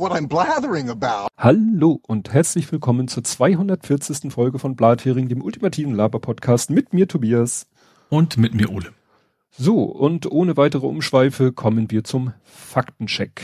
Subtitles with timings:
[0.00, 1.28] what I'm blathering about.
[1.36, 4.32] Hallo und herzlich willkommen zur 240.
[4.32, 7.66] Folge von Blathering, dem ultimativen Laber-Podcast mit mir Tobias.
[8.08, 8.92] Und mit mir Ole.
[9.50, 13.42] So, und ohne weitere Umschweife kommen wir zum Faktencheck.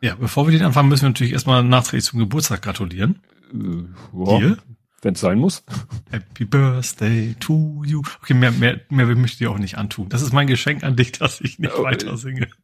[0.00, 3.20] Ja, bevor wir den anfangen, müssen wir natürlich erstmal nachträglich zum Geburtstag gratulieren.
[3.52, 3.84] Äh,
[4.24, 4.58] ja, Dir?
[5.02, 5.64] Wenn es sein muss.
[6.10, 8.00] Happy Birthday to you.
[8.22, 10.08] Okay, mehr, mehr, mehr möchte ich dir auch nicht antun.
[10.08, 12.48] Das ist mein Geschenk an dich, dass ich nicht Oh, weiter singe.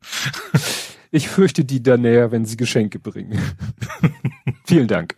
[1.11, 3.41] Ich fürchte die da näher, wenn sie Geschenke bringen.
[4.65, 5.17] Vielen Dank.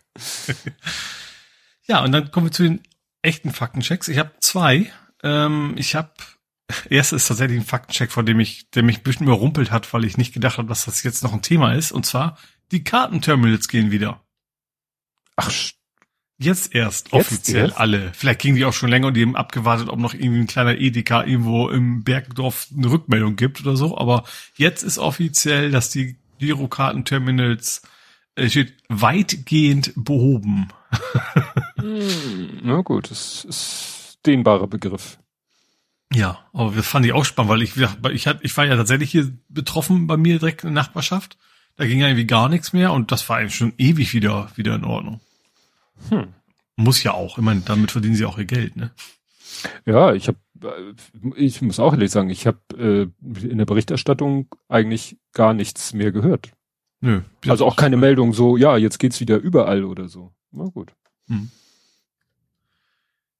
[1.85, 2.81] Ja, und dann kommen wir zu den
[3.21, 4.07] echten Faktenchecks.
[4.07, 4.91] Ich habe zwei.
[5.21, 6.11] Ähm, ich habe
[6.89, 10.05] erster ist tatsächlich ein Faktencheck, von dem ich, der mich ein bisschen überrumpelt hat, weil
[10.05, 11.91] ich nicht gedacht habe, dass das jetzt noch ein Thema ist.
[11.91, 12.37] Und zwar
[12.71, 14.21] die Kartenterminals gehen wieder.
[15.35, 15.51] Ach,
[16.39, 17.77] Jetzt erst Jetzt offiziell erst?
[17.77, 18.11] alle.
[18.13, 20.77] Vielleicht gingen die auch schon länger und die haben abgewartet, ob noch irgendwie ein kleiner
[20.77, 23.97] Edeka irgendwo im Bergdorf eine Rückmeldung gibt oder so.
[23.97, 24.23] Aber
[24.55, 27.83] jetzt ist offiziell, dass die Girokartenterminals
[28.35, 30.69] äh, steht weitgehend behoben.
[31.75, 35.19] hm, na gut, das ist dehnbarer Begriff.
[36.13, 39.31] Ja, aber das fand ich auch spannend, weil ich, ich, ich war ja tatsächlich hier
[39.49, 41.37] betroffen bei mir direkt in der Nachbarschaft.
[41.75, 44.75] Da ging ja irgendwie gar nichts mehr und das war eigentlich schon ewig wieder, wieder
[44.75, 45.21] in Ordnung.
[46.09, 46.33] Hm.
[46.75, 47.37] Muss ja auch.
[47.37, 48.91] Ich meine, damit verdienen sie auch ihr Geld, ne?
[49.85, 50.37] Ja, ich habe,
[51.35, 56.11] ich muss auch ehrlich sagen, ich habe äh, in der Berichterstattung eigentlich gar nichts mehr
[56.11, 56.51] gehört.
[57.01, 57.21] Nö.
[57.47, 60.33] Also auch keine Meldung so, ja, jetzt geht's wieder überall oder so.
[60.51, 60.93] Na gut.
[61.27, 61.51] Hm.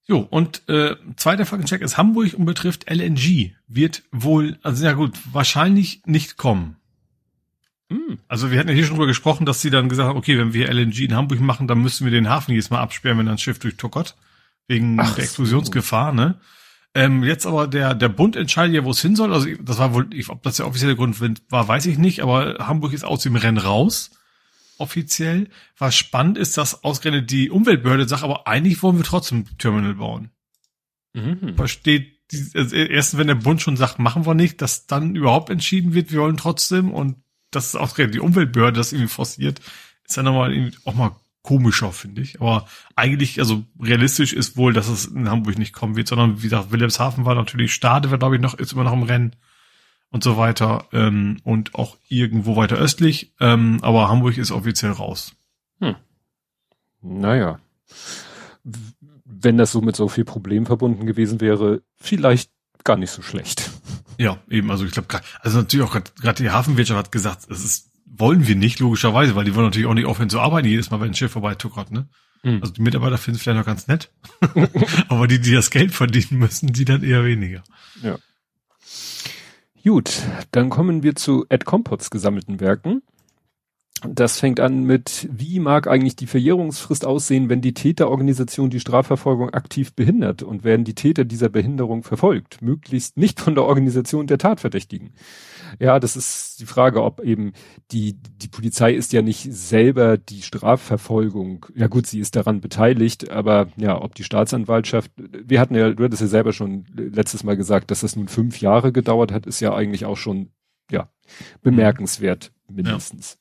[0.06, 3.52] Jo, und äh, zweiter Faktencheck ist Hamburg und betrifft LNG.
[3.68, 6.76] Wird wohl, also ja gut, wahrscheinlich nicht kommen.
[7.92, 8.20] Hm.
[8.28, 10.54] Also wir hatten ja hier schon drüber gesprochen, dass sie dann gesagt haben, okay, wenn
[10.54, 13.38] wir LNG in Hamburg machen, dann müssen wir den Hafen jedes Mal absperren, wenn ein
[13.38, 14.16] Schiff durchtuckert.
[14.68, 15.22] Wegen Ach der so.
[15.22, 16.40] Explosionsgefahr, ne?
[16.96, 19.34] Ähm, jetzt aber der, der Bund entscheidet ja, wo es hin soll.
[19.34, 22.94] Also das war wohl, ob das der offizielle Grund war, weiß ich nicht, aber Hamburg
[22.94, 24.12] ist aus dem Rennen raus.
[24.78, 25.50] Offiziell.
[25.78, 30.30] Was spannend ist, dass ausgerechnet die Umweltbehörde sagt, aber eigentlich wollen wir trotzdem Terminal bauen.
[31.14, 31.56] Mhm.
[31.56, 35.50] Versteht, die, also erst wenn der Bund schon sagt, machen wir nicht, dass dann überhaupt
[35.50, 37.18] entschieden wird, wir wollen trotzdem und
[37.56, 39.62] das ist ausgerechnet die Umweltbehörde das irgendwie forciert,
[40.06, 42.40] ist dann nochmal irgendwie auch mal komischer, finde ich.
[42.40, 46.44] Aber eigentlich, also realistisch ist wohl, dass es in Hamburg nicht kommen wird, sondern wie
[46.44, 49.36] gesagt, Wilhelmshaven war natürlich Stade, war glaube ich noch, ist immer noch im Rennen
[50.10, 55.34] und so weiter ähm, und auch irgendwo weiter östlich, ähm, aber Hamburg ist offiziell raus.
[57.02, 57.60] Naja.
[58.64, 58.94] W-
[59.26, 62.52] Wenn das so mit so viel Problem verbunden gewesen wäre, vielleicht
[62.84, 63.72] gar nicht so schlecht.
[64.18, 65.08] Ja, eben, also ich glaube,
[65.42, 69.46] also natürlich auch gerade die Hafenwirtschaft hat gesagt, es ist, wollen wir nicht, logischerweise, weil
[69.46, 72.08] die wollen natürlich auch nicht aufhören zu arbeiten, jedes Mal, wenn ein Schiff vorbeituckert, ne?
[72.44, 72.60] Hm.
[72.62, 74.12] Also die Mitarbeiter finden es vielleicht noch ganz nett,
[75.08, 77.64] aber die, die das Geld verdienen müssen, die dann eher weniger.
[79.84, 80.22] Gut,
[80.52, 83.02] dann kommen wir zu Ed Compots gesammelten Werken.
[84.08, 89.52] Das fängt an mit, wie mag eigentlich die Verjährungsfrist aussehen, wenn die Täterorganisation die Strafverfolgung
[89.52, 94.38] aktiv behindert und werden die Täter dieser Behinderung verfolgt, möglichst nicht von der Organisation der
[94.38, 95.14] Tatverdächtigen.
[95.80, 97.54] Ja, das ist die Frage, ob eben
[97.92, 101.66] die, die Polizei ist ja nicht selber die Strafverfolgung.
[101.76, 106.04] Ja gut, sie ist daran beteiligt, aber ja, ob die Staatsanwaltschaft, wir hatten ja, du
[106.04, 109.60] hattest ja selber schon letztes Mal gesagt, dass das nun fünf Jahre gedauert hat, ist
[109.62, 110.50] ja eigentlich auch schon,
[110.92, 111.10] ja,
[111.62, 113.40] bemerkenswert mindestens.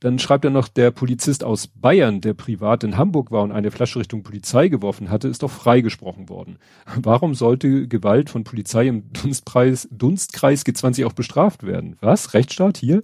[0.00, 3.70] Dann schreibt er noch, der Polizist aus Bayern, der privat in Hamburg war und eine
[3.70, 6.58] Flasche Richtung Polizei geworfen hatte, ist doch freigesprochen worden.
[6.96, 11.96] Warum sollte Gewalt von Polizei im Dunstpreis, Dunstkreis G20 auch bestraft werden?
[12.00, 12.34] Was?
[12.34, 13.02] Rechtsstaat hier?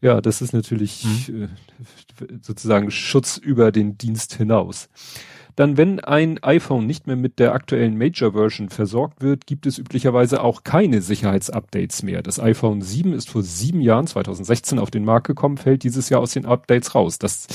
[0.00, 1.48] Ja, das ist natürlich äh,
[2.42, 4.88] sozusagen Schutz über den Dienst hinaus.
[5.56, 9.78] Dann, wenn ein iPhone nicht mehr mit der aktuellen Major Version versorgt wird, gibt es
[9.78, 12.22] üblicherweise auch keine Sicherheitsupdates mehr.
[12.22, 16.20] Das iPhone 7 ist vor sieben Jahren, 2016, auf den Markt gekommen, fällt dieses Jahr
[16.20, 17.18] aus den Updates raus.
[17.18, 17.46] Das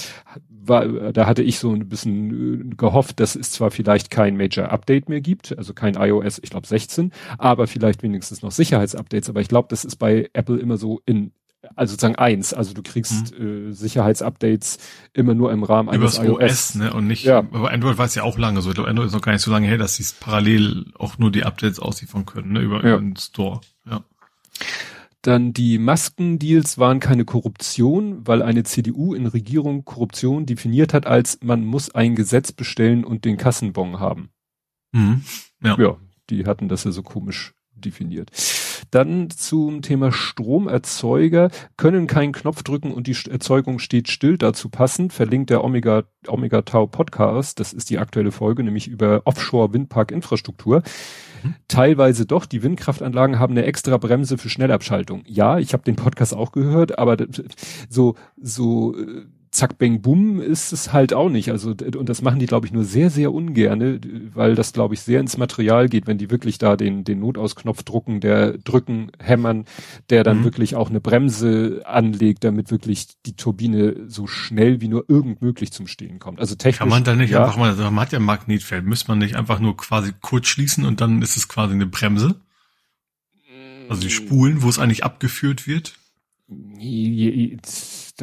[0.49, 4.69] war, da hatte ich so ein bisschen äh, gehofft, dass es zwar vielleicht kein Major
[4.69, 9.29] Update mehr gibt, also kein iOS, ich glaube 16, aber vielleicht wenigstens noch Sicherheitsupdates.
[9.29, 11.31] Aber ich glaube, das ist bei Apple immer so in
[11.75, 14.77] also sozusagen eins, also du kriegst äh, Sicherheitsupdates
[15.13, 16.51] immer nur im Rahmen eines Übers iOS.
[16.51, 17.39] OS, ne, und nicht, Ja.
[17.39, 18.69] aber Android weiß ja auch lange so.
[18.69, 21.17] Ich glaube, Android ist noch gar nicht so lange her, dass sie es parallel auch
[21.17, 22.95] nur die Updates ausliefern können, ne, über, Ja.
[22.95, 23.61] über den Store.
[23.89, 24.03] Ja.
[25.23, 31.37] Dann die Maskendeals waren keine Korruption, weil eine CDU in Regierung Korruption definiert hat als
[31.43, 34.29] man muss ein Gesetz bestellen und den Kassenbon haben.
[34.93, 35.23] Mhm.
[35.63, 35.77] Ja.
[35.79, 35.97] Ja,
[36.31, 38.31] die hatten das ja so komisch definiert.
[38.91, 44.37] Dann zum Thema Stromerzeuger können keinen Knopf drücken und die Erzeugung steht still.
[44.37, 47.59] Dazu passend verlinkt der Omega, Omega Tau Podcast.
[47.59, 50.83] Das ist die aktuelle Folge, nämlich über Offshore Windpark Infrastruktur.
[51.43, 51.55] Mhm.
[51.67, 52.45] Teilweise doch.
[52.45, 55.23] Die Windkraftanlagen haben eine extra Bremse für Schnellabschaltung.
[55.25, 57.17] Ja, ich habe den Podcast auch gehört, aber
[57.89, 61.51] so so äh, zack, bang, bumm ist es halt auch nicht.
[61.51, 63.99] Also, und das machen die, glaube ich, nur sehr, sehr ungerne,
[64.33, 67.83] weil das, glaube ich, sehr ins Material geht, wenn die wirklich da den, den Notausknopf
[67.83, 69.65] drucken, der drücken, hämmern,
[70.09, 70.43] der dann mhm.
[70.45, 75.71] wirklich auch eine Bremse anlegt, damit wirklich die Turbine so schnell wie nur irgend möglich
[75.73, 76.39] zum Stehen kommt.
[76.39, 76.79] Also technisch.
[76.79, 79.35] Kann man da nicht ja, einfach mal, man hat ja ein Magnetfeld, müsste man nicht
[79.35, 82.39] einfach nur quasi kurz schließen und dann ist es quasi eine Bremse?
[83.89, 85.95] Also die Spulen, wo es eigentlich abgeführt wird?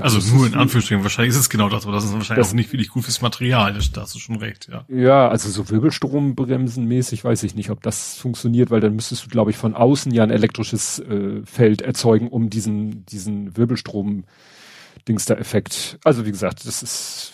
[0.00, 2.56] Also nur in Anführungsstrichen, wahrscheinlich ist es genau das, aber das ist wahrscheinlich das, auch
[2.56, 4.84] nicht wirklich gut fürs Material, da hast du schon recht, ja.
[4.88, 9.30] Ja, also so Wirbelstrombremsen mäßig weiß ich nicht, ob das funktioniert, weil dann müsstest du,
[9.30, 15.98] glaube ich, von außen ja ein elektrisches äh, Feld erzeugen, um diesen, diesen Wirbelstrom-Dingster-Effekt.
[16.04, 17.32] Also wie gesagt, das ist,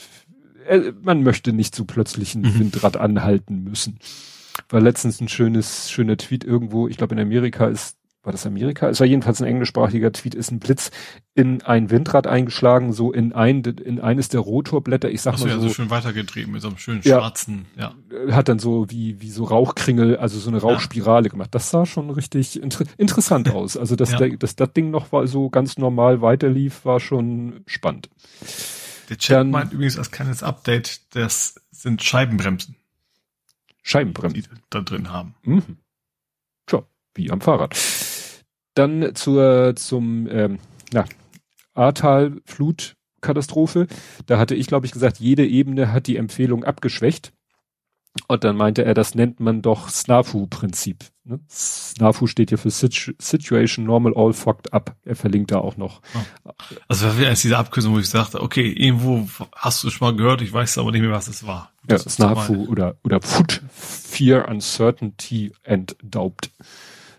[0.68, 2.60] äh, man möchte nicht so plötzlich ein mhm.
[2.60, 3.98] Windrad anhalten müssen.
[4.68, 8.88] War letztens ein schönes, schöner Tweet irgendwo, ich glaube in Amerika ist war das Amerika?
[8.88, 10.90] Es war jedenfalls ein englischsprachiger Tweet, ist ein Blitz
[11.34, 15.46] in ein Windrad eingeschlagen, so in ein, in eines der Rotorblätter, ich sag Ach so,
[15.46, 15.62] mal so.
[15.62, 17.94] Ja, so schön weitergetrieben mit so einem schönen schwarzen, ja,
[18.26, 18.34] ja.
[18.34, 21.30] Hat dann so wie, wie so Rauchkringel, also so eine Rauchspirale ja.
[21.30, 21.54] gemacht.
[21.54, 23.76] Das sah schon richtig inter interessant aus.
[23.76, 24.18] Also, dass, ja.
[24.18, 28.08] der, dass das Ding noch war, so ganz normal weiterlief, war schon spannend.
[29.10, 32.76] Der Chat dann, meint übrigens als kleines Update, das sind Scheibenbremsen.
[33.82, 34.42] Scheibenbremsen.
[34.42, 35.34] Die da drin haben.
[35.42, 35.76] Mhm.
[36.66, 36.82] Tja,
[37.14, 37.76] wie am Fahrrad.
[38.74, 40.58] Dann zur, zum, ähm,
[40.92, 41.04] na,
[41.74, 43.86] Ahrtal Flutkatastrophe.
[44.26, 47.32] Da hatte ich, glaube ich, gesagt, jede Ebene hat die Empfehlung abgeschwächt.
[48.28, 51.04] Und dann meinte er, das nennt man doch SNAFU-Prinzip.
[51.24, 51.40] Ne?
[51.48, 54.94] SNAFU steht hier für Situ Situation Normal All Fucked Up.
[55.04, 56.00] Er verlinkt da auch noch.
[56.86, 60.16] Also das wäre jetzt diese Abkürzung, wo ich sagte, okay, irgendwo hast du schon mal
[60.16, 61.72] gehört, ich weiß aber nicht mehr, was es war.
[61.84, 66.50] Das ja, SNAFU oder, oder Food Fear, Uncertainty and Doubt.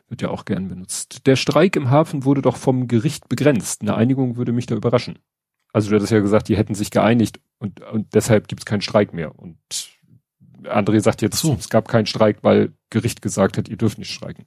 [0.07, 1.25] Wird ja auch gern benutzt.
[1.25, 3.81] Der Streik im Hafen wurde doch vom Gericht begrenzt.
[3.81, 5.19] Eine Einigung würde mich da überraschen.
[5.73, 8.81] Also du hattest ja gesagt, die hätten sich geeinigt und, und deshalb gibt es keinen
[8.81, 9.37] Streik mehr.
[9.37, 9.57] Und
[10.63, 11.53] André sagt jetzt, so.
[11.59, 14.45] es gab keinen Streik, weil Gericht gesagt hat, ihr dürft nicht streiken.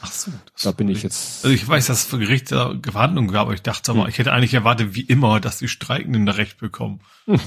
[0.00, 0.30] Ach so.
[0.62, 1.44] Da bin ich jetzt.
[1.44, 4.08] Also ich weiß, dass es vor Gericht Verhandlungen gab, aber ich dachte mal, hm.
[4.08, 7.00] ich hätte eigentlich erwartet, wie immer, dass die Streikenden Recht bekommen.
[7.26, 7.40] Hm.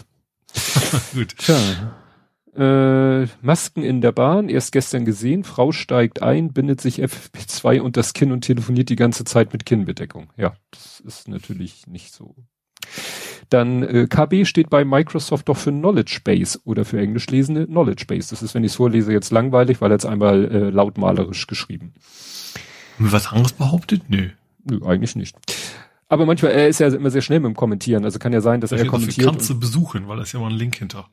[1.13, 1.37] Gut.
[1.37, 1.57] Tja.
[2.55, 7.95] Äh, Masken in der Bahn, erst gestern gesehen, Frau steigt ein, bindet sich FP2 und
[7.95, 10.29] das Kinn und telefoniert die ganze Zeit mit Kinnbedeckung.
[10.35, 12.35] Ja, das ist natürlich nicht so.
[13.49, 18.05] Dann äh, KB steht bei Microsoft doch für Knowledge Base oder für englisch lesende Knowledge
[18.07, 18.29] Base.
[18.29, 21.93] Das ist, wenn ich es vorlese, jetzt langweilig, weil er jetzt einmal äh, lautmalerisch geschrieben.
[22.99, 24.03] Was anderes behauptet?
[24.07, 24.29] Nö.
[24.63, 25.35] Nö, eigentlich nicht.
[26.09, 28.03] Aber manchmal, er ist ja immer sehr schnell mit dem Kommentieren.
[28.03, 29.27] Also kann ja sein, dass er kommentiert.
[29.27, 31.07] Kannst du besuchen, weil da ist ja mal ein Link hinter.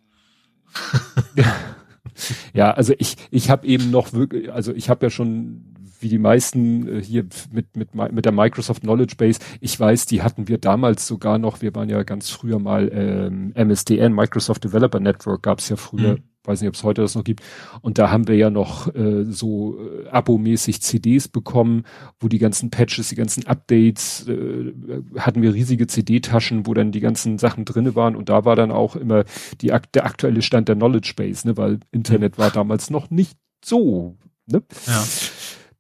[2.54, 6.18] Ja, also ich, ich habe eben noch wirklich, also ich habe ja schon wie die
[6.18, 10.58] meisten äh, hier mit, mit, mit der Microsoft Knowledge Base, ich weiß, die hatten wir
[10.58, 15.68] damals sogar noch, wir waren ja ganz früher mal ähm, MSDN, Microsoft Developer Network gab's
[15.68, 17.43] ja früher, mhm weiß nicht, ob es heute das noch gibt.
[17.81, 21.84] Und da haben wir ja noch äh, so äh, abomäßig CDs bekommen,
[22.20, 24.72] wo die ganzen Patches, die ganzen Updates, äh,
[25.19, 28.16] hatten wir riesige CD-Taschen, wo dann die ganzen Sachen drinne waren.
[28.16, 29.25] Und da war dann auch immer
[29.60, 34.16] die, der aktuelle Stand der Knowledge Base, ne, weil Internet war damals noch nicht so.
[34.47, 34.62] Ne?
[34.87, 35.04] Ja.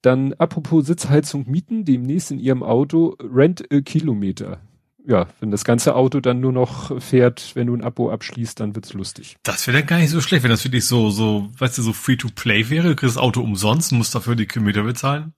[0.02, 4.60] Dann apropos Sitzheizung mieten, demnächst in Ihrem Auto Rent a Kilometer
[5.06, 8.74] ja, wenn das ganze Auto dann nur noch fährt, wenn du ein Abo abschließt, dann
[8.74, 9.36] wird's lustig.
[9.44, 11.82] Das wäre dann gar nicht so schlecht, wenn das für dich so, so, weißt du,
[11.82, 12.88] so free to play wäre.
[12.88, 15.32] Du kriegst das Auto umsonst und musst dafür die Kilometer bezahlen.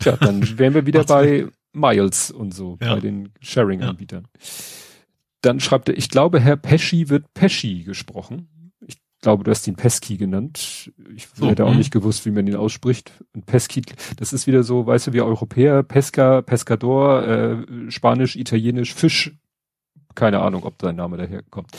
[0.00, 2.94] Tja, dann wären wir wieder bei Miles und so, ja.
[2.94, 4.26] bei den Sharing-Anbietern.
[4.32, 4.48] Ja.
[5.42, 8.48] Dann schreibt er, ich glaube, Herr Pesci wird Pesci gesprochen
[9.24, 10.92] glaube, du hast ihn Pesky genannt.
[11.16, 11.78] Ich so, hätte auch mh.
[11.78, 13.10] nicht gewusst, wie man ihn ausspricht.
[13.34, 13.82] Und Pesky,
[14.18, 19.32] das ist wieder so, weißt du, wie Europäer, Pesca, Pescador, äh, Spanisch, Italienisch, Fisch.
[20.14, 21.70] Keine Ahnung, ob sein Name daher kommt.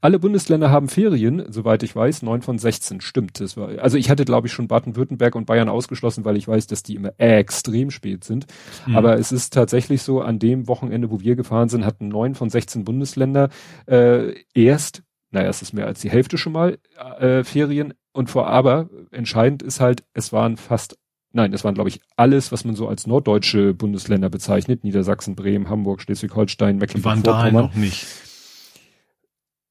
[0.00, 3.40] Alle Bundesländer haben Ferien, soweit ich weiß, neun von 16, stimmt.
[3.40, 6.68] Das war, also ich hatte, glaube ich, schon Baden-Württemberg und Bayern ausgeschlossen, weil ich weiß,
[6.68, 8.46] dass die immer extrem spät sind.
[8.86, 8.96] Mhm.
[8.96, 12.50] Aber es ist tatsächlich so, an dem Wochenende, wo wir gefahren sind, hatten neun von
[12.50, 13.48] 16 Bundesländer
[13.86, 16.78] äh, erst naja, es ist mehr als die Hälfte schon mal
[17.18, 17.94] äh, Ferien.
[18.12, 20.98] Und vor aber entscheidend ist halt, es waren fast,
[21.32, 24.82] nein, es waren, glaube ich, alles, was man so als norddeutsche Bundesländer bezeichnet.
[24.82, 27.52] Niedersachsen, Bremen, Hamburg, Schleswig-Holstein, Mecklenburg-Vorpommern.
[27.66, 28.04] noch nicht.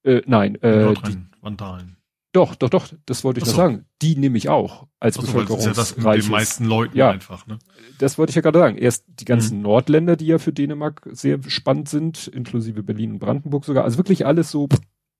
[0.03, 1.97] Äh, nein, äh, die, Vandalen.
[2.31, 3.61] Doch, doch, doch, das wollte ich Ach noch so.
[3.61, 3.85] sagen.
[4.03, 6.25] Die nehme ich auch als Also, weil das ist ja das mit bevölkerungsreiches.
[6.25, 7.09] den meisten Leuten Ja.
[7.09, 7.57] einfach, ne?
[7.97, 8.77] das wollte ich ja gerade sagen.
[8.77, 9.63] Erst die ganzen Mhm.
[9.63, 13.83] Nordländer, die ja für Dänemark sehr spannend sind, inklusive Berlin und Brandenburg sogar.
[13.83, 14.69] Also wirklich alles so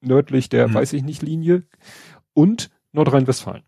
[0.02, 0.74] nördlich der, Mhm.
[0.76, 1.64] weiß ich nicht, Linie.
[2.34, 3.64] Und Nordrhein-Westfalen.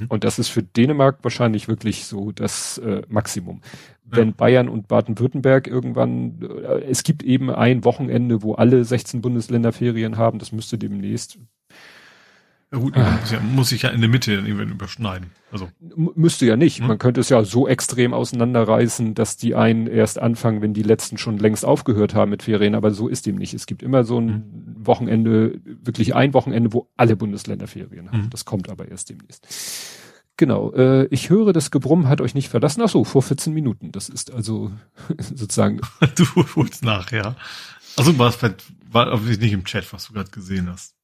[0.00, 0.06] Mhm.
[0.08, 3.60] Und das ist für Dänemark wahrscheinlich wirklich so das äh, Maximum.
[4.04, 4.34] Wenn Ja.
[4.36, 10.16] Bayern und Baden-Württemberg irgendwann, äh, es gibt eben ein Wochenende, wo alle 16 Bundesländer Ferien
[10.16, 11.38] haben, das müsste demnächst,
[12.70, 13.18] Ja gut, Ah.
[13.20, 15.30] muss, ja, muss sich ja in der Mitte dann irgendwann überschneiden.
[15.50, 16.80] Also, M müsste ja nicht.
[16.80, 16.86] Mhm.
[16.88, 21.16] Man könnte es ja so extrem auseinanderreißen, dass die einen erst anfangen, wenn die letzten
[21.16, 23.54] schon längst aufgehört haben mit Ferien, aber so ist dem nicht.
[23.54, 24.86] Es gibt immer so ein Mhm.
[24.86, 28.24] Wochenende, wirklich ein Wochenende, wo alle Bundesländer Ferien haben.
[28.24, 28.30] Mhm.
[28.30, 29.46] Das kommt aber erst demnächst.
[30.36, 32.82] Genau, äh, ich höre, das Gebrumm hat euch nicht verlassen.
[32.84, 33.92] Ach so, vor 14 Minuten.
[33.92, 34.70] Das ist also
[35.18, 35.80] sozusagen,
[36.16, 37.34] du holst nach, ja.
[37.96, 38.38] Also war es
[38.90, 40.94] war nicht im Chat, was du gerade gesehen hast.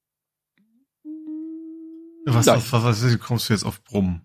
[2.26, 4.22] Was, was, was, was, wie kommst du jetzt auf Brummen?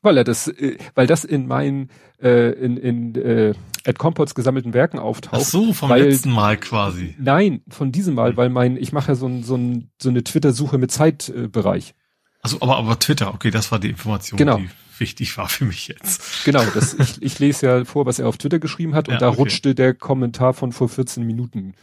[0.00, 1.90] weil er das, äh, weil das in meinen,
[2.22, 3.52] äh, in, in äh,
[3.84, 5.44] Ed Compots gesammelten Werken Ach auftaucht.
[5.44, 7.16] so, vom weil- letzten Mal quasi.
[7.18, 8.36] Nein, von diesem Mal, Hm.
[8.36, 11.50] weil mein, ich mache ja so, ein, so, ein, so eine Twitter-Suche mit Zeitbereich.
[11.50, 11.94] Bereich.
[12.42, 14.58] Also, aber, aber Twitter, okay, das war die Information, Genau.
[14.58, 16.44] die wichtig war für mich jetzt.
[16.44, 19.20] genau, das, ich, ich lese ja vor, was er auf Twitter geschrieben hat und Ja,
[19.20, 19.38] da okay.
[19.38, 21.74] rutschte der Kommentar von vor 14 Minuten,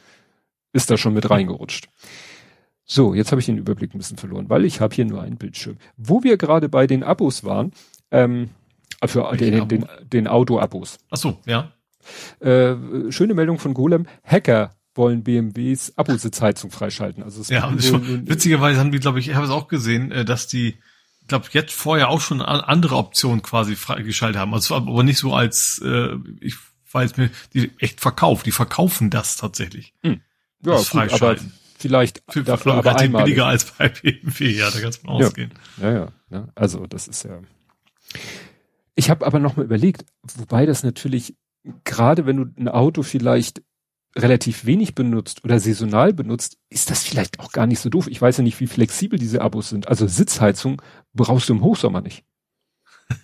[0.71, 1.89] ist da schon mit reingerutscht.
[2.85, 5.37] So, jetzt habe ich den Überblick ein bisschen verloren, weil ich habe hier nur einen
[5.37, 5.77] Bildschirm.
[5.97, 7.71] Wo wir gerade bei den Abos waren,
[8.11, 8.49] ähm,
[9.03, 10.99] für Welche den, den, den Auto-Abos.
[11.09, 11.71] Ach so, ja.
[12.39, 12.75] Äh,
[13.11, 17.23] schöne Meldung von Golem, Hacker wollen BMWs Abositzheizung freischalten.
[17.23, 20.11] Also es Ja, und nun- witzigerweise haben die, glaube ich, ich habe es auch gesehen,
[20.11, 20.75] äh, dass die,
[21.21, 24.53] ich glaube, jetzt vorher auch schon an- andere Optionen quasi freigeschaltet haben.
[24.53, 26.55] Also aber nicht so als, äh, ich
[26.91, 29.93] weiß mir, die echt verkauft, die verkaufen das tatsächlich.
[30.03, 30.15] ja,
[30.61, 31.53] das gut, aber freischalten.
[31.77, 33.25] Vielleicht Für, dafür aber relativ einmalig.
[33.25, 35.27] billiger als bei BMW, ja, da kannst du von Ja.
[35.27, 35.51] ausgehen.
[35.81, 36.47] Ja, ja, ja.
[36.55, 37.39] Also das ist ja.
[38.95, 40.05] Ich habe aber noch mal überlegt,
[40.35, 41.35] wobei das natürlich
[41.83, 43.61] gerade wenn du ein Auto vielleicht
[44.17, 48.07] relativ wenig benutzt oder saisonal benutzt, ist das vielleicht auch gar nicht so doof.
[48.07, 49.89] Ich weiß ja nicht, wie flexibel diese Abos sind.
[49.89, 50.81] Also Sitzheizung
[51.13, 52.23] brauchst du im Hochsommer nicht.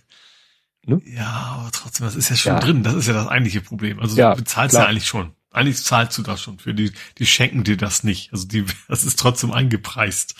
[1.05, 2.60] Ja, aber trotzdem, das ist ja schon Ja.
[2.60, 2.84] drin.
[2.84, 4.00] Das ist ja das eigentliche Problem.
[4.00, 4.84] Also Ja, du bezahlst klar.
[4.86, 5.31] ja eigentlich schon.
[5.51, 8.31] Eigentlich zahlst du das schon für die, die schenken dir das nicht.
[8.31, 10.36] Also die, das ist trotzdem eingepreist.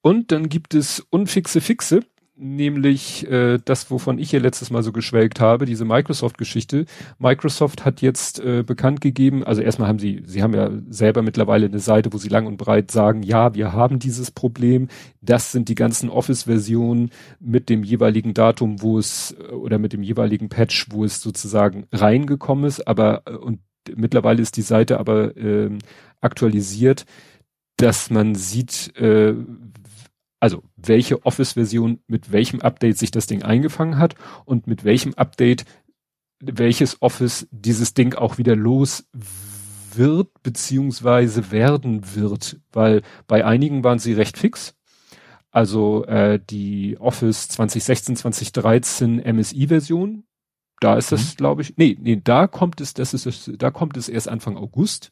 [0.00, 2.00] Und dann gibt es unfixe Fixe,
[2.38, 6.86] nämlich äh, das, wovon ich hier letztes Mal so geschwelgt habe, diese Microsoft-Geschichte.
[7.18, 11.66] Microsoft hat jetzt äh, bekannt gegeben, also erstmal haben sie, sie haben ja selber mittlerweile
[11.66, 14.88] eine Seite, wo sie lang und breit sagen, ja, wir haben dieses Problem,
[15.20, 20.02] das sind die ganzen Office-Versionen mit dem jeweiligen Datum, wo es, äh, oder mit dem
[20.02, 23.60] jeweiligen Patch, wo es sozusagen reingekommen ist, aber, äh, und
[23.96, 25.78] mittlerweile ist die Seite aber ähm,
[26.20, 27.04] aktualisiert,
[27.76, 29.34] dass man sieht, äh,
[30.40, 34.14] also welche Office-Version mit welchem Update sich das Ding eingefangen hat
[34.44, 35.64] und mit welchem Update
[36.40, 39.08] welches Office dieses Ding auch wieder los
[39.94, 44.76] wird beziehungsweise werden wird, weil bei einigen waren sie recht fix.
[45.50, 50.24] Also äh, die Office 2016, 2013 MSI-Version,
[50.80, 54.08] da ist das, glaube ich, nee, nee, da kommt es, das ist da kommt es
[54.08, 55.10] erst Anfang August.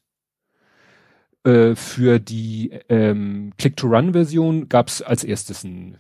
[1.47, 5.99] Äh, für die ähm, Click-to-Run-Version gab es als erstes ein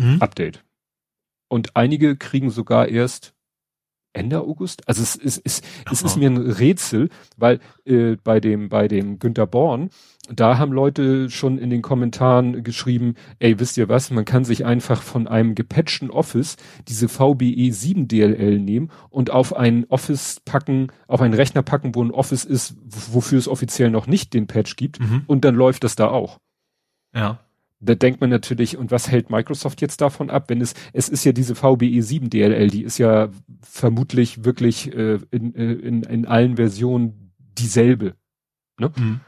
[0.00, 0.20] Mhm.
[0.20, 0.64] Update.
[1.48, 3.34] Und einige kriegen sogar erst
[4.12, 4.86] Ende August.
[4.88, 9.18] Also es ist, es, es ist mir ein Rätsel, weil äh, bei dem bei dem
[9.18, 9.90] Günter Born,
[10.32, 14.64] da haben Leute schon in den Kommentaren geschrieben, ey, wisst ihr was, man kann sich
[14.64, 16.56] einfach von einem gepatchten Office
[16.88, 22.02] diese VBE 7 DLL nehmen und auf ein Office packen, auf einen Rechner packen, wo
[22.02, 22.76] ein Office ist,
[23.12, 25.22] wofür es offiziell noch nicht den Patch gibt Mhm.
[25.26, 26.38] und dann läuft das da auch
[27.14, 27.40] Ja.
[27.80, 31.24] Da denkt man natürlich, und was hält Microsoft jetzt davon ab, wenn es, es ist
[31.24, 33.30] ja diese VBE 7 DLL, die ist ja
[33.62, 38.14] vermutlich wirklich äh, in, äh, in, in allen Versionen dieselbe.
[38.78, 39.20] Mhm.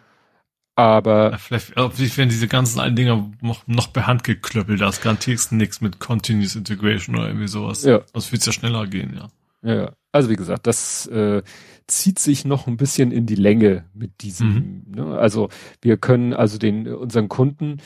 [0.75, 4.80] Aber Ja, Vielleicht, vielleicht werden diese ganzen alten Dinger noch, noch per Hand geklöppelt.
[4.80, 7.85] Da ist garantierst nichts mit Continuous Integration oder irgendwie sowas.
[7.85, 8.00] Ja.
[8.12, 9.28] Das wird ja schneller gehen, ja.
[9.62, 11.42] ja, ja, also wie gesagt, das äh,
[11.87, 14.82] zieht sich noch ein bisschen in die Länge mit diesem.
[14.87, 15.18] Ne?
[15.18, 15.50] Also
[15.82, 17.78] wir können also den unseren Kunden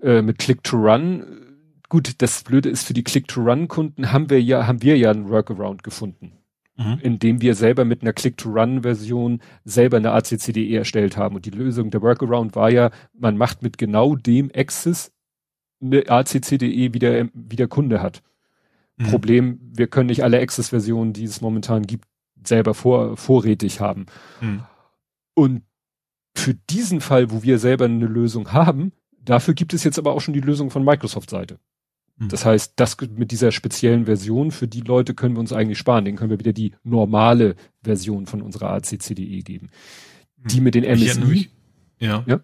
[0.00, 1.52] äh, mit Click to Run äh,
[1.92, 5.82] Gut, das Blöde ist für die Click-to-Run-Kunden haben wir ja, haben wir ja einen Workaround
[5.82, 6.32] gefunden.
[6.78, 7.00] Mhm.
[7.02, 11.36] indem wir selber mit einer Click-to-Run-Version selber eine ACCDE erstellt haben.
[11.36, 15.12] Und die Lösung, der Workaround war ja, man macht mit genau dem Access
[15.82, 18.22] eine ACCDE, wie der, wie der Kunde hat.
[18.96, 19.04] Mhm.
[19.04, 22.08] Problem, wir können nicht alle Access-Versionen, die es momentan gibt,
[22.42, 24.06] selber vor, vorrätig haben.
[24.40, 24.62] Mhm.
[25.34, 25.62] Und
[26.34, 28.92] für diesen Fall, wo wir selber eine Lösung haben,
[29.24, 31.58] Dafür gibt es jetzt aber auch schon die Lösung von Microsoft-Seite.
[32.16, 32.28] Mhm.
[32.28, 36.04] Das heißt, das mit dieser speziellen Version für die Leute können wir uns eigentlich sparen.
[36.04, 39.70] Den können wir wieder die normale Version von unserer ACCDE geben.
[40.36, 40.48] Mhm.
[40.48, 41.20] Die mit den MSI.
[41.20, 41.50] Mich,
[41.98, 42.24] ja.
[42.26, 42.40] ja.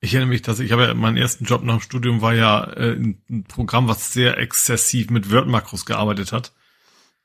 [0.00, 2.64] Ich erinnere mich, dass ich habe ja meinen ersten Job nach dem Studium war ja
[2.72, 6.52] äh, ein Programm, was sehr exzessiv mit Word-Makros gearbeitet hat.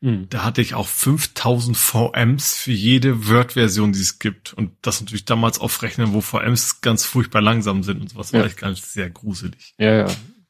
[0.01, 0.27] Mhm.
[0.29, 4.53] Da hatte ich auch 5000 VMs für jede Word-Version, die es gibt.
[4.53, 8.39] Und das natürlich damals aufrechnen, wo VMs ganz furchtbar langsam sind und sowas, ja.
[8.39, 9.75] war ich gar nicht sehr gruselig.
[9.77, 10.07] Ja, ja.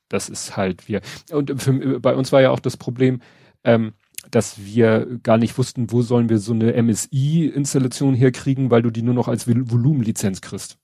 [0.08, 1.02] Das ist halt wir.
[1.32, 3.22] Und für, bei uns war ja auch das Problem,
[3.64, 3.94] ähm,
[4.32, 9.02] dass wir gar nicht wussten, wo sollen wir so eine MSI-Installation herkriegen, weil du die
[9.02, 10.78] nur noch als Volumenlizenz kriegst.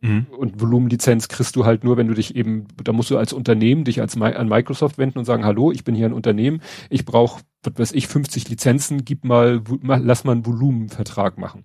[0.00, 0.26] Mhm.
[0.30, 3.84] Und Volumenlizenz kriegst du halt nur, wenn du dich eben, da musst du als Unternehmen
[3.84, 7.42] dich als an Microsoft wenden und sagen, hallo, ich bin hier ein Unternehmen, ich brauche,
[7.62, 11.64] was weiß ich, 50 Lizenzen, gib mal, lass mal einen Volumenvertrag machen.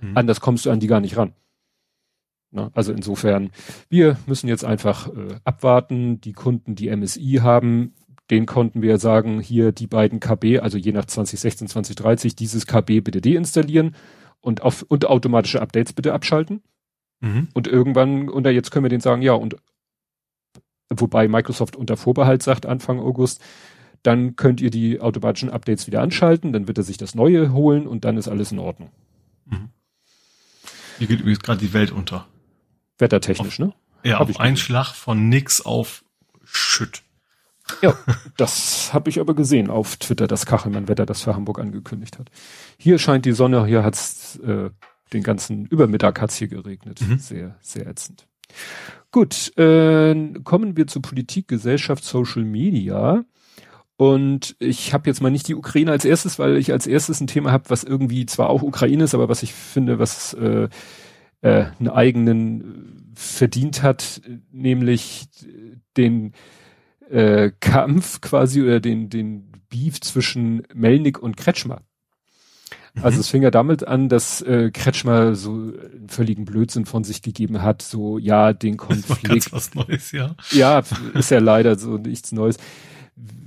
[0.00, 0.16] Mhm.
[0.16, 1.32] Anders kommst du an die gar nicht ran.
[2.52, 2.70] Ne?
[2.74, 3.50] Also insofern,
[3.88, 6.20] wir müssen jetzt einfach äh, abwarten.
[6.20, 7.94] Die Kunden, die MSI haben,
[8.30, 13.00] den konnten wir sagen, hier die beiden KB, also je nach 2016, 2030, dieses KB
[13.00, 13.94] bitte deinstallieren
[14.40, 16.62] und auf und automatische Updates bitte abschalten.
[17.20, 17.48] Mhm.
[17.52, 19.56] Und irgendwann, und jetzt können wir denen sagen, ja, und
[20.88, 23.42] wobei Microsoft unter Vorbehalt sagt, Anfang August,
[24.02, 27.86] dann könnt ihr die automatischen Updates wieder anschalten, dann wird er sich das Neue holen
[27.86, 28.90] und dann ist alles in Ordnung.
[29.44, 29.68] Mhm.
[30.98, 32.26] Hier geht übrigens gerade die Welt unter.
[32.98, 33.74] Wettertechnisch, auf, ne?
[34.04, 36.04] Ja, hab auf einen Schlag von nix auf
[36.44, 37.02] Schütt.
[37.82, 37.96] Ja,
[38.36, 42.30] das habe ich aber gesehen auf Twitter, dass Kachelmann Wetter das für Hamburg angekündigt hat.
[42.78, 44.70] Hier scheint die Sonne, hier hat's äh,
[45.12, 47.00] den ganzen Übermittag hat's hier geregnet.
[47.00, 47.18] Mhm.
[47.18, 48.26] Sehr, sehr ätzend.
[49.12, 50.14] Gut, äh,
[50.44, 53.24] kommen wir zu Politik, Gesellschaft, Social Media.
[53.96, 57.26] Und ich habe jetzt mal nicht die Ukraine als erstes, weil ich als erstes ein
[57.26, 60.68] Thema habe, was irgendwie zwar auch Ukraine ist, aber was ich finde, was äh,
[61.42, 62.64] äh, einen eigenen äh,
[63.14, 65.28] verdient hat, nämlich
[65.96, 66.32] den
[67.10, 71.82] äh, Kampf quasi oder den, den Beef zwischen Melnik und Kretschmer.
[72.94, 73.04] Mhm.
[73.04, 77.22] Also es fing ja damit an, dass äh, Kretschmer so einen völligen Blödsinn von sich
[77.22, 79.52] gegeben hat, so ja, den Konflikt.
[79.52, 80.34] was Neues, ja.
[80.50, 80.82] Ja,
[81.14, 82.56] ist ja leider so nichts Neues.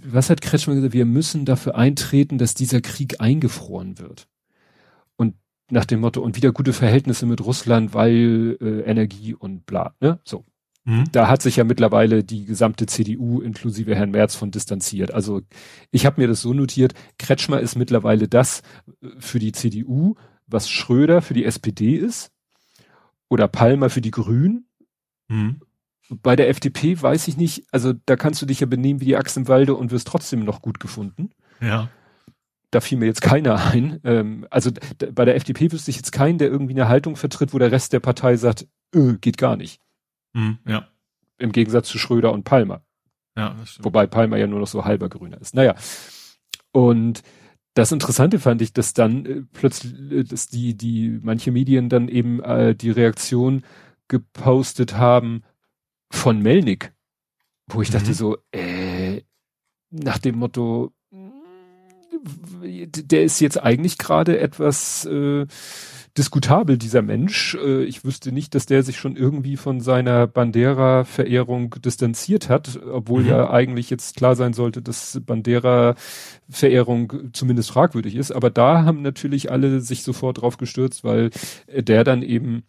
[0.06, 0.94] Was hat Kretschmer gesagt?
[0.94, 4.28] Wir müssen dafür eintreten, dass dieser Krieg eingefroren wird
[5.74, 10.20] nach dem Motto und wieder gute Verhältnisse mit Russland, weil äh, Energie und bla, ne?
[10.24, 10.46] So.
[10.86, 11.06] Mhm.
[11.12, 15.14] Da hat sich ja mittlerweile die gesamte CDU inklusive Herrn Merz von distanziert.
[15.14, 15.42] Also
[15.92, 18.62] ich habe mir das so notiert, Kretschmer ist mittlerweile das
[19.02, 20.16] äh, für die CDU,
[20.48, 22.32] was Schröder für die SPD ist
[23.30, 24.68] oder Palmer für die Grünen.
[25.30, 25.62] Mhm.
[26.10, 29.16] Bei der FDP weiß ich nicht, also da kannst du dich ja benehmen wie die
[29.16, 31.30] Axt im Walde und wirst trotzdem noch gut gefunden.
[31.62, 31.90] Ja
[32.74, 34.00] da fiel mir jetzt keiner ein.
[34.04, 34.72] Ähm, also
[35.14, 37.94] bei der FDP wüsste ich jetzt keinen, der irgendwie eine Haltung vertritt, wo der Rest
[37.94, 39.80] der Partei sagt, öh, geht gar nicht.
[40.34, 40.88] Hm, ja.
[41.38, 42.84] Im Gegensatz zu Schröder und Palmer.
[43.36, 43.86] Ja, das stimmt.
[43.86, 45.56] Wobei Palmer ja nur noch so halber Grüner ist.
[45.56, 45.76] Naja.
[46.72, 47.24] Und
[47.74, 52.08] das Interessante fand ich, dass dann äh, plötzlich, äh, dass die, die, manche Medien dann
[52.08, 53.64] eben äh, die Reaktion
[54.08, 55.44] gepostet haben
[56.12, 56.94] von Melnik,
[57.68, 57.94] wo ich mhm.
[57.94, 59.22] dachte so, äh,
[59.90, 60.94] nach dem Motto,
[62.64, 65.46] der ist jetzt eigentlich gerade etwas äh,
[66.18, 67.56] diskutabel, dieser Mensch.
[67.56, 73.24] Äh, ich wüsste nicht, dass der sich schon irgendwie von seiner Bandera-Verehrung distanziert hat, obwohl
[73.24, 73.30] mhm.
[73.30, 78.32] ja eigentlich jetzt klar sein sollte, dass Bandera-Verehrung zumindest fragwürdig ist.
[78.32, 81.32] Aber da haben natürlich alle sich sofort drauf gestürzt, weil
[81.68, 82.64] der dann eben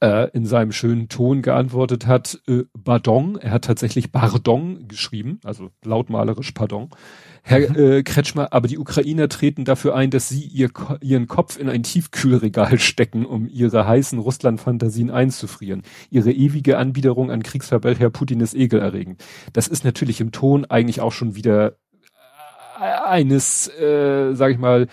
[0.00, 5.70] äh, in seinem schönen Ton geantwortet hat, äh, Pardon, er hat tatsächlich Pardon geschrieben, also
[5.84, 6.90] lautmalerisch Pardon.
[7.42, 7.76] Herr mhm.
[7.76, 10.70] äh, Kretschmer, aber die Ukrainer treten dafür ein, dass sie ihr,
[11.00, 15.82] ihren Kopf in ein Tiefkühlregal stecken, um ihre heißen Russland-Fantasien einzufrieren.
[16.10, 19.22] Ihre ewige Anbiederung an Kriegsverbrecher Putin ist ekelerregend.
[19.52, 21.76] Das ist natürlich im Ton eigentlich auch schon wieder
[22.80, 24.88] äh, eines, äh, sag ich mal,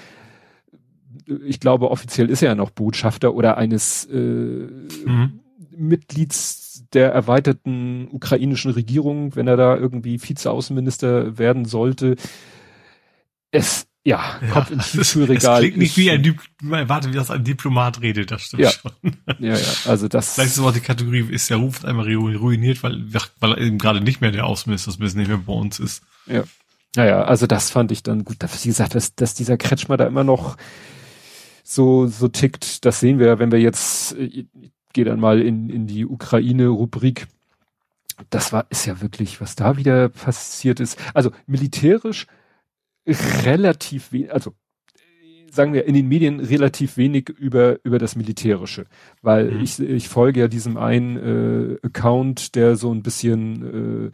[1.46, 5.40] ich glaube, offiziell ist er ja noch Botschafter oder eines äh, mhm.
[5.76, 12.16] Mitglieds der erweiterten ukrainischen Regierung, wenn er da irgendwie Vizeaußenminister werden sollte.
[13.52, 15.62] Es, ja, ja Kopf ins Tiefkühlregal.
[15.62, 18.72] klingt nicht wie ein, Dip warte, wie das ein Diplomat redet, das stimmt ja.
[18.72, 18.92] schon.
[19.40, 20.36] Ja, ja, also das.
[20.36, 23.04] Vielleicht ist aber die Kategorie, ist der Ruf einmal ruiniert, weil,
[23.40, 26.04] weil er eben gerade nicht mehr der Außenminister, das nicht mehr bei uns ist.
[26.28, 26.44] Ja.
[26.96, 28.38] Naja, also das fand ich dann gut.
[28.40, 30.58] Wie gesagt, dass, dass dieser Kretschmer da immer noch
[31.64, 34.48] so, so tickt, das sehen wir, wenn wir jetzt, ich
[34.94, 37.28] gehe dann mal in, in die Ukraine-Rubrik.
[38.30, 41.00] Das war, ist ja wirklich, was da wieder passiert ist.
[41.14, 42.28] Also militärisch
[43.44, 44.54] relativ wenig, also
[45.52, 48.86] sagen wir, in den Medien relativ wenig über, über das Militärische.
[49.22, 49.62] Weil Mhm.
[49.62, 54.12] ich, ich folge ja diesem einen äh, Account, der so ein bisschen äh,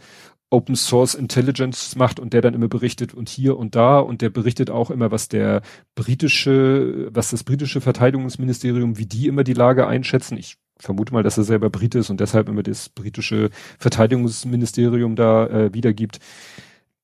[0.51, 4.29] Open Source Intelligence macht und der dann immer berichtet und hier und da und der
[4.29, 5.61] berichtet auch immer, was der
[5.95, 10.37] britische, was das britische Verteidigungsministerium, wie die immer die Lage einschätzen.
[10.37, 15.45] Ich vermute mal, dass er selber Brit ist und deshalb immer das britische Verteidigungsministerium da
[15.47, 16.19] äh, wiedergibt.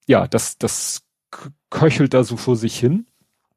[0.07, 1.03] Ja, das, das
[1.69, 3.05] köchelt da so vor sich hin.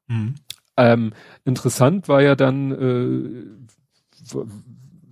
[0.07, 0.35] Mhm.
[0.77, 1.13] Ähm,
[1.45, 4.37] interessant war ja dann äh,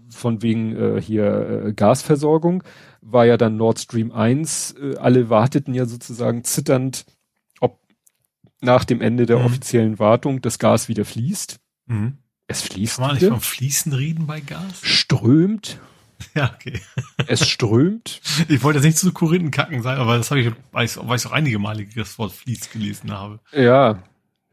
[0.10, 2.64] von wegen äh, hier äh, Gasversorgung,
[3.10, 4.76] war ja dann Nord Stream 1.
[4.82, 7.06] Äh, alle warteten ja sozusagen zitternd,
[7.60, 7.80] ob
[8.62, 9.46] nach dem Ende der Mhm.
[9.46, 11.60] offiziellen Wartung das Gas wieder fließt.
[11.86, 12.18] Mhm.
[12.48, 14.80] Es fließt Kann man nicht wieder, vom Fließen reden bei Gas?
[14.82, 15.80] strömt,
[16.36, 16.82] Ja, okay.
[17.28, 18.22] es strömt.
[18.48, 21.60] Ich wollte jetzt nicht zu Korinthenkacken sein, aber das habe ich, weil ich, auch einige
[21.60, 23.40] Male das Wort Fließ gelesen habe.
[23.52, 24.02] Ja,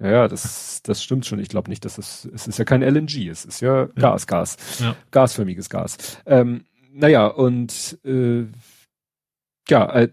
[0.01, 1.39] ja, ja, das, das stimmt schon.
[1.39, 4.57] Ich glaube nicht, dass es, es ist ja kein LNG, es ist ja Gas, Gas,
[4.81, 4.95] Ja.
[5.13, 6.19] gasförmiges Gas.
[6.27, 8.45] Ähm, naja, und äh,
[9.69, 10.09] ja, äh,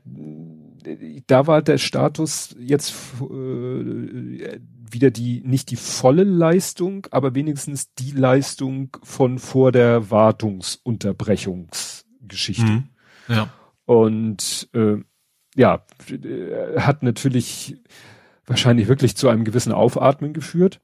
[1.27, 8.09] da war der Status jetzt äh, wieder die, nicht die volle Leistung, aber wenigstens die
[8.11, 12.65] Leistung von vor der Wartungsunterbrechungsgeschichte.
[12.65, 12.85] Mhm.
[13.27, 13.53] Ja.
[13.85, 14.95] Und äh,
[15.55, 15.85] ja,
[16.77, 17.77] hat natürlich
[18.45, 20.81] wahrscheinlich wirklich zu einem gewissen Aufatmen geführt.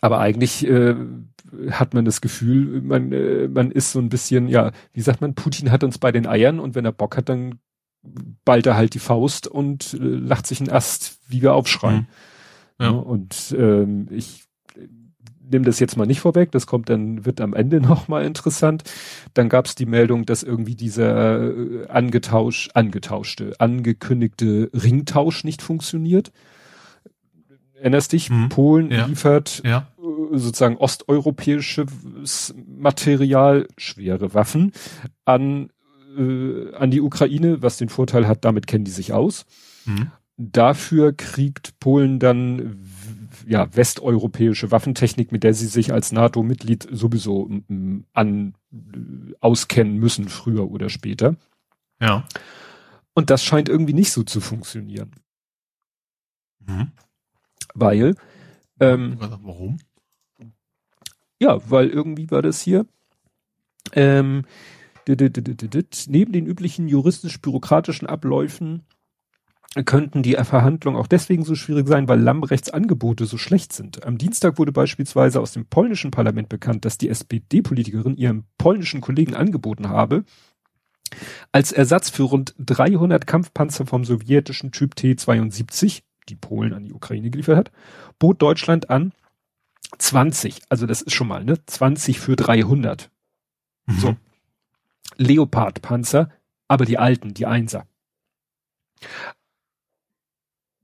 [0.00, 0.94] Aber eigentlich äh,
[1.70, 5.34] hat man das Gefühl, man, äh, man ist so ein bisschen, ja, wie sagt man,
[5.34, 7.58] Putin hat uns bei den Eiern und wenn er Bock hat, dann
[8.44, 12.00] ballt er halt die Faust und äh, lacht sich einen Ast, wie wir aufschreien.
[12.00, 12.06] Mhm.
[12.80, 12.90] Ja.
[12.92, 14.44] Ja, und ähm, ich
[15.52, 18.82] nehme das jetzt mal nicht vorweg, das kommt dann, wird am Ende nochmal interessant.
[19.34, 26.32] Dann gab es die Meldung, dass irgendwie dieser äh, angetausch, angetauschte, angekündigte Ringtausch nicht funktioniert.
[27.74, 28.48] Erinnerst dich, Mhm.
[28.48, 29.06] Polen Ja.
[29.06, 29.88] liefert Ja.
[30.38, 34.72] Sozusagen osteuropäisches Material, schwere Waffen
[35.24, 35.70] an,
[36.16, 39.44] äh, an die Ukraine, was den Vorteil hat, damit kennen die sich aus.
[39.84, 40.10] Mhm.
[40.36, 42.78] Dafür kriegt Polen dann
[43.46, 47.50] ja westeuropäische Waffentechnik, mit der sie sich als NATO-Mitglied sowieso
[48.12, 51.36] an äh, auskennen müssen, früher oder später.
[52.00, 52.26] Ja.
[53.14, 55.10] Und das scheint irgendwie nicht so zu funktionieren,
[56.66, 56.92] Mhm.
[57.74, 58.16] weil
[58.80, 59.78] ähm, Warum?
[61.42, 62.86] Ja, weil irgendwie war das hier.
[63.94, 64.44] Ähm,
[65.08, 68.84] neben den üblichen juristisch-bürokratischen Abläufen
[69.84, 74.06] könnten die Verhandlungen auch deswegen so schwierig sein, weil Lambrechts Angebote so schlecht sind.
[74.06, 79.34] Am Dienstag wurde beispielsweise aus dem polnischen Parlament bekannt, dass die SPD-Politikerin ihrem polnischen Kollegen
[79.34, 80.22] angeboten habe,
[81.50, 87.30] als Ersatz für rund 300 Kampfpanzer vom sowjetischen Typ T-72, die Polen an die Ukraine
[87.30, 87.72] geliefert hat,
[88.20, 89.12] bot Deutschland an,
[89.98, 91.64] 20, also das ist schon mal, ne?
[91.66, 93.10] 20 für 300.
[93.86, 93.98] Mhm.
[93.98, 94.16] So.
[95.16, 96.30] Leopard-Panzer,
[96.68, 97.86] aber die alten, die Einser.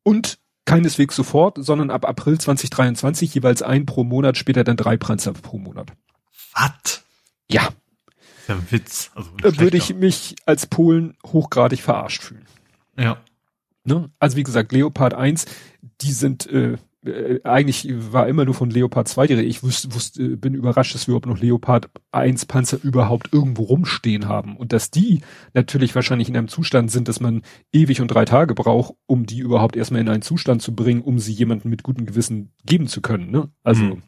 [0.03, 5.33] Und keineswegs sofort, sondern ab April 2023 jeweils ein pro Monat, später dann drei Panzer
[5.33, 5.93] pro Monat.
[6.53, 7.05] Was?
[7.51, 7.69] Ja,
[8.41, 9.11] Ist ja Witz.
[9.15, 12.47] Also da würde ich mich als Polen hochgradig verarscht fühlen.
[12.97, 13.19] Ja.
[13.85, 14.11] Ne?
[14.19, 15.47] Also wie gesagt, Leopard 1,
[16.03, 19.49] die sind äh, äh, eigentlich war immer nur von Leopard 2 die Rede.
[19.49, 24.27] Ich wusste, wusste, bin überrascht, dass wir überhaupt noch Leopard 1 Panzer überhaupt irgendwo rumstehen
[24.27, 24.57] haben.
[24.57, 25.21] Und dass die
[25.55, 29.39] natürlich wahrscheinlich in einem Zustand sind, dass man ewig und drei Tage braucht, um die
[29.39, 33.01] überhaupt erstmal in einen Zustand zu bringen, um sie jemandem mit gutem Gewissen geben zu
[33.01, 33.31] können.
[33.31, 33.49] Ne?
[33.63, 34.03] Also Mhm.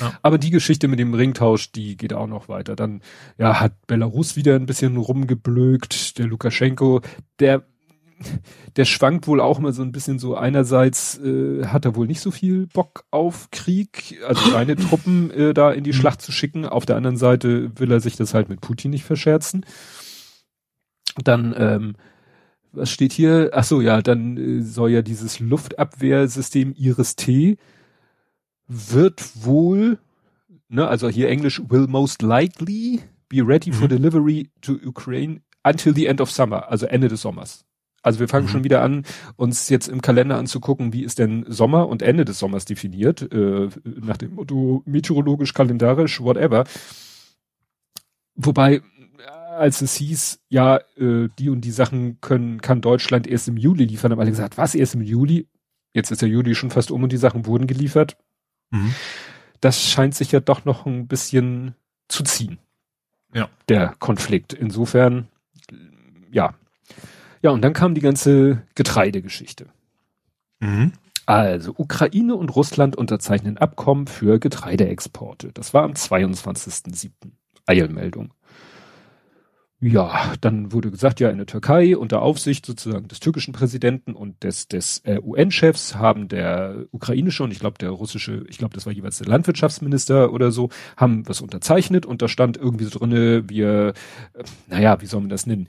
[0.00, 0.18] Ja.
[0.22, 2.76] aber die Geschichte mit dem Ringtausch, die geht auch noch weiter.
[2.76, 3.02] Dann
[3.38, 6.18] ja, hat Belarus wieder ein bisschen rumgeblökt.
[6.18, 7.02] Der Lukaschenko,
[7.38, 7.66] der
[8.76, 10.36] der schwankt wohl auch mal so ein bisschen so.
[10.36, 15.54] Einerseits äh, hat er wohl nicht so viel Bock auf Krieg, also seine Truppen äh,
[15.54, 15.94] da in die Mhm.
[15.96, 16.66] Schlacht zu schicken.
[16.66, 19.64] Auf der anderen Seite will er sich das halt mit Putin nicht verscherzen.
[21.22, 21.94] Dann, ähm,
[22.72, 23.50] was steht hier?
[23.52, 27.56] Ach so, ja, dann äh, soll ja dieses Luftabwehrsystem Iris-T
[28.66, 29.98] wird wohl,
[30.68, 33.90] ne, also hier Englisch will most likely be ready for Mhm.
[33.90, 37.64] delivery to Ukraine until the end of summer, also Ende des Sommers.
[38.04, 38.50] Also wir fangen Mhm.
[38.50, 39.04] schon wieder an,
[39.36, 43.68] uns jetzt im Kalender anzugucken, wie ist denn Sommer und Ende des Sommers definiert, äh,
[43.84, 46.64] nach dem Motto meteorologisch, kalendarisch, whatever.
[48.36, 48.82] Wobei,
[49.56, 53.84] als es hieß, ja, äh, die und die Sachen können, kann Deutschland erst im Juli
[53.84, 55.48] liefern, haben alle gesagt, was, erst im Juli?
[55.92, 58.16] Jetzt ist der Juli schon fast um und die Sachen wurden geliefert.
[58.70, 58.94] Mhm.
[59.60, 61.74] Das scheint sich ja doch noch ein bisschen
[62.08, 62.58] zu ziehen.
[63.32, 63.48] Ja.
[63.68, 64.52] Der Konflikt.
[64.52, 65.28] Insofern,
[66.30, 66.54] ja.
[67.44, 69.66] Ja, und dann kam die ganze Getreidegeschichte.
[70.60, 70.92] Mhm.
[71.26, 75.50] Also, Ukraine und Russland unterzeichnen Abkommen für Getreideexporte.
[75.52, 77.10] Das war am 22.07.
[77.66, 78.32] Eilmeldung.
[79.78, 84.42] Ja, dann wurde gesagt, ja, in der Türkei unter Aufsicht sozusagen des türkischen Präsidenten und
[84.42, 88.86] des, des äh, UN-Chefs haben der ukrainische und ich glaube der russische, ich glaube, das
[88.86, 93.50] war jeweils der Landwirtschaftsminister oder so, haben was unterzeichnet und da stand irgendwie so drinne,
[93.50, 93.92] wir,
[94.32, 95.68] äh, naja, wie soll man das nennen?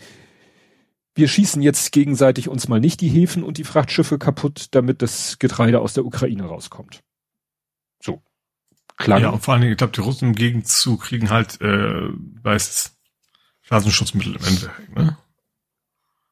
[1.16, 5.40] Wir schießen jetzt gegenseitig uns mal nicht die Häfen und die Frachtschiffe kaputt, damit das
[5.40, 7.04] Getreide aus der Ukraine rauskommt.
[8.02, 8.22] So.
[8.98, 9.20] Klar.
[9.20, 12.10] Ja, und vor allen Dingen, ich glaube, die Russen im Gegenzug kriegen halt, äh,
[12.44, 12.98] weiß
[13.64, 15.18] Pflanzenschutzmittel im Endeffekt, ne?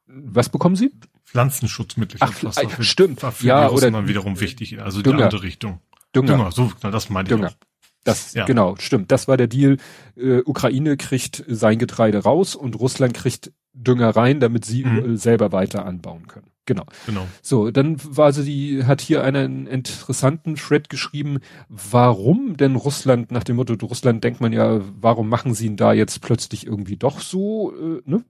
[0.05, 0.91] Was bekommen Sie?
[1.25, 2.17] Pflanzenschutzmittel.
[2.19, 3.23] Ach, was äh, stimmt.
[3.41, 5.17] ja, oder dann wiederum wichtig, also Dünger.
[5.17, 5.81] die andere Richtung.
[6.13, 6.37] Dünger.
[6.37, 7.47] Dünger, so, na, das meinte Dünger.
[7.47, 7.57] ich auch.
[8.03, 8.45] Das, ja.
[8.45, 9.11] genau, stimmt.
[9.11, 9.77] Das war der Deal.
[10.15, 15.13] Äh, Ukraine kriegt sein Getreide raus und Russland kriegt Dünger rein, damit sie mhm.
[15.13, 16.47] äh, selber weiter anbauen können.
[16.65, 16.85] Genau.
[17.05, 17.27] Genau.
[17.41, 23.43] So, dann war sie die, hat hier einen interessanten Thread geschrieben, warum denn Russland, nach
[23.43, 27.19] dem Motto, Russland denkt man ja, warum machen sie ihn da jetzt plötzlich irgendwie doch
[27.19, 28.23] so, äh, ne?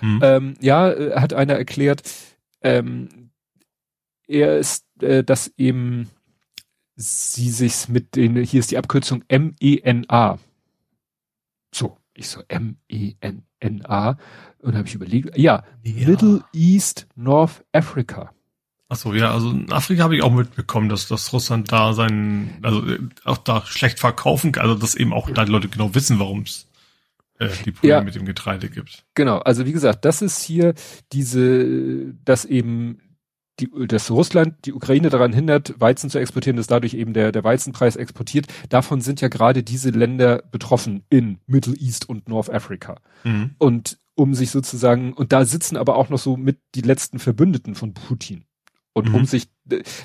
[0.00, 0.20] Mhm.
[0.22, 2.02] Ähm, ja, äh, hat einer erklärt,
[2.62, 3.30] ähm,
[4.26, 6.08] er ist, äh, dass eben
[6.94, 10.38] sie sich mit den, hier ist die Abkürzung M-E-N-A.
[11.74, 14.16] So, ich so M-E-N-N-A
[14.66, 18.32] und habe ich überlegt, ja, ja, Middle East North Africa.
[18.88, 22.58] Ach so, ja, also in Afrika habe ich auch mitbekommen, dass, dass Russland da seinen,
[22.62, 25.94] also äh, auch da schlecht verkaufen kann, also dass eben auch da die Leute genau
[25.94, 26.68] wissen, warum es
[27.38, 29.04] äh, die Probleme ja, mit dem Getreide gibt.
[29.14, 30.74] Genau, also wie gesagt, das ist hier
[31.12, 33.00] diese, dass eben
[33.58, 37.42] die, dass Russland die Ukraine daran hindert, Weizen zu exportieren, dass dadurch eben der, der
[37.42, 38.46] Weizenpreis exportiert.
[38.68, 42.96] Davon sind ja gerade diese Länder betroffen in Middle East und North Africa.
[43.24, 43.52] Mhm.
[43.58, 47.74] Und um sich sozusagen, und da sitzen aber auch noch so mit die letzten Verbündeten
[47.74, 48.44] von Putin.
[48.92, 49.14] Und mhm.
[49.14, 49.48] um sich,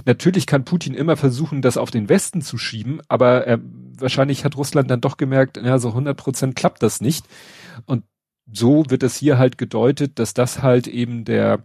[0.06, 3.58] natürlich kann Putin immer versuchen, das auf den Westen zu schieben, aber äh,
[3.97, 7.26] wahrscheinlich hat Russland dann doch gemerkt, ja, so 100 Prozent klappt das nicht.
[7.86, 8.04] Und
[8.52, 11.63] so wird es hier halt gedeutet, dass das halt eben der,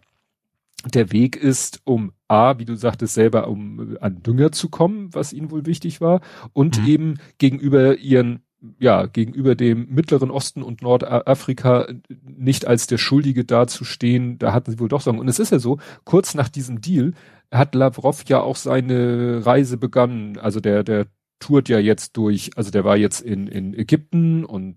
[0.84, 5.32] der Weg ist, um A, wie du sagtest selber, um an Dünger zu kommen, was
[5.32, 6.20] ihnen wohl wichtig war,
[6.52, 6.86] und mhm.
[6.86, 8.45] eben gegenüber ihren
[8.78, 11.86] ja, gegenüber dem Mittleren Osten und Nordafrika
[12.22, 15.18] nicht als der Schuldige dazustehen, da hatten sie wohl doch Sorgen.
[15.18, 17.12] Und es ist ja so, kurz nach diesem Deal
[17.50, 20.38] hat Lavrov ja auch seine Reise begonnen.
[20.38, 21.06] Also der, der
[21.38, 24.76] tourt ja jetzt durch, also der war jetzt in, in Ägypten und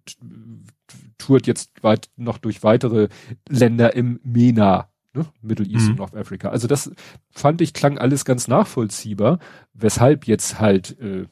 [1.17, 3.09] tourt jetzt weit, noch durch weitere
[3.47, 5.25] Länder im MENA, ne?
[5.41, 5.91] Middle East mhm.
[5.91, 6.49] und North Africa.
[6.49, 6.91] Also das
[7.29, 9.39] fand ich klang alles ganz nachvollziehbar,
[9.73, 11.25] weshalb jetzt halt, äh,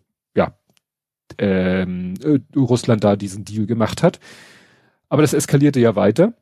[1.38, 4.20] ähm, äh, Russland da diesen Deal gemacht hat.
[5.10, 6.34] Aber das eskalierte ja weiter.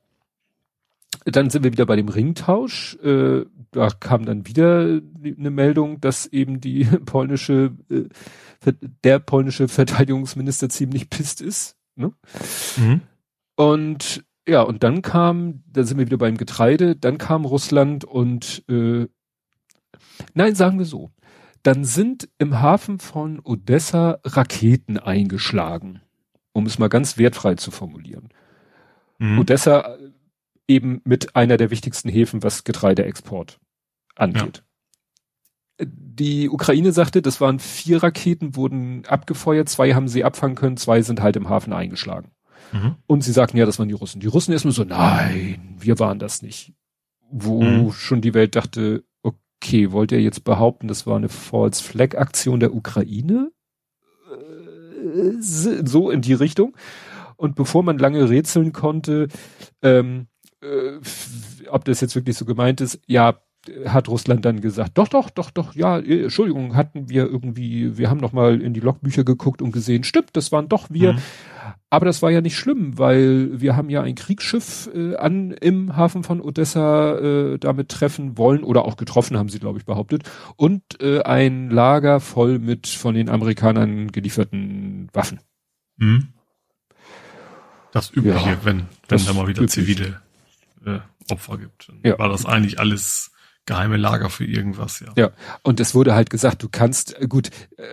[1.25, 2.95] Dann sind wir wieder bei dem Ringtausch.
[3.03, 10.69] Äh, da kam dann wieder eine Meldung, dass eben die polnische, äh, der polnische Verteidigungsminister
[10.69, 11.77] ziemlich pisst ist.
[11.95, 12.11] Ne?
[12.77, 13.01] Mhm.
[13.55, 18.63] Und ja, und dann kam, da sind wir wieder beim Getreide, dann kam Russland und
[18.69, 19.07] äh,
[20.33, 21.09] nein, sagen wir so,
[21.65, 26.01] dann sind im Hafen von Odessa Raketen eingeschlagen,
[26.53, 28.29] um es mal ganz wertfrei zu formulieren.
[29.17, 29.39] Mhm.
[29.39, 30.11] Odessa äh,
[30.67, 33.59] eben mit einer der wichtigsten Häfen, was Getreideexport
[34.15, 34.63] angeht.
[35.79, 35.85] Ja.
[35.87, 41.01] Die Ukraine sagte, das waren vier Raketen, wurden abgefeuert, zwei haben sie abfangen können, zwei
[41.01, 42.31] sind halt im Hafen eingeschlagen.
[42.71, 42.95] Mhm.
[43.07, 44.21] Und sie sagten, ja, das waren die Russen.
[44.21, 46.73] Die Russen erstmal so, nein, wir waren das nicht.
[47.31, 47.91] Wo mhm.
[47.91, 49.03] schon die Welt dachte,
[49.65, 53.51] okay, wollt ihr jetzt behaupten, das war eine False Flag Aktion der Ukraine?
[54.31, 56.75] Äh, so in die Richtung.
[57.35, 59.27] Und bevor man lange rätseln konnte,
[59.81, 60.27] ähm,
[60.61, 60.99] äh,
[61.69, 63.39] ob das jetzt wirklich so gemeint ist, ja,
[63.87, 68.09] hat Russland dann gesagt, doch, doch, doch, doch, ja, äh, Entschuldigung, hatten wir irgendwie, wir
[68.09, 71.13] haben noch mal in die Logbücher geguckt und gesehen, stimmt, das waren doch wir.
[71.13, 71.19] Mhm.
[71.95, 75.95] Aber das war ja nicht schlimm, weil wir haben ja ein Kriegsschiff äh, an im
[75.95, 80.23] Hafen von Odessa äh, damit treffen wollen oder auch getroffen, haben sie, glaube ich, behauptet.
[80.57, 85.39] Und äh, ein Lager voll mit von den Amerikanern gelieferten Waffen.
[85.95, 86.33] Mhm.
[87.93, 89.85] Das Übliche, ja, wenn, wenn da mal wieder übliche.
[89.85, 90.21] zivile
[90.85, 90.99] äh,
[91.31, 91.93] Opfer gibt.
[92.03, 92.19] Ja.
[92.19, 93.31] war das eigentlich alles
[93.65, 95.13] geheime Lager für irgendwas, ja.
[95.15, 95.31] Ja,
[95.63, 97.83] und es wurde halt gesagt, du kannst, äh, gut, äh,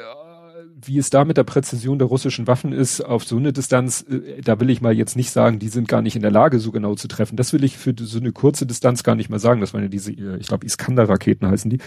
[0.85, 4.41] wie es da mit der Präzision der russischen Waffen ist, auf so eine Distanz, äh,
[4.43, 6.73] da will ich mal jetzt nicht sagen, die sind gar nicht in der Lage, so
[6.73, 7.37] genau zu treffen.
[7.37, 9.61] Das will ich für so eine kurze Distanz gar nicht mal sagen.
[9.61, 11.79] Das waren ja diese, ich glaube, Iskander-Raketen heißen die.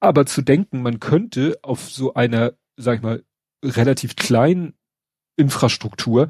[0.00, 3.22] Aber zu denken, man könnte auf so einer, sag ich mal,
[3.64, 4.74] relativ kleinen
[5.36, 6.28] Infrastruktur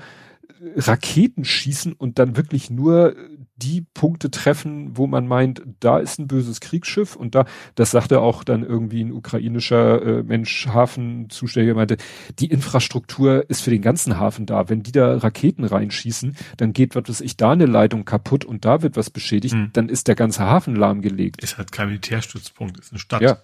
[0.76, 3.16] Raketen schießen und dann wirklich nur
[3.62, 7.44] die Punkte treffen, wo man meint, da ist ein böses Kriegsschiff und da,
[7.74, 11.96] das sagte auch dann irgendwie ein ukrainischer äh, Mensch, Hafenzuständiger meinte,
[12.38, 14.68] die Infrastruktur ist für den ganzen Hafen da.
[14.68, 18.64] Wenn die da Raketen reinschießen, dann geht, was weiß ich, da eine Leitung kaputt und
[18.64, 19.70] da wird was beschädigt, mhm.
[19.72, 21.42] dann ist der ganze Hafen lahmgelegt.
[21.42, 23.22] Ist halt kein Militärstützpunkt, ist eine Stadt.
[23.22, 23.38] Ja,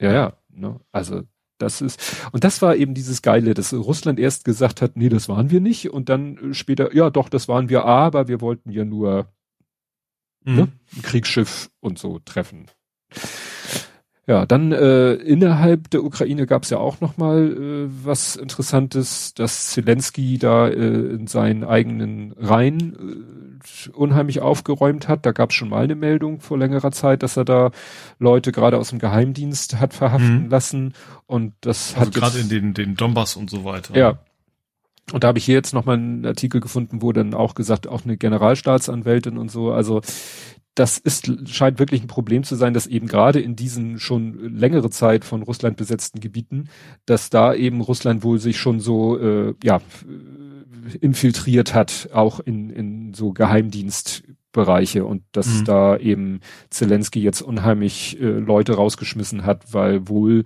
[0.00, 0.32] ja, ja.
[0.50, 0.80] Ne?
[0.90, 1.22] Also
[1.58, 5.28] das ist, und das war eben dieses Geile, dass Russland erst gesagt hat, nee, das
[5.28, 8.84] waren wir nicht, und dann später, ja doch, das waren wir, aber wir wollten ja
[8.84, 9.32] nur
[10.44, 10.54] mhm.
[10.54, 12.66] ne, ein Kriegsschiff und so treffen.
[14.24, 19.34] Ja, dann äh, innerhalb der Ukraine gab es ja auch noch mal äh, was Interessantes,
[19.34, 25.26] dass Zelensky da äh, in seinen eigenen Reihen äh, unheimlich aufgeräumt hat.
[25.26, 27.72] Da gab es schon mal eine Meldung vor längerer Zeit, dass er da
[28.20, 30.50] Leute gerade aus dem Geheimdienst hat verhaften mhm.
[30.50, 30.94] lassen
[31.26, 33.96] und das also hat gerade in den den Donbass und so weiter.
[33.96, 34.20] Ja.
[35.10, 37.88] Und da habe ich hier jetzt noch mal einen Artikel gefunden, wo dann auch gesagt,
[37.88, 40.00] auch eine Generalstaatsanwältin und so, also
[40.74, 44.88] das ist, scheint wirklich ein Problem zu sein, dass eben gerade in diesen schon längere
[44.88, 46.68] Zeit von Russland besetzten Gebieten,
[47.04, 49.82] dass da eben Russland wohl sich schon so, äh, ja,
[51.00, 55.64] infiltriert hat, auch in, in so Geheimdienstbereiche und dass mhm.
[55.64, 60.44] da eben Zelensky jetzt unheimlich äh, Leute rausgeschmissen hat, weil wohl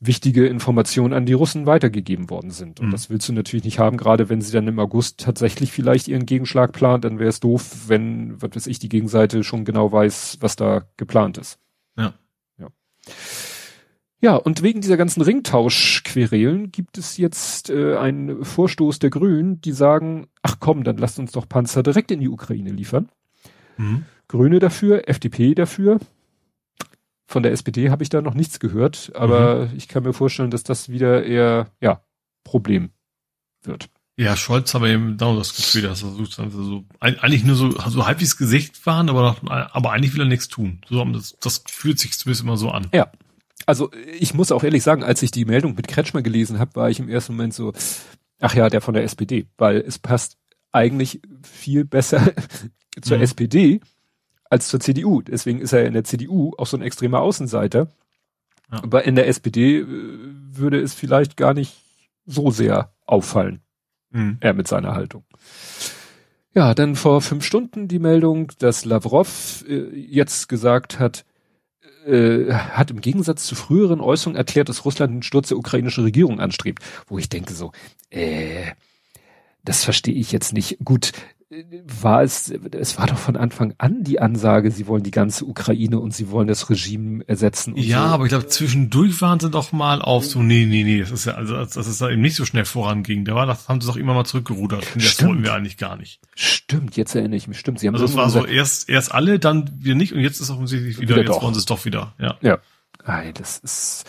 [0.00, 2.80] wichtige Informationen an die Russen weitergegeben worden sind.
[2.80, 2.90] Und mhm.
[2.90, 6.24] das willst du natürlich nicht haben, gerade wenn sie dann im August tatsächlich vielleicht ihren
[6.24, 10.38] Gegenschlag plant, dann wäre es doof, wenn, was weiß ich, die Gegenseite schon genau weiß,
[10.40, 11.58] was da geplant ist.
[11.98, 12.14] Ja.
[12.58, 12.68] Ja.
[14.22, 19.72] Ja, und wegen dieser ganzen Ringtauschquerelen gibt es jetzt äh, einen Vorstoß der Grünen, die
[19.72, 23.10] sagen, ach komm, dann lasst uns doch Panzer direkt in die Ukraine liefern.
[23.76, 24.04] Mhm.
[24.28, 26.00] Grüne dafür, FDP dafür.
[27.30, 29.76] Von der SPD habe ich da noch nichts gehört, aber mhm.
[29.76, 32.02] ich kann mir vorstellen, dass das wieder eher, ja,
[32.42, 32.90] Problem
[33.62, 33.88] wird.
[34.16, 37.70] Ja, Scholz habe eben da das Gefühl, dass er versucht, also so, eigentlich nur so,
[37.70, 40.80] so halbwegs Gesicht waren, aber, aber eigentlich will er nichts tun.
[40.88, 42.88] So, das, das fühlt sich zumindest immer so an.
[42.92, 43.12] Ja.
[43.64, 46.90] Also ich muss auch ehrlich sagen, als ich die Meldung mit Kretschmer gelesen habe, war
[46.90, 47.72] ich im ersten Moment so,
[48.40, 50.36] ach ja, der von der SPD, weil es passt
[50.72, 52.32] eigentlich viel besser
[53.00, 53.22] zur mhm.
[53.22, 53.80] SPD,
[54.50, 55.22] als zur CDU.
[55.22, 57.88] Deswegen ist er in der CDU auch so ein extremer Außenseiter.
[58.70, 58.82] Ja.
[58.82, 61.80] Aber in der SPD äh, würde es vielleicht gar nicht
[62.26, 63.62] so sehr auffallen.
[64.10, 64.36] Mhm.
[64.40, 65.24] Er mit seiner Haltung.
[66.52, 71.24] Ja, dann vor fünf Stunden die Meldung, dass Lavrov äh, jetzt gesagt hat,
[72.04, 76.40] äh, hat im Gegensatz zu früheren Äußerungen erklärt, dass Russland den Sturz der ukrainischen Regierung
[76.40, 76.82] anstrebt.
[77.06, 77.72] Wo ich denke so,
[78.10, 78.72] äh,
[79.64, 80.78] das verstehe ich jetzt nicht.
[80.84, 81.12] Gut,
[82.00, 85.98] war es, es war doch von Anfang an die Ansage, sie wollen die ganze Ukraine
[85.98, 87.76] und sie wollen das Regime ersetzen.
[87.76, 88.14] ja, so.
[88.14, 91.24] aber ich glaube, zwischendurch waren sie doch mal auf so, nee, nee, nee, das ist
[91.24, 93.24] ja, also, dass es da eben nicht so schnell voranging.
[93.24, 94.86] Da war, das haben sie doch immer mal zurückgerudert.
[94.94, 96.20] Und das wollten wir eigentlich gar nicht.
[96.36, 97.80] Stimmt, jetzt erinnere ich mich, stimmt.
[97.80, 100.50] Sie haben also es war so erst, erst alle, dann wir nicht und jetzt ist
[100.50, 101.42] offensichtlich wieder, wieder jetzt doch.
[101.42, 102.36] wollen sie es doch wieder, ja.
[102.42, 102.58] Ja.
[103.02, 104.04] Ei, das ist,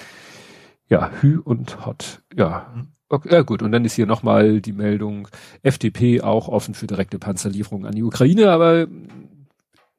[0.90, 2.72] ja, Hü und Hot, ja.
[2.76, 2.88] Mhm.
[3.12, 5.28] Okay, ja gut, und dann ist hier nochmal die Meldung,
[5.64, 8.88] FDP auch offen für direkte Panzerlieferungen an die Ukraine, aber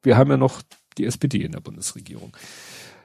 [0.02, 0.62] wir haben ja noch
[0.96, 2.34] die SPD in der Bundesregierung.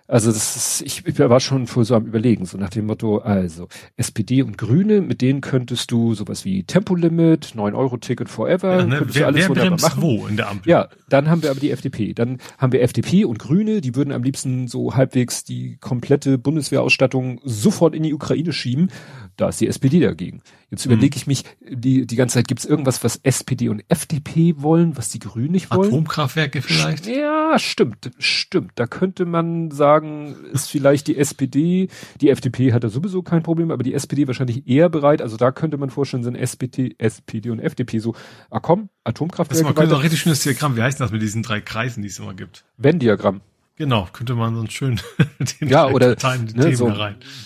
[0.09, 3.17] Also das ist, ich, ich war schon voll so am überlegen, so nach dem Motto,
[3.17, 3.67] also
[3.97, 9.01] SPD und Grüne, mit denen könntest du sowas wie Tempolimit, 9-Euro-Ticket forever, ja, ne?
[9.03, 10.01] wer, alles wer machen.
[10.01, 10.69] wo in der Ampel?
[10.69, 12.13] Ja, dann haben wir aber die FDP.
[12.13, 17.41] Dann haben wir FDP und Grüne, die würden am liebsten so halbwegs die komplette Bundeswehrausstattung
[17.43, 18.89] sofort in die Ukraine schieben
[19.37, 20.41] da ist die SPD dagegen.
[20.69, 20.93] Jetzt mhm.
[20.93, 24.97] überlege ich mich, die, die ganze Zeit gibt es irgendwas, was SPD und FDP wollen,
[24.97, 25.89] was die Grünen nicht wollen?
[25.89, 27.07] Atomkraftwerke vielleicht?
[27.07, 28.71] Ja, stimmt, stimmt.
[28.75, 31.87] Da könnte man sagen, ist vielleicht die SPD,
[32.19, 35.21] die FDP hat da sowieso kein Problem, aber die SPD wahrscheinlich eher bereit.
[35.21, 38.15] Also da könnte man vorstellen, sind SPD, SPD und FDP so,
[38.49, 39.63] ah komm, Atomkraftwerke.
[39.63, 40.75] Das ist mal ein richtig schönes Diagramm.
[40.75, 42.65] Wie heißt das mit diesen drei Kreisen, die es immer gibt?
[42.77, 43.41] Venn-Diagramm.
[43.77, 44.99] Genau, könnte man so schön
[45.61, 46.15] den ja oder
[46.55, 46.91] ne, so,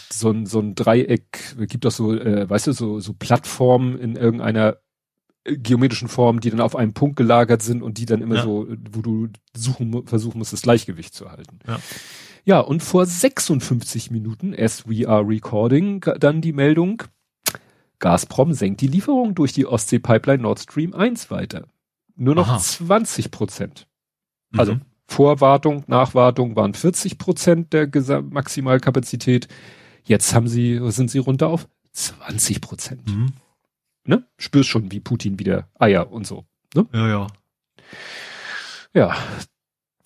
[0.09, 4.15] so, ein so ein Dreieck gibt doch so äh, weißt du so so Plattformen in
[4.15, 4.77] irgendeiner
[5.43, 8.43] äh, geometrischen Form, die dann auf einem Punkt gelagert sind und die dann immer ja.
[8.43, 11.59] so, wo du suchen versuchen musst, das Gleichgewicht zu halten.
[11.67, 11.79] Ja.
[12.45, 17.03] ja, und vor 56 Minuten, as we are recording, dann die Meldung,
[17.99, 21.67] Gazprom senkt die Lieferung durch die Ostsee-Pipeline Nord Stream 1 weiter.
[22.15, 22.59] Nur noch Aha.
[22.59, 23.87] 20 Prozent.
[24.55, 24.81] Also mhm.
[25.11, 29.49] Vorwartung, Nachwartung waren 40 Prozent der Gesam Maximalkapazität.
[30.05, 33.05] Jetzt haben sie, sind sie runter auf 20 Prozent.
[33.07, 33.33] Mhm.
[34.05, 34.25] Ne?
[34.37, 36.45] Spürst schon, wie Putin wieder Eier und so.
[36.73, 36.87] Ne?
[36.93, 37.27] Ja, ja.
[38.93, 39.17] Ja,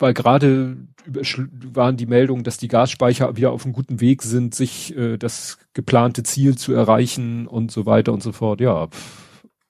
[0.00, 0.76] weil gerade
[1.06, 5.58] waren die Meldungen, dass die Gasspeicher wieder auf einem guten Weg sind, sich äh, das
[5.72, 8.60] geplante Ziel zu erreichen und so weiter und so fort.
[8.60, 8.88] Ja,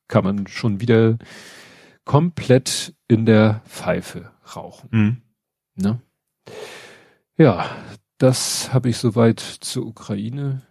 [0.08, 1.18] kann man schon wieder
[2.06, 4.88] komplett in der Pfeife rauchen.
[4.90, 5.22] Mhm.
[5.76, 6.00] Ne?
[7.38, 7.70] Ja,
[8.18, 10.62] das habe ich soweit zur Ukraine.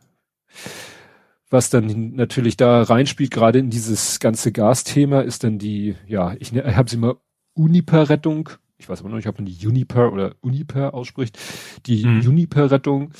[1.49, 6.51] Was dann natürlich da reinspielt, gerade in dieses ganze Gasthema, ist dann die, ja, ich,
[6.51, 7.16] ne, habe sie mal
[7.53, 8.49] Uniper-Rettung.
[8.78, 11.38] Ich weiß aber noch nicht, ob man die Uniper oder Uniper ausspricht.
[11.86, 12.28] Die Mhm.
[12.28, 13.12] Uniper-Rettung,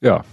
[0.00, 0.24] ja,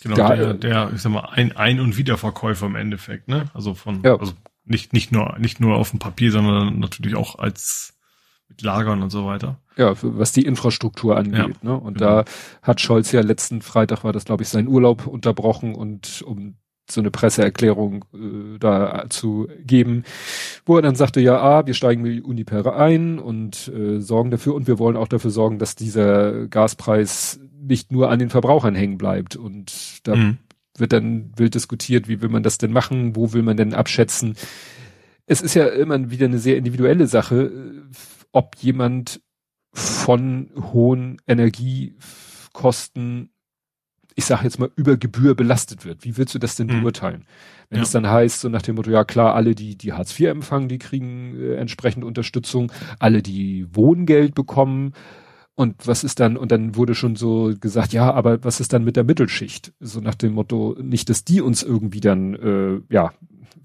[0.00, 3.50] Genau, Da, der, äh, der, ich sag mal, Ein-, Ein- und Wiederverkäufer im Endeffekt, ne?
[3.52, 4.14] Also von, Ja.
[4.16, 4.32] also
[4.64, 7.97] nicht, nicht nur, nicht nur auf dem Papier, sondern natürlich auch als
[8.58, 9.58] mit Lagern und so weiter.
[9.76, 11.62] ja, was die Infrastruktur angeht.
[11.62, 11.74] ne?
[11.78, 12.22] Und genau.
[12.22, 12.24] da
[12.62, 16.54] hat Scholz ja letzten Freitag war das, glaube ich, sein Urlaub unterbrochen und um
[16.90, 20.04] so eine Presseerklärung äh, da zu geben,
[20.64, 24.54] wo er dann sagte, ja, ah, wir steigen mit Uniper ein und äh, sorgen dafür
[24.54, 28.96] und wir wollen auch dafür sorgen, dass dieser Gaspreis nicht nur an den Verbrauchern hängen
[28.98, 29.36] bleibt.
[29.36, 30.38] Und da Mhm.
[30.78, 34.34] wird dann wild diskutiert, wie will man das denn machen, wo will man denn abschätzen.
[35.26, 37.82] Es ist ja immer wieder eine sehr individuelle Sache, äh,
[38.32, 39.20] ob jemand
[39.72, 43.30] von hohen Energiekosten,
[44.14, 46.04] ich sage jetzt mal, über Gebühr belastet wird.
[46.04, 46.80] Wie willst du das denn Mhm.
[46.80, 47.24] beurteilen?
[47.70, 47.82] Wenn Ja.
[47.84, 50.68] es dann heißt, so nach dem Motto, ja klar, alle, die, die Hartz IV empfangen,
[50.68, 54.92] die kriegen äh, entsprechend Unterstützung, alle, die Wohngeld bekommen,
[55.54, 58.84] und was ist dann, und dann wurde schon so gesagt, ja, aber was ist dann
[58.84, 59.72] mit der Mittelschicht?
[59.80, 63.12] So nach dem Motto, nicht, dass die uns irgendwie dann, äh, ja,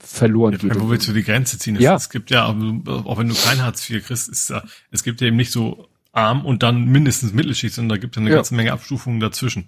[0.06, 0.80] verloren Ja, geht.
[0.80, 1.76] wo willst du die Grenze ziehen?
[1.78, 1.96] Es, Ja.
[1.96, 5.28] es gibt ja, auch wenn du kein Hartz IV kriegst, ist ja, es gibt ja
[5.28, 8.36] eben nicht so arm und dann mindestens Mittelschicht, sondern da gibt es eine Ja.
[8.36, 9.66] ganze Menge Abstufungen dazwischen.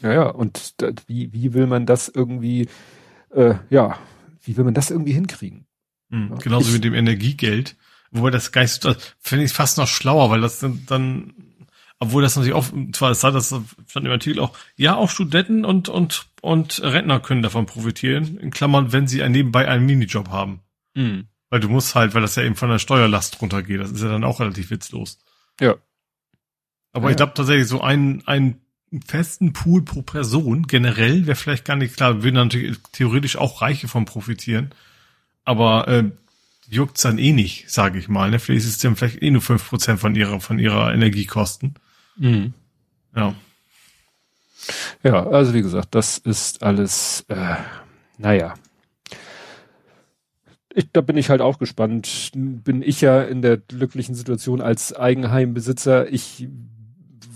[0.00, 2.68] Ja, ja, und da, wie, wie will man das irgendwie,
[3.34, 3.98] äh, ja,
[4.44, 5.66] wie will man das irgendwie hinkriegen?
[6.10, 6.38] Mhm.
[6.38, 7.76] Genauso Ich- mit dem Energiegeld.
[8.10, 11.34] Wobei das Geist, finde ich fast noch schlauer, weil das dann, dann
[12.00, 13.54] obwohl das natürlich auch, zwar das
[13.88, 18.50] stand im Artikel auch, ja, auch Studenten und, und, und Rentner können davon profitieren, in
[18.50, 20.60] Klammern, wenn sie ein, nebenbei einen Minijob haben.
[21.50, 24.08] Weil du musst halt, weil das ja eben von der Steuerlast runtergeht, das ist ja
[24.08, 25.18] dann auch relativ witzlos.
[25.60, 25.74] Ja.
[26.92, 27.10] Aber Ja.
[27.10, 28.60] ich glaube tatsächlich, so einen, einen
[29.06, 33.88] festen Pool pro Person generell wäre vielleicht gar nicht klar, würden natürlich theoretisch auch Reiche
[33.88, 34.70] von profitieren.
[35.44, 36.04] Aber äh,
[36.70, 38.30] juckt's dann eh nicht, sage ich mal.
[38.30, 38.38] Ne?
[38.38, 41.74] Vielleicht ist es dann vielleicht eh nur fünf Prozent von ihrer, von ihrer Energiekosten.
[42.18, 42.52] Mhm.
[43.16, 43.34] Ja.
[45.02, 47.54] Ja, also wie gesagt, das ist alles, äh,
[48.18, 48.54] naja.
[50.74, 52.30] Ich, da bin ich halt auch gespannt.
[52.34, 56.12] Bin ich ja in der glücklichen Situation als Eigenheimbesitzer.
[56.12, 56.46] Ich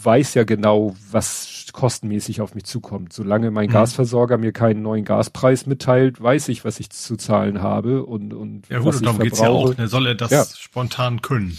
[0.05, 3.13] weiß ja genau, was kostenmäßig auf mich zukommt.
[3.13, 3.73] Solange mein Mhm.
[3.73, 8.69] Gasversorger mir keinen neuen Gaspreis mitteilt, weiß ich, was ich zu zahlen habe und, und
[8.69, 9.73] Ja gut, was und ich darum geht's ja verbrauche.
[9.73, 9.79] auch.
[9.79, 9.89] Ne?
[9.89, 10.45] Soll er das Ja.
[10.45, 11.57] spontan können?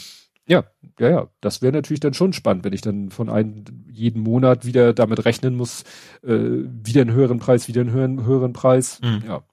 [0.47, 0.65] Ja,
[0.99, 1.27] ja, ja.
[1.41, 5.23] Das wäre natürlich dann schon spannend, wenn ich dann von einem jeden Monat wieder damit
[5.25, 5.83] rechnen muss,
[6.21, 8.99] äh, wieder einen höheren Preis, wieder einen höheren, höheren Preis.
[9.01, 9.23] Mhm.
[9.25, 9.43] Ja.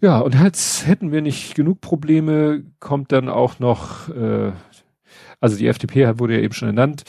[0.00, 4.52] Ja, und jetzt hätten wir nicht genug Probleme, kommt dann auch noch, äh,
[5.40, 7.02] also die FDP wurde ja eben schon genannt.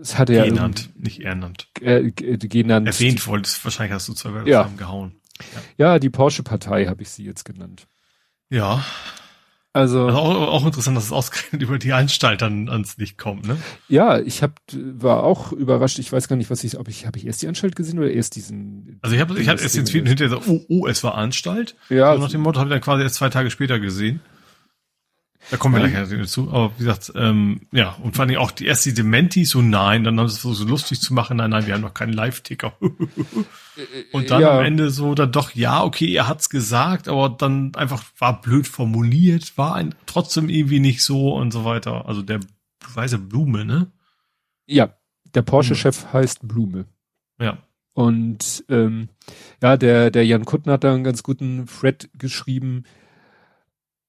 [0.00, 1.68] Es hatte ja Genannt, nicht ernannt.
[1.80, 2.86] äh, g- genannt.
[2.86, 4.62] Erwähnt wolltest, wahrscheinlich hast du zwei Wörter Ja.
[4.62, 5.20] zusammengehauen.
[5.76, 7.88] Ja, die Porsche-Partei habe ich sie jetzt genannt.
[8.48, 8.84] Ja.
[9.76, 13.46] Also, Also auch, auch interessant, dass es ausgerechnet über die Anstalt dann ans Licht kommt,
[13.46, 13.58] ne?
[13.88, 15.98] ja, ich hab, war auch überrascht.
[15.98, 18.10] Ich weiß gar nicht, was ich, ob ich, habe ich erst die Anstalt gesehen oder
[18.10, 18.98] erst diesen?
[19.02, 21.76] Also ich habe ich hab erst den Tweet hinterher gesagt, oh, oh, es war Anstalt.
[21.90, 24.20] Ja, so nach dem Motto habe ich dann quasi erst zwei Tage später gesehen.
[25.50, 26.04] Da kommen wir Ja.
[26.04, 26.50] gleich dazu.
[26.50, 30.02] Aber wie gesagt, ähm, ja, und vor allem auch die erst die Dementis, so nein,
[30.02, 32.74] dann haben sie es so lustig zu machen, nein, nein, wir haben noch keinen Live-Ticker.
[34.12, 34.58] und dann ja.
[34.58, 38.66] am Ende so dann doch, ja, okay, er hat's gesagt, aber dann einfach war blöd
[38.66, 42.06] formuliert, war ein trotzdem irgendwie nicht so und so weiter.
[42.06, 42.40] Also der
[42.94, 43.92] weiße Blume, ne?
[44.66, 44.94] Ja,
[45.34, 46.86] der Porsche-Chef heißt Blume.
[47.40, 47.58] Ja.
[47.92, 49.08] Und ähm,
[49.62, 52.84] ja, der, der Jan Kuttner hat da einen ganz guten Thread geschrieben.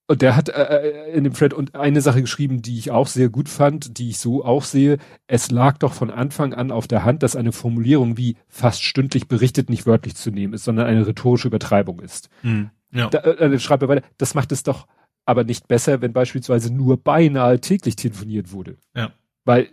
[0.09, 3.27] Und der hat äh, in dem Thread und eine Sache geschrieben, die ich auch sehr
[3.27, 4.99] gut fand, die ich so auch sehe.
[5.27, 9.27] Es lag doch von Anfang an auf der Hand, dass eine Formulierung wie fast stündlich
[9.27, 12.29] berichtet nicht wörtlich zu nehmen ist, sondern eine rhetorische Übertreibung ist.
[12.41, 12.69] Hm.
[12.91, 13.09] Ja.
[13.09, 14.87] Da, äh, dann schreibt er weiter, das macht es doch
[15.25, 18.77] aber nicht besser, wenn beispielsweise nur beinahe täglich telefoniert wurde.
[18.95, 19.11] Ja.
[19.43, 19.67] Weil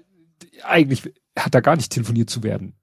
[0.64, 2.74] eigentlich hat da gar nicht telefoniert zu werden.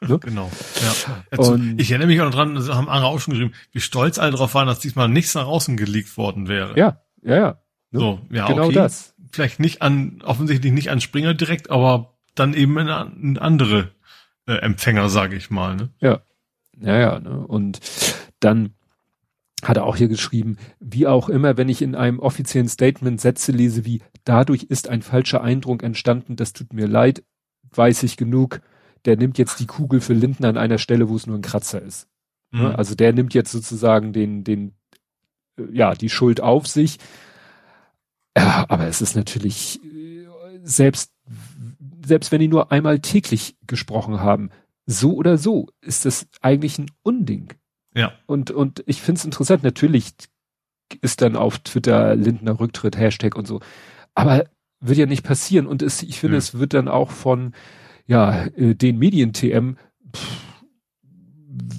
[0.20, 0.50] Genau.
[0.82, 1.24] Ja.
[1.30, 3.80] Also, Und- ich erinnere mich auch noch dran, das haben andere auch schon geschrieben, wie
[3.80, 6.78] stolz alle darauf waren, dass diesmal nichts nach außen geleakt worden wäre.
[6.78, 7.60] Ja, ja, ja.
[7.90, 8.00] Ne?
[8.00, 8.74] So, ja, genau okay.
[8.74, 9.14] das.
[9.30, 13.90] Vielleicht nicht an, offensichtlich nicht an Springer direkt, aber dann eben in, an andere
[14.46, 15.76] äh, Empfänger, sage ich mal.
[15.76, 15.90] Ne?
[16.00, 16.20] Ja,
[16.80, 17.18] ja.
[17.18, 17.46] Ne?
[17.46, 17.80] Und
[18.40, 18.74] dann
[19.62, 23.52] hat er auch hier geschrieben, wie auch immer, wenn ich in einem offiziellen Statement Sätze
[23.52, 27.24] lese wie, dadurch ist ein falscher Eindruck entstanden, das tut mir leid,
[27.74, 28.60] weiß ich genug,
[29.06, 31.80] der nimmt jetzt die Kugel für Lindner an einer Stelle, wo es nur ein Kratzer
[31.80, 32.08] ist.
[32.50, 32.68] Ne?
[32.68, 32.76] Mhm.
[32.76, 34.74] Also der nimmt jetzt sozusagen den, den
[35.72, 36.98] ja, die Schuld auf sich.
[38.36, 40.26] Ja, aber es ist natürlich, äh,
[40.62, 41.12] selbst,
[42.04, 44.50] selbst wenn die nur einmal täglich gesprochen haben,
[44.84, 47.54] so oder so ist das eigentlich ein Unding.
[47.94, 48.12] Ja.
[48.26, 50.12] Und, und ich finde es interessant, natürlich
[51.00, 53.60] ist dann auf Twitter Lindner Rücktritt, Hashtag und so.
[54.14, 54.44] Aber
[54.80, 55.66] wird ja nicht passieren.
[55.66, 56.38] Und es, ich finde, ja.
[56.38, 57.52] es wird dann auch von
[58.06, 59.76] ja, äh, den Medien-TM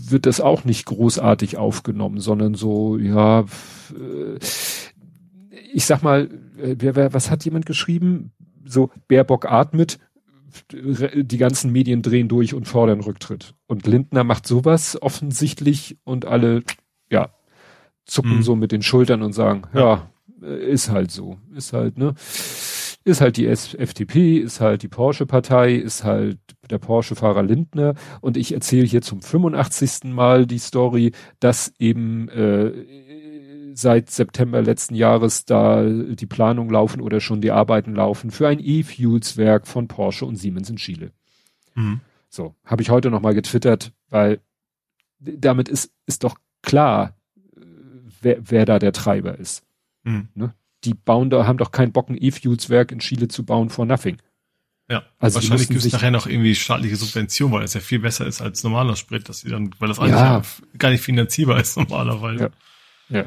[0.09, 4.39] wird das auch nicht großartig aufgenommen, sondern so, ja, äh,
[5.73, 8.31] ich sag mal, äh, wer, wer, was hat jemand geschrieben?
[8.65, 9.99] So, Baerbock atmet,
[10.71, 13.53] die ganzen Medien drehen durch und fordern Rücktritt.
[13.67, 16.63] Und Lindner macht sowas offensichtlich und alle,
[17.09, 17.29] ja,
[18.05, 18.43] zucken mhm.
[18.43, 20.09] so mit den Schultern und sagen, ja,
[20.41, 22.13] ja, ist halt so, ist halt, ne,
[23.07, 26.39] ist halt die FDP, ist halt die Porsche-Partei, ist halt
[26.69, 30.03] der Porsche-Fahrer Lindner und ich erzähle hier zum 85.
[30.13, 37.21] Mal die Story, dass eben äh, seit September letzten Jahres da die Planungen laufen oder
[37.21, 41.11] schon die Arbeiten laufen für ein E-Fuels-Werk von Porsche und Siemens in Chile.
[41.75, 42.01] Mhm.
[42.29, 44.41] So, habe ich heute nochmal getwittert, weil
[45.19, 47.15] damit ist, ist doch klar,
[48.21, 49.63] wer, wer da der Treiber ist.
[50.03, 50.27] Mhm.
[50.35, 50.53] Ne?
[50.83, 54.17] Die bauen da, haben doch keinen Bock, ein E-Fuels-Werk in Chile zu bauen for nothing.
[54.89, 58.25] Ja, also wahrscheinlich gibt es nachher noch irgendwie staatliche Subvention, weil es ja viel besser
[58.25, 60.41] ist als normaler Sprit, dass sie dann, weil das alles ja.
[60.77, 62.51] gar nicht finanzierbar ist normalerweise.
[63.09, 63.19] Ja.
[63.19, 63.25] ja.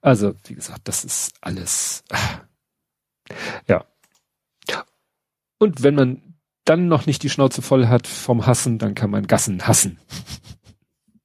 [0.00, 2.04] Also, wie gesagt, das ist alles.
[3.66, 3.84] Ja.
[5.58, 6.22] Und wenn man
[6.64, 9.98] dann noch nicht die Schnauze voll hat vom Hassen, dann kann man Gassen hassen.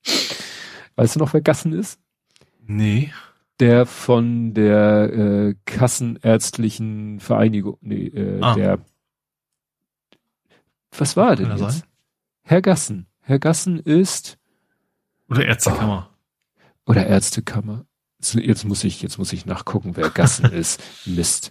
[0.95, 1.99] Weißt du noch, wer Gassen ist?
[2.65, 3.13] Nee.
[3.60, 8.56] Der von der äh, Kassenärztlichen Vereinigung, nee, äh, ah.
[8.56, 8.80] der
[10.97, 11.60] was war denn jetzt?
[11.60, 11.84] Sein?
[12.43, 13.08] Herr Gassen.
[13.22, 14.38] Herr Gassen ist
[15.30, 16.10] oder Ärztekammer.
[16.86, 17.86] Oh, oder Ärztekammer.
[18.20, 20.82] Jetzt muss ich, jetzt muss ich nachgucken, wer Gassen ist.
[21.06, 21.49] Mist.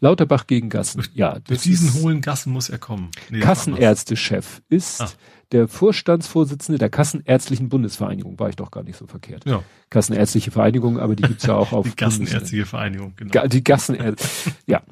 [0.00, 1.06] Lauterbach gegen Gassen.
[1.14, 1.38] Ja.
[1.40, 3.10] Durch diesen hohen Gassen muss er kommen.
[3.30, 5.10] Nee, Kassenärztechef ist ah
[5.52, 8.38] der Vorstandsvorsitzende der Kassenärztlichen Bundesvereinigung.
[8.38, 9.44] War ich doch gar nicht so verkehrt.
[9.46, 9.62] Ja.
[9.90, 11.86] Kassenärztliche Vereinigung, aber die gibt's ja auch auf.
[11.88, 13.46] die Kassenärztliche Vereinigung, genau.
[13.46, 14.82] Die Kassenärztliche, ja.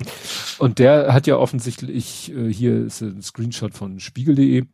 [0.58, 4.64] Und der hat ja offensichtlich, äh, hier ist ein Screenshot von spiegel.de.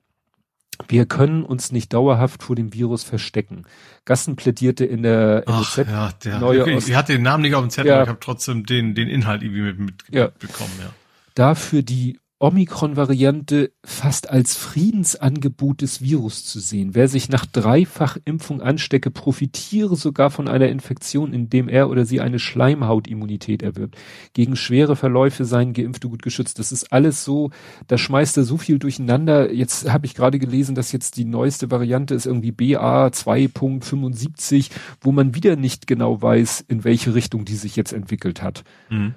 [0.86, 3.64] Wir können uns nicht dauerhaft vor dem Virus verstecken.
[4.04, 7.54] Gassen plädierte in der Ach, NOZ ja, der, neue okay, Ich hatte den Namen nicht
[7.54, 7.94] auf dem Zettel, ja.
[7.94, 10.26] aber ich habe trotzdem den, den Inhalt irgendwie mit, mit, ja.
[10.26, 10.70] mitbekommen.
[10.80, 10.90] Ja.
[11.34, 16.94] Dafür die Omikron-Variante fast als Friedensangebot des Virus zu sehen.
[16.94, 22.38] Wer sich nach Dreifachimpfung anstecke, profitiere sogar von einer Infektion, indem er oder sie eine
[22.38, 23.96] Schleimhautimmunität erwirbt.
[24.34, 26.60] Gegen schwere Verläufe seien Geimpfte gut geschützt.
[26.60, 27.50] Das ist alles so,
[27.88, 29.52] da schmeißt er so viel durcheinander.
[29.52, 34.70] Jetzt habe ich gerade gelesen, dass jetzt die neueste Variante ist irgendwie BA 2.75,
[35.00, 38.62] wo man wieder nicht genau weiß, in welche Richtung die sich jetzt entwickelt hat.
[38.90, 39.14] Mhm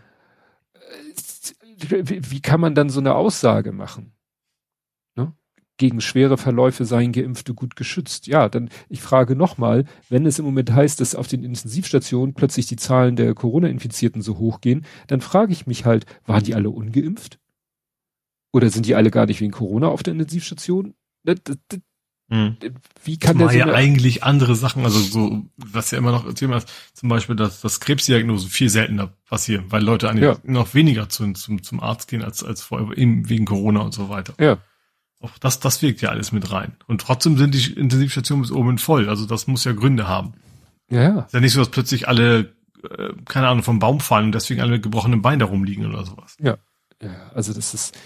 [1.89, 4.13] wie, kann man dann so eine Aussage machen?
[5.15, 5.33] Ne?
[5.77, 8.27] Gegen schwere Verläufe seien Geimpfte gut geschützt.
[8.27, 12.67] Ja, dann ich frage nochmal, wenn es im Moment heißt, dass auf den Intensivstationen plötzlich
[12.67, 17.39] die Zahlen der Corona-Infizierten so hochgehen, dann frage ich mich halt, waren die alle ungeimpft?
[18.53, 20.93] Oder sind die alle gar nicht wegen Corona auf der Intensivstation?
[21.23, 21.79] Das, das,
[22.31, 22.55] hm.
[23.03, 26.33] Wie kann Zumal der so ja eigentlich andere Sachen, also so, was ja immer noch
[26.33, 30.37] Thema ist, zum Beispiel, dass, dass Krebsdiagnosen viel seltener passieren, weil Leute eigentlich ja.
[30.43, 34.07] noch weniger zu, zum, zum Arzt gehen als, als vorher, eben wegen Corona und so
[34.07, 34.33] weiter.
[34.39, 34.59] Ja.
[35.19, 36.77] Auch das, das wirkt ja alles mit rein.
[36.87, 39.09] Und trotzdem sind die Intensivstationen bis oben voll.
[39.09, 40.33] Also das muss ja Gründe haben.
[40.89, 41.19] Ja, ja.
[41.23, 42.53] Ist ja nicht so, dass plötzlich alle,
[42.97, 46.05] äh, keine Ahnung, vom Baum fallen und deswegen alle mit gebrochenem Bein da rumliegen oder
[46.05, 46.37] sowas.
[46.39, 46.57] Ja.
[47.03, 47.97] Ja, also das ist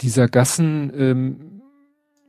[0.00, 1.53] dieser Gassen, ähm,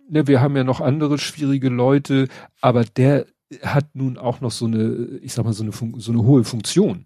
[0.09, 2.27] ne, wir haben ja noch andere schwierige Leute,
[2.61, 3.25] aber der
[3.61, 7.05] hat nun auch noch so eine, ich sag mal, so eine, so eine hohe Funktion.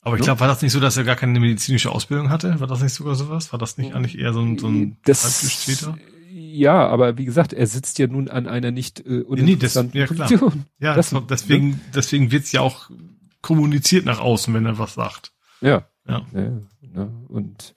[0.00, 0.26] Aber ich ne?
[0.26, 2.60] glaube, war das nicht so, dass er gar keine medizinische Ausbildung hatte?
[2.60, 3.52] War das nicht sogar sowas?
[3.52, 5.66] War das nicht eigentlich eher so ein, so ein das,
[6.30, 10.30] Ja, aber wie gesagt, er sitzt ja nun an einer nicht äh, uninteressanten nee, das,
[10.30, 10.64] ja, Position.
[10.78, 11.80] Ja, das, deswegen, ne?
[11.94, 12.90] deswegen wird's ja auch
[13.40, 15.32] kommuniziert nach außen, wenn er was sagt.
[15.60, 15.86] Ja.
[16.06, 16.26] Ja.
[16.34, 16.60] ja, ja
[16.94, 17.10] ne?
[17.28, 17.74] und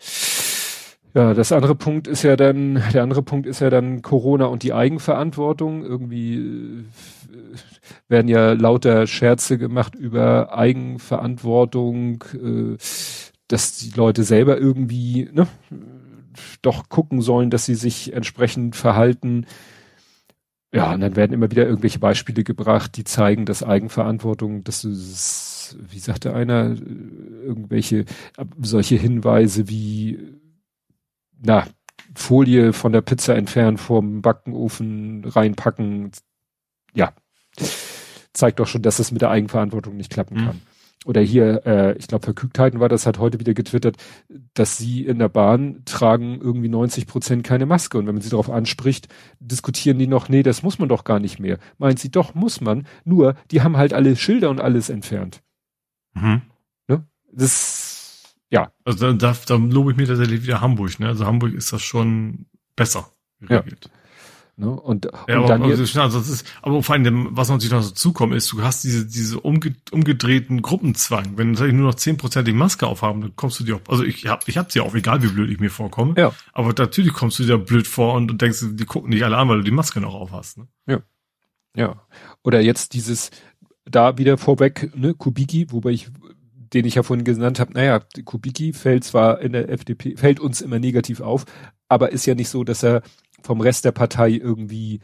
[1.17, 4.61] ja, das andere Punkt ist ja dann, der andere Punkt ist ja dann Corona und
[4.61, 5.83] die Eigenverantwortung.
[5.83, 6.83] Irgendwie äh,
[8.07, 12.77] werden ja lauter Scherze gemacht über Eigenverantwortung, äh,
[13.47, 15.47] dass die Leute selber irgendwie ne,
[16.61, 19.47] doch gucken sollen, dass sie sich entsprechend verhalten.
[20.71, 24.89] Ja, und dann werden immer wieder irgendwelche Beispiele gebracht, die zeigen, dass Eigenverantwortung, dass du,
[24.89, 26.75] wie sagte einer,
[27.43, 28.05] irgendwelche
[28.61, 30.37] solche Hinweise wie
[31.41, 31.67] na,
[32.15, 36.11] Folie von der Pizza entfernen, vorm Backenofen reinpacken.
[36.93, 37.13] Ja,
[38.33, 40.45] zeigt doch schon, dass es mit der Eigenverantwortung nicht klappen mhm.
[40.45, 40.61] kann.
[41.05, 43.97] oder hier, äh, ich glaube, Verkügtheiten war das, hat heute wieder getwittert,
[44.53, 47.97] dass sie in der Bahn tragen irgendwie 90 Prozent keine Maske.
[47.97, 49.07] Und wenn man sie darauf anspricht,
[49.39, 51.59] diskutieren die noch, nee, das muss man doch gar nicht mehr.
[51.77, 52.87] Meint sie, doch, muss man.
[53.05, 55.41] Nur, die haben halt alle Schilder und alles entfernt.
[56.13, 56.41] Mhm.
[56.87, 57.05] Ne?
[57.31, 57.86] Das,
[58.49, 58.71] ja.
[58.85, 61.07] Also da, da, da lobe ich mir tatsächlich wieder Hamburg, ne?
[61.07, 62.45] Also Hamburg ist das schon
[62.75, 63.85] besser geregelt.
[63.85, 63.91] Ja.
[64.59, 64.71] Ne?
[64.71, 67.83] Und, ja, und aber, dann also, also das ist, aber vor allem, was natürlich noch
[67.83, 71.37] so zukommt, ist, du hast diese, diese umge, umgedrehten Gruppenzwang.
[71.37, 74.03] Wenn natürlich nur noch zehn Prozent die Maske aufhaben, dann kommst du dir auch, also
[74.03, 76.15] ich hab, ich hab sie auch, egal wie blöd ich mir vorkomme.
[76.17, 76.33] Ja.
[76.53, 79.47] Aber natürlich kommst du dir blöd vor und, und denkst, die gucken dich alle an,
[79.47, 80.57] weil du die Maske noch aufhast.
[80.57, 80.67] Ne?
[80.87, 81.01] Ja.
[81.75, 82.07] Ja.
[82.43, 83.29] Oder jetzt dieses,
[83.85, 86.09] da wieder vorweg, ne, Kubiki, wobei ich
[86.73, 90.61] den ich ja vorhin genannt habe, naja, Kubiki fällt zwar in der FDP, fällt uns
[90.61, 91.45] immer negativ auf,
[91.87, 93.01] aber ist ja nicht so, dass er
[93.41, 94.99] vom Rest der Partei irgendwie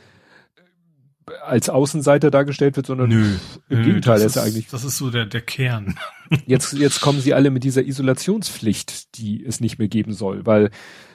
[0.55, 3.35] äh, als Außenseiter dargestellt wird, sondern Nö,
[3.69, 4.67] im Nö, Gegenteil, das ist ja eigentlich.
[4.67, 5.95] Das ist so der, der Kern.
[6.45, 10.71] jetzt, jetzt kommen sie alle mit dieser Isolationspflicht, die es nicht mehr geben soll, weil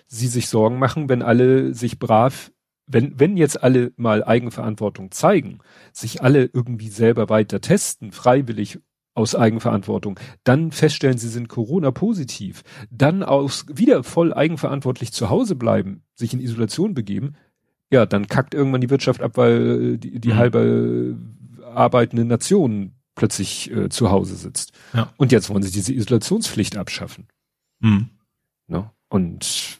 [0.06, 2.50] sie sich Sorgen machen, wenn alle sich brav,
[2.86, 5.58] wenn, wenn jetzt alle mal Eigenverantwortung zeigen,
[5.92, 8.80] sich alle irgendwie selber weiter testen, freiwillig
[9.18, 16.04] aus Eigenverantwortung, dann feststellen, sie sind Corona-positiv, dann aus wieder voll eigenverantwortlich zu Hause bleiben,
[16.14, 17.34] sich in Isolation begeben,
[17.90, 20.36] ja, dann kackt irgendwann die Wirtschaft ab, weil äh, die, die mhm.
[20.36, 21.18] halbe
[21.64, 24.72] arbeitende Nation plötzlich äh, zu Hause sitzt.
[24.94, 25.12] Ja.
[25.16, 27.26] Und jetzt wollen sie diese Isolationspflicht abschaffen.
[27.80, 28.10] Mhm.
[28.68, 28.90] Ne?
[29.08, 29.77] Und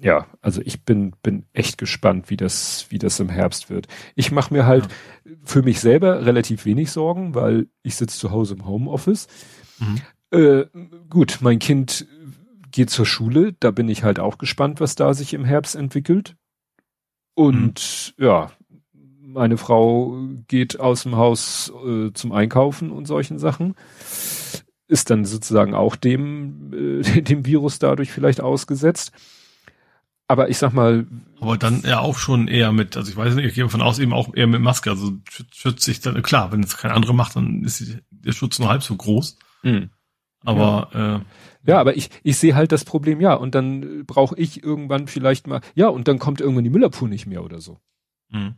[0.00, 3.88] ja, also ich bin, bin echt gespannt, wie das, wie das im Herbst wird.
[4.14, 4.86] Ich mache mir halt
[5.24, 5.32] ja.
[5.44, 9.26] für mich selber relativ wenig Sorgen, weil ich sitze zu Hause im Homeoffice.
[9.78, 10.00] Mhm.
[10.30, 10.64] Äh,
[11.10, 12.06] gut, mein Kind
[12.70, 16.36] geht zur Schule, da bin ich halt auch gespannt, was da sich im Herbst entwickelt.
[17.34, 18.24] Und mhm.
[18.24, 18.52] ja,
[18.92, 23.74] meine Frau geht aus dem Haus äh, zum Einkaufen und solchen Sachen.
[24.86, 29.12] Ist dann sozusagen auch dem, äh, dem Virus dadurch vielleicht ausgesetzt
[30.28, 31.06] aber ich sag mal.
[31.40, 33.98] Aber dann ja auch schon eher mit, also ich weiß nicht, ich gehe davon aus,
[33.98, 34.90] eben auch eher mit Maske.
[34.90, 35.12] Also
[35.52, 38.82] schützt sich dann, klar, wenn es kein anderer macht, dann ist der Schutz nur halb
[38.82, 39.38] so groß.
[39.62, 39.90] Mhm.
[40.44, 41.16] Aber ja.
[41.16, 41.20] Äh,
[41.66, 45.46] ja, aber ich, ich sehe halt das Problem, ja, und dann brauche ich irgendwann vielleicht
[45.46, 47.80] mal, ja, und dann kommt irgendwann die Müllerpool nicht mehr oder so.
[48.30, 48.54] Mhm.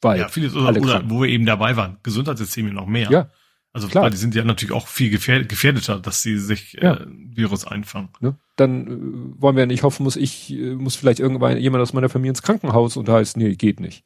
[0.00, 3.10] Weil ja, vieles, oder, oder wo wir eben dabei waren, Gesundheitssysteme noch mehr.
[3.10, 3.30] Ja.
[3.72, 6.94] Also klar, die sind ja natürlich auch viel gefährdeter, dass sie sich ja.
[6.94, 8.10] äh, Virus einfangen.
[8.20, 8.38] Ne?
[8.58, 11.92] Dann äh, wollen wir ja nicht hoffen, muss ich, äh, muss vielleicht irgendwann jemand aus
[11.92, 14.04] meiner Familie ins Krankenhaus und da heißt, nee, geht nicht.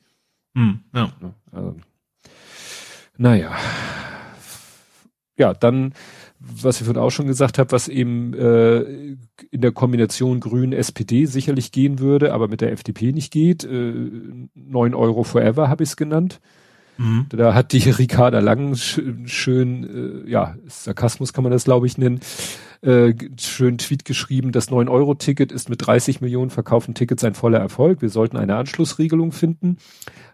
[0.55, 1.13] Hm, ja.
[1.21, 1.35] Ne?
[1.51, 1.77] Also,
[3.17, 3.57] naja.
[5.39, 5.95] Ja, dann,
[6.39, 8.81] was ich vorhin auch schon gesagt habe, was eben äh,
[9.51, 13.65] in der Kombination Grün-SPD sicherlich gehen würde, aber mit der FDP nicht geht.
[13.65, 14.11] Äh,
[14.55, 16.41] 9 Euro forever habe ich es genannt.
[16.99, 17.27] Mhm.
[17.31, 21.97] Da hat die Ricarda Lang schön, schön äh, ja, Sarkasmus kann man das glaube ich
[21.97, 22.21] nennen,
[22.83, 28.03] äh, schön Tweet geschrieben, das 9-Euro-Ticket ist mit 30 Millionen verkauften Tickets ein voller Erfolg.
[28.03, 29.79] Wir sollten eine Anschlussregelung finden.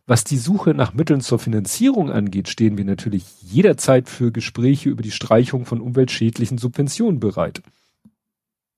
[0.06, 5.02] Was die Suche nach Mitteln zur Finanzierung angeht, stehen wir natürlich jederzeit für Gespräche über
[5.02, 7.62] die Streichung von umweltschädlichen Subventionen bereit.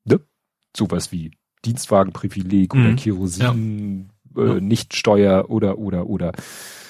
[0.05, 0.21] Ne?
[0.77, 1.31] Sowas wie
[1.65, 2.81] Dienstwagenprivileg mhm.
[2.81, 4.57] oder Kerosin, ja.
[4.57, 6.33] äh, Nichtsteuer oder oder oder.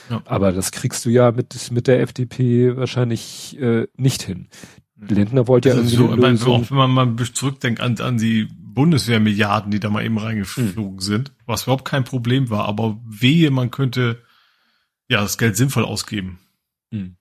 [0.09, 0.23] Ja.
[0.25, 4.49] Aber das kriegst du ja mit, mit der FDP wahrscheinlich äh, nicht hin.
[5.09, 5.97] Lindner wollte ja irgendwie.
[5.97, 10.19] So, meine, auch wenn man mal zurückdenkt an, an die Bundeswehrmilliarden, die da mal eben
[10.19, 11.01] reingeflogen mhm.
[11.01, 14.23] sind, was überhaupt kein Problem war, aber wehe, man könnte
[15.09, 16.39] ja das Geld sinnvoll ausgeben.
[16.91, 17.17] Mhm.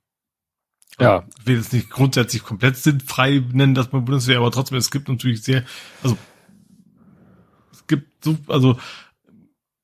[1.00, 1.26] Ja.
[1.40, 5.08] Ich will jetzt nicht grundsätzlich komplett sinnfrei nennen, dass man Bundeswehr, aber trotzdem, es gibt
[5.08, 5.64] natürlich sehr,
[6.04, 6.18] also
[7.72, 8.78] es gibt so, also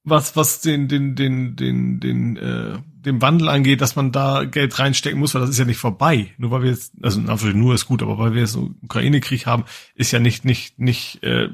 [0.03, 4.77] was, was den, den, den, den, den, äh, dem Wandel angeht, dass man da Geld
[4.79, 6.33] reinstecken muss, weil das ist ja nicht vorbei.
[6.37, 9.65] Nur weil wir jetzt, also nur ist gut, aber weil wir jetzt einen Ukraine-Krieg haben,
[9.93, 11.49] ist ja nicht, nicht, nicht äh,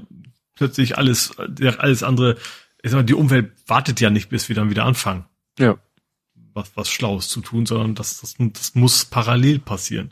[0.55, 2.37] plötzlich alles, alles andere,
[2.81, 5.25] ich sag mal, die Umwelt wartet ja nicht, bis wir dann wieder anfangen.
[5.59, 5.77] Ja.
[6.53, 10.11] Was, was Schlaues zu tun, sondern das, das, das muss parallel passieren.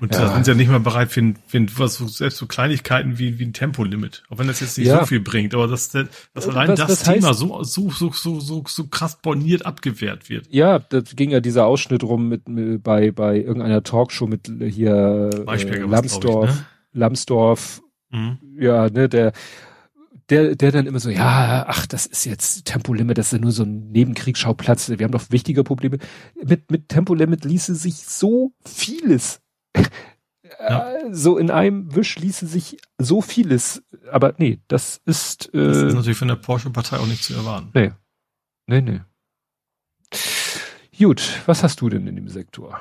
[0.00, 0.20] Und ja.
[0.20, 3.44] da sind sie ja nicht mal bereit für, für was selbst so Kleinigkeiten wie, wie
[3.44, 4.24] ein Tempolimit.
[4.28, 5.00] Auch wenn das jetzt nicht ja.
[5.00, 8.40] so viel bringt, aber dass, dass allein was, das was Thema so, so, so, so,
[8.40, 10.48] so, so krass borniert abgewehrt wird.
[10.50, 15.30] Ja, da ging ja dieser Ausschnitt rum mit, mit bei, bei irgendeiner Talkshow mit hier
[15.32, 16.66] äh, Lambsdorff, ich, ne?
[16.92, 18.38] Lambsdorff, mhm.
[18.58, 19.32] ja, ne, der
[20.30, 23.52] der, der dann immer so, ja, ach, das ist jetzt Tempolimit, das ist ja nur
[23.52, 25.98] so ein Nebenkriegsschauplatz, wir haben doch wichtige Probleme.
[26.42, 29.42] Mit, mit Tempolimit ließe sich so vieles
[30.60, 30.92] ja.
[30.92, 35.52] Äh, so in einem Wisch ließe sich so vieles, aber nee, das ist.
[35.54, 37.70] Äh, das ist natürlich von der Porsche-Partei auch nicht zu erwarten.
[37.74, 37.92] Nee.
[38.66, 39.00] Nee, nee.
[40.98, 42.80] Gut, was hast du denn in dem Sektor?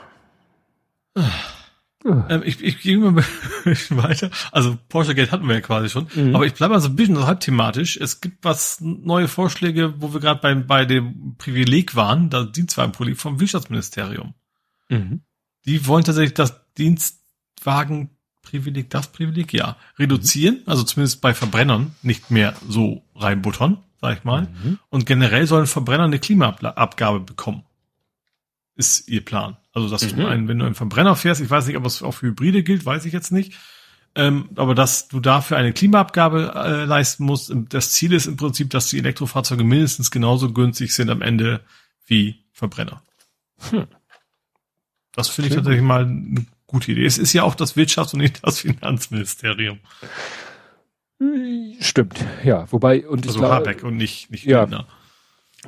[2.06, 3.24] Ähm, ich, ich gehe mal
[3.66, 4.30] ein weiter.
[4.52, 6.08] Also Porsche Gate hatten wir ja quasi schon.
[6.14, 6.36] Mhm.
[6.36, 7.98] Aber ich bleibe mal so ein bisschen so halb thematisch.
[7.98, 13.18] Es gibt was neue Vorschläge, wo wir gerade bei, bei dem Privileg waren, da Dienstwagenprivileg
[13.18, 14.34] vom Wirtschaftsministerium.
[14.89, 15.22] Mhm.
[15.66, 20.62] Die wollen tatsächlich das Dienstwagenprivileg, das Privileg, ja, reduzieren.
[20.66, 24.48] Also zumindest bei Verbrennern nicht mehr so reinbuttern, sag ich mal.
[24.64, 24.80] Mhm.
[24.90, 27.64] Und generell sollen Verbrenner eine Klimaabgabe bekommen.
[28.76, 29.58] Ist ihr Plan.
[29.72, 30.18] Also, dass Mhm.
[30.18, 32.64] du einen, wenn du einen Verbrenner fährst, ich weiß nicht, ob es auch für Hybride
[32.64, 33.54] gilt, weiß ich jetzt nicht.
[34.16, 37.52] Ähm, aber dass du dafür eine Klimaabgabe äh, leisten musst.
[37.70, 41.62] Das Ziel ist im Prinzip, dass die Elektrofahrzeuge mindestens genauso günstig sind am Ende
[42.06, 43.02] wie Verbrenner.
[43.72, 43.88] Hm.
[45.14, 47.06] Das finde ich tatsächlich mal eine gute Idee.
[47.06, 49.80] Es ist ja auch das Wirtschafts- und nicht das Finanzministerium.
[51.80, 52.70] Stimmt, ja.
[52.72, 54.62] Wobei, und ich Also glaube, Habeck und nicht, nicht Ja.
[54.62, 54.88] Lindner.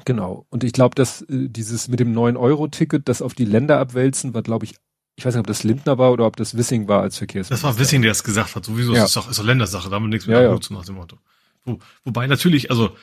[0.03, 0.45] genau.
[0.49, 4.41] Und ich glaube, dass äh, dieses mit dem 9-Euro-Ticket, das auf die Länder abwälzen, war,
[4.41, 4.75] glaube ich,
[5.15, 7.53] ich weiß nicht, ob das Lindner war oder ob das Wissing war als Verkehrsminister.
[7.55, 8.65] Das war Wissing, der es gesagt hat.
[8.65, 9.03] Sowieso Ja.
[9.03, 10.85] ist es doch, ist doch Ländersache, da haben wir nichts mit Ja, ja, zu nach
[10.85, 11.17] dem Motto.
[11.63, 12.95] Wo, wobei natürlich, also,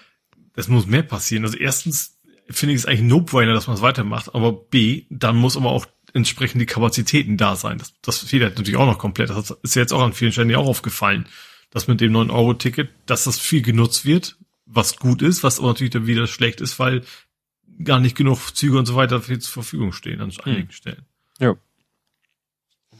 [0.54, 1.44] es muss mehr passieren.
[1.46, 2.18] Also erstens
[2.50, 5.70] finde ich es eigentlich ein No-Brainer, dass man es weitermacht, aber B, dann muss aber
[5.70, 7.78] auch entsprechend die Kapazitäten da sein.
[7.78, 9.30] Das, das fehlt halt natürlich auch noch komplett.
[9.30, 11.26] Das ist ja jetzt auch an vielen Stellen ja auch aufgefallen,
[11.70, 14.36] dass mit dem 9-Euro-Ticket, dass das viel genutzt wird,
[14.66, 17.02] was gut ist, was aber natürlich dann wieder schlecht ist, weil
[17.84, 21.04] gar nicht genug Züge und so weiter für zur Verfügung stehen an einigen Stellen.
[21.38, 21.56] Ja.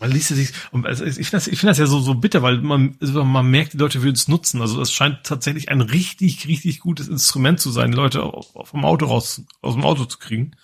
[0.01, 2.43] Man liest es sich, also ich finde das, ich finde das ja so, so bitter,
[2.43, 4.61] weil man, also man merkt, die Leute würden es nutzen.
[4.61, 8.21] Also das scheint tatsächlich ein richtig, richtig gutes Instrument zu sein, Leute
[8.65, 10.57] vom Auto raus, aus dem Auto zu kriegen.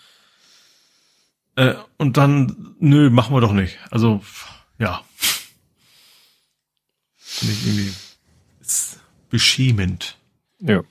[1.59, 3.80] Äh, und dann, nö, machen wir doch nicht.
[3.90, 4.22] Also,
[4.78, 5.02] ja.
[7.16, 7.92] Finde ich irgendwie,
[8.61, 10.16] ist beschämend.
[10.61, 10.82] Ja.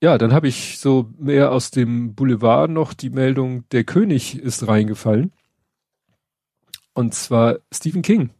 [0.00, 4.66] Ja, dann habe ich so mehr aus dem Boulevard noch die Meldung, der König ist
[4.66, 5.30] reingefallen.
[6.94, 8.30] Und zwar Stephen King.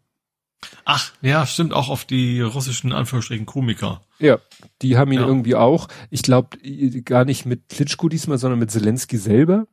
[0.85, 4.03] Ach, ja, stimmt auch auf die russischen Anführungsstrichen Komiker.
[4.19, 4.39] Ja,
[4.83, 5.27] die haben ihn Ja.
[5.27, 6.57] irgendwie auch, ich glaube
[7.05, 9.67] gar nicht mit Klitschko diesmal, sondern mit Zelensky selber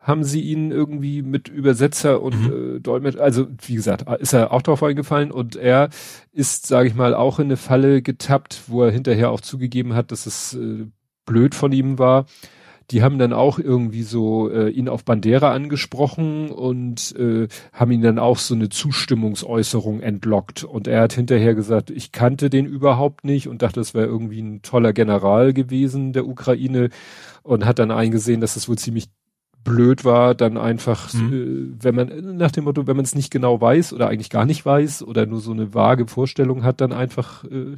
[0.00, 2.76] haben sie ihn irgendwie mit Übersetzer und Mhm.
[2.76, 5.90] äh, Dolmetscher, also wie gesagt, ist er auch drauf eingefallen und er
[6.32, 10.10] ist, sage ich mal, auch in eine Falle getappt, wo er hinterher auch zugegeben hat,
[10.10, 10.86] dass es äh,
[11.26, 12.24] blöd von ihm war.
[12.90, 18.00] Die haben dann auch irgendwie so äh, ihn auf Bandera angesprochen und äh, haben ihn
[18.00, 20.64] dann auch so eine Zustimmungsäußerung entlockt.
[20.64, 24.40] Und er hat hinterher gesagt, ich kannte den überhaupt nicht und dachte, es wäre irgendwie
[24.40, 26.88] ein toller General gewesen der Ukraine
[27.42, 29.08] und hat dann eingesehen, dass es wohl ziemlich
[29.64, 31.32] blöd war, dann einfach, Mhm.
[31.78, 34.46] äh, wenn man nach dem Motto, wenn man es nicht genau weiß oder eigentlich gar
[34.46, 37.76] nicht weiß oder nur so eine vage Vorstellung hat, dann einfach, äh,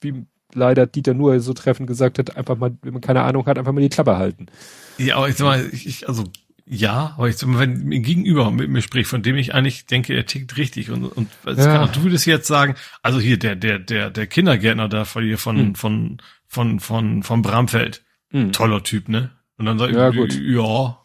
[0.00, 0.24] wie
[0.54, 3.72] leider Dieter Nuhr so treffend gesagt hat, einfach mal, wenn man keine Ahnung hat, einfach
[3.72, 4.46] mal die Klappe halten.
[4.98, 6.24] Ja, aber ich sag mal, ich, ich- also
[6.70, 9.86] ja, aber ich sag mal, wenn mir gegenüber mit mir spricht, von dem ich eigentlich
[9.86, 11.54] denke, er tickt richtig und und Ja.
[11.54, 15.38] kann, du würdest jetzt sagen, also hier der der der der Kindergärtner da von hier
[15.38, 15.74] von Hm.
[15.74, 18.52] von von von von Bramfeld, Mhm.
[18.52, 19.30] toller Typ, ne?
[19.56, 20.34] Und dann sag ich, Ja, gut.
[20.38, 20.98] ja,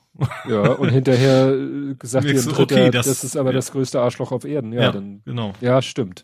[0.47, 1.55] Ja, und hinterher
[1.97, 3.55] gesagt ihr Dritter, okay, das, das- ist aber ja.
[3.55, 4.71] das größte Arschloch auf Erden.
[4.73, 5.53] Ja, ja, dann, genau.
[5.61, 6.23] ja, stimmt.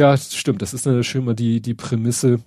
[0.00, 0.62] Ja, stimmt.
[0.62, 2.40] Das ist dann schon mal die, die Prämisse.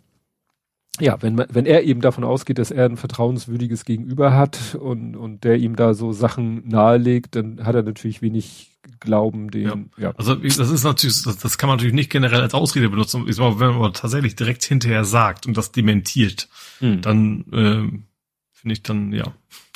[1.00, 5.16] Ja, wenn man, wenn er eben davon ausgeht, dass er ein vertrauenswürdiges Gegenüber hat und,
[5.16, 10.14] und der ihm da so Sachen nahelegt, dann hat er natürlich wenig Glauben, den, ja.
[10.18, 13.28] Also das ist natürlich, das, das kann man natürlich nicht generell als Ausrede benutzen.
[13.28, 16.50] Ich sag mal, wenn man tatsächlich direkt hinterher sagt und das dementiert,
[16.80, 17.02] Hm.
[17.02, 18.04] dann ähm,
[18.52, 19.26] finde ich dann ja.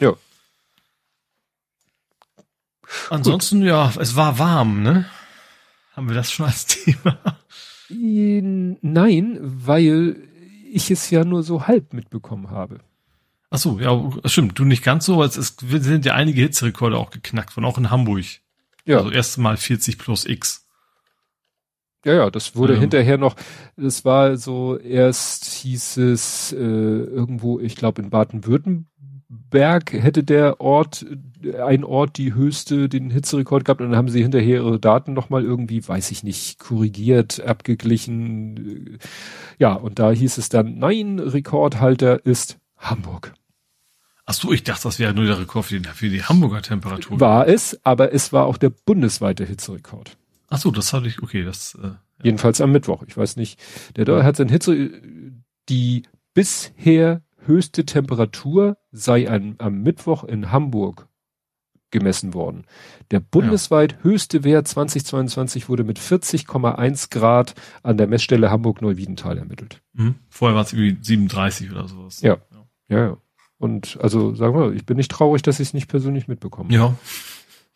[0.02, 0.14] Ja.
[3.12, 5.06] Ansonsten ja, es war warm, ne?
[5.96, 7.18] Haben wir das schon als Thema?
[7.90, 10.18] Nein, weil
[10.72, 12.80] ich es ja nur so halb mitbekommen habe.
[13.50, 14.60] Ach so, ja, stimmt.
[14.60, 17.78] Du nicht ganz so, aber es ist, sind ja einige Hitzerekorde auch geknackt worden, auch
[17.78, 18.26] in Hamburg.
[18.86, 18.98] Ja.
[18.98, 20.66] Also erste Mal 40 plus X.
[22.06, 22.80] Ja, ja, das wurde Ja.
[22.80, 23.36] hinterher noch,
[23.76, 28.86] das war so, erst hieß es äh, irgendwo, ich glaube in Baden-Württemberg
[29.52, 31.06] hätte der Ort,
[31.66, 35.44] ein Ort die höchste, den Hitzerekord gehabt und dann haben sie hinterher ihre Daten nochmal
[35.44, 39.00] irgendwie, weiß ich nicht, korrigiert, abgeglichen.
[39.60, 43.34] Ja, und da hieß es dann, nein, Rekordhalter ist Hamburg.
[44.26, 47.20] Ach so, ich dachte, das wäre nur der Rekord für die, für die Hamburger Temperatur.
[47.20, 50.18] War es, aber es war auch der bundesweite Hitzerekord.
[50.50, 51.92] Ach so, das hatte ich, okay, das, äh,
[52.24, 53.04] Jedenfalls am Mittwoch.
[53.08, 53.60] Ich weiß nicht.
[53.96, 54.92] Der Deu hat sein Hitze,
[55.70, 56.04] die
[56.34, 61.08] bisher höchste Temperatur sei an, am Mittwoch in Hamburg
[61.90, 62.66] gemessen worden.
[63.12, 69.82] Der bundesweit höchste Wert 2022 wurde mit 40,1 Grad an der Messstelle Hamburg-Neuwiedental ermittelt.
[69.96, 72.22] hm, vorher war es irgendwie 37 oder sowas.
[72.22, 72.38] Ja.
[72.90, 73.18] Ja, ja.
[73.58, 76.74] Und also sagen wir, ich bin nicht traurig, dass ich es nicht persönlich mitbekomme.
[76.74, 76.96] Ja.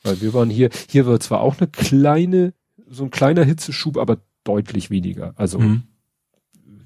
[0.03, 2.53] Weil wir waren hier, hier war zwar auch eine kleine,
[2.87, 5.33] so ein kleiner Hitzeschub, aber deutlich weniger.
[5.37, 5.83] Also Mhm.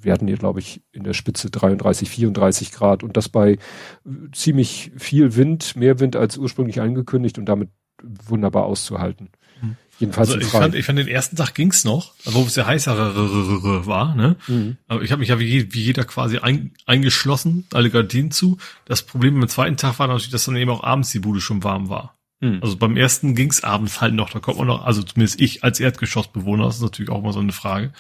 [0.02, 3.58] Wir hatten hier, glaube ich, in der Spitze 33, 34 Grad und das bei äh,
[4.34, 7.70] ziemlich viel Wind, mehr Wind als ursprünglich angekündigt und damit
[8.04, 9.30] wunderbar auszuhalten.
[9.62, 9.78] Mhm.
[10.00, 13.16] Jedenfalls Also ich fand, ich fand den ersten Tag ging's noch, wo es ja heißer
[13.86, 14.36] war, ne?
[14.48, 14.76] Mhm.
[14.88, 18.58] Aber ich habe mich ja wie, je- wie jeder quasi ein, eingeschlossen, alle Gardinen zu.
[18.86, 21.64] Das Problem beim zweiten Tag war natürlich, dass dann eben auch abends die Bude schon
[21.64, 22.18] warm war.
[22.42, 22.60] Mhm.
[22.62, 25.80] Also beim ersten ging's abends halt noch, da kommt man noch, also zumindest ich als
[25.80, 27.94] Erdgeschossbewohner, das ist natürlich auch mal so eine Frage,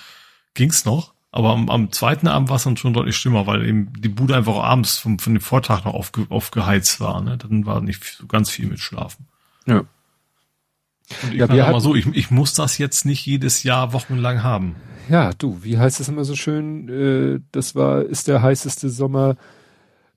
[0.54, 1.14] ging's noch.
[1.36, 4.38] Aber am, am zweiten Abend war es dann schon deutlich schlimmer, weil eben die Bude
[4.38, 7.22] einfach abends vom, von dem Vortag noch aufge, aufgeheizt war.
[7.22, 7.38] Ne?
[7.38, 9.28] Dann war nicht so ganz viel mit Schlafen.
[9.66, 9.80] Ja.
[9.80, 14.44] Und ich Ja, wir mal so, ich, ich muss das jetzt nicht jedes Jahr wochenlang
[14.44, 14.78] haben.
[15.10, 16.88] Ja, du, wie heißt es immer so schön?
[16.88, 19.36] Äh, das war, ist der heißeste Sommer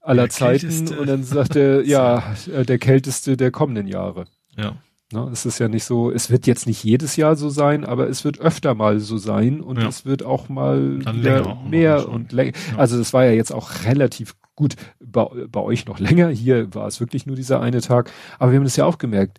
[0.01, 0.69] aller Der Zeiten.
[0.69, 1.01] kälteste.
[1.01, 2.23] Und dann sagt er, ja,
[2.55, 4.27] äh, der kälteste der kommenden Jahre.
[4.57, 4.77] Ja.
[5.11, 8.11] Ne, es ist ja nicht so, es wird jetzt nicht jedes Jahr so sein, aber
[8.11, 9.89] es wird öfter mal so sein und Ja.
[9.89, 12.53] es wird auch mal auch mehr und länger.
[12.73, 12.77] Ja.
[12.79, 16.29] Also das war ja jetzt auch relativ gut bei, bei euch noch länger.
[16.29, 18.11] Hier war es wirklich nur dieser eine Tag.
[18.39, 19.39] Aber wir haben das ja auch gemerkt.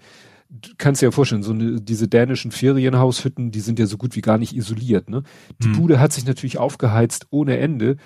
[0.49, 4.15] Du kannst dir ja vorstellen, so eine, diese dänischen Ferienhaushütten, die sind ja so gut
[4.15, 5.07] wie gar nicht isoliert.
[5.07, 5.21] Ne?
[5.61, 5.73] Die Hm.
[5.73, 7.97] Bude hat sich natürlich aufgeheizt ohne Ende.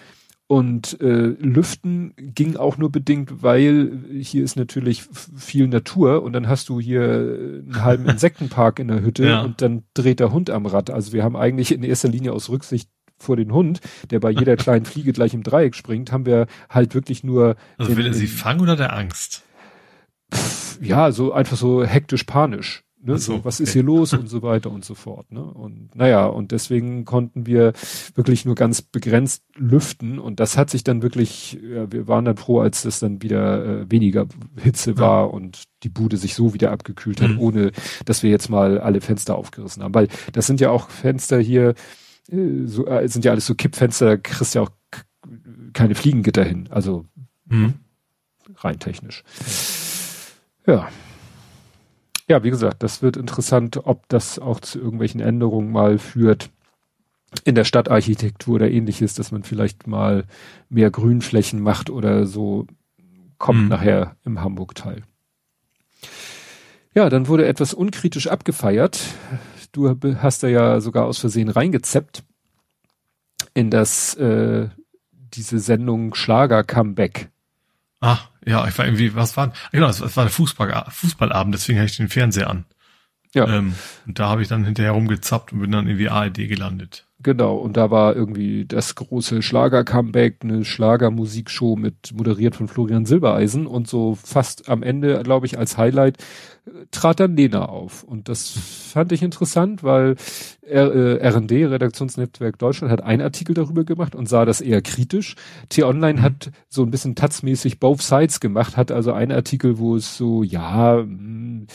[0.48, 1.06] Und äh,
[1.40, 5.04] Lüften ging auch nur bedingt, weil hier ist natürlich
[5.36, 9.42] viel Natur und dann hast du hier einen halben Insektenpark in der Hütte Ja.
[9.42, 10.90] und dann dreht der Hund am Rad.
[10.90, 13.80] Also wir haben eigentlich in erster Linie aus Rücksicht vor den Hund,
[14.12, 17.92] der bei jeder kleinen Fliege gleich im Dreieck springt, haben wir halt wirklich nur Also
[17.92, 19.44] in- will er sie fangen oder der Angst?
[20.82, 22.84] ja, so einfach so hektisch panisch.
[23.06, 23.18] Ne?
[23.18, 25.30] So, was ist hier los und so weiter und so fort.
[25.32, 25.44] Ne?
[25.44, 27.74] Und naja, und deswegen konnten wir
[28.16, 32.38] wirklich nur ganz begrenzt lüften und das hat sich dann wirklich, ja, wir waren dann
[32.38, 34.26] froh, als es dann wieder äh, weniger
[34.56, 34.98] Hitze Ja.
[34.98, 37.40] war und die Bude sich so wieder abgekühlt hat, Mhm.
[37.40, 37.72] ohne
[38.06, 39.94] dass wir jetzt mal alle Fenster aufgerissen haben.
[39.94, 41.74] Weil das sind ja auch Fenster hier,
[42.32, 44.72] äh, so, äh, sind ja alles so Kippfenster, da kriegst du ja auch
[45.74, 47.04] keine Fliegengitter hin, also
[47.50, 47.74] Hm.
[48.60, 49.24] rein technisch.
[50.66, 50.88] Ja.
[52.34, 56.50] Ja, wie gesagt, das wird interessant, ob das auch zu irgendwelchen Änderungen mal führt
[57.44, 60.24] in der Stadtarchitektur oder ähnliches, dass man vielleicht mal
[60.68, 62.66] mehr Grünflächen macht oder so
[63.38, 63.68] kommt Mhm.
[63.68, 65.04] nachher im Hamburg-Teil.
[66.96, 69.00] Ja, dann wurde etwas unkritisch abgefeiert.
[69.72, 72.24] Du hast da ja sogar aus Versehen reingezeppt
[73.54, 74.70] in das äh,
[75.12, 77.30] diese Sendung Schlager Comeback.
[78.02, 81.92] Ah, ja, ich war irgendwie, was war, genau, es war ein Fußball, Fußballabend, deswegen hatte
[81.92, 82.66] ich den Fernseher an.
[83.34, 83.48] Ja.
[83.48, 83.76] Ähm,
[84.06, 87.08] und da habe ich dann hinterher rumgezappt und bin dann irgendwie ARD gelandet.
[87.24, 93.66] Genau, und da war irgendwie das große Schlager-Comeback, eine Schlagermusikshow mit moderiert von Florian Silbereisen
[93.66, 96.18] und so fast am Ende, glaube ich, als Highlight
[96.66, 98.04] äh, trat dann Lena auf.
[98.04, 100.16] Und das fand ich interessant, weil
[100.62, 105.36] R äh, R&D, Redaktionsnetzwerk Deutschland, hat einen Artikel darüber gemacht und sah das eher kritisch.
[105.70, 106.24] T-Online Mhm.
[106.24, 110.44] hat so ein bisschen tatzmäßig both sides gemacht, hat also einen Artikel, wo es so,
[110.44, 111.68] ja, mh,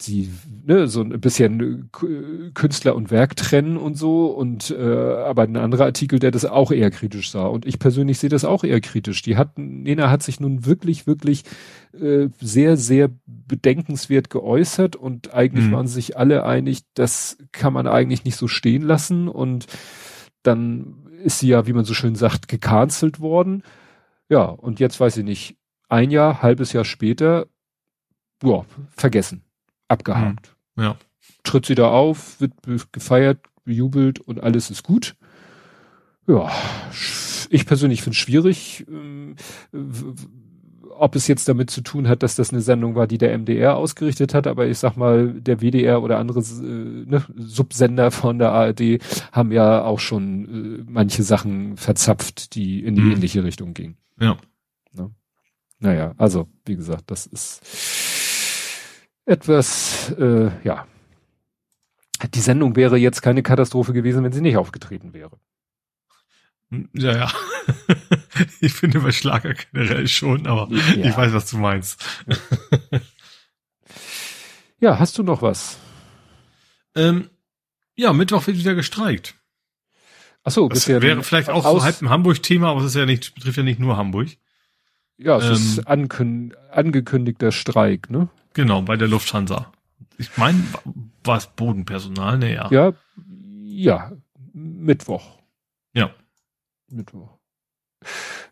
[0.00, 0.28] die
[0.66, 5.56] ne, so ein bisschen äh, Künstler und Werk trennen und so und äh, aber ein
[5.56, 8.80] anderer Artikel, der das auch eher kritisch sah und ich persönlich sehe das auch eher
[8.80, 9.22] kritisch.
[9.22, 11.44] Die hatten Nena hat sich nun wirklich wirklich
[11.92, 15.72] äh, sehr sehr bedenkenswert geäußert und eigentlich Mhm.
[15.72, 19.66] waren sich alle einig, das kann man eigentlich nicht so stehen lassen und
[20.42, 23.62] dann ist sie ja, wie man so schön sagt, gecancelt worden.
[24.28, 25.56] Ja, und jetzt weiß ich nicht,
[25.88, 27.46] ein Jahr, halbes Jahr später,
[28.42, 29.43] ja, vergessen
[29.88, 30.54] abgehakt.
[30.76, 30.96] Ja.
[31.42, 32.52] Tritt sie da auf, wird
[32.92, 35.16] gefeiert, bejubelt und alles ist gut.
[36.26, 36.50] Ja,
[37.50, 39.36] ich persönlich finde es schwierig, ähm,
[40.96, 43.76] ob es jetzt damit zu tun hat, dass das eine Sendung war, die der MDR
[43.76, 48.52] ausgerichtet hat, aber ich sag mal, der WDR oder andere äh, ne, Subsender von der
[48.52, 49.00] ARD
[49.32, 53.12] haben ja auch schon äh, manche Sachen verzapft, die in die Mhm.
[53.12, 53.96] ähnliche Richtung gingen.
[54.20, 54.36] Ja.
[55.80, 57.60] Naja, also wie gesagt, das ist
[59.26, 60.86] etwas, äh, ja.
[62.34, 65.38] Die Sendung wäre jetzt keine Katastrophe gewesen, wenn sie nicht aufgetreten wäre.
[66.92, 67.32] Ja, ja.
[68.60, 71.06] ich finde bei Schlager generell schon, aber Ja.
[71.10, 72.04] ich weiß, was du meinst.
[74.80, 75.78] Ja, hast du noch was?
[76.94, 77.30] Ähm,
[77.96, 79.34] ja, Mittwoch wird wieder gestreikt.
[80.42, 83.34] Ach so, Das wäre vielleicht auch so halb ein Hamburg-Thema, aber es ist ja nicht,
[83.34, 84.28] betrifft ja nicht nur Hamburg.
[85.16, 88.28] Ja, es ähm, ist ankün angekündigter Streik, ne?
[88.54, 89.72] Genau, bei der Lufthansa.
[90.18, 90.62] Ich meine,
[91.24, 92.38] war es Bodenpersonal?
[92.38, 92.68] Ne, ja.
[92.70, 92.92] Ja,
[93.62, 94.12] ja,
[94.52, 95.38] Mittwoch.
[95.92, 96.10] Ja.
[96.88, 97.38] Mittwoch.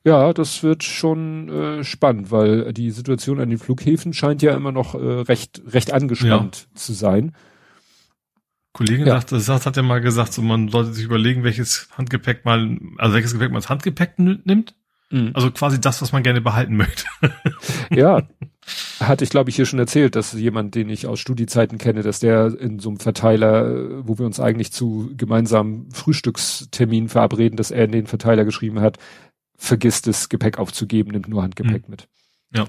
[0.04, 4.72] Ja, das wird schon äh, spannend, weil die Situation an den Flughäfen scheint ja immer
[4.72, 6.76] noch äh, recht, recht angespannt ja.
[6.76, 7.32] zu sein.
[8.72, 9.14] Kollegin ja.
[9.14, 13.14] sagte, das hat ja mal gesagt, so man sollte sich überlegen, welches Handgepäck mal, also
[13.14, 14.74] welches Gepäck man als Handgepäck nimmt.
[15.12, 15.30] Mhm.
[15.34, 17.04] Also quasi das, was man gerne behalten möchte.
[17.90, 18.22] ja,
[18.98, 22.18] hatte ich glaube ich hier schon erzählt, dass jemand, den ich aus Studiezeiten kenne, dass
[22.18, 27.84] der in so einem Verteiler, wo wir uns eigentlich zu gemeinsamen Frühstückstermin verabreden, dass er
[27.84, 28.98] in den Verteiler geschrieben hat,
[29.54, 31.90] vergisst das Gepäck aufzugeben, nimmt nur Handgepäck mhm.
[31.90, 32.08] mit.
[32.54, 32.68] Ja.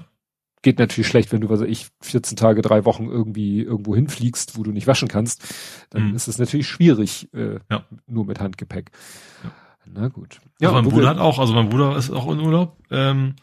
[0.60, 4.62] Geht natürlich schlecht, wenn du, was ich, 14 Tage, drei Wochen irgendwie irgendwo hinfliegst, wo
[4.62, 5.42] du nicht waschen kannst.
[5.90, 6.14] Dann mhm.
[6.14, 7.84] ist es natürlich schwierig, äh, ja.
[8.06, 8.90] nur mit Handgepäck.
[9.42, 9.52] Ja.
[9.86, 10.40] Na gut.
[10.60, 13.36] Ja, also mein Bruder hat auch, also mein Bruder ist auch in Urlaub, ähm,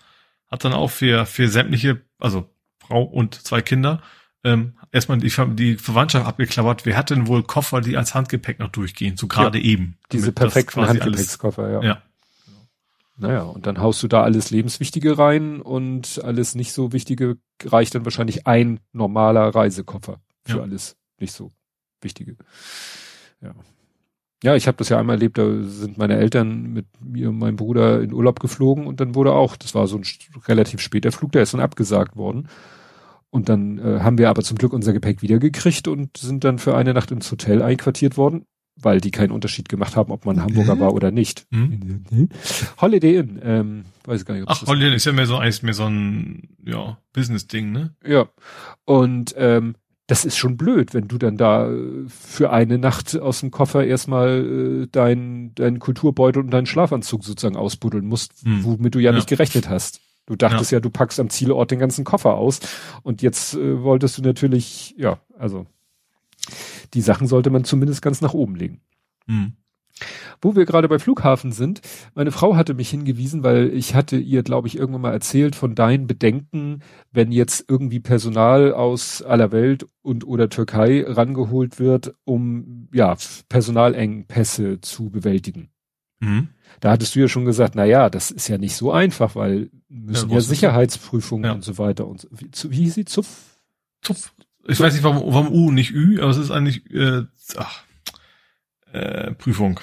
[0.47, 4.01] hat dann auch für, für sämtliche, also Frau und zwei Kinder,
[4.43, 6.85] ähm, erstmal die, die Verwandtschaft abgeklappert.
[6.85, 9.17] Wer hat denn wohl Koffer, die als Handgepäck noch durchgehen?
[9.17, 9.97] So gerade ja, eben.
[10.11, 11.83] Diese perfekten Handgepäckskoffer, ja.
[11.83, 12.01] ja.
[13.17, 17.93] Naja, und dann haust du da alles Lebenswichtige rein und alles nicht so Wichtige reicht
[17.93, 20.63] dann wahrscheinlich ein normaler Reisekoffer für ja.
[20.63, 21.51] alles nicht so
[22.01, 22.35] Wichtige.
[23.41, 23.53] Ja.
[24.43, 27.57] Ja, ich habe das ja einmal erlebt, da sind meine Eltern mit mir und meinem
[27.57, 30.03] Bruder in Urlaub geflogen und dann wurde auch, das war so ein
[30.47, 32.47] relativ später Flug, der ist dann abgesagt worden.
[33.29, 36.75] Und dann äh, haben wir aber zum Glück unser Gepäck wiedergekriegt und sind dann für
[36.75, 38.45] eine Nacht ins Hotel einquartiert worden
[38.83, 41.45] weil die keinen Unterschied gemacht haben, ob man Hamburger war oder nicht.
[41.51, 42.29] Mhm.
[42.79, 44.45] Holiday Inn, ähm, weiß ich gar nicht.
[44.47, 47.95] Ach, Holiday Inn ist ja mehr so, eigentlich mehr so ein, ja, Business-Ding, ne?
[48.05, 48.29] Ja.
[48.85, 49.75] Und, ähm,
[50.11, 53.85] das ist schon blöd, wenn du dann da äh, für eine Nacht aus dem Koffer
[53.85, 58.65] erstmal äh, deinen dein Kulturbeutel und deinen Schlafanzug sozusagen ausbuddeln musst, mhm.
[58.65, 60.01] womit du ja, ja, nicht gerechnet hast.
[60.25, 60.79] Du dachtest ja.
[60.79, 60.79] ja.
[60.81, 62.59] du packst am Zielort den ganzen Koffer aus
[63.03, 65.65] und jetzt äh, wolltest du natürlich, ja, also
[66.93, 68.81] die Sachen sollte man zumindest ganz nach oben legen.
[69.27, 69.53] Mhm.
[70.41, 71.81] Wo wir gerade bei Flughafen sind,
[72.15, 75.75] meine Frau hatte mich hingewiesen, weil ich hatte ihr, glaube ich, irgendwann mal erzählt von
[75.75, 76.79] deinen Bedenken,
[77.11, 83.15] wenn jetzt irgendwie Personal aus aller Welt und oder Türkei rangeholt wird, um ja
[83.49, 85.69] Personalengpässe zu bewältigen.
[86.19, 86.49] Mhm.
[86.79, 89.69] Da hattest du ja schon gesagt, na ja, das ist ja nicht so einfach, weil
[89.89, 91.51] müssen ja, ja Sicherheitsprüfungen ja.
[91.53, 92.27] und so weiter und so.
[92.31, 93.05] Wie, wie hieß sie?
[93.05, 93.59] Zupf?
[94.01, 94.33] Zupf.
[94.67, 97.23] Ich weiß nicht, warum, warum U nicht Ü, aber es ist eigentlich äh,
[97.57, 97.83] ach,
[98.93, 99.79] äh, Prüfung.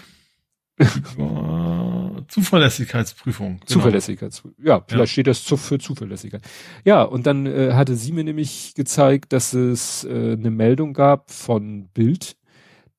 [2.28, 3.54] Zuverlässigkeitsprüfung.
[3.54, 3.66] Genau.
[3.66, 4.64] Zuverlässigkeitsprüfung.
[4.64, 5.12] Ja, vielleicht ja.
[5.12, 6.42] steht das für Zuverlässigkeit.
[6.84, 11.30] Ja, und dann äh, hatte sie mir nämlich gezeigt, dass es äh, eine Meldung gab
[11.30, 12.36] von Bild,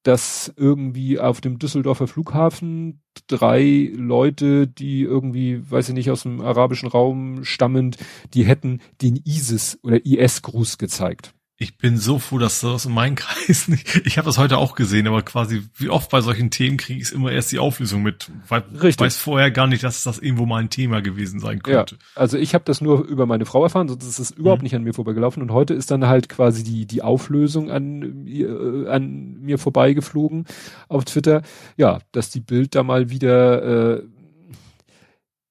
[0.03, 6.41] dass irgendwie auf dem Düsseldorfer Flughafen drei Leute, die irgendwie, weiß ich nicht, aus dem
[6.41, 7.97] arabischen Raum stammend,
[8.33, 11.33] die hätten den ISIS oder IS-Gruß gezeigt.
[11.61, 14.05] Ich bin so froh, dass das in meinem Kreis nicht.
[14.05, 17.07] Ich habe das heute auch gesehen, aber quasi wie oft bei solchen Themen kriege ich
[17.07, 18.31] es immer erst die Auflösung mit.
[18.47, 19.01] Weil Richtig.
[19.01, 21.95] weiß vorher gar nicht, dass das irgendwo mal ein Thema gewesen sein könnte.
[21.95, 24.63] Ja, also ich habe das nur über meine Frau erfahren, sonst ist es überhaupt mhm.
[24.63, 25.43] nicht an mir vorbeigelaufen.
[25.43, 30.45] Und heute ist dann halt quasi die die Auflösung an äh, an mir vorbeigeflogen
[30.87, 31.41] auf Twitter.
[31.75, 34.03] Ja, dass die Bild da mal wieder, äh,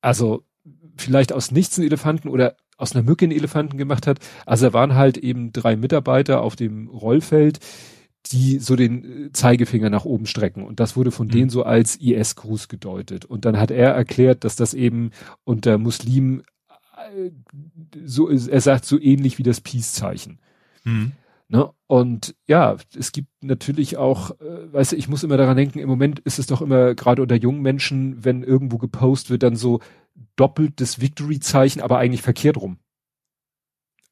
[0.01, 0.43] also
[0.97, 4.21] vielleicht aus nichts ein Elefanten oder aus einer Mücke einen Elefanten gemacht hat.
[4.47, 7.59] Also da waren halt eben drei Mitarbeiter auf dem Rollfeld,
[8.27, 10.65] die so den äh, Zeigefinger nach oben strecken.
[10.65, 11.33] Und das wurde von mhm.
[11.33, 13.25] denen so als IS-Gruß gedeutet.
[13.25, 15.11] Und dann hat er erklärt, dass das eben
[15.45, 16.43] unter Muslimen
[16.97, 17.31] äh,
[18.05, 20.39] so ist, er sagt so ähnlich wie das Peace-Zeichen.
[20.85, 21.13] Mhm.
[21.49, 21.71] Ne?
[21.87, 25.89] Und ja, es gibt natürlich auch, äh, weißt du, ich muss immer daran denken, im
[25.89, 29.81] Moment ist es doch immer gerade unter jungen Menschen, wenn irgendwo gepostet wird, dann so,
[30.37, 32.79] doppeltes Victory-Zeichen, aber eigentlich verkehrt rum.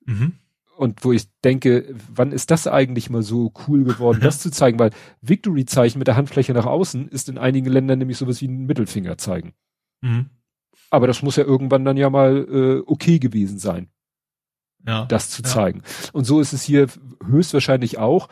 [0.05, 0.35] Mhm.
[0.77, 4.79] Und wo ich denke, wann ist das eigentlich mal so cool geworden, das zu zeigen?
[4.79, 4.91] Weil
[5.23, 9.17] Victory-Zeichen mit der Handfläche nach außen ist in einigen Ländern nämlich sowas wie ein Mittelfinger
[9.17, 9.55] zeigen.
[10.03, 10.31] Mhm.
[10.91, 13.89] Aber das muss ja irgendwann dann ja mal äh, okay gewesen sein,
[14.87, 15.07] ja.
[15.07, 15.83] das zu zeigen.
[15.85, 16.11] Ja.
[16.13, 16.89] Und so ist es hier
[17.25, 18.29] höchstwahrscheinlich auch.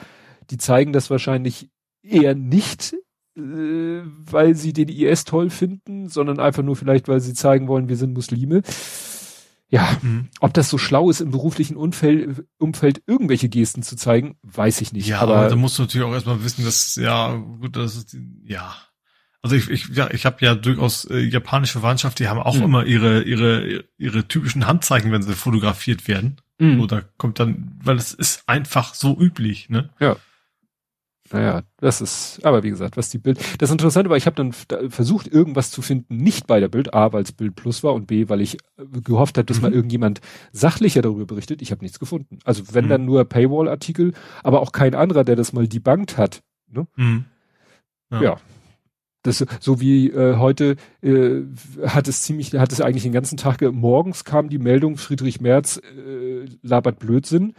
[0.51, 1.71] Die zeigen das wahrscheinlich
[2.03, 2.95] eher nicht
[3.37, 7.97] weil sie den IS toll finden, sondern einfach nur vielleicht, weil sie zeigen wollen, wir
[7.97, 8.63] sind Muslime.
[9.71, 10.29] Ja, mhm.
[10.41, 14.93] ob das so schlau ist, im beruflichen Umfeld, Umfeld irgendwelche Gesten zu zeigen, weiß ich
[14.93, 15.09] nicht.
[15.09, 18.17] Ja, aber, aber da musst du natürlich auch erstmal wissen, dass, ja, gut, das ist,
[18.45, 18.75] ja.
[19.43, 22.63] Also ich, ich, ja, ich habe ja durchaus äh, japanische Verwandtschaft, die haben auch mhm.
[22.63, 26.37] immer ihre, ihre, ihre typischen Handzeichen, wenn sie fotografiert werden.
[26.59, 26.79] Mhm.
[26.79, 29.91] So, da kommt dann, weil es ist einfach so üblich, ne?
[29.99, 30.17] Ja.
[31.35, 33.41] Naja, das ist, aber wie gesagt, was die Bild.
[33.61, 37.13] Das Interessante war, ich habe dann versucht, irgendwas zu finden, nicht bei der Bild, A,
[37.13, 39.63] weil es Bild Plus war und B, weil ich äh, gehofft habe, dass mhm.
[39.63, 40.21] mal irgendjemand
[40.53, 41.61] sachlicher darüber berichtet.
[41.61, 42.39] Ich habe nichts gefunden.
[42.45, 42.89] Also wenn mhm.
[42.89, 44.13] dann nur Paywall-Artikel,
[44.45, 46.45] aber auch kein anderer, der das mal debunked hat.
[46.71, 46.87] Ne?
[46.95, 47.25] Mhm.
[48.13, 48.23] Ja.
[48.23, 48.37] ja.
[49.23, 51.41] Das, so wie äh, heute äh,
[51.85, 55.79] hat es ziemlich, hat es eigentlich den ganzen Tag, morgens kam die Meldung, Friedrich Merz
[55.79, 57.55] äh, labert Blödsinn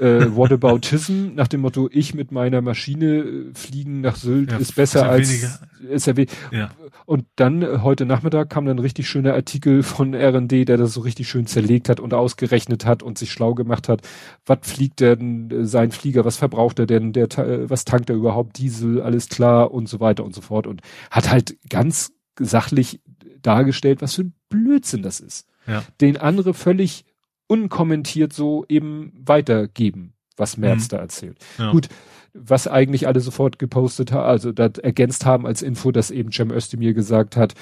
[0.00, 4.74] äh, Whataboutism nach dem Motto, ich mit meiner Maschine äh, fliegen nach Sylt ja, ist
[4.74, 6.70] besser als ist ja.
[7.06, 10.94] Und dann äh, heute Nachmittag kam dann ein richtig schöner Artikel von R&D, der das
[10.94, 14.02] so richtig schön zerlegt hat und ausgerechnet hat und sich schlau gemacht hat.
[14.46, 16.24] Was fliegt denn äh, sein Flieger?
[16.24, 17.12] Was verbraucht er denn?
[17.12, 17.28] Der,
[17.68, 18.58] was tankt er überhaupt?
[18.58, 23.00] Diesel, alles klar und so weiter und so fort und hat halt ganz sachlich
[23.42, 25.46] dargestellt, was für ein Blödsinn das ist.
[25.66, 25.82] Ja.
[26.00, 27.04] Den andere völlig
[27.52, 30.88] unkommentiert so eben weitergeben, was Merz mhm.
[30.88, 31.38] da erzählt.
[31.58, 31.70] Ja.
[31.70, 31.88] Gut,
[32.32, 36.50] was eigentlich alle sofort gepostet haben, also das ergänzt haben als Info, dass eben Cem
[36.50, 37.52] Özdemir gesagt hat,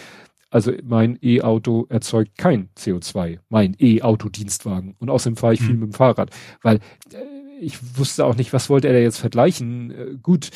[0.48, 4.94] also mein E-Auto erzeugt kein CO2, mein E-Auto-Dienstwagen.
[5.00, 5.66] Und außerdem fahre ich mhm.
[5.66, 6.30] viel mit dem Fahrrad,
[6.62, 9.90] weil äh, ich wusste auch nicht, was wollte er da jetzt vergleichen.
[9.90, 10.50] Äh, gut,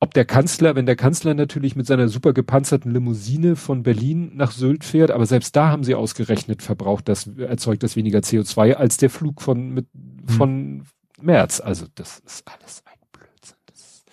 [0.00, 4.52] ob der Kanzler, wenn der Kanzler natürlich mit seiner super gepanzerten Limousine von Berlin nach
[4.52, 8.96] Sylt fährt, aber selbst da haben sie ausgerechnet, verbraucht das, erzeugt das weniger CO2 als
[8.96, 10.28] der Flug von, mit, hm.
[10.28, 10.86] von
[11.20, 11.60] März.
[11.60, 13.56] Also das ist alles ein Blödsinn.
[13.66, 14.04] Das,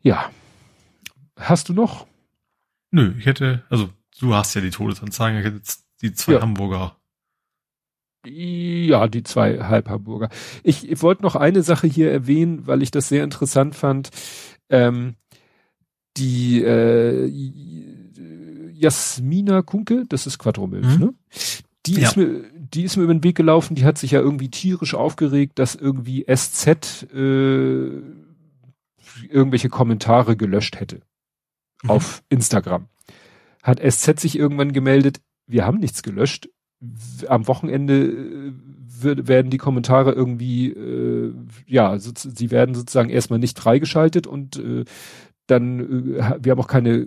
[0.00, 0.30] ja.
[1.38, 2.06] Hast du noch?
[2.90, 6.40] Nö, ich hätte, also du hast ja die Todesanzeigen, ich hätte jetzt die zwei ja.
[6.40, 6.96] Hamburger
[8.28, 10.30] ja, die zwei Halbhamburger.
[10.64, 14.10] Ich, ich wollte noch eine Sache hier erwähnen, weil ich das sehr interessant fand
[14.70, 15.16] ähm,
[16.16, 17.26] die äh,
[18.72, 20.98] Jasmina Kunke, das ist Quadromilch, mhm.
[20.98, 21.14] ne?
[21.86, 22.08] Die ja.
[22.08, 24.94] ist mir, die ist mir über den Weg gelaufen, die hat sich ja irgendwie tierisch
[24.94, 28.02] aufgeregt, dass irgendwie SZ äh,
[29.28, 31.00] irgendwelche Kommentare gelöscht hätte
[31.82, 31.90] mhm.
[31.90, 32.88] auf Instagram.
[33.62, 36.48] Hat SZ sich irgendwann gemeldet, wir haben nichts gelöscht.
[37.28, 38.52] Am Wochenende äh,
[39.02, 41.34] wird, werden die Kommentare irgendwie, äh,
[41.66, 44.84] ja, so, sie werden sozusagen erstmal nicht freigeschaltet und äh,
[45.46, 45.80] dann,
[46.16, 47.06] äh, wir haben auch keine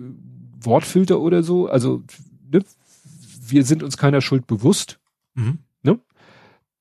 [0.60, 1.68] Wortfilter oder so.
[1.68, 2.02] Also
[2.50, 2.60] ne,
[3.46, 4.98] wir sind uns keiner Schuld bewusst.
[5.34, 5.58] Mhm.
[5.82, 5.98] Ne?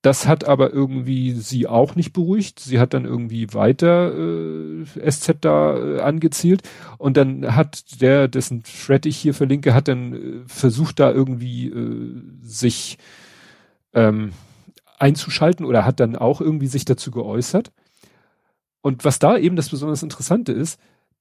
[0.02, 2.60] Das hat aber irgendwie sie auch nicht beruhigt.
[2.60, 6.64] Sie hat dann irgendwie weiter äh, SZ da äh, angezielt
[6.98, 11.68] und dann hat der, dessen Thread ich hier verlinke, hat dann äh, versucht da irgendwie
[11.68, 12.98] äh, sich
[13.94, 14.32] ähm,
[15.00, 17.72] einzuschalten oder hat dann auch irgendwie sich dazu geäußert.
[18.82, 20.80] Und was da eben das besonders Interessante ist,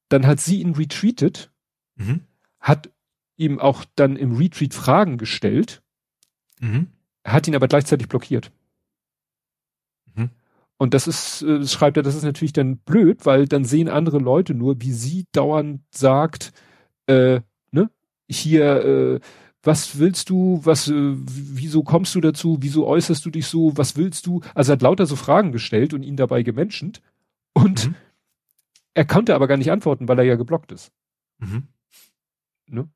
[0.09, 1.51] dann hat sie ihn retweetet,
[1.97, 2.21] mhm.
[2.61, 2.91] hat
[3.37, 5.83] ihm auch dann im Retweet Fragen gestellt,
[6.61, 6.89] mhm.
[7.25, 8.51] hat ihn aber gleichzeitig blockiert.
[10.15, 10.31] Mhm.
[10.77, 14.19] Und das ist, äh, schreibt er, das ist natürlich dann blöd, weil dann sehen andere
[14.19, 16.53] Leute nur, wie sie dauernd sagt,
[17.07, 17.91] äh, ne,
[18.29, 19.21] hier, äh,
[19.63, 23.97] was willst du, was, äh, wieso kommst du dazu, wieso äußerst du dich so, was
[23.97, 24.41] willst du?
[24.55, 27.03] Also er hat lauter so Fragen gestellt und ihn dabei gemenschent
[27.55, 27.95] und mhm.
[28.95, 30.93] er konnte aber gar nicht antworten, weil er ja geblockt ist.
[31.39, 31.69] Mhm.
[32.67, 32.89] Ne?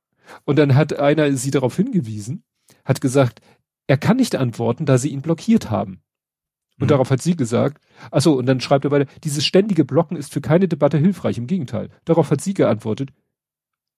[0.44, 2.44] Und dann hat einer sie darauf hingewiesen,
[2.84, 3.40] hat gesagt,
[3.88, 6.02] er kann nicht antworten, da sie ihn blockiert haben.
[6.78, 6.88] Und mhm.
[6.88, 10.40] darauf hat sie gesagt, achso, und dann schreibt er weiter, dieses ständige Blocken ist für
[10.40, 11.90] keine Debatte hilfreich, im Gegenteil.
[12.04, 13.10] Darauf hat sie geantwortet,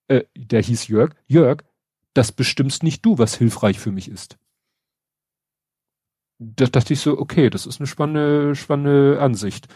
[0.09, 1.63] äh, der hieß Jörg, Jörg,
[2.15, 4.39] das bestimmst nicht du, was hilfreich für mich ist.
[6.39, 9.69] Da dachte ich so, okay, das ist eine spannende, spannende Ansicht.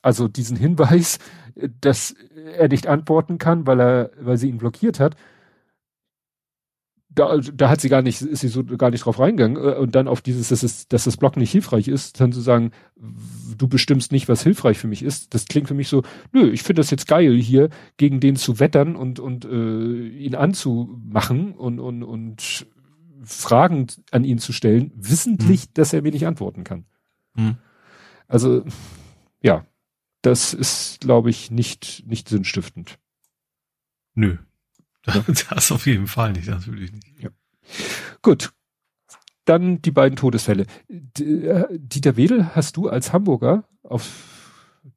[0.00, 1.18] Also diesen Hinweis,
[1.80, 2.14] dass
[2.56, 5.16] er nicht antworten kann, weil er, weil sie ihn blockiert hat,
[7.14, 9.94] da, da hat sie gar nicht, ist sie so gar nicht drauf reingegangen äh, und
[9.94, 12.72] dann auf dieses, dass, es, dass das Blog nicht hilfreich ist, dann zu sagen,
[13.56, 15.34] du bestimmst nicht, was hilfreich für mich ist.
[15.34, 16.02] Das klingt für mich so,
[16.32, 20.34] nö, ich finde das jetzt geil, hier gegen den zu wettern und und äh, ihn
[20.34, 22.66] anzumachen und und und
[23.24, 25.68] Fragen an ihn zu stellen, wissentlich, hm.
[25.74, 26.86] dass er mir nicht antworten kann.
[27.34, 27.56] Hm.
[28.26, 28.64] Also
[29.42, 29.66] ja,
[30.22, 32.98] das ist, glaube ich, nicht nicht sinnstiftend.
[34.14, 34.38] Nö,
[35.50, 37.06] Das auf jeden Fall nicht, natürlich nicht.
[37.18, 37.30] Ja.
[38.22, 38.52] Gut.
[39.44, 40.66] Dann die beiden Todesfälle.
[40.88, 44.08] Äh, Dieter Wedel hast du als Hamburger auf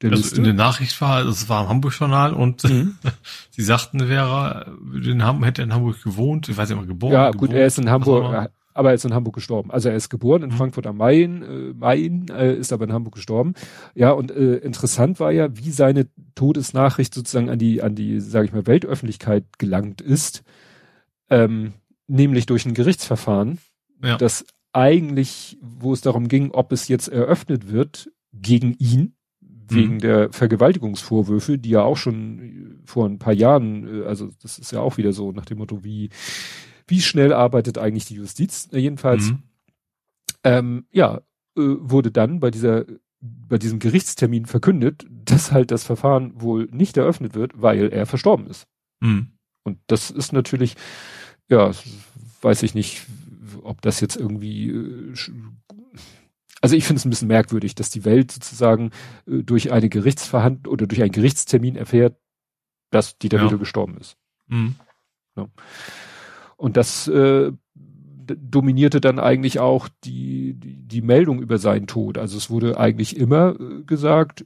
[0.02, 0.38] der also Liste?
[0.38, 2.98] in der Nachricht war, es war im Hamburg-Journal und mhm.
[3.50, 7.14] sie sagten, er wäre, in Hamburg, hätte in Hamburg gewohnt, ich weiß nicht, mal geboren.
[7.14, 9.72] Ja, gut, er ist in Hamburg, aber er ist in Hamburg gestorben.
[9.72, 10.56] Also er ist geboren in mhm.
[10.56, 13.54] Frankfurt am Main, äh, Main äh, ist aber in Hamburg gestorben.
[13.96, 18.46] Ja, und äh, interessant war ja, wie seine Todesnachricht sozusagen an die, an die, sage
[18.46, 20.44] ich mal, Weltöffentlichkeit gelangt ist,
[21.30, 21.74] ähm,
[22.08, 23.60] nämlich durch ein Gerichtsverfahren,
[24.04, 24.18] ja.
[24.18, 30.00] das eigentlich, wo es darum ging, ob es jetzt eröffnet wird gegen ihn, wegen mhm.
[30.00, 34.82] der Vergewaltigungsvorwürfe, die ja auch schon vor ein paar Jahren, äh, also das ist ja
[34.82, 36.10] auch wieder so nach dem Motto, wie
[36.88, 38.70] wie schnell arbeitet eigentlich die Justiz?
[38.72, 39.44] Äh, jedenfalls, mhm.
[40.44, 41.18] ähm, ja,
[41.58, 42.86] äh, wurde dann bei dieser
[43.48, 48.48] bei diesem Gerichtstermin verkündet, dass halt das Verfahren wohl nicht eröffnet wird, weil er verstorben
[48.48, 48.68] ist.
[49.00, 49.32] Mhm.
[49.64, 50.76] Und das ist natürlich,
[51.50, 51.72] ja,
[52.42, 53.06] weiß ich nicht,
[53.64, 55.14] ob das jetzt irgendwie, äh,
[56.62, 58.92] also ich finde es ein bisschen merkwürdig, dass die Welt sozusagen
[59.26, 62.18] äh, durch eine Gerichtsverhandlung oder durch einen Gerichtstermin erfährt,
[62.92, 63.46] dass Dieter ja.
[63.46, 64.18] wieder gestorben ist.
[64.48, 64.76] Mhm.
[65.36, 65.48] Ja.
[66.58, 67.52] Und das äh,
[68.26, 72.18] dominierte dann eigentlich auch die, die, die Meldung über seinen Tod.
[72.18, 74.46] Also es wurde eigentlich immer äh, gesagt,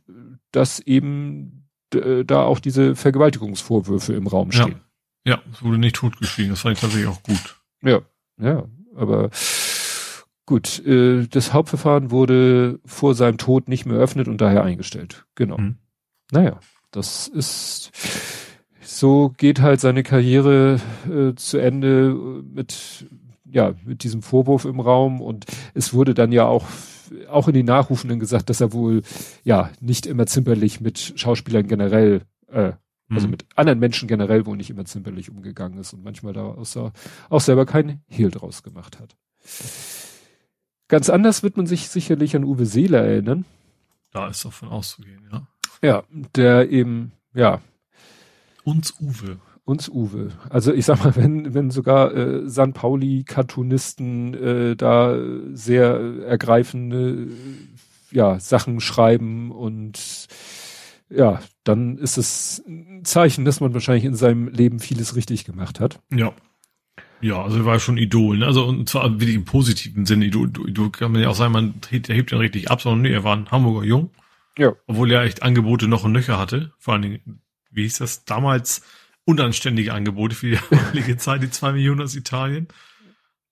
[0.51, 4.81] dass eben äh, da auch diese Vergewaltigungsvorwürfe im Raum stehen.
[5.25, 6.51] Ja, ja es wurde nicht totgeschwiegen.
[6.51, 7.61] Das fand ich tatsächlich auch gut.
[7.81, 8.01] Ja,
[8.41, 8.65] ja,
[8.95, 9.29] aber
[10.45, 15.25] gut, äh, das Hauptverfahren wurde vor seinem Tod nicht mehr eröffnet und daher eingestellt.
[15.35, 15.57] Genau.
[15.57, 15.77] Mhm.
[16.31, 16.59] Naja,
[16.91, 17.91] das ist
[18.99, 22.13] so geht halt seine Karriere äh, zu Ende
[22.53, 23.07] mit
[23.45, 26.65] ja mit diesem Vorwurf im Raum und es wurde dann ja auch
[27.29, 29.01] auch in den Nachrufenden gesagt, dass er wohl
[29.43, 32.73] ja nicht immer zimperlich mit Schauspielern generell äh,
[33.09, 33.31] also mhm.
[33.31, 36.91] mit anderen Menschen generell wohl nicht immer zimperlich umgegangen ist und manchmal da auch,
[37.29, 39.17] auch selber keinen Hehl draus gemacht hat.
[40.87, 43.45] Ganz anders wird man sich sicherlich an Uwe Seeler erinnern.
[44.11, 45.47] Da ist davon auszugehen, ja.
[45.81, 46.03] Ja,
[46.35, 47.61] der eben, ja.
[48.69, 49.37] Uns Uwe.
[49.65, 50.29] Uns Uwe.
[50.49, 55.17] Also ich sag mal, wenn, wenn sogar äh, San Pauli-Cartoonisten äh, da
[55.53, 57.27] sehr ergreifende
[58.11, 60.27] ja, Sachen schreiben und
[61.09, 65.79] ja, dann ist es ein Zeichen, dass man wahrscheinlich in seinem Leben vieles richtig gemacht
[65.79, 65.99] hat.
[66.11, 66.33] Ja.
[67.21, 68.45] Ja, also er war schon Idol, ne?
[68.45, 70.25] Also und zwar wirklich im positiven Sinne.
[70.25, 73.01] Idol, Idol kann man ja auch sagen, man hebt, er hebt ihn richtig ab, sondern
[73.01, 74.11] nee, er war ein Hamburger Jung.
[74.57, 74.73] Ja.
[74.87, 76.71] Obwohl er echt Angebote noch und nöcher hatte.
[76.77, 78.81] Vor allen Dingen, wie hieß das damals?
[79.25, 82.67] Unanständige Angebote für die damalige Zeit, die zwei Millionen aus Italien.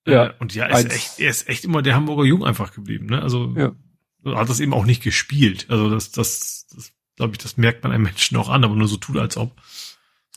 [0.06, 0.26] Ja.
[0.26, 3.06] Äh, und ja, er ist echt, er ist echt immer der Hamburger Jung einfach geblieben,
[3.06, 3.22] ne?
[3.22, 3.72] Also ja.
[4.34, 5.66] hat das eben auch nicht gespielt.
[5.68, 8.88] Also das, das, das glaube ich, das merkt man einem Menschen auch an, aber nur
[8.88, 9.60] so tut, als ob.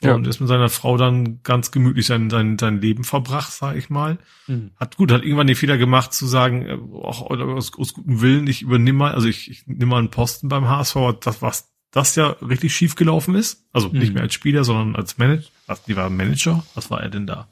[0.01, 0.15] So, ja.
[0.15, 3.89] Und ist mit seiner Frau dann ganz gemütlich sein, sein, sein Leben verbracht, sag ich
[3.89, 4.17] mal.
[4.47, 4.71] Mhm.
[4.75, 8.47] Hat gut, hat irgendwann den Fehler gemacht zu sagen, äh, auch aus, aus gutem Willen,
[8.47, 12.15] ich übernehme mal, also ich, ich nehme mal einen Posten beim HSV, das was das
[12.15, 13.65] ja richtig schief gelaufen ist.
[13.73, 13.99] Also mhm.
[13.99, 15.49] nicht mehr als Spieler, sondern als Manager.
[15.67, 16.63] Was, die war Manager?
[16.73, 17.47] Was war er denn da?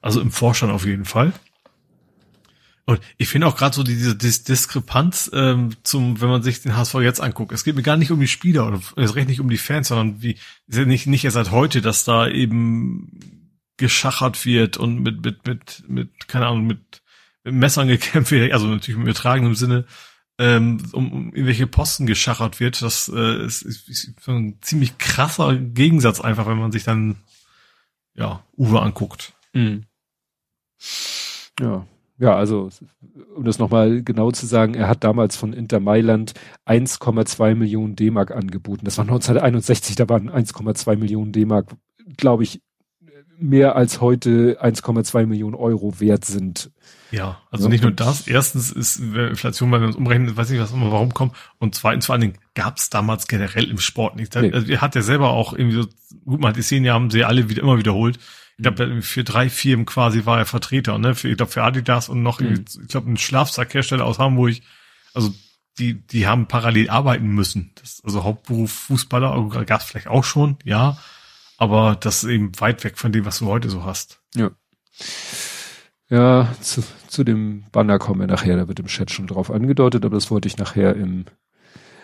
[0.00, 1.32] Also im Vorstand auf jeden Fall.
[2.84, 6.76] Und ich finde auch gerade so diese Dis Diskrepanz ähm, zum, wenn man sich den
[6.76, 7.52] HSV jetzt anguckt.
[7.52, 9.88] Es geht mir gar nicht um die Spieler oder es recht nicht um die Fans,
[9.88, 10.32] sondern wie
[10.66, 15.46] ist ja nicht nicht erst seit heute, dass da eben geschachert wird und mit mit
[15.46, 17.02] mit mit keine Ahnung mit,
[17.44, 19.84] mit Messern gekämpft wird, also natürlich im übertragenen Sinne
[20.38, 22.82] ähm, um, um irgendwelche Posten geschachert wird.
[22.82, 27.16] Das äh, ist, ist, ist ein ziemlich krasser Gegensatz einfach, wenn man sich dann
[28.14, 29.34] ja Uwe anguckt.
[29.52, 29.84] Mhm.
[31.60, 31.86] Ja,
[32.18, 32.70] ja, also
[33.34, 36.34] um das nochmal genau zu sagen, er hat damals von Inter Mailand
[36.66, 38.84] 1,2 Millionen D-Mark angeboten.
[38.84, 41.74] Das war 1961, da waren 1,2 Millionen D-Mark,
[42.16, 42.60] glaube ich,
[43.42, 46.70] mehr als heute 1,2 Millionen Euro wert sind.
[47.10, 47.70] Ja, also ja.
[47.70, 48.26] nicht nur das.
[48.26, 51.34] Erstens ist Inflation, wenn wir uns umrechnen, weiß nicht, was immer warum kommt.
[51.58, 54.34] Und zweitens vor allen Dingen gab es damals generell im Sport nichts.
[54.34, 54.52] Nee.
[54.52, 55.86] Also, er hat ja selber auch irgendwie so,
[56.24, 58.18] gut, man hat die Szene haben sie alle wieder immer wiederholt
[58.58, 61.14] ich glaube, für drei Firmen quasi war er Vertreter, ne?
[61.14, 62.64] Für, ich glaube, für Adidas und noch, mhm.
[62.82, 64.56] ich glaube, ein Schlafsackhersteller aus Hamburg.
[65.14, 65.34] Also
[65.78, 67.72] die, die haben parallel arbeiten müssen.
[67.76, 70.98] Das, also Hauptberuf Fußballer gab es vielleicht auch schon, ja.
[71.62, 74.20] Aber das ist eben weit weg von dem, was du heute so hast.
[74.34, 74.50] Ja.
[76.10, 80.04] Ja, zu, zu dem Banner kommen wir nachher, da wird im Chat schon drauf angedeutet,
[80.04, 81.26] aber das wollte ich nachher im,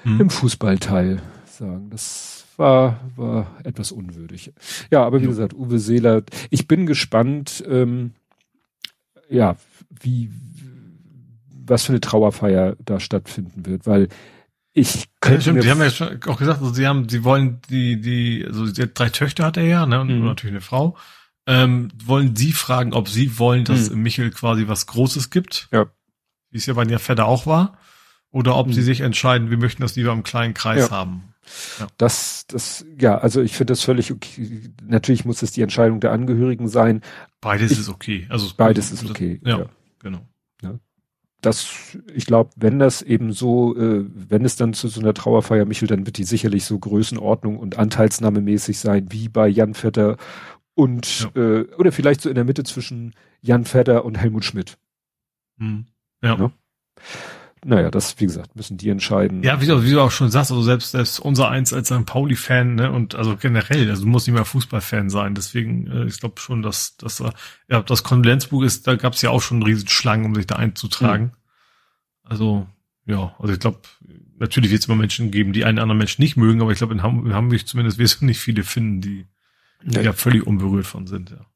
[0.05, 0.21] hm.
[0.21, 1.91] im Fußballteil sagen.
[1.91, 4.53] Das war, war etwas unwürdig.
[4.93, 5.31] Ja, aber wie ja.
[5.31, 8.13] gesagt, Uwe Seeler, ich bin gespannt, ähm,
[9.29, 9.57] ja,
[9.91, 10.31] wie,
[11.67, 14.07] was für eine Trauerfeier da stattfinden wird, weil
[14.79, 15.37] ich könnte.
[15.37, 18.45] Ja, stimmt, die haben ja schon auch gesagt, also sie haben, sie wollen die, die,
[18.47, 20.25] also die drei Töchter hat er ja, ne, und mhm.
[20.25, 20.97] natürlich eine Frau.
[21.47, 24.03] Ähm, wollen sie fragen, ob sie wollen, dass mhm.
[24.03, 25.69] Michel quasi was Großes gibt?
[25.73, 25.87] Ja.
[26.51, 27.79] Wie es ja bei Fedder auch war.
[28.31, 28.73] Oder ob mhm.
[28.75, 30.91] sie sich entscheiden, wir möchten das lieber im kleinen Kreis ja.
[30.91, 31.35] haben.
[31.79, 31.87] Ja.
[31.97, 34.71] Das, das, ja, also ich finde das völlig okay.
[34.87, 37.03] Natürlich muss es die Entscheidung der Angehörigen sein.
[37.41, 38.27] Beides ich, ist okay.
[38.29, 39.41] Also beides ist okay.
[39.45, 39.67] Ja, ja.
[40.01, 40.27] genau.
[41.41, 45.65] Das, ich glaube, wenn das eben so, äh, wenn es dann zu so einer Trauerfeier
[45.67, 50.17] Michel, dann wird die sicherlich so Größenordnung und Anteilsnahmemäßig sein, wie bei Jan Vetter
[50.75, 51.43] und ja.
[51.43, 54.79] äh, oder vielleicht so in der Mitte zwischen Jan Vetter und Helmut Schmidt.
[55.59, 55.87] Hm.
[56.23, 56.37] Ja.
[56.37, 56.53] ja
[57.65, 59.43] naja, das, wie gesagt, müssen die entscheiden.
[59.43, 62.05] Ja, wie du, wie du auch schon sagst, also selbst, selbst unser eins als ein
[62.05, 66.21] Pauli-Fan, ne, und also generell, also du musst nicht mehr Fußballfan sein, deswegen, äh, ich
[66.21, 67.31] glaube schon, dass, dass äh,
[67.69, 70.57] ja, das Kondolenzbuch ist, da gab es ja auch schon riesen Schlangen, um sich da
[70.57, 71.25] einzutragen.
[71.25, 71.33] Mhm.
[72.25, 72.67] Also,
[73.07, 73.81] ja, also ich glaube,
[74.39, 76.95] natürlich wird es immer Menschen geben, die einen anderen Menschen nicht mögen, aber ich glaube,
[76.95, 79.27] in, Ham in Hamburg zumindest wirst du nicht viele finden, die
[79.83, 81.47] die ja völlig unberührt von sind, ja.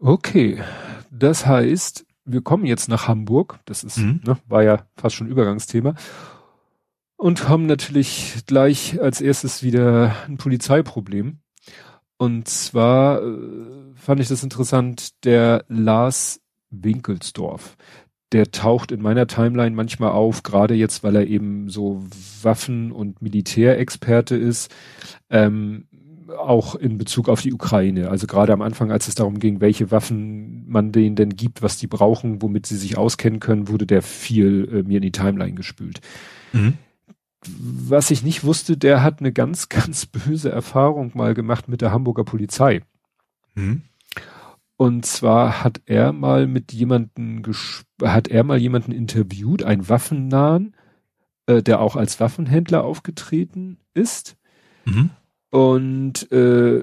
[0.00, 0.62] Okay,
[1.10, 3.58] das heißt, wir kommen jetzt nach Hamburg.
[3.64, 4.20] Das ist, mhm.
[4.24, 5.94] ne, war ja fast schon Übergangsthema.
[7.16, 11.38] Und haben natürlich gleich als erstes wieder ein Polizeiproblem.
[12.16, 16.40] Und zwar äh, fand ich das interessant, der Lars
[16.70, 17.76] Winkelsdorf.
[18.32, 22.04] Der taucht in meiner Timeline manchmal auf, gerade jetzt, weil er eben so
[22.42, 24.72] Waffen- und Militärexperte ist.
[25.30, 25.87] Ähm,
[26.36, 28.10] auch in Bezug auf die Ukraine.
[28.10, 31.78] Also gerade am Anfang, als es darum ging, welche Waffen man denen denn gibt, was
[31.78, 35.54] die brauchen, womit sie sich auskennen können, wurde der viel äh, mir in die Timeline
[35.54, 36.00] gespült.
[36.52, 36.74] Mhm.
[37.46, 41.92] Was ich nicht wusste, der hat eine ganz, ganz böse Erfahrung mal gemacht mit der
[41.92, 42.82] Hamburger Polizei.
[43.54, 43.82] Mhm.
[44.76, 47.42] Und zwar hat er mal mit jemanden
[48.02, 50.76] hat er mal jemanden interviewt, einen Waffennahen,
[51.46, 54.36] äh, der auch als Waffenhändler aufgetreten ist.
[54.84, 55.10] Mhm.
[55.50, 56.82] Und äh,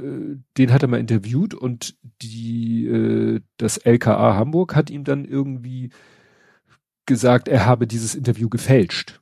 [0.57, 5.91] den hat er mal interviewt und die äh, das LKA Hamburg hat ihm dann irgendwie
[7.05, 9.21] gesagt, er habe dieses Interview gefälscht.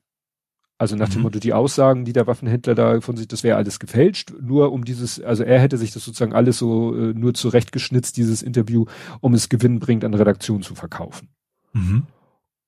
[0.77, 1.13] Also nach mhm.
[1.13, 4.71] dem Motto, die Aussagen, die der Waffenhändler da von sich, das wäre alles gefälscht, nur
[4.71, 8.85] um dieses, also er hätte sich das sozusagen alles so äh, nur zurechtgeschnitzt, dieses Interview,
[9.21, 11.29] um es gewinnbringend an Redaktion zu verkaufen.
[11.73, 12.03] Mhm.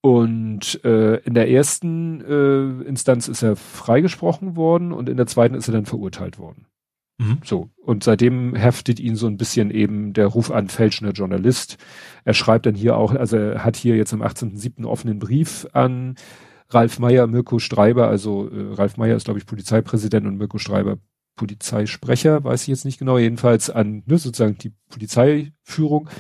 [0.06, 5.56] Und äh, in der ersten äh, Instanz ist er freigesprochen worden und in der zweiten
[5.56, 6.68] ist er dann verurteilt worden.
[7.18, 7.40] Mhm.
[7.44, 7.72] So.
[7.82, 11.78] Und seitdem heftet ihn so ein bisschen eben der Ruf an fälschender Journalist.
[12.24, 14.86] Er schreibt dann hier auch, also er hat hier jetzt am 18.07.
[14.86, 16.14] offenen Brief an
[16.70, 21.00] Ralf Meyer, Mirko Streiber, also äh, Ralf Meyer ist, glaube ich, Polizeipräsident und Mirko Streiber
[21.36, 26.12] Polizeisprecher, weiß ich jetzt nicht genau, jedenfalls an ne, sozusagen die Polizeiführung.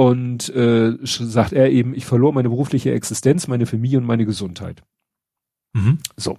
[0.00, 4.82] Und äh, sagt er eben, ich verlor meine berufliche Existenz, meine Familie und meine Gesundheit.
[5.74, 5.98] Mhm.
[6.16, 6.38] So.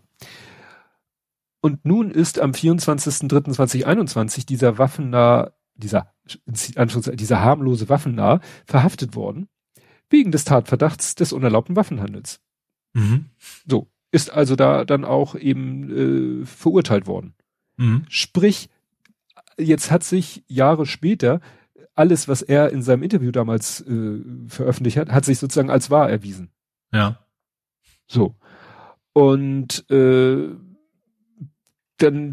[1.61, 6.11] Und nun ist am 24.03.2021 dieser waffennah, dieser,
[6.47, 9.47] dieser harmlose waffennah verhaftet worden,
[10.09, 12.41] wegen des Tatverdachts des unerlaubten Waffenhandels.
[12.93, 13.25] Mhm.
[13.67, 17.35] So, ist also da dann auch eben äh, verurteilt worden.
[17.77, 18.05] Mhm.
[18.09, 18.69] Sprich,
[19.59, 21.41] jetzt hat sich Jahre später
[22.01, 26.09] alles, was er in seinem Interview damals äh, veröffentlicht hat, hat sich sozusagen als wahr
[26.09, 26.49] erwiesen.
[26.91, 27.19] Ja.
[28.07, 28.33] So.
[29.13, 30.49] Und äh,
[31.97, 32.31] dann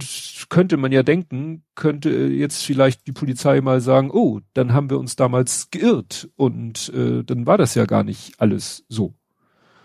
[0.49, 4.99] könnte man ja denken, könnte jetzt vielleicht die Polizei mal sagen, oh, dann haben wir
[4.99, 9.13] uns damals geirrt und äh, dann war das ja gar nicht alles so.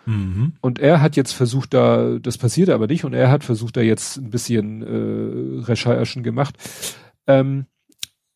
[0.05, 0.53] Mhm.
[0.61, 3.81] Und er hat jetzt versucht, da, das passierte aber nicht, und er hat versucht, da
[3.81, 6.55] jetzt ein bisschen äh, Recherchen gemacht.
[7.27, 7.72] Ähm, äh,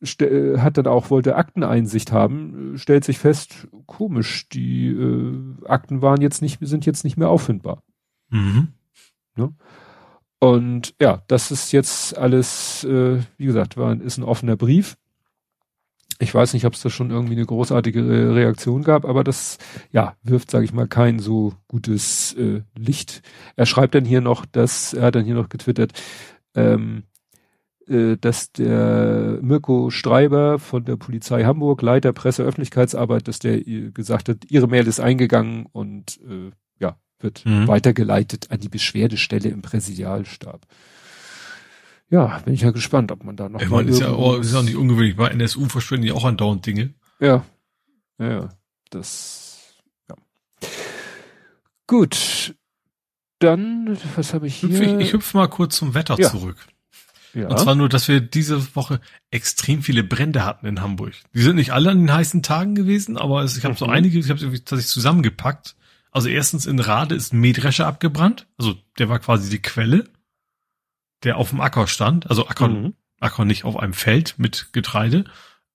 [0.01, 6.41] hat dann auch, wollte Akteneinsicht haben, stellt sich fest, komisch, die äh, Akten waren jetzt
[6.41, 7.81] nicht, sind jetzt nicht mehr auffindbar.
[8.29, 8.69] Mhm.
[9.35, 9.53] Ne?
[10.39, 14.97] Und ja, das ist jetzt alles, äh, wie gesagt, war, ist ein offener Brief.
[16.19, 19.59] Ich weiß nicht, ob es da schon irgendwie eine großartige Reaktion gab, aber das,
[19.91, 23.21] ja, wirft, sage ich mal, kein so gutes äh, Licht.
[23.55, 25.93] Er schreibt dann hier noch, dass, er hat dann hier noch getwittert,
[26.55, 27.16] ähm, äh,
[27.87, 34.37] dass der Mirko Streiber von der Polizei Hamburg, Leiter Presse Öffentlichkeitsarbeit, dass der gesagt hat,
[34.49, 37.67] ihre Mail ist eingegangen und äh, ja, wird mhm.
[37.67, 40.65] weitergeleitet an die Beschwerdestelle im Präsidialstab
[42.09, 43.61] ja, bin ich ja gespannt, ob man da noch.
[43.61, 45.17] Ich meine, ist ja auch, ist auch nicht ungewöhnlich.
[45.17, 46.93] Bei NSU verschwinden ja auch andauernd Dinge.
[47.19, 47.43] Ja.
[48.17, 48.49] Ja, ja.
[48.89, 49.75] Das,
[50.09, 50.15] ja.
[51.85, 52.55] Gut.
[53.39, 54.99] Dann, was habe ich hier?
[54.99, 56.29] Ich, ich hüpfe mal kurz zum Wetter ja.
[56.29, 56.57] zurück.
[57.33, 57.47] Ja.
[57.47, 58.99] Und zwar nur, dass wir diese Woche
[59.31, 61.13] extrem viele Brände hatten in Hamburg.
[61.33, 63.77] Die sind nicht alle an den heißen Tagen gewesen, aber es, ich habe mhm.
[63.77, 65.75] so einige, ich habe tatsächlich zusammengepackt.
[66.11, 68.47] Also erstens in Rade ist ein Mähdrescher abgebrannt.
[68.57, 70.05] Also der war quasi die Quelle
[71.23, 72.93] der auf dem Acker stand, also Acker, mhm.
[73.19, 75.25] Acker nicht auf einem Feld mit Getreide,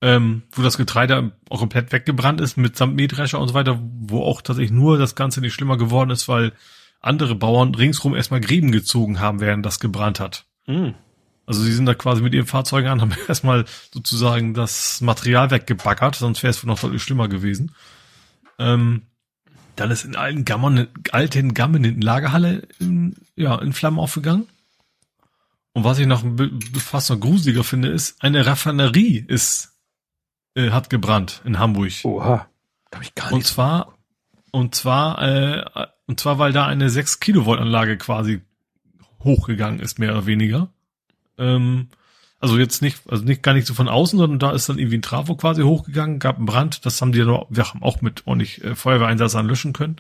[0.01, 4.23] ähm, wo das Getreide auch komplett weggebrannt ist mit samt Mähdrescher und so weiter, wo
[4.23, 6.53] auch tatsächlich nur das Ganze nicht schlimmer geworden ist, weil
[7.01, 10.47] andere Bauern ringsrum erstmal Gräben gezogen haben, während das gebrannt hat.
[10.67, 10.95] Mhm.
[11.53, 16.15] Also sie sind da quasi mit ihren Fahrzeugen an, haben erstmal sozusagen das Material weggebaggert,
[16.15, 17.73] sonst wäre es wohl noch deutlich schlimmer gewesen.
[18.59, 19.03] Ähm,
[19.77, 24.49] dann ist in alten Gammern, alten Gammen in Lagerhalle in, ja, in Flammen aufgegangen.
[25.75, 26.25] Und was ich noch
[26.79, 29.75] fast noch gruseliger finde, ist, eine Raffinerie ist,
[30.55, 31.93] äh, hat gebrannt in Hamburg.
[32.05, 32.47] Oha.
[32.95, 33.35] Hab ich gar nicht.
[33.35, 33.99] Und zwar,
[34.53, 38.41] und zwar, äh, und zwar, weil da eine 6 Kilovolt Anlage quasi
[39.23, 40.71] hochgegangen ist, mehr oder weniger.
[41.39, 41.89] Ähm,
[42.41, 44.99] also jetzt nicht, also nicht gar nicht so von außen, sondern da ist dann irgendwie
[44.99, 48.27] ein Trafo quasi hochgegangen, gab einen Brand, das haben die dann wir haben auch mit
[48.27, 49.97] ordentlich äh, Feuerwehreinsatz anlöschen können.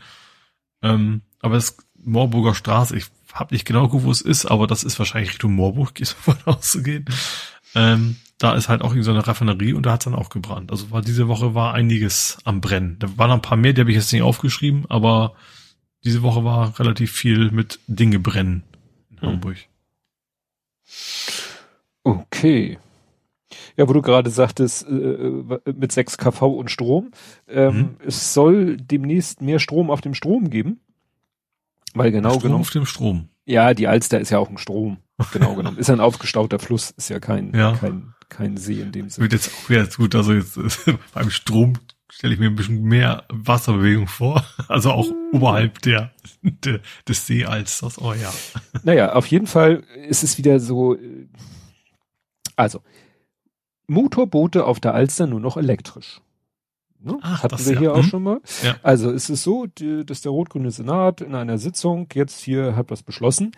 [0.82, 4.82] Ähm, aber das Moorburger Straße, ich habe nicht genau geguckt, wo es ist, aber das
[4.82, 7.04] ist wahrscheinlich Richtung Moorburg, gehe ich davon auszugehen.
[7.74, 10.72] Ähm, da ist halt auch so eine Raffinerie und da hat's dann auch gebrannt.
[10.72, 12.98] Also war diese Woche war einiges am Brennen.
[12.98, 15.34] Da waren noch ein paar mehr, die habe ich jetzt nicht aufgeschrieben, aber
[16.02, 18.64] diese Woche war relativ viel mit Dinge brennen
[19.10, 19.28] in Hm.
[19.28, 19.58] Hamburg.
[22.04, 22.78] Okay.
[23.76, 27.10] Ja, wo du gerade sagtest, äh, äh, mit 6 kV und Strom.
[27.48, 27.96] Ähm, Mhm.
[28.06, 30.80] Es soll demnächst mehr Strom auf dem Strom geben.
[31.94, 32.60] Weil genau Strom genommen.
[32.62, 33.28] auf dem Strom.
[33.44, 34.98] Ja, die Alster ist ja auch ein Strom.
[35.32, 35.76] Genau genommen.
[35.78, 37.72] Ist ein aufgestauter Fluss, ist ja kein, Ja.
[37.76, 39.24] kein, kein See in dem Sinne.
[39.24, 40.14] Wird jetzt auch wieder gut.
[40.14, 40.58] Also jetzt
[41.14, 41.74] beim Strom
[42.12, 44.44] stelle ich mir ein bisschen mehr Wasserbewegung vor.
[44.68, 46.12] Also auch oberhalb der,
[46.42, 48.00] der des Seealsters.
[48.00, 48.32] Oh ja.
[48.84, 51.26] Naja, auf jeden Fall ist es wieder so, äh,
[52.56, 52.80] also,
[53.86, 56.20] Motorboote auf der Alster nur noch elektrisch.
[57.00, 57.18] Ne?
[57.20, 57.80] Ach, Hatten das wir ja.
[57.80, 58.04] hier auch Hm.
[58.04, 58.40] schon mal.
[58.62, 58.76] Ja.
[58.82, 62.90] Also es ist so, die, dass der rot-grüne Senat in einer Sitzung jetzt hier hat
[62.90, 63.52] was beschlossen.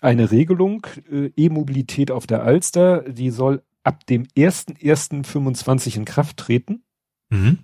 [0.00, 6.82] Eine Regelung, äh, E-Mobilität auf der Alster, die soll ab dem 1.1.25 in Kraft treten.
[7.30, 7.58] Mhm.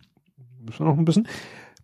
[0.64, 1.28] Müssen wir noch ein bisschen.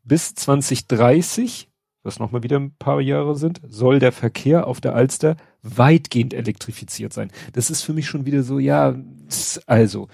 [0.05, 1.69] Bis 2030,
[2.03, 7.13] was nochmal wieder ein paar Jahre sind, soll der Verkehr auf der Alster weitgehend elektrifiziert
[7.13, 7.31] sein.
[7.53, 8.95] Das ist für mich schon wieder so, ja,
[9.67, 10.09] also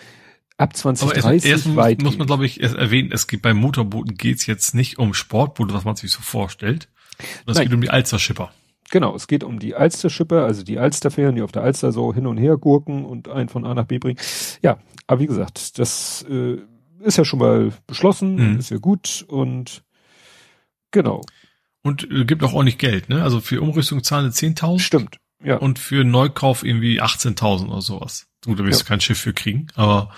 [0.59, 2.03] ab Aber 2030 erst, erst muss, weitgehend.
[2.05, 5.73] muss man, glaube ich, erst erwähnen, es geht bei Motorbooten geht's jetzt nicht um Sportboote,
[5.73, 6.89] was man sich so vorstellt.
[7.47, 8.51] Es geht um die Alsterschipper.
[8.91, 12.27] Genau, es geht um die Alster-Schipper, also die Alsterfähren, die auf der Alster so hin
[12.27, 14.19] und her gurken und einen von A nach B bringen.
[14.63, 16.59] Ja, aber wie gesagt, das äh,
[17.07, 18.59] ist ja schon mal beschlossen, Mhm.
[18.59, 19.83] ist ja gut und
[20.91, 21.23] genau,
[21.83, 23.23] Und äh, gibt auch ordentlich Geld, ne?
[23.23, 25.19] Also für Umrüstung zahlen sie 10.000 stimmt.
[25.45, 28.27] Ja, und für Neukauf irgendwie 18.000 oder sowas.
[28.45, 28.85] Gut, da wirst Ja.
[28.85, 30.11] du kein Schiff für kriegen, aber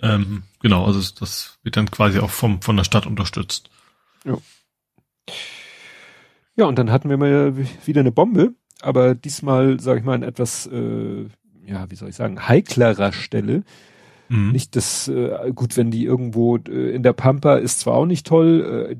[0.00, 3.68] ähm, genau, also das- wird dann quasi auch vom von der Stadt unterstützt.
[6.56, 7.56] ja, und dann hatten wir mal
[7.86, 11.26] wieder eine Bombe, aber diesmal, sage ich mal, an etwas, äh,
[11.64, 13.62] ja, wie soll ich sagen, heiklerer Stelle.
[14.28, 14.52] Mhm.
[14.52, 18.26] Nicht das, äh, gut, wenn die irgendwo äh, in der Pampa ist zwar auch nicht
[18.26, 18.96] toll, äh,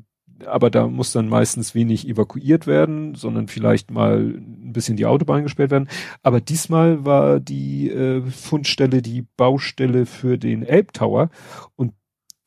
[0.46, 5.42] aber da muss dann meistens wenig evakuiert werden, sondern vielleicht mal ein bisschen die Autobahn
[5.42, 5.88] gesperrt werden.
[6.22, 11.30] Aber diesmal war die äh, Fundstelle die Baustelle für den Elbtower
[11.76, 11.92] und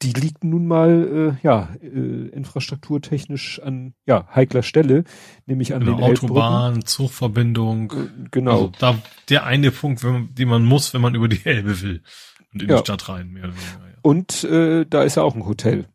[0.02, 5.04] die liegt nun mal äh, ja äh, infrastrukturtechnisch an ja heikler Stelle,
[5.46, 6.38] nämlich an Genau, den Elbbrücken.
[6.38, 7.92] Autobahn, Zugverbindung.
[7.92, 8.52] Äh, Genau.
[8.52, 8.98] Also da
[9.30, 12.02] der eine Punkt, wenn den man muss, wenn man über die Elbe will
[12.54, 12.78] und in Ja.
[12.78, 13.88] die Stadt rein, mehr oder weniger.
[13.92, 13.98] Ja.
[14.02, 15.88] Und äh, da ist ja auch ein Hotel.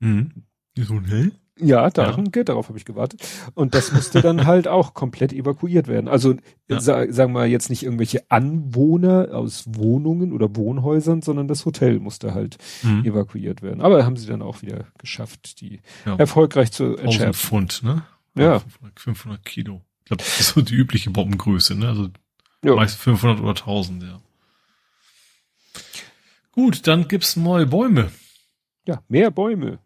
[0.00, 0.44] Mhm.
[0.76, 1.30] So, hä?
[1.62, 3.20] Ja, daran, geht, darauf habe ich gewartet.
[3.54, 6.08] Und das musste dann halt auch komplett evakuiert werden.
[6.08, 6.36] Also
[6.68, 6.80] Ja.
[6.80, 12.32] sa sagen wir jetzt nicht irgendwelche Anwohner aus Wohnungen oder Wohnhäusern, sondern das Hotel musste
[12.32, 13.04] halt Mhm.
[13.04, 13.82] evakuiert werden.
[13.82, 16.16] Aber haben sie dann auch wieder geschafft, die Ja.
[16.16, 17.34] erfolgreich zu 1000 entschärfen.
[17.34, 18.04] Pfund, ne?
[18.36, 18.60] Ja.
[18.60, 19.82] 500, 500 Kilo.
[19.98, 21.88] Ich glaube, das ist so die übliche Bombengröße, ne?
[21.88, 22.08] Also
[22.64, 22.74] Ja.
[22.74, 24.18] meist 500 oder 1000, ja.
[26.52, 28.10] Gut, dann gibt's neue Bäume.
[28.86, 29.78] ja, mehr Bäume.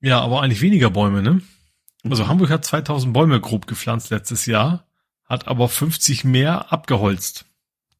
[0.00, 1.40] Ja, aber eigentlich weniger Bäume, ne?
[2.04, 2.28] Also Mhm.
[2.28, 4.84] Hamburg hat 2000 Bäume grob gepflanzt letztes Jahr,
[5.26, 7.44] hat aber 50 mehr abgeholzt.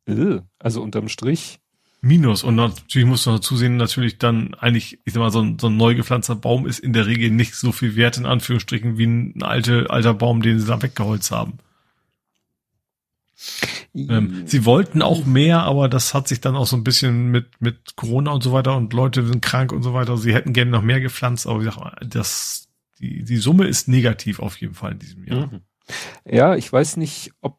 [0.07, 1.61] Äh, Also unterm Strich.
[2.01, 2.43] Minus.
[2.43, 5.69] Und natürlich muss man dazu sehen, natürlich dann eigentlich, ich sag mal, so ein, so
[5.69, 9.07] ein neu gepflanzter Baum ist in der Regel nicht so viel wert, in Anführungsstrichen, wie
[9.07, 11.59] ein alte, alter Baum, den sie da weggeholzt haben.
[13.95, 17.61] Ähm, sie wollten auch mehr, aber das hat sich dann auch so ein bisschen mit,
[17.61, 20.17] mit Corona und so weiter und Leute sind krank und so weiter.
[20.17, 24.57] Sie hätten gerne noch mehr gepflanzt, aber gesagt, das, die, die Summe ist negativ auf
[24.61, 25.47] jeden Fall in diesem Jahr.
[25.53, 25.61] Mhm.
[26.25, 27.59] Ja, ich weiß nicht, ob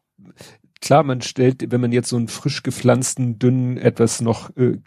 [0.80, 4.78] klar, man stellt, wenn man jetzt so einen frisch gepflanzten, dünnen, etwas noch äh,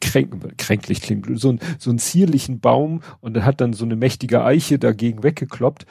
[0.00, 3.96] kränk, kränklich klingt, so, ein, so einen zierlichen Baum und er hat dann so eine
[3.96, 5.86] mächtige Eiche dagegen weggekloppt.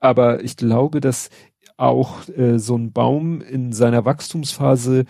[0.00, 1.30] Aber ich glaube, dass
[1.76, 5.04] auch äh, so ein Baum in seiner Wachstumsphase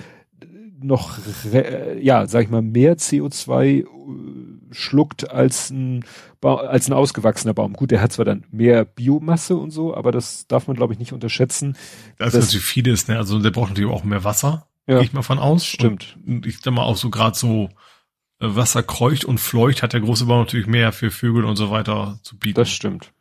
[0.81, 1.19] noch,
[1.53, 3.87] äh, ja, sag ich mal, mehr CO2 äh,
[4.73, 6.05] schluckt als ein,
[6.41, 7.75] ba als ein ausgewachsener Baum.
[7.75, 10.99] Gut, der hat zwar dann mehr Biomasse und so, aber das darf man, glaube ich,
[10.99, 11.77] nicht unterschätzen.
[12.19, 13.17] Das ist natürlich vieles, ne?
[13.17, 14.97] Also der braucht natürlich auch mehr Wasser, Ja.
[14.97, 15.65] gehe ich mal von aus.
[15.65, 16.19] Stimmt.
[16.27, 17.69] Und ich sag mal auch so gerade so
[18.41, 21.71] äh, Wasser kreucht und fleucht hat der große Baum natürlich mehr für Vögel und so
[21.71, 22.57] weiter zu bieten.
[22.57, 23.13] Das stimmt.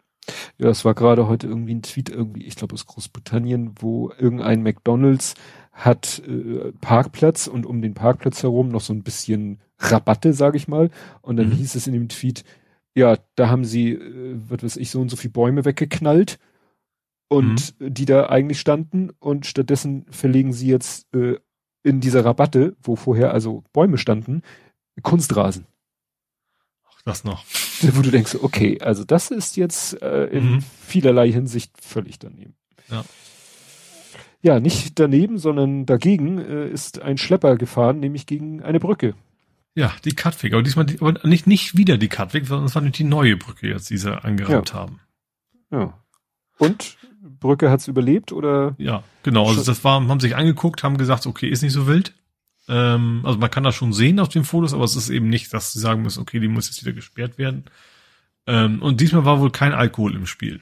[0.57, 4.61] Ja, es war gerade heute irgendwie ein Tweet, irgendwie, ich glaube aus Großbritannien, wo irgendein
[4.63, 5.33] McDonalds
[5.71, 10.67] hat äh, Parkplatz und um den Parkplatz herum noch so ein bisschen Rabatte, sage ich
[10.67, 10.89] mal.
[11.21, 11.53] Und dann Mhm.
[11.53, 12.43] hieß es in dem Tweet,
[12.93, 16.37] ja, da haben sie, äh, was weiß ich, so und so viele Bäume weggeknallt
[17.29, 17.93] und Mhm.
[17.93, 21.37] die da eigentlich standen und stattdessen verlegen sie jetzt äh,
[21.83, 24.43] in dieser Rabatte, wo vorher also Bäume standen,
[25.01, 25.65] Kunstrasen.
[27.05, 27.43] Das noch.
[27.81, 30.59] Wo du denkst, okay, also das ist jetzt äh, in Mhm.
[30.85, 32.53] vielerlei Hinsicht völlig daneben.
[32.89, 33.03] Ja.
[34.43, 39.13] Ja, nicht daneben, sondern dagegen äh, ist ein Schlepper gefahren, nämlich gegen eine Brücke.
[39.75, 40.53] Ja, die Katwig.
[40.53, 43.37] Aber diesmal die, aber nicht, nicht wieder die Katwig, sondern es war nicht die neue
[43.37, 44.75] Brücke jetzt, die sie angerammt Ja.
[44.75, 44.99] haben.
[45.71, 45.93] Ja.
[46.57, 46.97] Und
[47.39, 48.75] Brücke hat's überlebt oder?
[48.77, 49.47] Ja, genau.
[49.47, 52.13] Also das war, haben sich angeguckt, haben gesagt, okay, ist nicht so wild.
[52.71, 55.53] Ähm, also man kann das schon sehen auf den Fotos, aber es ist eben nicht,
[55.53, 57.65] dass sie sagen müssen, okay, die muss jetzt wieder gesperrt werden.
[58.47, 60.61] Ähm, und diesmal war wohl kein Alkohol im Spiel.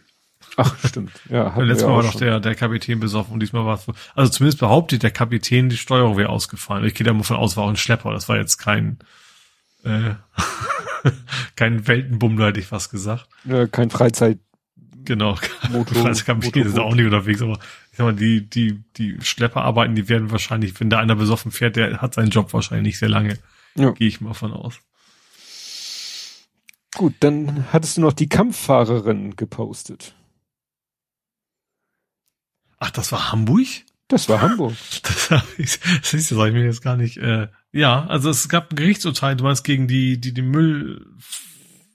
[0.58, 1.12] Ach, stimmt.
[1.30, 2.22] Ja, Letztes Mal war schon.
[2.22, 6.18] der, der Kapitän besoffen und diesmal war es also zumindest behauptet der Kapitän, die Steuerung
[6.18, 6.84] wäre ausgefallen.
[6.86, 8.12] Ich gehe da mal von aus, war auch ein Schlepper.
[8.12, 8.98] Das war jetzt kein,
[9.84, 10.16] äh,
[11.56, 13.28] kein Weltenbummler, hätte ich fast gesagt.
[13.46, 14.40] Ja, kein Freizeit.
[15.10, 15.36] Genau.
[15.72, 17.54] Motor- Als Kapitän ist auch nicht unterwegs, aber
[17.92, 21.78] ich sag mal, die, die, die Schlepperarbeiten, die werden wahrscheinlich, wenn da einer besoffen fährt,
[21.78, 23.40] der hat seinen Job wahrscheinlich nicht sehr lange.
[23.74, 23.90] Ja.
[23.90, 24.76] Gehe ich mal von aus.
[26.96, 30.14] Gut, dann hattest du noch die Kampffahrerin gepostet.
[32.78, 33.66] Ach, das war Hamburg?
[34.10, 34.76] Das war Hamburg.
[35.02, 38.48] Das habe ich, das ist, das ich mir jetzt gar nicht, äh, ja, also es
[38.48, 41.04] gab ein Gerichtsurteil, du meinst gegen die, die, die Müll,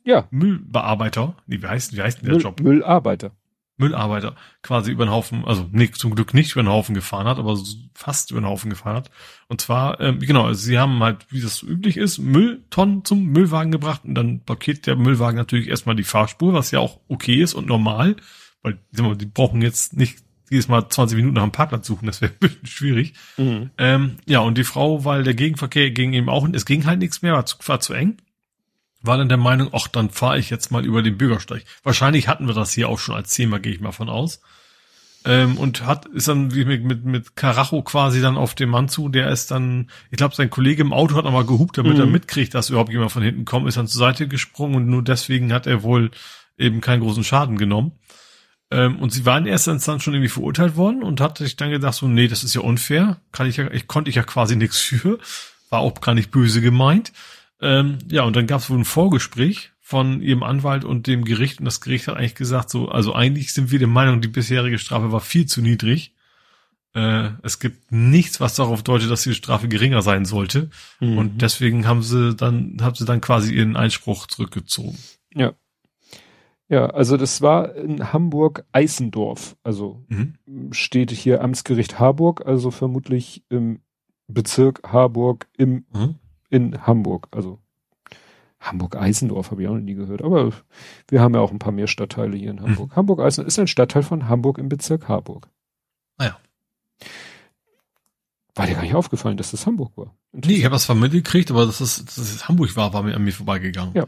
[0.04, 0.28] Ja.
[0.30, 2.60] Müllbearbeiter, wie heißt, wie heißt denn der Müll, Job?
[2.60, 3.32] Müllarbeiter.
[3.76, 7.38] Müllarbeiter quasi über den Haufen, also nee, zum Glück nicht über den Haufen gefahren hat,
[7.38, 7.58] aber
[7.94, 9.10] fast über den Haufen gefahren hat.
[9.48, 13.24] Und zwar, ähm, genau, also sie haben halt, wie das so üblich ist, Mülltonnen zum
[13.24, 17.42] Müllwagen gebracht und dann blockiert der Müllwagen natürlich erstmal die Fahrspur, was ja auch okay
[17.42, 18.16] ist und normal,
[18.62, 20.18] weil die brauchen jetzt nicht
[20.50, 23.14] jedes Mal 20 Minuten nach einem Parkplatz suchen, das wäre ein bisschen schwierig.
[23.36, 23.70] Mhm.
[23.78, 27.22] Ähm, ja, und die Frau, weil der Gegenverkehr ging eben auch, es ging halt nichts
[27.22, 28.18] mehr, war zu, war zu eng,
[29.06, 31.64] war dann der Meinung, ach, dann fahre ich jetzt mal über den Bürgersteig.
[31.82, 34.40] Wahrscheinlich hatten wir das hier auch schon als Thema, gehe ich mal von aus.
[35.26, 38.88] Ähm, und hat, ist dann wie mit, mit, mit Karacho quasi dann auf den Mann
[38.90, 42.00] zu, der ist dann, ich glaube, sein Kollege im Auto hat nochmal gehupt, damit Mhm.
[42.00, 45.02] er mitkriegt, dass überhaupt jemand von hinten kommt, ist dann zur Seite gesprungen und nur
[45.02, 46.10] deswegen hat er wohl
[46.58, 47.92] eben keinen großen Schaden genommen.
[48.70, 51.70] Ähm, und sie war in erster Instanz schon irgendwie verurteilt worden und hat sich dann
[51.70, 54.56] gedacht, so, nee, das ist ja unfair, kann ich ja, ich konnte ich ja quasi
[54.56, 55.18] nichts für,
[55.70, 57.12] war auch gar nicht böse gemeint.
[57.60, 61.58] Ähm, ja, und dann gab es wohl ein Vorgespräch von ihrem Anwalt und dem Gericht
[61.58, 64.78] und das Gericht hat eigentlich gesagt, so, also eigentlich sind wir der Meinung, die bisherige
[64.78, 66.14] Strafe war viel zu niedrig.
[66.94, 70.70] Äh, es gibt nichts, was darauf deutet, dass die Strafe geringer sein sollte.
[71.00, 71.18] Mhm.
[71.18, 74.96] Und deswegen haben sie dann, haben sie dann quasi ihren Einspruch zurückgezogen.
[75.34, 75.52] Ja.
[76.68, 79.56] Ja, also das war in Hamburg-Eisendorf.
[79.62, 80.34] Also Mhm.
[80.72, 83.80] steht hier Amtsgericht Harburg, also vermutlich im
[84.28, 86.14] Bezirk Harburg im, Mhm.
[86.54, 87.28] In Hamburg.
[87.32, 87.58] Also
[88.60, 90.50] Hamburg-Eisendorf habe ich auch noch nie gehört, aber
[91.08, 92.96] wir haben ja auch ein paar mehr Stadtteile hier in Hamburg.
[92.96, 95.48] Hamburg-Eisendorf ist ein Stadtteil von Hamburg im Bezirk Harburg.
[96.16, 96.38] Ah ja.
[98.54, 100.14] War dir gar nicht aufgefallen, dass das Hamburg war?
[100.32, 103.14] Nee, ich habe das vermittelt gekriegt, aber dass es, dass es Hamburg war, war mir
[103.16, 103.94] an mir vorbeigegangen.
[103.94, 104.06] Ja.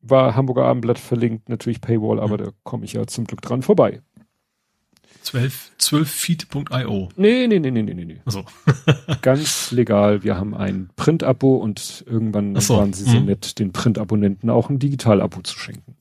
[0.00, 2.44] War Hamburger Abendblatt verlinkt, natürlich Paywall, aber Mhm.
[2.44, 4.02] da komme ich ja zum Glück dran vorbei.
[5.24, 7.08] 12, 12feet.io.
[7.16, 8.20] Nee, nee, nee, nee, nee, nee.
[8.24, 8.44] Also,
[9.22, 10.22] Ganz legal.
[10.22, 13.26] Wir haben ein Print-Abo und irgendwann so, waren sie so mhm.
[13.26, 15.96] nett, den Print-Abonnenten auch ein Digital-Abo zu schenken.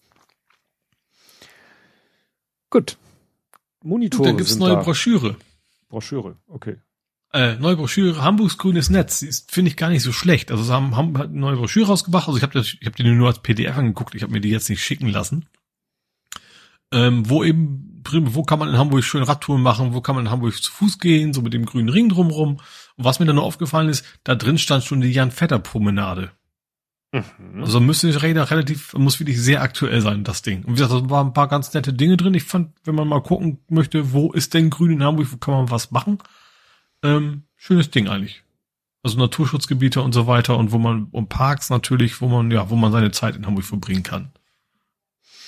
[2.70, 2.98] Gut.
[3.82, 4.82] Monitore da gibt's sind neue da.
[4.82, 5.38] Broschüre.
[5.90, 6.78] Broschüre, okay.
[7.32, 10.52] Äh, neue Broschüre, Hamburgs grünes Netz, finde ich gar nicht so schlecht.
[10.52, 13.04] Also sie haben, haben hat eine neue Broschüre rausgebracht, also ich habe ich hab die
[13.04, 15.46] nur als PDF angeguckt, ich habe mir die jetzt nicht schicken lassen.
[16.94, 20.32] Ähm, wo eben, wo kann man in Hamburg schön Radtouren machen, wo kann man in
[20.32, 22.58] Hamburg zu Fuß gehen, so mit dem grünen Ring drumrum.
[22.96, 26.32] Und was mir dann noch aufgefallen ist, da drin stand schon die Jan Vetter Promenade.
[27.12, 27.62] Mhm.
[27.62, 30.64] Also müsste die Räder relativ, muss wirklich sehr aktuell sein, das Ding.
[30.64, 32.34] Und wie gesagt, da waren ein paar ganz nette Dinge drin.
[32.34, 35.54] Ich fand, wenn man mal gucken möchte, wo ist denn grün in Hamburg, wo kann
[35.54, 36.18] man was machen?
[37.04, 38.44] Ähm, schönes Ding eigentlich.
[39.04, 42.76] Also Naturschutzgebiete und so weiter und wo man, und Parks natürlich, wo man, ja, wo
[42.76, 44.32] man seine Zeit in Hamburg verbringen kann.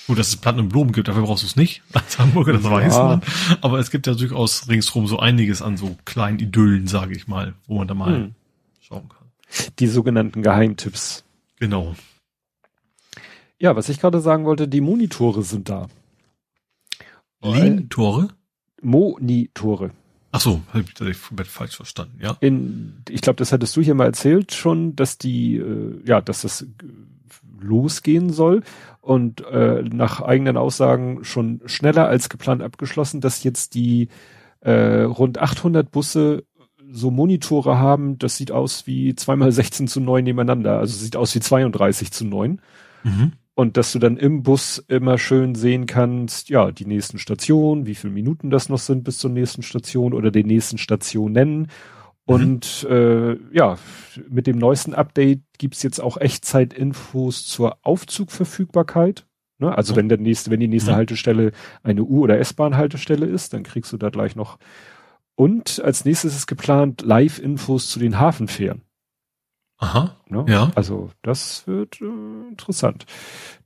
[0.06, 2.64] Gut, dass es Platten und Blumen gibt, dafür brauchst du es nicht als Hamburger, das
[2.64, 2.70] Ja.
[2.70, 3.22] weiß man.
[3.60, 7.54] Aber es gibt ja durchaus ringsrum so einiges an so kleinen Idyllen, sage ich mal,
[7.66, 8.34] wo man da mal Hm.
[8.80, 9.26] schauen kann.
[9.78, 11.24] Die sogenannten Geheimtipps.
[11.58, 11.94] Genau.
[13.58, 15.88] Ja, was ich gerade sagen wollte, die Monitore sind da.
[17.42, 18.28] Lehntore?
[18.82, 19.90] Monitore.
[20.32, 22.36] Ach so, habe ich komplett falsch verstanden, ja.
[22.40, 26.42] In, ich glaube, das hattest du hier mal erzählt schon, dass die, äh, ja, dass
[26.42, 26.66] das
[27.58, 28.62] losgehen soll
[29.06, 34.08] und äh, nach eigenen Aussagen schon schneller als geplant abgeschlossen, dass jetzt die
[34.60, 36.42] äh, rund 800 Busse
[36.90, 41.34] so Monitore haben, das sieht aus wie zweimal 16 zu 9 nebeneinander, also sieht aus
[41.36, 42.60] wie 32 zu 9
[43.04, 43.32] Mhm.
[43.54, 47.94] und dass du dann im Bus immer schön sehen kannst, ja, die nächsten Stationen, wie
[47.94, 51.68] viele Minuten das noch sind bis zur nächsten Station oder den nächsten Stationen.
[52.26, 53.78] Und äh, ja,
[54.28, 59.26] mit dem neuesten Update gibt's jetzt auch Echtzeit-Infos zur Aufzugverfügbarkeit.
[59.58, 59.74] Ne?
[59.76, 59.96] Also Oh.
[59.96, 60.96] wenn der nächste, wenn die nächste Mhm.
[60.96, 64.58] Haltestelle eine U- oder S-Bahn-Haltestelle ist, dann kriegst du da gleich noch
[65.38, 68.80] Und als nächstes ist geplant Live-Infos zu den Hafenfähren.
[69.78, 70.16] Aha.
[70.28, 70.46] Ne?
[70.48, 70.70] Ja.
[70.74, 73.04] Also das wird äh, interessant.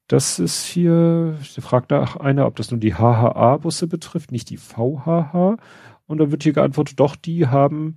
[0.09, 4.57] Das ist hier, da fragt nach einer, ob das nur die HHA-Busse betrifft, nicht die
[4.57, 5.59] VHH.
[6.07, 7.97] Und da wird hier geantwortet, doch, die haben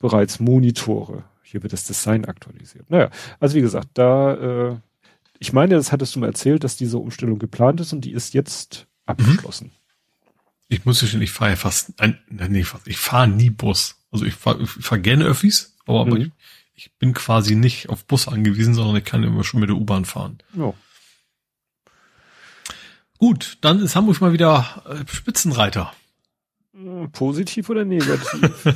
[0.00, 1.22] bereits Monitore.
[1.44, 2.90] Hier wird das Design aktualisiert.
[2.90, 4.76] Naja, also wie gesagt, da, äh,
[5.38, 8.34] ich meine, das hattest du mir erzählt, dass diese Umstellung geplant ist und die ist
[8.34, 9.70] jetzt abgeschlossen.
[10.68, 13.96] Ich muss gestehen, ich fahre ja fast, ein, nee, fast, ich fahre nie Bus.
[14.12, 16.32] Also ich fahre fahr gerne Öffis, aber, aber Mhm.
[16.74, 19.76] ich, ich bin quasi nicht auf Bus angewiesen, sondern ich kann immer schon mit der
[19.76, 20.38] U-Bahn fahren.
[20.54, 20.72] Ja.
[23.18, 25.92] Gut, dann ist Hamburg mal wieder äh, Spitzenreiter.
[26.72, 28.66] Hm, Positiv oder negativ?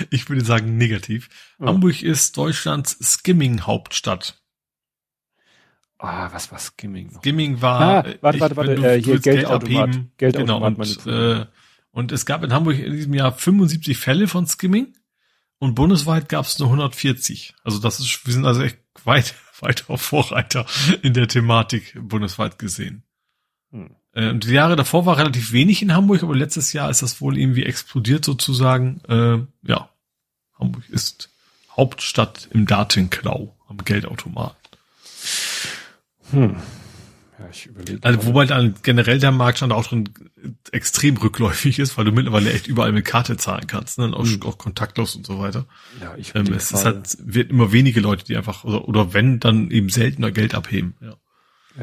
[0.10, 1.28] ich würde sagen negativ.
[1.58, 1.66] Ja.
[1.66, 4.42] Hamburg ist Deutschlands Skimming-Hauptstadt.
[5.98, 7.20] ah, was war Skimming noch?
[7.20, 9.88] Skimming war, Ah, äh, warte, warte, warte, wenn äh, hier Geldautomat.
[9.88, 10.12] abheben.
[10.18, 11.46] Geldautomat genau, und, äh,
[11.90, 14.94] und es gab in Hamburg in diesem Jahr 75 Fälle von Skimming
[15.58, 17.54] und bundesweit gab es nur 140.
[17.64, 20.66] Also das ist, wir sind also echt weit, weiter Vorreiter
[21.02, 23.04] in der Thematik bundesweit gesehen.
[23.70, 23.96] Hm.
[24.18, 27.20] Äh, Und die Jahre davor war relativ wenig in Hamburg, aber letztes Jahr ist das
[27.20, 29.00] wohl irgendwie explodiert sozusagen.
[29.08, 29.38] Äh,
[29.68, 29.88] ja,
[30.58, 31.30] Hamburg ist
[31.76, 34.56] Hauptstadt im Datenklau am Geldautomat.
[36.32, 36.56] Hm.
[37.38, 38.00] Ja, ich überlege.
[38.02, 40.08] Also wobei dann generell der Marktstand auch schon
[40.72, 44.12] extrem rückläufig ist, weil du mittlerweile echt überall mit Karte zahlen kannst, ne?
[44.12, 44.42] auch, Mhm.
[44.42, 45.66] auch kontaktlos und so weiter.
[46.00, 49.38] ja, ich Ähm, es ist halt, wird immer wenige Leute, die einfach, oder, oder wenn,
[49.38, 50.96] dann eben seltener Geld abheben.
[51.00, 51.14] Ja.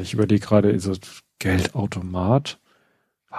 [0.01, 0.93] Ich überlege gerade, so
[1.39, 2.59] Geldautomat.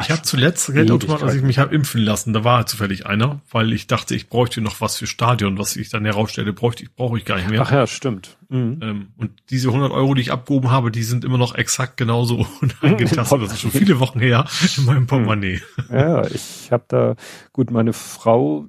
[0.00, 3.72] Ich habe zuletzt Geldautomat, als ich mich habe impfen lassen, da war zufällig einer, weil
[3.72, 7.16] ich dachte, ich bräuchte noch was für Stadion, was ich dann herausstelle, bräuchte ich, brauche
[7.16, 7.62] ich gar nicht mehr.
[7.62, 8.36] Ach ja, stimmt.
[8.48, 8.78] Mhm.
[8.82, 12.46] Ähm, und diese 100 Euro, die ich abgehoben habe, die sind immer noch exakt genauso
[12.82, 13.42] eingetastet.
[13.42, 14.44] Das ist schon viele Wochen her
[14.76, 15.62] in meinem Portemonnaie.
[15.90, 17.16] Ja, ich habe da,
[17.52, 18.66] gut, meine Frau,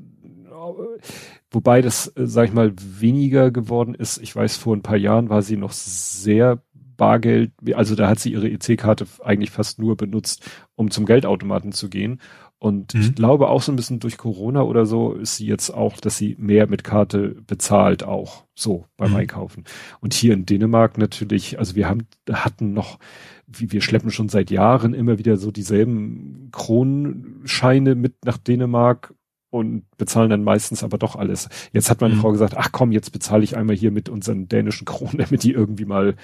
[1.52, 4.18] wobei das, äh, sag ich mal, weniger geworden ist.
[4.20, 6.62] Ich weiß, vor ein paar Jahren war sie noch sehr
[6.98, 11.90] Bargeld, also da hat sie ihre EC-Karte eigentlich fast nur benutzt, um zum Geldautomaten zu
[11.90, 12.20] gehen.
[12.60, 13.02] Und Mhm.
[13.02, 16.18] ich glaube auch so ein bisschen durch Corona oder so ist sie jetzt auch, dass
[16.18, 19.18] sie mehr mit Karte bezahlt auch so beim Mhm.
[19.18, 19.64] Einkaufen.
[20.02, 22.98] Und hier in Dänemark natürlich, also wir haben, hatten noch,
[23.46, 29.14] wie wir schleppen schon seit Jahren immer wieder so dieselben Kronenscheine mit nach Dänemark
[29.58, 31.50] und bezahlen dann meistens aber doch alles.
[31.74, 32.22] Jetzt hat meine Mhm.
[32.22, 35.52] Frau gesagt, ach komm, jetzt bezahle ich einmal hier mit unseren dänischen Kronen, damit die
[35.52, 36.16] irgendwie mal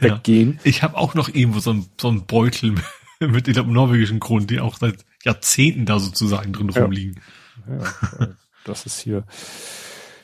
[0.00, 0.16] Ja.
[0.16, 0.58] weggehen.
[0.64, 2.74] Ich habe auch noch irgendwo so ein, so Beutel
[3.20, 6.82] mit, ich glaub, norwegischen Kronen, die auch seit Jahrzehnten da sozusagen drin Ja.
[6.82, 7.20] rumliegen.
[7.68, 8.28] Ja, äh,
[8.64, 9.24] das ist hier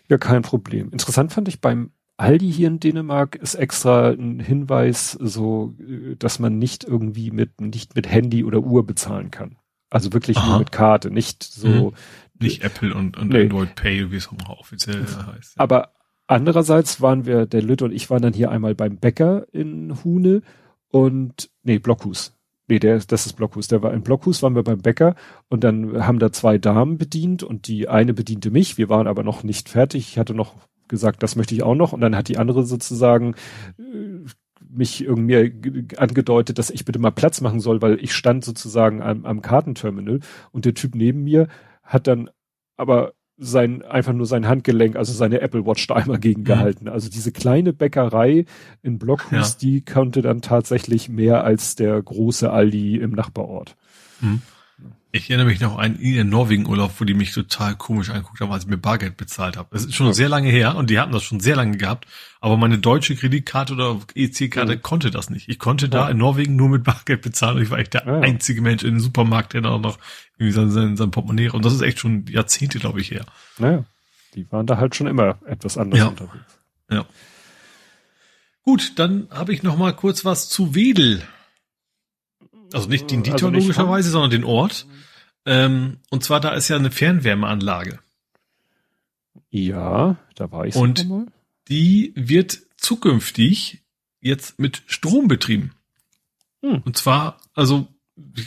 [0.08, 0.90] ja kein Problem.
[0.90, 6.38] Interessant fand ich beim Aldi hier in Dänemark ist extra ein Hinweis, so, äh, dass
[6.38, 9.56] man nicht irgendwie mit, nicht mit Handy oder Uhr bezahlen kann.
[9.88, 10.48] Also wirklich Aha.
[10.50, 11.92] nur mit Karte, nicht so.
[12.40, 13.42] Nicht Apple und, und Nee.
[13.42, 15.58] Android Pay, wie es auch offiziell heißt.
[15.58, 15.92] Aber
[16.26, 20.42] andererseits waren wir, der Lütte und ich waren dann hier einmal beim Bäcker in Hune
[20.88, 22.36] und, nee, Blockhus.
[22.68, 23.66] Nee, der, das ist Blockhus.
[23.66, 25.16] Der war in Blockhus, waren wir beim Bäcker
[25.48, 28.78] und dann haben da zwei Damen bedient und die eine bediente mich.
[28.78, 30.08] Wir waren aber noch nicht fertig.
[30.08, 30.54] Ich hatte noch
[30.86, 31.92] gesagt, das möchte ich auch noch.
[31.92, 33.34] Und dann hat die andere sozusagen
[33.78, 34.24] äh,
[34.68, 39.24] mich irgendwie angedeutet, dass ich bitte mal Platz machen soll, weil ich stand sozusagen am,
[39.24, 40.20] am Kartenterminal
[40.52, 41.48] und der Typ neben mir
[41.90, 42.30] hat dann
[42.76, 46.88] aber sein, einfach nur sein Handgelenk, also seine Apple Watch da einmal gegengehalten.
[46.88, 48.44] Also diese kleine Bäckerei
[48.82, 49.58] in Blockhus, Ja.
[49.60, 53.76] die konnte dann tatsächlich mehr als der große Aldi im Nachbarort.
[54.20, 54.42] Hm.
[55.12, 58.52] Ich erinnere mich noch an in Norwegen Urlaub, wo die mich total komisch anguckt haben,
[58.52, 59.68] als ich mir Bargeld bezahlt habe.
[59.72, 60.12] Das ist schon Ja.
[60.12, 62.06] sehr lange her und die hatten das schon sehr lange gehabt,
[62.40, 64.82] aber meine deutsche Kreditkarte oder EC-Karte Mhm.
[64.82, 65.48] konnte das nicht.
[65.48, 66.10] Ich konnte da Ja.
[66.10, 68.20] in Norwegen nur mit Bargeld bezahlen und ich war echt der Ja, ja.
[68.20, 69.98] einzige Mensch in den Supermarkt, der da noch
[70.38, 73.26] irgendwie sein, sein, sein Portemonnaie und das ist echt schon Jahrzehnte, glaube ich, her.
[73.58, 73.84] Naja,
[74.36, 76.06] die waren da halt schon immer etwas anders Ja.
[76.06, 76.44] unterwegs.
[76.88, 77.04] Ja.
[78.62, 81.22] Gut, dann habe ich noch mal kurz was zu Wedel.
[82.72, 84.86] Also nicht den Dieter Also logischerweise, sondern den Ort.
[85.46, 87.98] Ähm, und zwar da ist ja eine Fernwärmeanlage.
[89.50, 91.26] Ja, da war ich Und- mal.
[91.68, 93.82] Die wird zukünftig
[94.20, 95.72] jetzt mit Strom betrieben.
[96.62, 96.82] Hm.
[96.84, 97.86] Und zwar, also,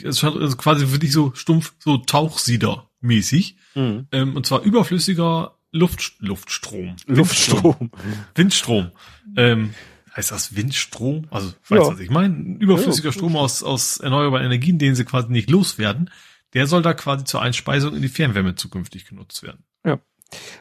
[0.04, 3.56] es hat also quasi wirklich so stumpf, so Tauchsieder-mäßig.
[3.76, 4.08] Mhm.
[4.12, 6.96] Ähm, und zwar überflüssiger Luft, Luftstrom.
[7.08, 7.92] Luftstrom.
[8.36, 8.92] Windstrom.
[9.36, 9.74] Ähm,
[10.16, 11.28] heißt das Windstrom?
[11.32, 11.78] Also, weißt Ja.
[11.90, 12.34] du, was ich meine?
[12.36, 13.14] Ein Überflüssiger Ja.
[13.14, 16.10] Strom aus, aus erneuerbaren Energien, den sie quasi nicht loswerden,
[16.54, 19.64] der soll da quasi zur Einspeisung in die Fernwärme zukünftig genutzt werden.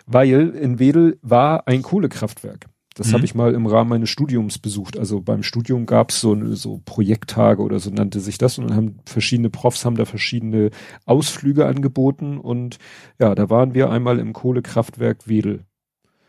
[0.07, 2.67] Weil in Wedel war ein Kohlekraftwerk.
[2.95, 3.13] Das Mhm.
[3.15, 4.99] habe ich mal im Rahmen meines Studiums besucht.
[4.99, 8.77] Also beim Studium gab's so eine- so Projekttage oder so nannte sich das und dann
[8.77, 10.71] haben verschiedene Profs haben da verschiedene
[11.07, 12.79] Ausflüge angeboten und
[13.19, 15.65] ja, da waren wir einmal im Kohlekraftwerk Wedel.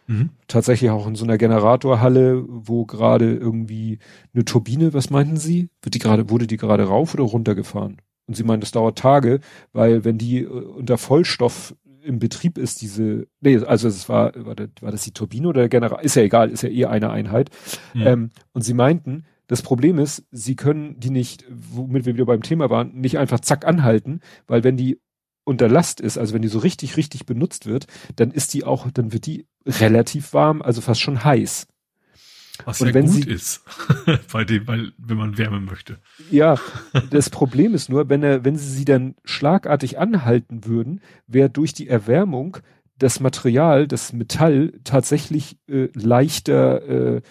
[0.07, 0.29] Mhm.
[0.47, 3.99] Tatsächlich auch in so einer Generatorhalle, wo gerade irgendwie
[4.33, 5.69] eine Turbine, was meinten Sie?
[5.81, 7.97] Wird die gerade, wurde die gerade rauf oder runtergefahren?
[8.25, 9.39] Und sie meinen, das dauert Tage,
[9.73, 14.55] weil wenn die äh, unter Vollstoff im Betrieb ist, diese, nee, also es war, war
[14.55, 16.01] das, war das die Turbine oder der Generator?
[16.01, 17.49] Ist ja egal, ist ja eh eine Einheit.
[17.93, 18.01] Mhm.
[18.01, 22.43] Ähm, und sie meinten, das Problem ist, sie können die nicht, womit wir wieder beim
[22.43, 24.99] Thema waren, nicht einfach zack anhalten, weil wenn die
[25.45, 28.89] unter Last ist, also wenn die so richtig, richtig benutzt wird, dann ist die auch,
[28.91, 31.67] dann wird die relativ warm, also fast schon heiß.
[32.65, 33.61] Was und ja wenn gut sie- ist,
[34.31, 35.97] bei dem, weil, wenn man Wärme möchte.
[36.29, 36.59] Ja,
[37.09, 41.73] das Problem ist nur, wenn er, wenn sie sie dann schlagartig anhalten würden, wäre durch
[41.73, 42.57] die Erwärmung
[42.99, 47.21] das Material, das Metall tatsächlich äh, leichter äh,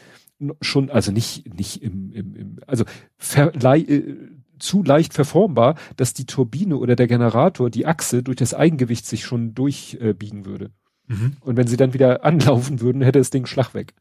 [0.60, 2.84] schon, also nicht nicht im, im, im also
[3.16, 4.16] ver, lei, äh,
[4.62, 9.24] zu leicht verformbar, dass die Turbine oder der Generator, die Achse durch das Eigengewicht sich
[9.24, 10.70] schon durchbiegen äh, würde.
[11.08, 11.36] Mhm.
[11.40, 13.94] Und wenn sie dann wieder anlaufen würden, hätte das Ding Schlag weg.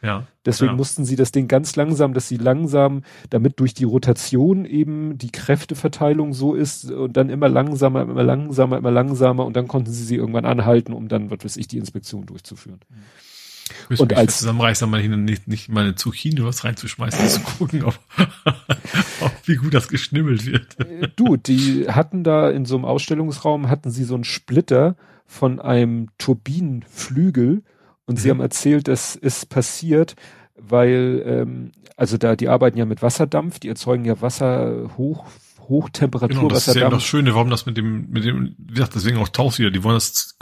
[0.00, 0.26] Ja.
[0.46, 0.76] Deswegen Ja.
[0.76, 5.30] mussten sie das Ding ganz langsam, dass sie langsam, damit durch die Rotation eben die
[5.32, 10.04] Kräfteverteilung so ist und dann immer langsamer, immer langsamer, immer langsamer und dann konnten sie
[10.04, 12.78] sie irgendwann anhalten, um dann, was weiß ich, die Inspektion durchzuführen.
[13.90, 17.84] Ich Und als- zusammenreißen, mal hin nicht, nicht mal eine Zucchini was reinzuschmeißen, zu gucken,
[17.84, 17.98] ob,
[19.20, 20.76] ob wie gut das geschnibbelt wird.
[21.16, 24.96] Du, die hatten da in so einem Ausstellungsraum, hatten sie so einen Splitter
[25.26, 27.62] von einem Turbinenflügel
[28.06, 28.30] und sie Mhm.
[28.32, 30.16] haben erzählt, das ist passiert,
[30.56, 35.26] weil, ähm, also da, die arbeiten ja mit Wasserdampf, die erzeugen ja Wasser, hoch,
[35.68, 36.94] Hochtemperatur Genau, das ist ja Wasserdampf.
[36.94, 39.84] das Schöne, warum das mit dem, mit dem, wie gesagt, deswegen auch Tauchs wieder, die
[39.84, 40.36] wollen das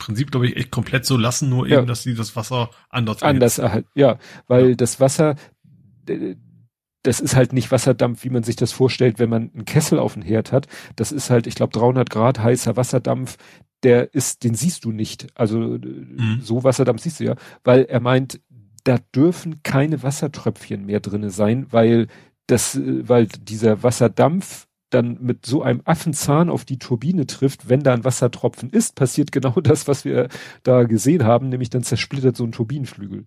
[0.00, 1.78] Prinzip, glaube ich, echt komplett so lassen, nur Ja.
[1.78, 4.18] eben, dass sie das Wasser anders anders erhalt, ja,
[4.48, 4.74] weil Ja.
[4.74, 5.36] das Wasser,
[7.02, 10.14] das ist halt nicht Wasserdampf, wie man sich das vorstellt, wenn man einen Kessel auf
[10.14, 10.66] dem Herd hat.
[10.96, 13.36] Das ist halt, ich glaube, 300 Grad heißer Wasserdampf.
[13.82, 15.28] Der ist, den siehst du nicht.
[15.34, 16.40] Also Mhm.
[16.42, 18.40] so Wasserdampf siehst du ja, weil er meint,
[18.84, 22.08] da dürfen keine Wassertröpfchen mehr drinne sein, weil
[22.46, 27.82] das, äh, weil dieser Wasserdampf dann mit so einem Affenzahn auf die Turbine trifft, wenn
[27.82, 30.28] da ein Wassertropfen ist, passiert genau das, was wir
[30.62, 33.26] da gesehen haben, nämlich dann zersplittert so ein Turbinenflügel.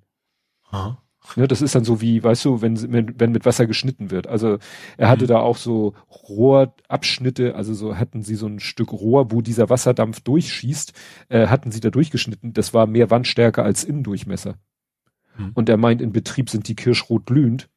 [0.69, 0.99] Aha.
[1.37, 4.27] Ne, das ist dann so wie, weißt du, wenn, wenn, wenn mit Wasser geschnitten wird.
[4.27, 4.57] Also
[4.97, 5.29] er hatte Mhm.
[5.29, 10.19] da auch so Rohrabschnitte, also so hatten sie so ein Stück Rohr, wo dieser Wasserdampf
[10.19, 10.91] durchschießt,
[11.29, 12.51] äh, hatten sie da durchgeschnitten.
[12.51, 14.55] Das war mehr Wandstärke als Innendurchmesser.
[15.37, 15.51] Mhm.
[15.53, 17.69] Und er meint, in Betrieb sind die kirschrot glühend,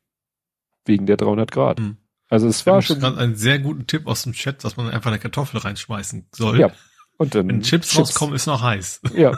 [0.84, 1.78] wegen der 300 Grad.
[1.80, 1.98] Mhm.
[2.28, 4.88] Also es War war schon gerade einen sehr guten Tipp aus dem Chat, dass man
[4.90, 6.60] einfach eine Kartoffel reinschmeißen soll.
[6.60, 6.72] ja.
[7.18, 9.00] Und dann Wenn Chips, rauskommen, ist noch heiß.
[9.14, 9.32] Ja.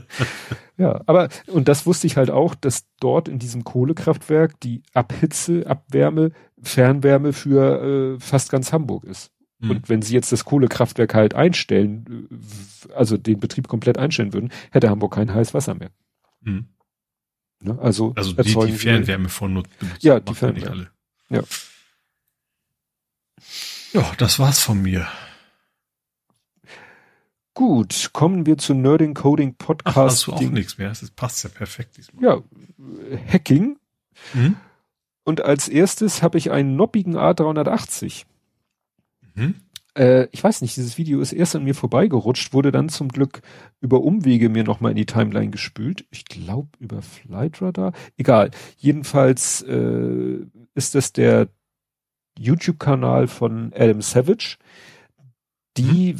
[0.76, 5.64] ja, aber, und das wusste ich halt auch, dass dort in diesem Kohlekraftwerk die Abhitze,
[5.66, 9.30] Abwärme, Fernwärme für äh, fast ganz Hamburg ist.
[9.58, 9.70] Mhm.
[9.70, 14.52] Und wenn sie jetzt das Kohlekraftwerk halt einstellen, äh, also den Betrieb komplett einstellen würden,
[14.70, 15.90] hätte Hamburg kein heißes Wasser mehr.
[16.42, 16.66] Mhm.
[17.62, 17.78] Ne?
[17.80, 19.98] Also, Also die, die Fernwärme von Nut benutzen.
[20.00, 20.70] Ja, die Fernwärme.
[20.70, 20.90] alle.
[21.30, 21.42] Ja.
[23.92, 25.06] Ja, das war's von mir.
[27.54, 29.96] Gut, kommen wir zu Nerding Coding Ach, Podcast.
[29.96, 30.90] hast du auch nichts mehr.
[30.90, 32.22] Das passt ja perfekt diesmal.
[32.22, 32.42] Ja,
[33.32, 33.78] Hacking.
[34.32, 34.56] Mhm.
[35.24, 38.24] Und als erstes habe ich einen noppigen A380.
[39.34, 39.56] Mhm.
[39.94, 43.42] äh, ich weiß nicht, dieses Video ist erst an mir vorbeigerutscht, wurde dann zum Glück
[43.80, 46.06] über Umwege mir nochmal in die Timeline gespült.
[46.10, 47.92] Ich glaube über Flightradar.
[48.16, 48.52] Egal.
[48.76, 51.48] Jedenfalls äh, ist das der
[52.38, 54.56] YouTube-Kanal von Adam Savage.
[55.76, 56.16] Die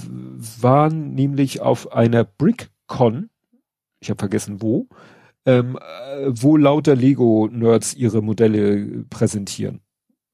[0.61, 3.31] waren nämlich auf einer BrickCon,
[4.01, 4.89] ich habe vergessen wo,
[5.47, 9.81] ähm, äh, wo lauter Lego-Nerds ihre Modelle präsentieren.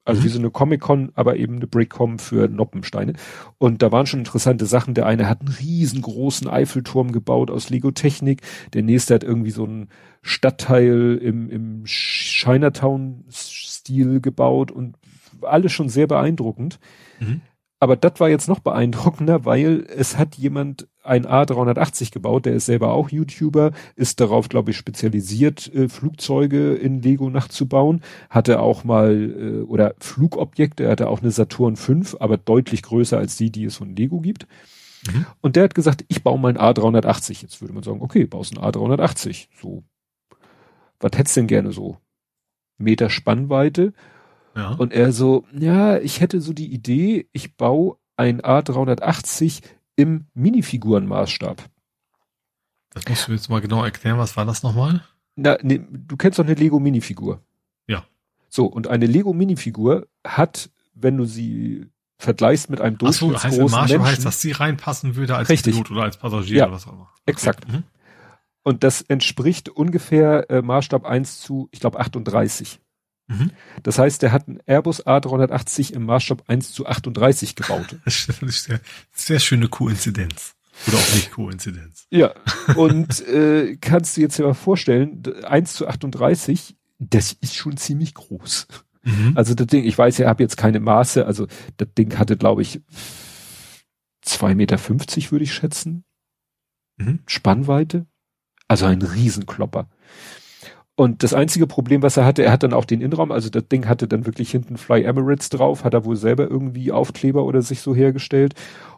[0.07, 0.25] Also Mhm.
[0.25, 3.13] wie so eine Comic-Con, aber eben eine BrickCon für Noppensteine.
[3.57, 4.93] Und da waren schon interessante Sachen.
[4.93, 8.43] Der eine hat einen riesengroßen Eiffelturm gebaut aus Lego-Technik.
[8.73, 9.89] Der nächste hat irgendwie so einen
[10.21, 14.95] Stadtteil im, im Chinatown-Stil gebaut und
[15.41, 16.79] alles schon sehr beeindruckend.
[17.19, 17.41] Mhm.
[17.79, 22.65] Aber das war jetzt noch beeindruckender, weil es hat jemand ein A380 gebaut, der ist
[22.65, 28.85] selber auch YouTuber, ist darauf, glaube ich, spezialisiert, äh, Flugzeuge in Lego nachzubauen, hatte auch
[28.85, 33.51] mal, äh, oder Flugobjekte, er hatte auch eine Saturn 5, aber deutlich größer als die,
[33.51, 34.47] die es von Lego gibt.
[35.07, 35.25] Mhm.
[35.41, 37.41] Und der hat gesagt, ich baue mal ein A380.
[37.41, 39.47] Jetzt würde man sagen, okay, baust ein A380.
[39.61, 39.83] So,
[40.99, 41.97] was hättest denn gerne so?
[42.77, 43.93] Meter Spannweite,
[44.55, 44.69] Ja.
[44.71, 49.61] und er so, ja, ich hätte so die Idee, ich baue ein A380
[49.97, 51.61] im Minifigurenmaßstab.
[52.93, 54.17] das musst du jetzt mal genau erklären.
[54.17, 55.03] Was war das nochmal?
[55.35, 57.41] Na, ne, du kennst doch eine Lego Minifigur.
[57.87, 58.05] Ja.
[58.49, 61.87] So, und eine Lego Minifigur hat, wenn du sie
[62.17, 65.49] vergleichst mit einem Ach so, heißt, durchschnittsgroßen Marshall Menschen, heißt, dass sie reinpassen würde als
[65.49, 65.73] Richtig.
[65.73, 67.09] Pilot oder als Passagier Ja, oder was auch immer.
[67.25, 67.67] exakt.
[67.67, 67.83] Mhm.
[68.63, 72.79] und das entspricht ungefähr äh, Maßstab 1 zu, ich glaube, 38.
[73.27, 73.51] Mhm.
[73.83, 77.95] Das heißt, der hat einen Airbus A380 im Maßstab 1 zu 38 gebaut.
[78.05, 78.79] Das ist sehr,
[79.13, 80.55] sehr schöne Koinzidenz.
[80.87, 82.05] Oder auch nicht Koinzidenz.
[82.11, 82.33] Ja,
[82.75, 87.77] und äh, kannst du jetzt dir mal vorstellen, d- 1 zu 38, das ist schon
[87.77, 88.67] ziemlich groß.
[89.03, 89.31] Mhm.
[89.35, 91.47] Also das Ding, ich weiß, ich habe jetzt keine Maße, also
[91.77, 92.81] das Ding hatte, glaube ich,
[94.25, 94.77] 2,50 Meter
[95.31, 96.03] würde ich schätzen,
[96.97, 97.19] Mhm.
[97.27, 98.05] Spannweite.
[98.69, 99.89] Also ein Riesenklopper.
[100.97, 103.67] Und das einzige Problem, was er hatte, er hat dann auch den Innenraum, also das
[103.67, 107.61] Ding hatte dann wirklich hinten Fly Emirates drauf, hat er wohl selber irgendwie Aufkleber oder
[107.61, 108.53] sich so hergestellt.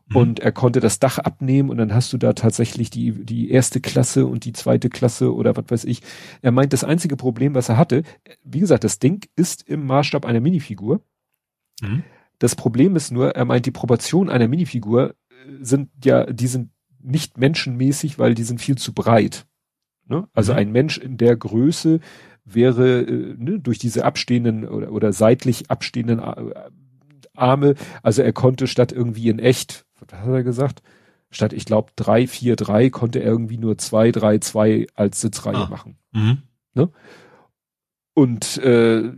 [0.10, 0.16] Mhm.
[0.16, 3.82] Und er konnte das Dach abnehmen und dann hast du da tatsächlich die, die erste
[3.82, 6.02] Klasse und die zweite Klasse oder was weiß ich.
[6.44, 8.04] Er meint, das einzige Problem, was er hatte,
[8.44, 11.02] wie gesagt, das Ding ist im Maßstab einer Minifigur.
[11.82, 12.04] Mhm.
[12.38, 15.14] Das Problem ist nur, er meint, die Proportionen einer Minifigur äh,
[15.62, 16.70] sind ja, die sind
[17.02, 19.48] nicht menschenmäßig, weil die sind viel zu breit.
[20.08, 20.28] Ne?
[20.34, 20.60] Also Mhm.
[20.60, 22.00] ein Mensch in der Größe
[22.46, 26.70] wäre äh, ne, durch diese abstehenden oder, oder seitlich abstehenden A-
[27.36, 30.82] Arme, also er konnte statt irgendwie in echt, was hat er gesagt?
[31.30, 35.58] Statt, ich glaube, 3, 4, 3 konnte er irgendwie nur 2, 3, 2 als Sitzreihe
[35.58, 35.68] Ah.
[35.70, 35.98] machen.
[36.14, 36.38] Mhm.
[38.18, 39.12] Und äh,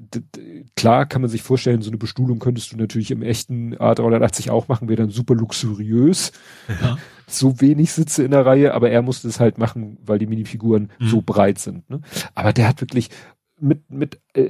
[0.75, 4.67] klar kann man sich vorstellen, so eine Bestuhlung könntest du natürlich im echten A380 auch
[4.67, 6.33] machen, wäre dann super luxuriös.
[6.67, 6.97] Ja.
[7.31, 10.89] So wenig Sitze in der Reihe, aber er musste es halt machen, weil die Minifiguren
[10.97, 11.07] Mhm.
[11.07, 11.87] so breit sind.
[11.87, 12.01] Ne?
[12.33, 13.09] Aber der hat wirklich
[13.59, 14.49] mit mit äh,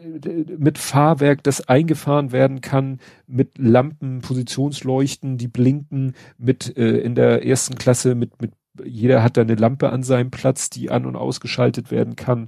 [0.58, 7.46] mit Fahrwerk, das eingefahren werden kann, mit Lampen, Positionsleuchten, die blinken, mit äh, in der
[7.46, 8.54] ersten Klasse mit mit
[8.86, 12.48] jeder hat da eine Lampe an seinem Platz, die an und ausgeschaltet werden kann.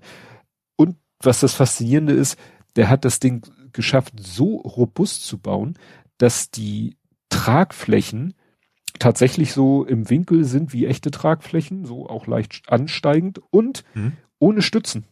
[1.22, 2.38] Was das Faszinierende ist,
[2.76, 5.77] der hat das Ding geschafft, so robust zu bauen,
[6.18, 6.98] dass die
[7.30, 8.34] Tragflächen
[8.99, 14.14] tatsächlich so im Winkel sind wie echte Tragflächen, so auch leicht ansteigend und Mhm.
[14.39, 15.06] ohne Stützen.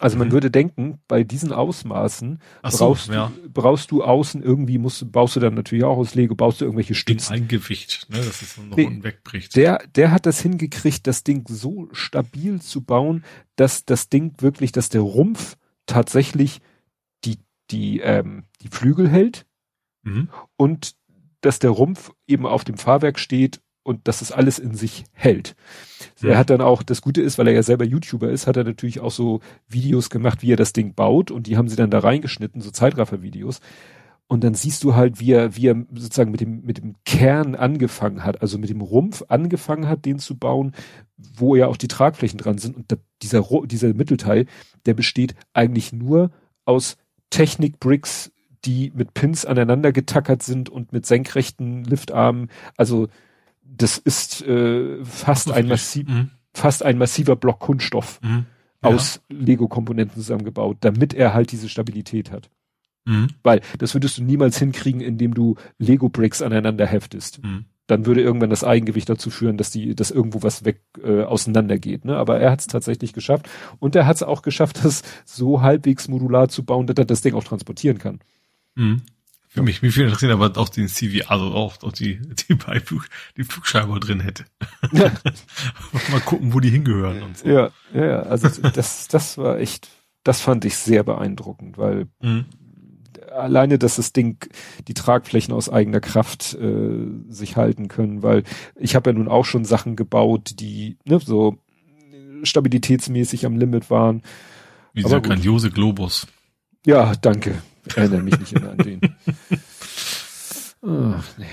[0.00, 0.32] Also man Mhm.
[0.32, 3.32] würde denken, bei diesen Ausmaßen so, brauchst, ja.
[3.42, 6.66] du, brauchst du außen irgendwie, musst, baust du dann natürlich auch aus Lego, baust du
[6.66, 7.32] irgendwelche Den Stützen.
[7.32, 8.84] Eingewicht, ne, dass es noch Nee.
[8.84, 9.56] unten wegbricht.
[9.56, 13.24] Der, der hat das hingekriegt, das Ding so stabil zu bauen,
[13.56, 15.56] dass das Ding wirklich, dass der Rumpf
[15.86, 16.60] tatsächlich
[17.24, 17.38] die,
[17.70, 19.46] die, ähm, die Flügel hält
[20.02, 20.28] mhm.
[20.56, 20.96] und
[21.40, 25.56] dass der Rumpf eben auf dem Fahrwerk steht und dass es alles in sich hält.
[26.22, 28.64] Er hat dann auch, das Gute ist, weil er ja selber YouTuber ist, hat er
[28.64, 31.90] natürlich auch so Videos gemacht, wie er das Ding baut und die haben sie dann
[31.90, 33.60] da reingeschnitten, so Zeitraffer-Videos.
[34.26, 37.54] Und dann siehst du halt, wie er, wie er sozusagen mit dem, mit dem Kern
[37.54, 40.74] angefangen hat, also mit dem Rumpf angefangen hat, den zu bauen,
[41.16, 42.76] wo ja auch die Tragflächen dran sind.
[42.76, 44.44] Und da, dieser, dieser Mittelteil,
[44.84, 46.30] der besteht eigentlich nur
[46.66, 46.98] aus
[47.30, 48.30] Technik-Bricks,
[48.66, 52.50] die mit Pins aneinander getackert sind und mit senkrechten Liftarmen.
[52.76, 53.08] Also
[53.70, 56.30] das ist äh, fast ein massiv, Mhm.
[56.54, 58.46] fast ein massiver Block Kunststoff Mhm.
[58.82, 58.90] Ja.
[58.90, 62.50] aus Lego-Komponenten zusammengebaut, damit er halt diese Stabilität hat.
[63.04, 63.28] Mhm.
[63.42, 67.42] Weil das würdest du niemals hinkriegen, indem du Lego-Bricks aneinander heftest.
[67.42, 67.64] Mhm.
[67.86, 72.04] Dann würde irgendwann das Eigengewicht dazu führen, dass die, dass irgendwo was weg äh, auseinandergeht.
[72.04, 72.16] Ne?
[72.16, 73.48] Aber er hat es tatsächlich geschafft.
[73.78, 77.22] Und er hat es auch geschafft, das so halbwegs modular zu bauen, dass er das
[77.22, 78.20] Ding auch transportieren kann.
[79.48, 83.08] Für mich, mich viel interessiert aber auch den CV, also auch, auch die, die Beiflug,
[83.36, 84.44] die Flugschreiber drin hätte.
[84.92, 87.48] Mal gucken, wo die hingehören und so.
[87.48, 88.22] Ja, ja, ja.
[88.22, 89.88] Also das, das war echt,
[90.22, 92.44] das fand ich sehr beeindruckend, weil Mhm.
[93.34, 94.36] alleine, dass das Ding
[94.86, 98.44] die Tragflächen aus eigener Kraft äh, sich halten können, weil
[98.76, 101.56] ich habe ja nun auch schon Sachen gebaut, die ne, so
[102.42, 104.22] stabilitätsmäßig am Limit waren.
[104.92, 106.26] Wie dieser grandiose Globus.
[106.86, 107.62] Ja, danke.
[107.96, 109.00] Erinnere mich nicht immer an den.
[110.82, 111.46] Ach, nee.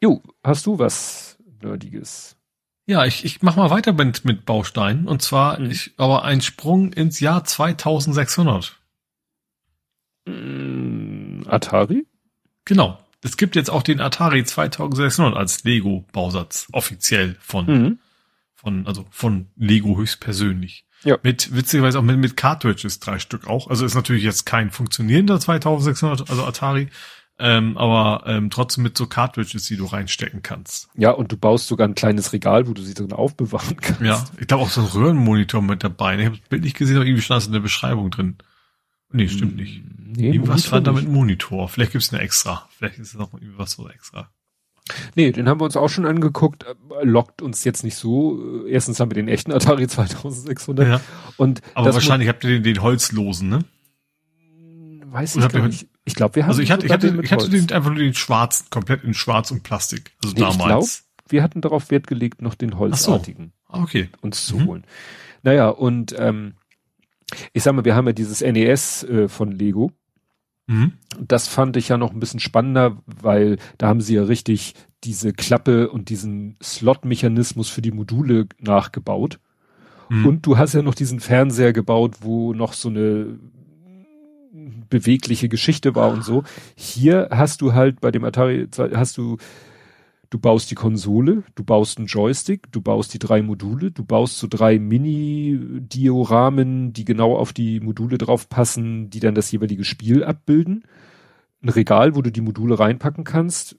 [0.00, 2.36] Jo, hast du was Nerdiges?
[2.86, 5.06] Ja, ich, ich mach mal weiter mit, mit Bausteinen.
[5.08, 5.70] Und zwar, Mhm.
[5.70, 8.78] ich, aber ein Sprung ins Jahr 2600.
[10.26, 12.06] Mm, Atari?
[12.64, 12.98] Genau.
[13.22, 16.68] Es gibt jetzt auch den Atari 2600 als Lego-Bausatz.
[16.72, 17.98] Offiziell von, Mhm.
[18.54, 20.86] von, also von Lego höchstpersönlich.
[21.04, 21.18] Ja.
[21.22, 23.68] Mit, witzigerweise auch mit, mit Cartridges, drei Stück auch.
[23.68, 26.88] Also ist natürlich jetzt kein funktionierender 2600, also Atari,
[27.38, 30.88] ähm, aber ähm, trotzdem mit so Cartridges, die du reinstecken kannst.
[30.94, 34.02] Ja, und du baust sogar ein kleines Regal, wo du sie drin aufbewahren kannst.
[34.02, 36.18] Ja, ich glaube auch so ein Röhrenmonitor mit dabei.
[36.18, 38.36] Ich habe das Bild nicht gesehen, aber irgendwie stand das in der Beschreibung drin.
[39.10, 39.82] Nee, stimmt nicht.
[39.98, 41.68] Nee, Irgendwas stand da mit Monitor.
[41.68, 42.68] Vielleicht gibt's eine extra.
[42.76, 44.30] Vielleicht ist es noch irgendwas so extra.
[45.14, 46.64] Nee, den haben wir uns auch schon angeguckt,
[47.02, 48.64] lockt uns jetzt nicht so.
[48.66, 51.00] Erstens haben wir den echten Atari 2600 Ja.
[51.36, 53.64] und Aber wahrscheinlich habt ihr den, den holzlosen, ne?
[55.10, 55.86] Weiß ich gar nicht.
[56.04, 57.98] Ich glaube, wir haben Also ich hatte, ich hatte, den ich hatte den einfach nur
[57.98, 60.12] den schwarzen, komplett in schwarz und Plastik.
[60.22, 61.04] Also Nee, ich damals.
[61.28, 64.08] wir hatten darauf Wert gelegt, noch den holzartigen Ah, okay.
[64.20, 64.66] uns zu Mhm.
[64.66, 64.84] holen.
[65.42, 66.54] Naja, und ähm,
[67.52, 69.92] ich sag mal, wir haben ja dieses NES äh, von Lego.
[70.68, 70.92] Mhm.
[71.18, 75.32] Das fand ich ja noch ein bisschen spannender, weil da haben sie ja richtig diese
[75.32, 79.40] Klappe und diesen Slot-Mechanismus für die Module nachgebaut.
[80.08, 80.26] Mhm.
[80.26, 83.38] Und du hast ja noch diesen Fernseher gebaut, wo noch so eine
[84.90, 86.44] bewegliche Geschichte war und so.
[86.74, 89.38] Hier hast du halt bei dem Atari, hast du,
[90.30, 94.38] du baust die Konsole, du baust einen Joystick, du baust die drei Module, du baust
[94.38, 100.24] so drei Mini-Dioramen, die genau auf die Module drauf passen, die dann das jeweilige Spiel
[100.24, 100.84] abbilden.
[101.62, 103.76] Ein Regal, wo du die Module reinpacken kannst.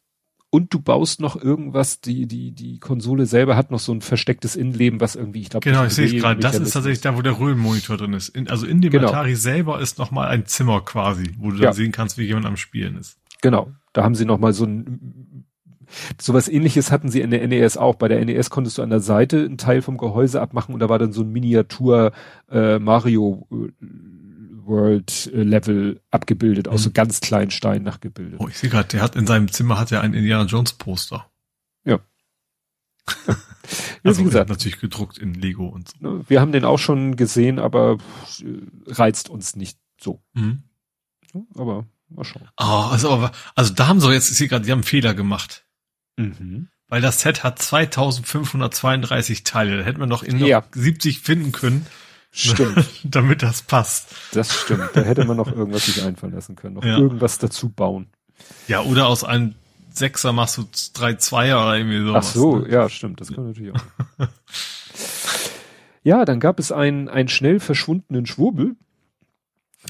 [0.51, 4.55] Und du baust noch irgendwas, die, die, die Konsole selber hat noch so ein verstecktes
[4.55, 6.41] Innenleben, was irgendwie, ich glaube, Genau, ich sehe es gerade.
[6.41, 8.29] Das ist tatsächlich da, wo der Röhrenmonitor drin ist.
[8.29, 9.09] In, also in dem Genau.
[9.09, 11.73] Atari selber ist noch mal ein Zimmer quasi, wo du dann Ja.
[11.73, 13.19] sehen kannst, wie jemand am Spielen ist.
[13.43, 15.45] Genau, da haben sie noch mal so ein
[16.21, 17.95] sowas ähnliches hatten sie in der NES auch.
[17.95, 20.89] Bei der NES konntest du an der Seite einen Teil vom Gehäuse abmachen und da
[20.89, 22.11] war dann so ein Miniatur
[22.51, 23.85] äh, Mario äh,
[24.65, 26.83] World äh, Level abgebildet, aus Mhm.
[26.83, 28.39] so ganz kleinen Steinen nachgebildet.
[28.39, 31.25] Oh, ich sehe gerade, der hat in seinem Zimmer hat er ein Indiana Jones Poster.
[31.85, 31.99] Ja.
[34.03, 35.95] Ja, Also wie gesagt, natürlich gedruckt in Lego und so.
[35.99, 37.97] ne, wir haben den auch schon gesehen, aber
[38.41, 40.21] äh, reizt uns nicht so.
[40.33, 40.63] Mhm.
[41.55, 42.47] Aber mal schauen.
[42.59, 45.65] Oh, also, also da haben sie jetzt, ich sehe gerade, die haben einen Fehler gemacht.
[46.19, 46.67] Mhm.
[46.87, 49.77] Weil das Set hat 2532 Teile.
[49.77, 50.63] Da hätten wir noch in noch Ja.
[50.71, 51.85] 70 finden können,
[52.31, 54.09] Stimmt, damit das passt.
[54.33, 54.89] das stimmt.
[54.93, 56.97] Da hätte man noch irgendwas sich einfallen lassen können, noch Ja.
[56.97, 58.07] irgendwas dazu bauen.
[58.67, 59.55] Ja, oder aus einem
[59.91, 62.27] Sechser machst du drei Zweier oder irgendwie sowas.
[62.29, 62.69] Ach so, ne?
[62.71, 64.27] ja, stimmt, das kann natürlich auch.
[66.03, 68.75] ja, dann gab es einen, einen schnell verschwundenen Schwurbel.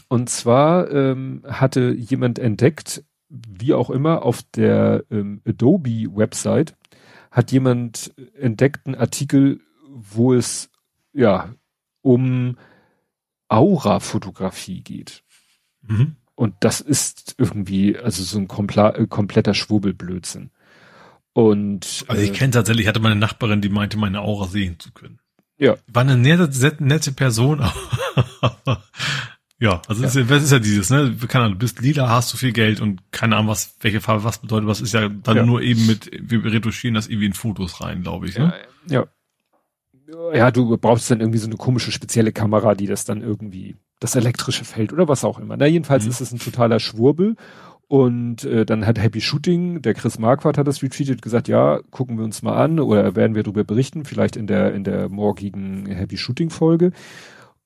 [0.07, 6.75] Und zwar ähm, hatte jemand entdeckt, wie auch immer, auf der ähm, Adobe-Website
[7.31, 10.69] hat jemand entdeckt einen Artikel, wo es
[11.13, 11.53] ja
[12.01, 12.57] um
[13.47, 15.23] Aura-Fotografie geht.
[15.81, 16.15] Mhm.
[16.35, 20.51] Und das ist irgendwie, also so ein äh, kompletter Schwurbelblödsinn.
[21.33, 24.79] Und Also ich äh, kenne tatsächlich, ich hatte meine Nachbarin, die meinte, meine Aura sehen
[24.79, 25.19] zu können.
[25.57, 25.75] Ja.
[25.87, 27.61] War eine nette, nette Person,
[28.41, 28.83] aber
[29.59, 31.15] ja, also ja, das ist ja dieses, ne?
[31.27, 34.23] Keine Ahnung, du bist lila, hast du viel Geld und keine Ahnung, was, welche Farbe
[34.23, 35.45] was bedeutet, was ist ja dann Ja.
[35.45, 38.37] nur eben mit, wir retuschieren das irgendwie in Fotos rein, glaube ich.
[38.37, 38.53] Ne?
[38.87, 39.07] Ja, ja.
[40.33, 44.15] Ja, du brauchst dann irgendwie so eine komische spezielle Kamera, die das dann irgendwie, das
[44.15, 45.55] elektrische Feld oder was auch immer.
[45.55, 46.09] Na, jedenfalls Mhm.
[46.09, 47.35] ist es ein totaler Schwurbel.
[47.87, 52.17] Und äh, dann hat Happy Shooting, der Chris Marquardt hat das retweetet, gesagt, ja, gucken
[52.17, 55.87] wir uns mal an oder werden wir darüber berichten, vielleicht in der in der morgigen
[55.87, 56.91] Happy Shooting Folge.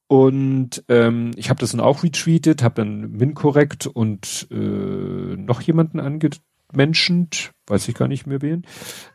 [0.07, 5.99] Und ähm, ich habe das dann auch retweetet, habe dann Minkorrekt und äh, noch jemanden
[5.99, 8.65] angemenschent, weiß ich gar nicht mehr wen.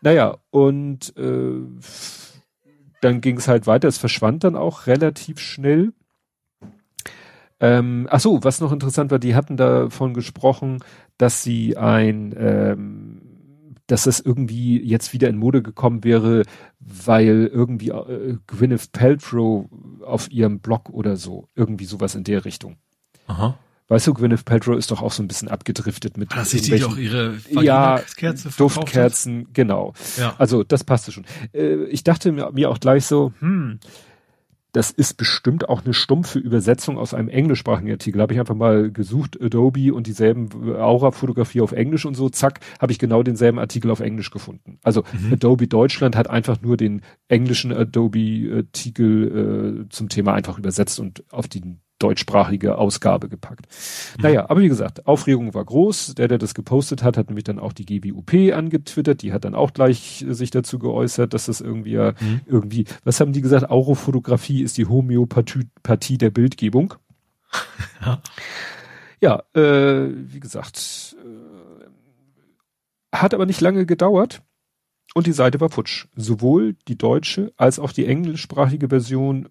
[0.01, 1.61] Naja, und äh,
[3.01, 5.93] dann ging es halt weiter, es verschwand dann auch relativ schnell.
[7.61, 10.79] Ähm, ach so, was noch interessant war, die hatten davon gesprochen,
[11.17, 13.18] dass sie ein, ähm,
[13.89, 16.45] dass das irgendwie jetzt wieder in Mode gekommen wäre,
[16.79, 19.67] weil irgendwie äh, Gwyneth Paltrow
[20.05, 22.77] auf ihrem Blog oder so, irgendwie sowas in der Richtung.
[23.27, 23.59] Aha.
[23.89, 26.67] Weißt du, Gwyneth Paltrow ist doch auch so ein bisschen abgedriftet mit War das nicht
[26.67, 28.61] die, irgendwelchen ihre Ja, hat?
[28.61, 29.95] Duftkerzen, genau.
[30.19, 30.35] Ja.
[30.37, 31.25] Also das passte schon.
[31.55, 33.81] Äh, ich dachte mir, mir auch gleich so, hm,
[34.79, 38.23] das ist bestimmt auch eine stumpfe Übersetzung aus einem englischsprachigen Artikel.
[38.23, 42.93] Habe ich einfach mal gesucht, Adobe und dieselben Aura-Fotografie auf Englisch und so, zack, habe
[42.93, 44.79] ich genau denselben Artikel auf Englisch gefunden.
[44.85, 45.33] Also Mhm.
[45.33, 51.49] Adobe Deutschland hat einfach nur den englischen Adobe-Artikel äh, zum Thema einfach übersetzt und auf
[51.49, 51.61] die
[51.99, 53.67] deutschsprachige Ausgabe gepackt.
[54.17, 54.23] Mhm.
[54.23, 56.15] Naja, aber wie gesagt, Aufregung war groß.
[56.15, 59.23] Der, der das gepostet hat, hat nämlich dann auch die GWUP angetwittert.
[59.23, 62.41] Die hat dann auch gleich äh, sich dazu geäußert, dass das irgendwie, ja Mhm.
[62.47, 63.71] irgendwie, was haben die gesagt?
[63.71, 66.95] Aurofotografie ist die Homöopathie der Bildgebung.
[68.01, 68.23] Ja.
[69.21, 74.43] Ja, äh, wie gesagt, äh, hat aber nicht lange gedauert
[75.15, 76.07] und die Seite war futsch.
[76.15, 79.49] Sowohl die deutsche als auch die englischsprachige Version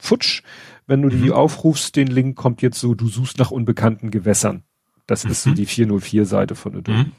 [0.00, 0.42] futsch.
[0.86, 1.32] Wenn du die Mhm.
[1.32, 4.64] aufrufst, den Link kommt jetzt so, du suchst nach unbekannten Gewässern.
[5.06, 5.54] Das ist so Mhm.
[5.54, 6.98] die 404-Seite von Adobe.
[6.98, 7.12] Mhm.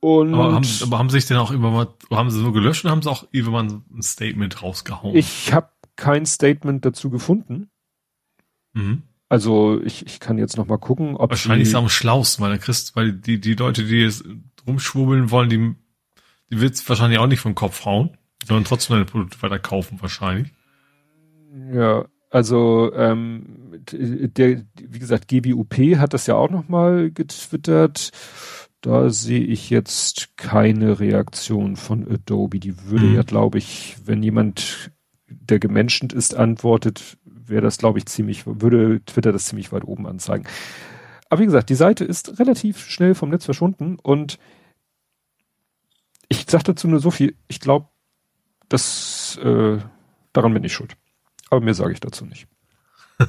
[0.00, 2.90] Und Aber haben, aber haben sich denn auch immer mal, haben sie so gelöscht und
[2.90, 5.14] haben sie auch irgendwann ein Statement rausgehauen?
[5.14, 7.70] ich habe kein Statement dazu gefunden.
[8.72, 9.02] Mhm.
[9.28, 12.50] Also ich, ich kann jetzt noch mal gucken, ob Wahrscheinlich ist es am schlausten, weil
[12.50, 14.24] der Christ, weil die, die Leute, die jetzt
[14.66, 15.74] rumschwubbeln wollen, die,
[16.50, 18.16] die wird's wahrscheinlich auch nicht vom Kopf hauen,
[18.46, 20.52] sondern trotzdem deine Produkte weiter kaufen wahrscheinlich.
[21.72, 28.10] Ja, also ähm, der, wie gesagt, GBUP hat das ja auch noch mal getwittert.
[28.80, 32.58] Da sehe ich jetzt keine Reaktion von Adobe.
[32.58, 33.14] Die würde mhm.
[33.16, 34.90] ja, glaube ich, wenn jemand,
[35.28, 40.06] der gemenschend ist, antwortet, wäre das, glaube ich, ziemlich, würde Twitter das ziemlich weit oben
[40.06, 40.46] anzeigen.
[41.28, 44.38] Aber wie gesagt, die Seite ist relativ schnell vom Netz verschwunden und
[46.28, 47.88] ich sage dazu nur so viel, ich glaube,
[48.72, 49.78] dass äh,
[50.32, 50.94] daran bin ich schuld.
[51.50, 52.46] Aber mehr sage ich dazu nicht.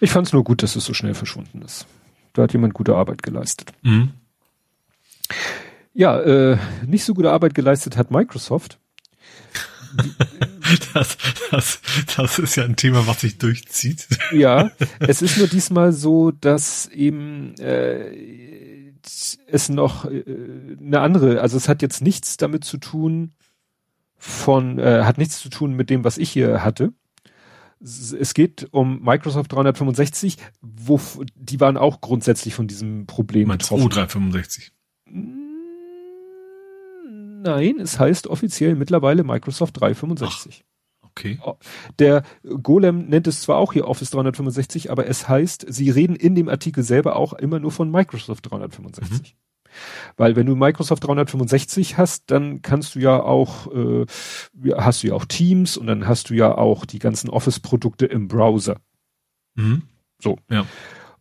[0.00, 1.86] ich fand es nur gut, dass es so schnell verschwunden ist.
[2.32, 3.72] Da hat jemand gute Arbeit geleistet.
[3.82, 4.12] Mhm.
[5.92, 8.78] Ja, äh, nicht so gute Arbeit geleistet hat Microsoft.
[10.92, 11.16] Das,
[11.52, 11.80] das,
[12.16, 14.08] das ist ja ein Thema, was sich durchzieht.
[14.32, 18.92] Ja, es ist nur diesmal so, dass eben äh,
[19.46, 20.24] es noch äh,
[20.80, 23.32] eine andere, also es hat jetzt nichts damit zu tun
[24.26, 26.92] von, äh, hat nichts zu tun mit dem, was ich hier hatte.
[27.80, 31.00] Es geht um Microsoft 365, wo
[31.36, 33.90] die waren auch grundsätzlich von diesem Problem Meinst betroffen.
[33.90, 34.72] 365?
[37.44, 40.64] Nein, es heißt offiziell mittlerweile Microsoft 365.
[40.64, 41.38] Ach, okay.
[41.44, 41.54] Oh,
[41.98, 42.24] der
[42.62, 46.48] Golem nennt es zwar auch hier Office 365, aber es heißt, sie reden in dem
[46.48, 49.36] Artikel selber auch immer nur von Microsoft 365.
[50.16, 54.06] Weil wenn du Microsoft 365 hast, dann kannst du ja auch, äh,
[54.76, 58.28] hast du ja auch Teams und dann hast du ja auch die ganzen Office-Produkte im
[58.28, 58.76] Browser.
[59.54, 59.82] Mhm.
[60.20, 60.38] So.
[60.50, 60.66] Ja.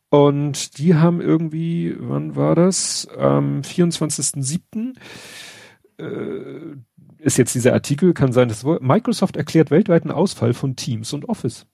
[0.10, 3.08] Und die haben irgendwie, wann war das?
[3.18, 4.96] Am 24.07
[5.98, 6.76] äh,
[7.20, 11.66] ist jetzt dieser Artikel, kann sein, dass Microsoft erklärt weltweiten Ausfall von Teams und Office.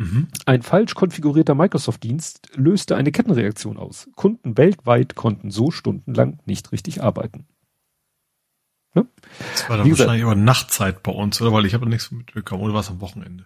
[0.00, 0.28] Mhm.
[0.46, 4.08] Ein falsch konfigurierter Microsoft-Dienst löste eine Kettenreaktion aus.
[4.16, 7.44] Kunden weltweit konnten so stundenlang nicht richtig arbeiten.
[8.94, 9.06] Ne?
[9.52, 11.52] Das war dann Wie wahrscheinlich gesagt, aber Nachtzeit bei uns, oder?
[11.52, 12.62] Weil ich habe nichts mitbekommen.
[12.62, 13.44] Oder war es am Wochenende?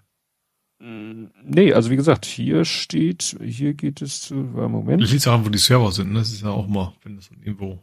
[0.79, 5.03] Mm, nee, also wie gesagt, hier steht, hier geht es zu, Moment.
[5.03, 6.21] Das liegt daran, wo die Server sind, ne?
[6.21, 7.81] Das ist ja auch mal, wenn das irgendwo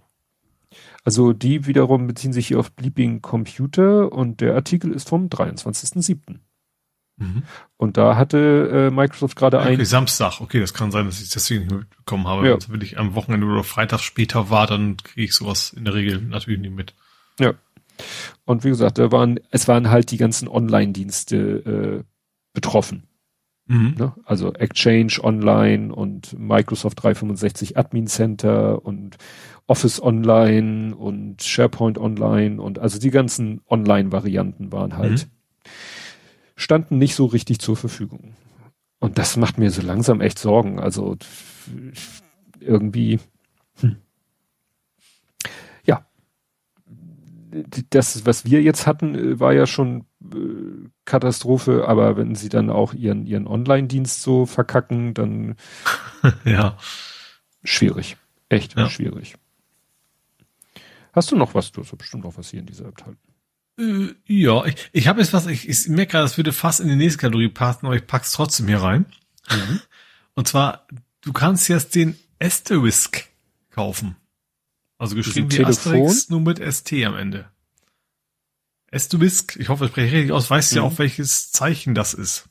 [1.04, 6.38] also die wiederum beziehen sich hier auf Bleeping Computer und der Artikel ist vom 23.07.
[7.22, 7.44] Mhm.
[7.78, 9.86] Und da hatte äh, Microsoft gerade okay, ein...
[9.86, 12.48] Samstag, okay, das kann sein, dass ich das deswegen nicht mitbekommen habe.
[12.48, 12.58] Ja.
[12.68, 16.22] Wenn ich am Wochenende oder Freitag später war, dann kriege ich sowas in der Regel
[16.22, 16.94] natürlich nicht mit.
[17.40, 17.54] Ja.
[18.46, 22.04] Und wie gesagt, da waren, es waren halt die ganzen Online-Dienste äh,
[22.54, 23.04] betroffen.
[23.68, 23.96] Mhm.
[23.98, 24.14] Ne?
[24.26, 29.18] Also Exchange Online und Microsoft 365 Admin Center und
[29.68, 35.72] Office Online und SharePoint Online und also die ganzen Online-Varianten waren halt, mhm.
[36.62, 38.36] Standen nicht so richtig zur Verfügung.
[39.00, 40.80] Und das macht mir so langsam echt Sorgen.
[40.80, 41.18] Also
[42.60, 43.20] irgendwie,
[43.80, 43.98] hm.
[45.84, 46.06] ja,
[47.90, 52.94] das, was wir jetzt hatten, war ja schon äh, Katastrophe, aber wenn sie dann auch
[52.94, 55.56] ihren, ihren Online-Dienst so verkacken, dann
[56.46, 56.78] ja.
[57.64, 58.18] schwierig.
[58.50, 58.90] Echt ja.
[58.90, 59.36] schwierig.
[61.14, 61.72] Hast du noch was?
[61.72, 63.18] Du hast bestimmt noch was hier in dieser Abteilung.
[63.80, 66.88] Äh, ja, ich, ich habe jetzt was, ich, ich merke gerade, das würde fast in
[66.88, 69.06] die nächste Kategorie passen, aber ich pack's trotzdem hier rein.
[69.50, 69.82] Mhm.
[70.34, 70.88] Und zwar,
[71.22, 73.28] du kannst jetzt den Asterisk
[73.70, 74.16] kaufen.
[74.98, 77.50] Also geschrieben wie Asterix, nur mit ST am Ende.
[78.92, 80.78] Asterisk, ich hoffe, ich spreche richtig aus, weißt mhm.
[80.78, 82.50] ja auch, welches Zeichen das ist.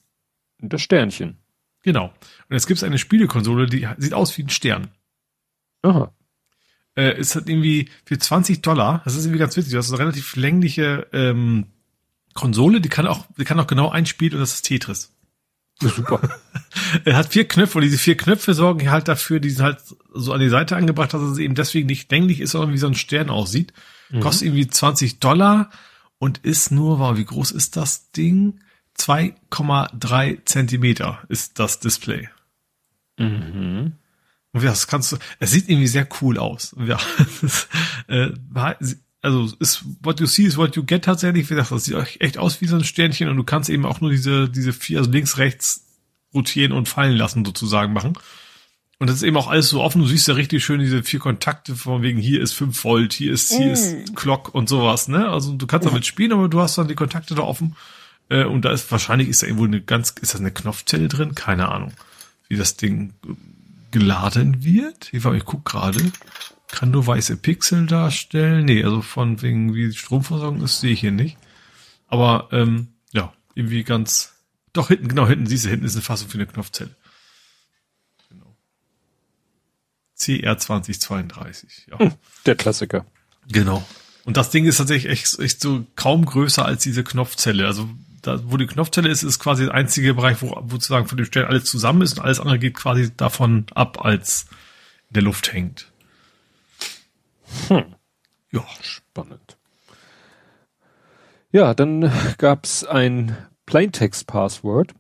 [0.59, 1.39] Das Sternchen.
[1.83, 2.07] Genau.
[2.07, 4.89] Und jetzt gibt es eine Spielekonsole, die sieht aus wie ein Stern.
[5.83, 6.13] Aha
[6.97, 10.01] äh, ist halt irgendwie für 20 Dollar, das ist irgendwie ganz witzig, das ist eine
[10.01, 11.67] relativ längliche ähm,
[12.35, 15.13] Konsole, die kann auch, die kann auch genau ein Spiel und das ist Tetris.
[15.81, 16.21] super.
[17.05, 19.79] er hat vier Knöpfe und diese vier Knöpfe sorgen halt dafür, die sind halt
[20.13, 22.87] so an die Seite angebracht, dass es eben deswegen nicht länglich ist, sondern wie so
[22.87, 23.73] ein Stern aussieht.
[24.11, 24.21] Mhm.
[24.21, 25.71] Kostet irgendwie 20 Dollar
[26.19, 28.61] und ist nur, wow, wie groß ist das Ding?
[28.99, 32.29] 2,3 Zentimeter ist das Display.
[33.19, 33.93] Mhm.
[34.53, 36.73] Und ja, das kannst du, es sieht irgendwie sehr cool aus.
[36.73, 36.99] Und ja,
[37.41, 37.69] das,
[38.09, 38.31] äh,
[39.23, 41.49] also ist what you see is what you get tatsächlich.
[41.51, 44.01] Wie gesagt, das sieht echt aus wie so ein Sternchen und du kannst eben auch
[44.01, 45.87] nur diese, diese vier, also links, rechts
[46.35, 48.15] rotieren und fallen lassen sozusagen machen.
[48.99, 50.03] Und das ist eben auch alles so offen.
[50.03, 53.33] Du siehst ja richtig schön diese vier Kontakte von wegen hier ist 5 Volt, hier
[53.33, 53.73] ist, hier mm.
[53.73, 55.27] ist Clock und sowas, ne?
[55.29, 57.77] Also du kannst damit spielen, aber du hast dann die Kontakte da offen.
[58.29, 61.35] Äh, und da ist wahrscheinlich ist da irgendwo eine ganz, ist das eine Knopfzelle drin?
[61.35, 61.93] Keine Ahnung,
[62.49, 63.15] wie das Ding
[63.91, 65.13] geladen wird.
[65.13, 66.01] Ich, ich guck gerade.
[66.69, 68.65] Kann nur weiße Pixel darstellen.
[68.65, 71.37] Nee, also von wegen wie Stromversorgung ist, sehe ich hier nicht.
[72.07, 74.35] Aber ähm, ja, irgendwie ganz
[74.73, 76.95] Doch, hinten, genau, hinten, siehst du, hinten ist eine Fassung für eine Knopfzelle.
[78.29, 78.57] Genau.
[80.19, 81.99] CR2032, ja.
[81.99, 82.15] Hm,
[82.47, 83.05] der Klassiker.
[83.51, 83.85] Genau.
[84.25, 87.67] Und das Ding ist tatsächlich echt, echt so kaum größer als diese Knopfzelle.
[87.67, 87.89] Also
[88.23, 91.27] da, wo die Knopfzelle ist, ist quasi der einzige Bereich, wo, wo sozusagen von den
[91.27, 94.47] Stellen alles zusammen ist und alles andere geht quasi davon ab, als
[95.09, 95.91] in der Luft hängt.
[97.69, 97.95] Hm.
[98.53, 98.65] Ja.
[98.83, 99.57] Spannend.
[101.53, 103.37] Ja, dann gab's ein
[103.67, 104.95] Plaintext-Password.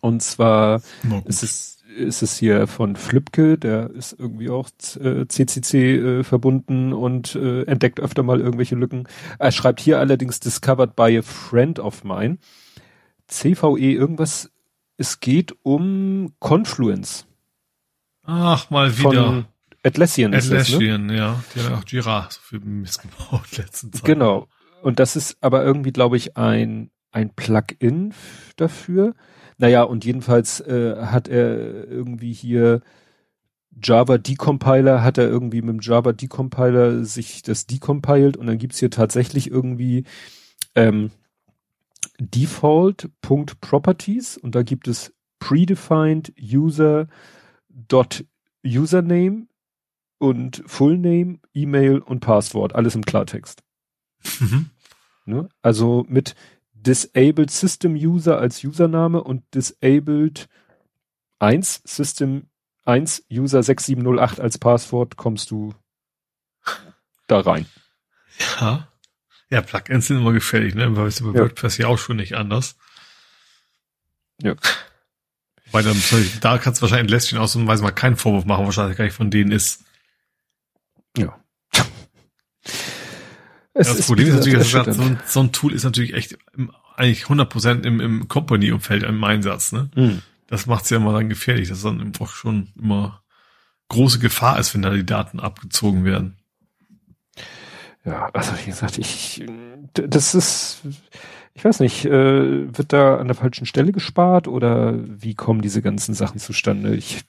[0.00, 0.80] Und zwar
[1.26, 4.68] ist es, ist es hier von Flipke, der ist irgendwie auch
[5.00, 9.08] äh, CCC äh, verbunden und äh, entdeckt öfter mal irgendwelche Lücken.
[9.38, 12.38] Er schreibt hier allerdings discovered by a friend of mine.
[13.28, 14.50] CVE irgendwas,
[14.96, 17.26] es geht um Confluence.
[18.24, 19.24] Ach, mal wieder.
[19.24, 19.44] Von
[19.82, 21.16] Atlassian, Atlassian, das, ne?
[21.16, 21.44] ja.
[21.54, 24.04] Die haben auch Jira so viel missgebaut letzten Zeit.
[24.04, 24.48] Genau.
[24.82, 28.12] Und das ist aber irgendwie, glaube ich, ein ein Plugin
[28.56, 29.14] dafür.
[29.58, 32.80] Naja, und jedenfalls äh, hat er irgendwie hier
[33.82, 38.78] Java Decompiler, hat er irgendwie mit dem Java Decompiler sich das decompiled und dann gibt's
[38.78, 40.04] hier tatsächlich irgendwie
[40.74, 41.10] ähm,
[42.18, 47.08] Default.properties und da gibt es predefined user
[47.68, 48.24] dot
[48.64, 49.48] username
[50.18, 53.62] und Fullname, E-Mail und Passwort, alles im Klartext.
[54.40, 54.70] Mhm.
[55.26, 55.48] Ne?
[55.62, 56.34] Also mit
[56.86, 60.48] Disabled System User als Username und Disabled
[61.38, 62.46] 1 System
[62.84, 65.74] 1 User 6708 als Passwort kommst du
[67.26, 67.66] da rein.
[68.60, 68.88] Ja.
[69.50, 70.96] Ja, Plugins sind immer gefährlich, ne?
[70.96, 71.34] Weil es bei ja.
[71.34, 72.76] WordPress ja auch schon nicht anders.
[74.42, 74.56] Ja.
[75.70, 76.00] Weil dann,
[76.40, 79.52] da kannst du wahrscheinlich Lästchen ausnahmsweise mal keinen Vorwurf machen, wahrscheinlich gar nicht von denen
[79.52, 79.84] ist.
[81.16, 81.38] Ja.
[83.74, 86.38] Es das ist Problem ist natürlich, dass so, ein, so ein Tool ist natürlich echt
[86.56, 89.72] im, eigentlich 100% im, im Company-Umfeld im Einsatz.
[89.72, 89.90] Ne?
[89.96, 90.22] Mhm.
[90.46, 93.22] Das macht es ja immer dann gefährlich, dass dann auch schon immer
[93.88, 96.36] große Gefahr ist, wenn da die Daten abgezogen werden.
[98.04, 99.44] Ja, also wie gesagt, ich,
[99.94, 100.82] das ist,
[101.54, 105.82] ich weiß nicht, äh, wird da an der falschen Stelle gespart oder wie kommen diese
[105.82, 106.94] ganzen Sachen zustande?
[106.94, 107.22] Ich,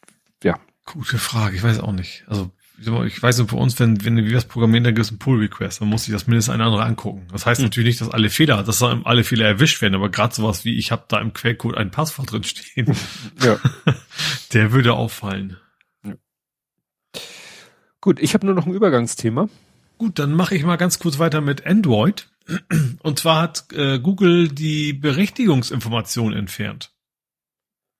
[0.43, 0.59] ja.
[0.85, 2.25] Gute Frage, ich weiß auch nicht.
[2.27, 5.19] Also ich weiß nicht, bei uns, wenn, wenn wir das programmieren, dann gibt es einen
[5.19, 7.27] Pull-Request, dann muss sich das mindestens eine andere angucken.
[7.31, 7.67] Das heißt mhm.
[7.67, 10.77] natürlich nicht, dass alle Fehler, dass da alle Fehler erwischt werden, aber gerade sowas wie,
[10.77, 12.95] ich habe da im Quellcode ein Passwort drin stehen,
[13.41, 13.57] ja.
[14.53, 15.57] der würde auffallen.
[16.03, 16.15] Ja.
[18.01, 19.49] Gut, ich habe nur noch ein Übergangsthema.
[19.97, 22.29] Gut, dann mache ich mal ganz kurz weiter mit Android.
[23.01, 26.94] Und zwar hat äh, Google die Berechtigungsinformation entfernt.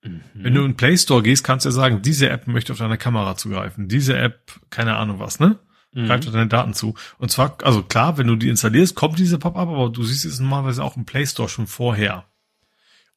[0.05, 0.21] Mhm.
[0.33, 2.97] Wenn du in Play Store gehst, kannst du ja sagen, diese App möchte auf deine
[2.97, 3.87] Kamera zugreifen.
[3.87, 5.59] Diese App, keine Ahnung was, ne?
[5.93, 6.07] Mhm.
[6.07, 6.95] Greift auf deine Daten zu.
[7.17, 10.39] Und zwar, also klar, wenn du die installierst, kommt diese Pop-up, aber du siehst es
[10.39, 12.25] normalerweise auch im Play Store schon vorher.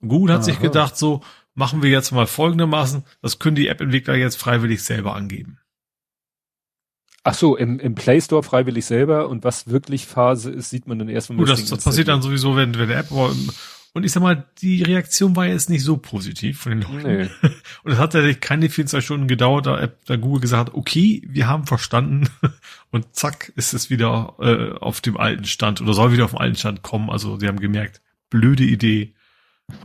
[0.01, 0.45] Und Google hat Aha.
[0.45, 1.23] sich gedacht, so,
[1.55, 5.59] machen wir jetzt mal folgendermaßen, das können die App-Entwickler jetzt freiwillig selber angeben.
[7.25, 11.01] Ach so, im, im Play Store freiwillig selber und was wirklich Phase ist, sieht man
[11.01, 13.11] dann erst, wenn man das, das, passiert dann sowieso, wenn, wenn der App,
[13.95, 17.31] und ich sag mal, die Reaktion war jetzt nicht so positiv von den Leuten.
[17.43, 17.51] Nee.
[17.83, 21.47] Und es hat tatsächlich keine 24 Stunden gedauert, da, da Google gesagt hat, okay, wir
[21.47, 22.29] haben verstanden.
[22.91, 26.39] Und zack, ist es wieder äh, auf dem alten Stand oder soll wieder auf dem
[26.39, 27.11] alten Stand kommen.
[27.11, 29.15] Also sie haben gemerkt, blöde Idee.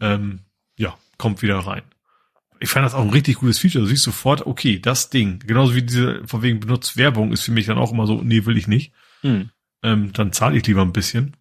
[0.01, 0.41] Ähm,
[0.77, 1.83] ja, kommt wieder rein.
[2.59, 3.83] Ich fand das auch ein richtig gutes Feature.
[3.83, 7.51] Du siehst sofort, okay, das Ding, genauso wie diese von wegen benutzt Werbung, ist für
[7.51, 8.93] mich dann auch immer so, nee, will ich nicht.
[9.21, 9.49] Hm.
[9.81, 11.35] Ähm, dann zahle ich lieber ein bisschen.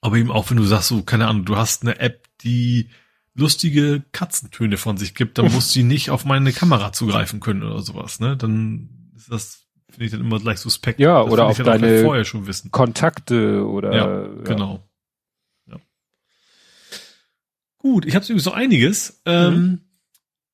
[0.00, 2.88] Aber eben auch, wenn du sagst, so, keine Ahnung, du hast eine App, die
[3.34, 7.80] lustige Katzentöne von sich gibt, dann muss sie nicht auf meine Kamera zugreifen können oder
[7.80, 8.36] sowas, ne?
[8.36, 11.00] Dann ist das, finde ich dann immer gleich suspekt.
[11.00, 12.70] Ja, das oder auf deine vorher schon wissen.
[12.70, 13.94] Kontakte oder.
[13.94, 14.28] Ja, ja.
[14.42, 14.88] genau.
[15.66, 15.76] Ja.
[17.78, 19.22] Gut, ich habe übrigens so einiges.
[19.26, 19.80] Ähm, mhm.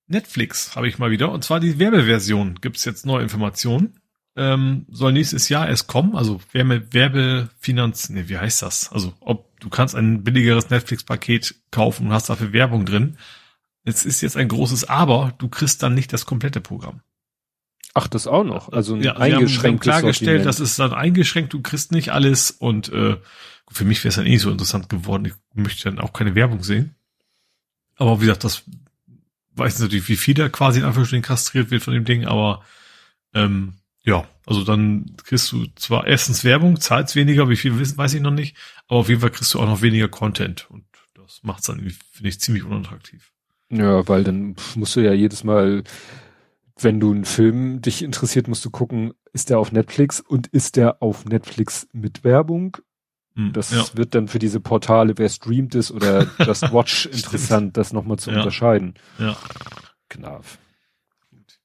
[0.09, 2.61] Netflix habe ich mal wieder, und zwar die Werbeversion.
[2.61, 4.01] Gibt es jetzt neue Informationen?
[4.37, 6.15] Ähm, soll nächstes Jahr erst kommen.
[6.15, 8.93] Also Werbe, Werbefinanz, nee, wie heißt das?
[8.93, 13.17] Also ob du kannst ein billigeres Netflix-Paket kaufen und hast dafür Werbung drin.
[13.85, 17.01] Es ist jetzt ein großes Aber, du kriegst dann nicht das komplette Programm.
[17.95, 18.73] Ach, das auch noch.
[18.73, 22.93] Also ein ja, eingeschränktes haben klargestellt, das ist dann eingeschränkt, du kriegst nicht alles und
[22.93, 23.17] äh,
[23.71, 25.25] für mich wäre es dann eh nicht so interessant geworden.
[25.25, 26.95] Ich möchte dann auch keine Werbung sehen.
[27.97, 28.65] Aber wie gesagt, das
[29.55, 32.63] weiß natürlich, wie viel da quasi in Anführungsstrichen kastriert wird von dem Ding, aber
[33.33, 33.75] ähm,
[34.07, 38.23] ja, also dann kriegst du zwar erstens Werbung, zahlst weniger, wie viel wissen, weiß ich
[38.23, 38.57] noch nicht,
[38.87, 40.85] aber auf jeden Fall kriegst du auch noch weniger Content und
[41.15, 43.33] das macht's dann, finde ich, ziemlich unattraktiv.
[43.69, 45.83] Ja, weil dann musst du ja jedes Mal,
[46.79, 50.77] wenn du einen Film dich interessiert, musst du gucken, ist der auf Netflix und ist
[50.77, 52.77] der auf Netflix mit Werbung?
[53.35, 53.85] Hm, das ja.
[53.95, 58.31] wird dann für diese Portale, wer streamt es oder Just Watch interessant, das nochmal zu
[58.31, 58.37] ja.
[58.37, 58.95] unterscheiden.
[59.19, 59.37] Ja.
[60.09, 60.59] Knav.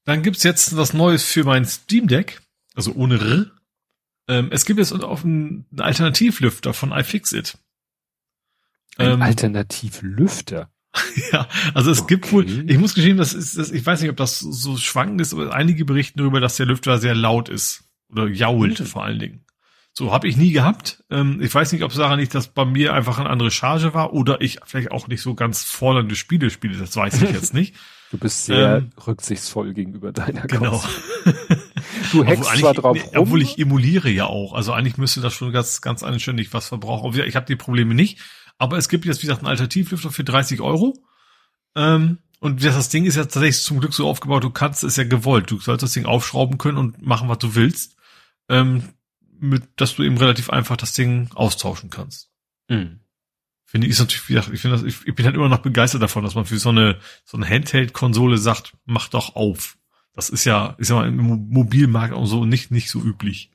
[0.04, 2.40] Dann gibt's jetzt was Neues für mein Steam Deck,
[2.74, 3.46] also ohne R.
[4.28, 7.58] Ähm, es gibt jetzt auch einen Alternativlüfter von iFixit.
[8.96, 10.70] Ein ähm, Alternativlüfter?
[11.32, 12.14] ja, also es okay.
[12.14, 15.20] gibt wohl, ich muss gestehen, das ist, das, ich weiß nicht, ob das so schwankend
[15.20, 17.84] ist, aber einige berichten darüber, dass der Lüfter sehr laut ist.
[18.10, 18.86] Oder jault mhm.
[18.86, 19.46] vor allen Dingen.
[19.94, 21.02] So habe ich nie gehabt.
[21.10, 23.94] Ähm, ich weiß nicht, ob es daran liegt, dass bei mir einfach eine andere Charge
[23.94, 26.78] war oder ich vielleicht auch nicht so ganz fordernde Spiele spiele.
[26.78, 27.74] Das weiß ich jetzt nicht.
[28.12, 30.84] Du bist sehr ähm, rücksichtsvoll gegenüber deiner Genau.
[32.12, 33.10] du hackst zwar drauf rum.
[33.16, 34.52] Obwohl ich emuliere ja auch.
[34.52, 37.18] Also eigentlich müsste das schon ganz, ganz anständig was verbrauchen.
[37.22, 38.18] Ich habe die Probleme nicht.
[38.58, 40.94] Aber es gibt jetzt, wie gesagt, einen Alternativlüfter für 30 Euro.
[41.74, 45.04] Ähm, und das Ding ist ja tatsächlich zum Glück so aufgebaut, du kannst es ja
[45.04, 45.50] gewollt.
[45.50, 47.96] Du sollst das Ding aufschrauben können und machen, was du willst.
[48.50, 48.90] Ähm,
[49.40, 52.28] mit, dass du eben relativ einfach das Ding austauschen kannst.
[52.68, 53.01] Mhm
[53.72, 55.62] finde ich ist natürlich, wie gesagt, ich finde das, ich, ich bin halt immer noch
[55.62, 59.78] begeistert davon, dass man für so eine, so eine Handheld-Konsole sagt, mach doch auf.
[60.12, 61.16] Das ist ja, ist ja mal im
[61.48, 63.50] Mobilmarkt auch so nicht, nicht so üblich.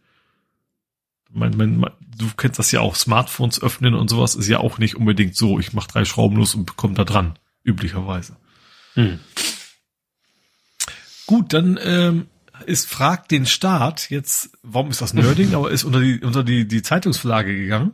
[1.30, 4.80] Mein, mein, mein, du kennst das ja auch, Smartphones öffnen und sowas ist ja auch
[4.80, 8.38] nicht unbedingt so, ich mach drei Schrauben los und bekomme da dran, üblicherweise.
[8.96, 9.20] Hm.
[11.28, 12.26] Gut, dann ähm,
[12.66, 16.68] ist fragt den Staat jetzt, warum ist das Nerding, aber ist unter die unter die
[16.68, 17.92] die Zeitungsflagge gegangen.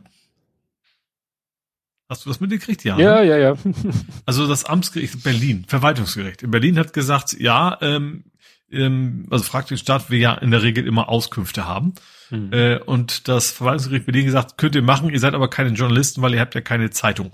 [2.14, 2.84] Hast du das mitgekriegt?
[2.84, 2.96] Ja.
[2.96, 3.26] Ja, ne?
[3.26, 3.56] ja, ja.
[4.24, 8.22] also das Amtsgericht Berlin, Verwaltungsgericht in Berlin hat gesagt, ja, ähm,
[8.70, 11.94] ähm, also fragt den Staat, wir ja in der Regel immer Auskünfte haben.
[12.30, 12.52] Mhm.
[12.52, 16.34] Äh, und das Verwaltungsgericht Berlin gesagt, könnt ihr machen, ihr seid aber keine Journalisten, weil
[16.34, 17.32] ihr habt ja keine Zeitung.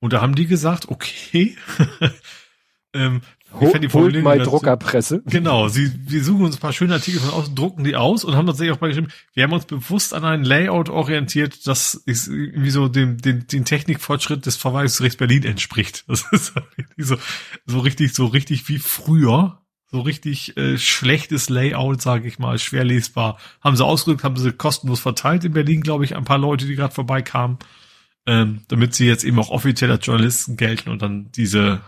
[0.00, 1.56] Und da haben die gesagt, okay,
[2.92, 3.22] ähm,
[3.52, 5.22] Ho holt mal Druckerpresse.
[5.26, 8.36] Genau, sie, wir suchen uns ein paar schöne Artikel von außen, drucken die aus und
[8.36, 12.28] haben tatsächlich auch mal geschrieben, wir haben uns bewusst an ein Layout orientiert, das ist
[12.28, 16.04] irgendwie so dem, dem, den Technikfortschritt des Verwaltungsgerichts Berlin entspricht.
[16.18, 16.52] Das ist
[16.96, 17.16] so,
[17.66, 19.60] so richtig, so richtig wie früher.
[19.90, 23.38] So richtig äh, schlechtes Layout, sage ich mal, schwer lesbar.
[23.62, 26.74] Haben sie ausgedrückt, haben sie kostenlos verteilt in Berlin, glaube ich, ein paar Leute, die
[26.74, 27.58] gerade vorbeikamen,
[28.26, 31.80] ähm, damit sie jetzt eben auch offiziell als Journalisten gelten und dann diese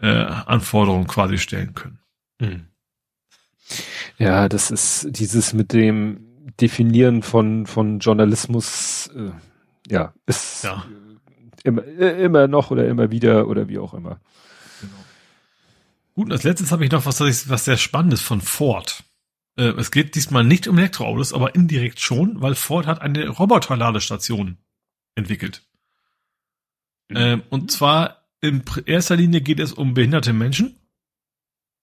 [0.00, 1.98] äh, Anforderungen quasi stellen können.
[2.40, 2.66] Hm.
[4.18, 6.24] Ja, das ist dieses mit dem
[6.60, 9.30] Definieren von, von Journalismus, äh,
[9.90, 10.84] ja, ist ja.
[11.64, 14.20] Immer, äh, immer noch oder immer wieder oder wie auch immer.
[14.80, 14.94] Genau.
[16.14, 19.04] Gut, und als letztes habe ich noch was, was sehr Spannendes von Ford.
[19.56, 24.58] Äh, es geht diesmal nicht um Elektroautos, aber indirekt schon, weil Ford hat eine Roboterladestation
[25.14, 25.66] entwickelt.
[27.08, 27.16] Mhm.
[27.16, 30.76] Äh, und zwar in erster Linie geht es um behinderte Menschen.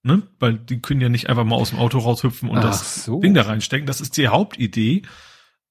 [0.02, 0.22] Ne?
[0.38, 3.20] Weil die können ja nicht einfach mal aus dem Auto raushüpfen und Ach das so.
[3.20, 3.86] Ding da reinstecken.
[3.86, 5.02] Das ist die Hauptidee.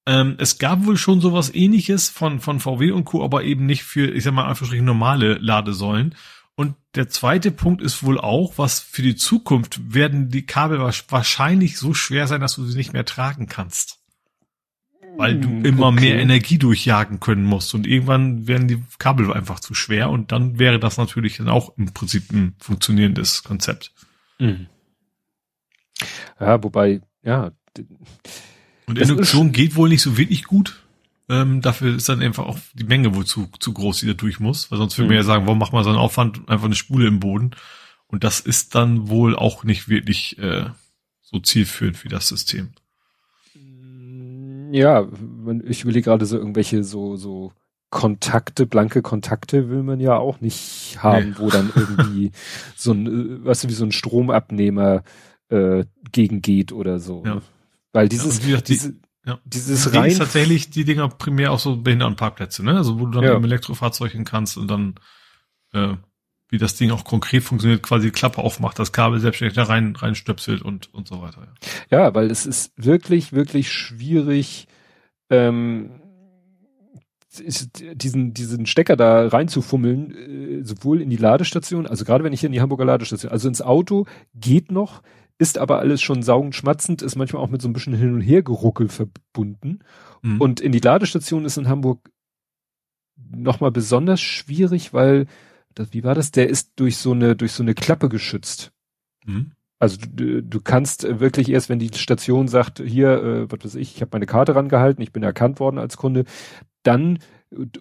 [0.05, 3.83] Ähm, es gab wohl schon sowas ähnliches von, von VW und Co., aber eben nicht
[3.83, 6.15] für, ich sag mal, einfach normale Ladesäulen.
[6.55, 11.77] Und der zweite Punkt ist wohl auch, was für die Zukunft werden die Kabel wahrscheinlich
[11.77, 13.94] so schwer sein, dass du sie nicht mehr tragen kannst
[15.17, 16.01] weil du hm, immer okay.
[16.01, 20.59] mehr Energie durchjagen können musst und irgendwann werden die Kabel einfach zu schwer und dann
[20.59, 23.93] wäre das natürlich dann auch im Prinzip ein funktionierendes Konzept.
[24.39, 24.67] Mhm.
[26.39, 27.51] Ja, wobei, ja.
[28.85, 30.81] Und Induktion geht wohl nicht so wirklich gut.
[31.27, 34.39] Ähm, dafür ist dann einfach auch die Menge wohl zu, zu groß, die da durch
[34.39, 35.09] muss, weil sonst würde mhm.
[35.09, 37.51] man ja sagen, warum macht man so einen Aufwand, einfach eine Spule im Boden?
[38.07, 40.65] Und das ist dann wohl auch nicht wirklich äh,
[41.21, 42.73] so zielführend wie das System
[44.71, 45.07] ja,
[45.65, 47.51] ich überlege gerade so irgendwelche so, so
[47.89, 51.35] Kontakte, blanke Kontakte will man ja auch nicht haben, nee.
[51.37, 52.31] wo dann irgendwie
[52.75, 55.03] so ein, äh, weißt du, wie so ein Stromabnehmer
[55.49, 57.23] äh, gegengeht oder so.
[57.25, 57.41] Ja.
[57.93, 59.39] Weil dieses, ja, die, diese, ja.
[59.45, 60.11] dieses rein.
[60.11, 62.75] ist tatsächlich die Dinger primär auch so Behindertenparkplätze, ne?
[62.75, 63.35] Also wo du dann ja.
[63.35, 64.95] im Elektrofahrzeug hin kannst und dann
[65.71, 65.95] äh,
[66.55, 69.93] wie das Ding auch konkret funktioniert, quasi die Klappe aufmacht, das Kabel selbstständig da rein,
[69.93, 71.47] reinstöpselt und, und so weiter.
[71.91, 71.99] Ja.
[71.99, 74.67] ja, weil es ist wirklich, wirklich schwierig,
[75.29, 75.99] ähm,
[77.37, 82.47] diesen, diesen Stecker da reinzufummeln, äh, sowohl in die Ladestation, also gerade wenn ich hier
[82.47, 85.01] in die Hamburger Ladestation, also ins Auto geht noch,
[85.37, 88.21] ist aber alles schon saugend schmatzend, ist manchmal auch mit so ein bisschen hin und
[88.21, 89.79] her geruckel verbunden.
[90.21, 90.39] Mhm.
[90.39, 92.09] Und in die Ladestation ist in Hamburg
[93.17, 95.27] nochmal besonders schwierig, weil
[95.75, 96.31] das, wie war das?
[96.31, 98.71] Der ist durch so eine, durch so eine Klappe geschützt.
[99.25, 99.51] Mhm.
[99.77, 103.95] Also du, du kannst wirklich erst, wenn die Station sagt, hier, äh, was weiß ich,
[103.95, 106.23] ich habe meine Karte rangehalten, ich bin erkannt worden als Kunde,
[106.83, 107.19] dann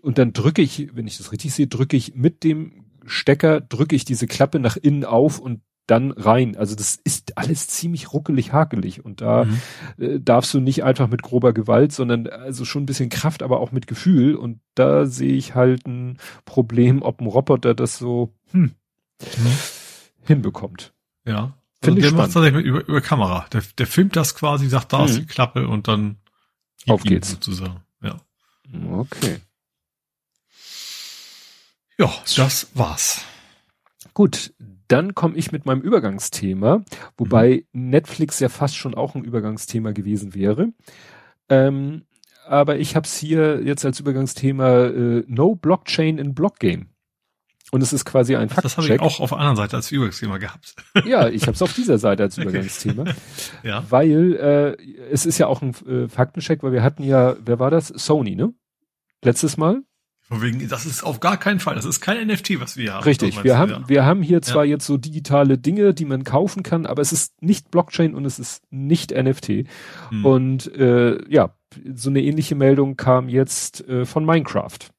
[0.03, 3.97] und dann drücke ich, wenn ich das richtig sehe, drücke ich mit dem Stecker, drücke
[3.97, 6.57] ich diese Klappe nach innen auf und dann rein.
[6.57, 9.61] Also das ist alles ziemlich ruckelig, hakelig und da mhm.
[9.99, 13.61] äh, darfst du nicht einfach mit grober Gewalt, sondern also schon ein bisschen Kraft, aber
[13.61, 18.33] auch mit Gefühl und da sehe ich halt ein Problem, ob ein Roboter das so
[18.51, 18.75] hm,
[19.21, 19.59] mhm.
[20.23, 20.95] hinbekommt.
[21.27, 21.55] Ja.
[21.83, 23.47] Finde also ich der macht über, über Kamera.
[23.53, 25.05] Der, der filmt das quasi, sagt, da mhm.
[25.05, 26.17] ist die Klappe und dann
[26.87, 27.31] auf geht's.
[27.31, 27.83] Sozusagen.
[28.03, 28.17] Ja.
[28.91, 29.41] Okay.
[31.99, 33.23] Ja, das war's.
[34.15, 34.53] Gut,
[34.95, 36.85] dann komme ich mit meinem Übergangsthema,
[37.17, 37.91] wobei mhm.
[37.91, 40.69] Netflix ja fast schon auch ein Übergangsthema gewesen wäre.
[41.49, 42.03] Ähm,
[42.47, 46.87] aber ich habe es hier jetzt als Übergangsthema äh, No Blockchain in Blockgame.
[47.73, 48.63] Und es ist quasi ein Faktcheck.
[48.63, 50.77] Das habe ich auch auf der anderen Seite als Übergangsthema gehabt.
[51.05, 53.07] Ja, ich habe es auf dieser Seite als Übergangsthema.
[53.65, 53.85] ja.
[53.91, 54.37] Weil
[54.79, 57.89] äh, es ist ja auch ein äh, Faktencheck, weil wir hatten ja, wer war das?
[57.89, 58.55] Sony, ne?
[59.25, 59.83] Letztes Mal.
[60.35, 63.05] Von wegen, das ist auf gar keinen Fall, das ist kein NFT, was wir haben.
[63.05, 63.89] Richtig, wir haben, ja.
[63.89, 64.73] wir haben hier zwar ja.
[64.73, 68.41] jetzt so digitale Dinge, die man kaufen kann, aber es ist nicht Blockchain und es
[68.41, 69.67] ist nicht NFT.
[70.09, 70.25] Hm.
[70.25, 71.55] Und äh, ja,
[71.95, 74.91] so eine ähnliche Meldung kam jetzt äh, von Minecraft.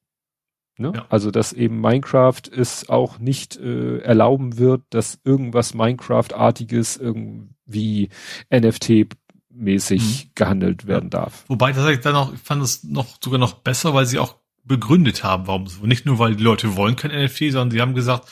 [0.78, 0.92] Ne?
[0.94, 1.06] Ja.
[1.10, 8.08] Also, dass eben Minecraft es auch nicht äh, erlauben wird, dass irgendwas Minecraft-artiges irgendwie
[8.50, 10.30] NFT-mäßig hm.
[10.34, 11.44] gehandelt werden darf.
[11.48, 14.36] Wobei, das ich dann auch, ich fand es noch sogar noch besser, weil sie auch
[14.66, 15.86] begründet haben, warum so.
[15.86, 18.28] Nicht nur, weil die Leute wollen kein NFT, sondern sie haben gesagt,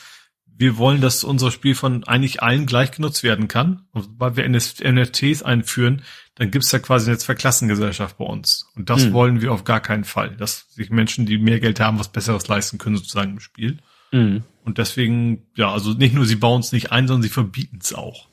[0.57, 3.87] wir wollen, dass unser Spiel von eigentlich allen gleich genutzt werden kann.
[3.91, 6.03] Und weil wir NFTs einführen,
[6.35, 8.69] dann gibt's ja quasi eine Zweiklassengesellschaft bei uns.
[8.75, 9.13] Und das hm.
[9.13, 10.35] wollen wir auf gar keinen Fall.
[10.37, 13.79] Dass sich Menschen, die mehr Geld haben, was Besseres leisten können, sozusagen im Spiel.
[14.11, 14.43] Hm.
[14.63, 17.93] Und deswegen, ja, also nicht nur sie bauen es nicht ein, sondern sie verbieten es
[17.93, 18.29] auch.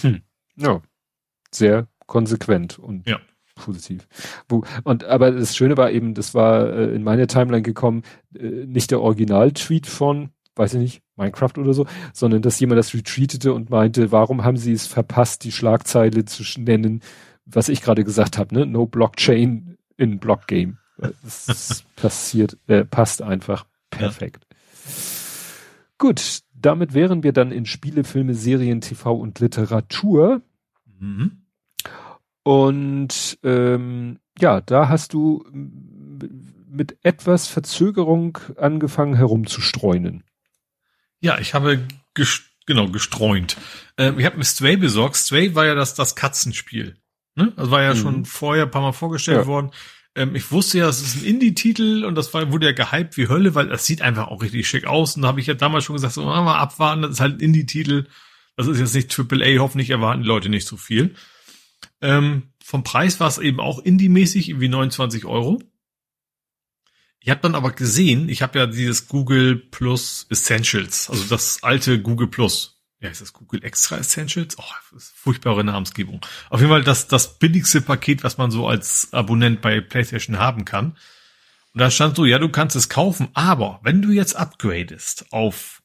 [0.00, 0.22] Hm.
[0.56, 0.82] Ja.
[1.52, 3.20] Sehr konsequent und ja
[3.60, 4.08] positiv.
[4.84, 8.02] Und aber das Schöne war eben, das war äh, in meine Timeline gekommen,
[8.34, 12.94] äh, nicht der Original-Tweet von, weiß ich nicht, Minecraft oder so, sondern dass jemand das
[12.94, 17.02] retweetete und meinte, warum haben sie es verpasst, die Schlagzeile zu nennen,
[17.44, 18.66] was ich gerade gesagt habe, ne?
[18.66, 20.78] No Blockchain in Blockgame.
[20.96, 24.46] Das passiert, äh, passt einfach perfekt.
[24.48, 24.56] Ja.
[25.98, 30.42] Gut, damit wären wir dann in Spiele, Filme, Serien, TV und Literatur.
[30.98, 31.42] Mhm.
[32.50, 35.44] Und ähm, ja, da hast du
[36.68, 40.24] mit etwas Verzögerung angefangen herumzustreunen.
[41.20, 43.56] Ja, ich habe gest genau gestreunt.
[43.96, 45.14] Ähm, ich habe mir Stray besorgt.
[45.14, 46.96] Stray war ja das das Katzenspiel.
[47.36, 47.52] Ne?
[47.54, 47.98] Das war ja mhm.
[47.98, 49.46] schon vorher ein paar Mal vorgestellt ja.
[49.46, 49.70] worden.
[50.16, 53.28] Ähm, ich wusste ja, es ist ein Indie-Titel und das war, wurde ja gehypt wie
[53.28, 55.14] Hölle, weil das sieht einfach auch richtig schick aus.
[55.14, 57.44] Und da habe ich ja damals schon gesagt, so mal abwarten, das ist halt ein
[57.44, 58.06] Indie-Titel.
[58.56, 61.14] Das ist jetzt nicht AAA, hoffentlich erwarten die Leute nicht so viel.
[62.02, 65.60] Ähm, vom Preis war es eben auch Indie-mäßig, irgendwie 29 Euro.
[67.20, 72.00] Ich habe dann aber gesehen, ich habe ja dieses Google Plus Essentials, also das alte
[72.00, 72.80] Google Plus.
[73.00, 74.58] Ja, ist das Google Extra Essentials?
[74.58, 76.20] Oh, furchtbare Namensgebung.
[76.50, 80.66] Auf jeden Fall das, das billigste Paket, was man so als Abonnent bei PlayStation haben
[80.66, 80.96] kann.
[81.72, 85.82] Und da stand so, ja, du kannst es kaufen, aber wenn du jetzt upgradest auf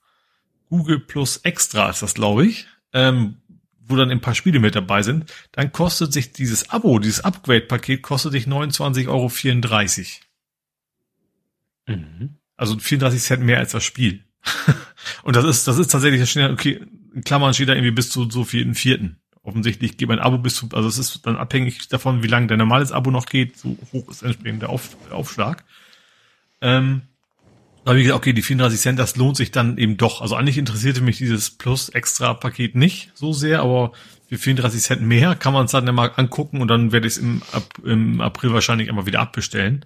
[0.70, 3.38] Google Plus Extra, ist das, glaube ich, ähm,
[3.88, 8.02] wo dann ein paar Spiele mit dabei sind, dann kostet sich dieses Abo, dieses Upgrade-Paket
[8.02, 9.32] kostet dich 29,34 Euro.
[11.88, 12.38] Mhm.
[12.58, 14.24] Also 34 Cent mehr als das Spiel.
[15.24, 16.82] und das ist, das ist tatsächlich, das steht, okay,
[17.14, 19.20] in Klammern steht da irgendwie bis zu so vierten, vierten.
[19.44, 22.58] Offensichtlich geht mein Abo bis zu, also es ist dann abhängig davon, wie lange dein
[22.58, 25.64] normales Abo noch geht, so hoch ist entsprechend der, Auf, der Aufschlag.
[26.62, 27.04] Ähm,
[27.86, 30.22] habe ich gesagt, okay, die 34 Cent, das lohnt sich dann eben doch.
[30.22, 33.92] Also eigentlich interessierte mich dieses Plus-Extra-Paket nicht so sehr, aber
[34.28, 37.20] für 34 Cent mehr kann man es dann mal angucken und dann werde ich es
[37.20, 37.44] im,
[37.84, 39.86] im April wahrscheinlich einmal wieder abbestellen.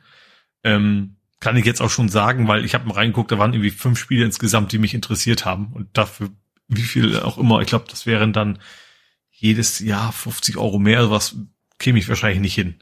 [0.63, 3.71] Ähm, kann ich jetzt auch schon sagen, weil ich habe mal reingeguckt, da waren irgendwie
[3.71, 6.29] fünf Spiele insgesamt, die mich interessiert haben und dafür
[6.69, 8.59] wie viel auch immer, ich glaube, das wären dann
[9.31, 11.35] jedes Jahr 50 Euro mehr, was
[11.79, 12.75] käme ich wahrscheinlich nicht hin.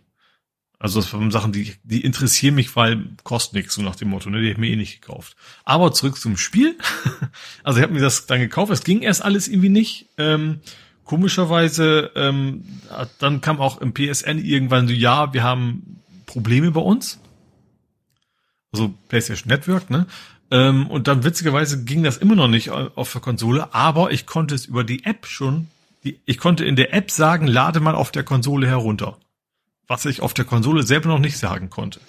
[0.79, 4.29] Also das waren Sachen, die, die interessieren mich, weil kostet nichts, so nach dem Motto,
[4.29, 4.41] ne?
[4.41, 5.35] Die habe ich mir eh nicht gekauft.
[5.65, 6.77] Aber zurück zum Spiel.
[7.63, 10.07] also ich habe mir das dann gekauft, es ging erst alles irgendwie nicht.
[10.19, 10.59] Ähm,
[11.03, 12.63] komischerweise, ähm,
[13.17, 17.19] dann kam auch im PSN irgendwann so, ja, wir haben Probleme bei uns.
[18.71, 20.05] Also PlayStation Network, ne?
[20.51, 24.53] Ähm, und dann witzigerweise ging das immer noch nicht auf der Konsole, aber ich konnte
[24.53, 25.67] es über die App schon,
[26.03, 29.17] die, ich konnte in der App sagen, lade mal auf der Konsole herunter
[29.87, 31.99] was ich auf der Konsole selber noch nicht sagen konnte.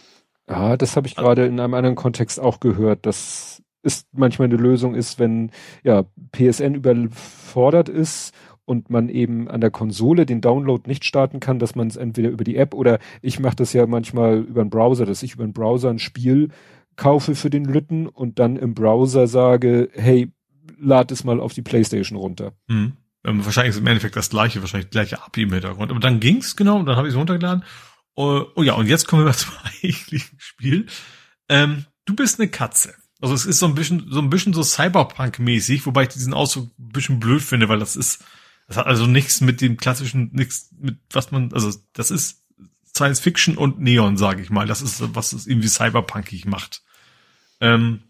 [0.49, 4.57] Ja, das habe ich gerade in einem anderen Kontext auch gehört, dass ist manchmal eine
[4.57, 5.51] Lösung ist, wenn
[5.85, 8.35] ja PSN überfordert ist
[8.65, 12.29] und man eben an der Konsole den Download nicht starten kann, dass man es entweder
[12.29, 15.45] über die App oder ich mache das ja manchmal über den Browser, dass ich über
[15.45, 16.49] den Browser ein Spiel
[16.97, 20.31] kaufe für den Lütten und dann im Browser sage, hey,
[20.79, 22.53] lad es mal auf die Playstation runter.
[22.69, 22.93] Hm.
[23.29, 25.91] Ähm, wahrscheinlich ist im Endeffekt das gleiche, wahrscheinlich gleiche API im Hintergrund.
[25.91, 27.63] Aber dann ging's, genau, und dann habe ich es runtergeladen.
[28.15, 30.87] Oh, oh, ja, und jetzt kommen wir zum eigentlichen Spiel.
[31.49, 32.95] Ähm, du bist eine Katze.
[33.21, 36.71] Also es ist so ein bisschen, so ein bisschen so Cyberpunk-mäßig, wobei ich diesen Ausdruck
[36.79, 38.25] ein bisschen blöd finde, weil das ist,
[38.67, 42.45] das hat also nichts mit dem klassischen, nichts mit was man, also das ist
[42.95, 44.67] Science Fiction und Neon, sage ich mal.
[44.67, 46.83] Das ist, was es irgendwie cyberpunkig macht.
[47.61, 48.05] Ähm,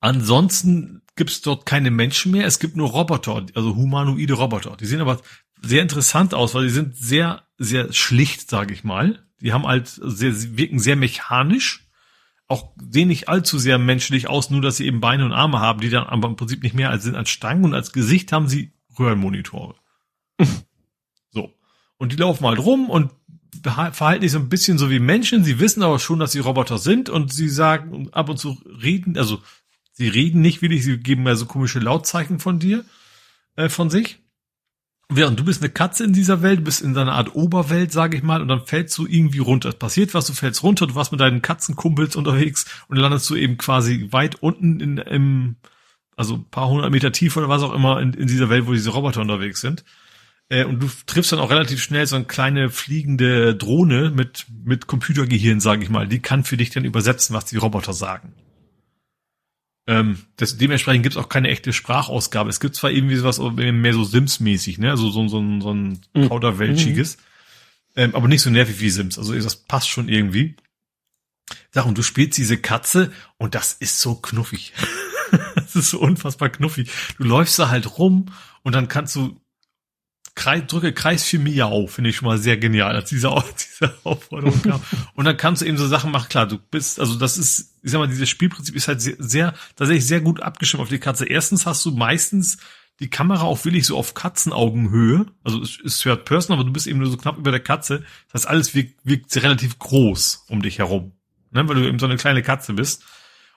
[0.00, 2.46] ansonsten gibt's dort keine Menschen mehr.
[2.46, 4.76] Es gibt nur Roboter, also humanoide Roboter.
[4.76, 5.20] Die sehen aber
[5.62, 9.26] sehr interessant aus, weil die sind sehr, sehr schlicht, sage ich mal.
[9.40, 11.86] Die haben halt sehr, wirken sehr mechanisch
[12.48, 15.80] auch sehen nicht allzu sehr menschlich aus, nur dass sie eben Beine und Arme haben,
[15.80, 18.48] die dann aber im Prinzip nicht mehr als sind als Stangen und als Gesicht haben
[18.48, 19.74] sie Röhrenmonitore.
[21.30, 21.52] so.
[21.98, 23.10] Und die laufen halt rum und
[23.62, 25.42] verhalten sich so ein bisschen so wie Menschen.
[25.42, 29.18] Sie wissen aber schon, dass sie Roboter sind und sie sagen ab und zu reden,
[29.18, 29.40] also
[29.96, 32.84] sie reden nicht wirklich, sie geben mehr so komische Lautzeichen von dir,
[33.56, 34.18] äh, von sich.
[35.08, 38.16] Während du bist eine Katze in dieser Welt, du bist in deiner Art Oberwelt, sage
[38.16, 39.68] ich mal, und dann fällst du irgendwie runter.
[39.68, 43.36] Es passiert was, du fällst runter, du warst mit deinen Katzenkumpels unterwegs und landest du
[43.36, 45.56] eben quasi weit unten in, im,
[46.16, 48.72] also ein paar hundert Meter tief oder was auch immer in, in dieser Welt, wo
[48.72, 49.84] diese Roboter unterwegs sind.
[50.48, 54.88] Äh, und du triffst dann auch relativ schnell so eine kleine fliegende Drohne mit, mit
[54.88, 56.08] Computergehirn, sage ich mal.
[56.08, 58.34] Die kann für dich dann übersetzen, was die Roboter sagen.
[59.86, 62.50] Ähm, das, dementsprechend gibt es auch keine echte Sprachausgabe.
[62.50, 64.90] Es gibt zwar irgendwie sowas mehr so Sims-mäßig, ne?
[64.90, 66.00] Also so, so, so, so ein.
[66.28, 67.16] Kauderweltschiges.
[67.16, 67.22] Mhm.
[67.96, 69.18] Ähm, aber nicht so nervig wie Sims.
[69.18, 70.56] Also das passt schon irgendwie.
[71.70, 74.72] Sag, und du spielst diese Katze und das ist so knuffig.
[75.54, 76.90] das ist so unfassbar knuffig.
[77.18, 78.26] Du läufst da halt rum
[78.62, 79.40] und dann kannst du
[80.36, 83.30] Kreis, drücke Kreis für Miau, finde ich schon mal sehr genial, als diese,
[83.80, 84.82] diese Aufforderung kam.
[85.14, 87.90] Und dann kannst du eben so Sachen machen, klar, du bist, also das ist, ich
[87.90, 91.26] sag mal, dieses Spielprinzip ist halt sehr, sehr tatsächlich sehr gut abgestimmt auf die Katze.
[91.26, 92.58] Erstens hast du meistens
[93.00, 96.86] die Kamera auch willig so auf Katzenaugenhöhe, also es ist Third Person, aber du bist
[96.86, 98.04] eben nur so knapp über der Katze.
[98.30, 101.12] Das heißt, alles wirkt, wirkt relativ groß um dich herum,
[101.50, 101.66] ne?
[101.66, 103.04] weil du eben so eine kleine Katze bist.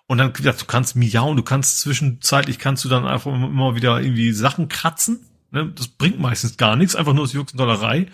[0.07, 3.75] Und dann, wie gesagt, du kannst miauen, du kannst zwischenzeitlich kannst du dann einfach immer
[3.75, 5.71] wieder irgendwie Sachen kratzen Ne?
[5.75, 8.07] Das bringt meistens gar nichts, einfach nur aus Jux und Dollerei.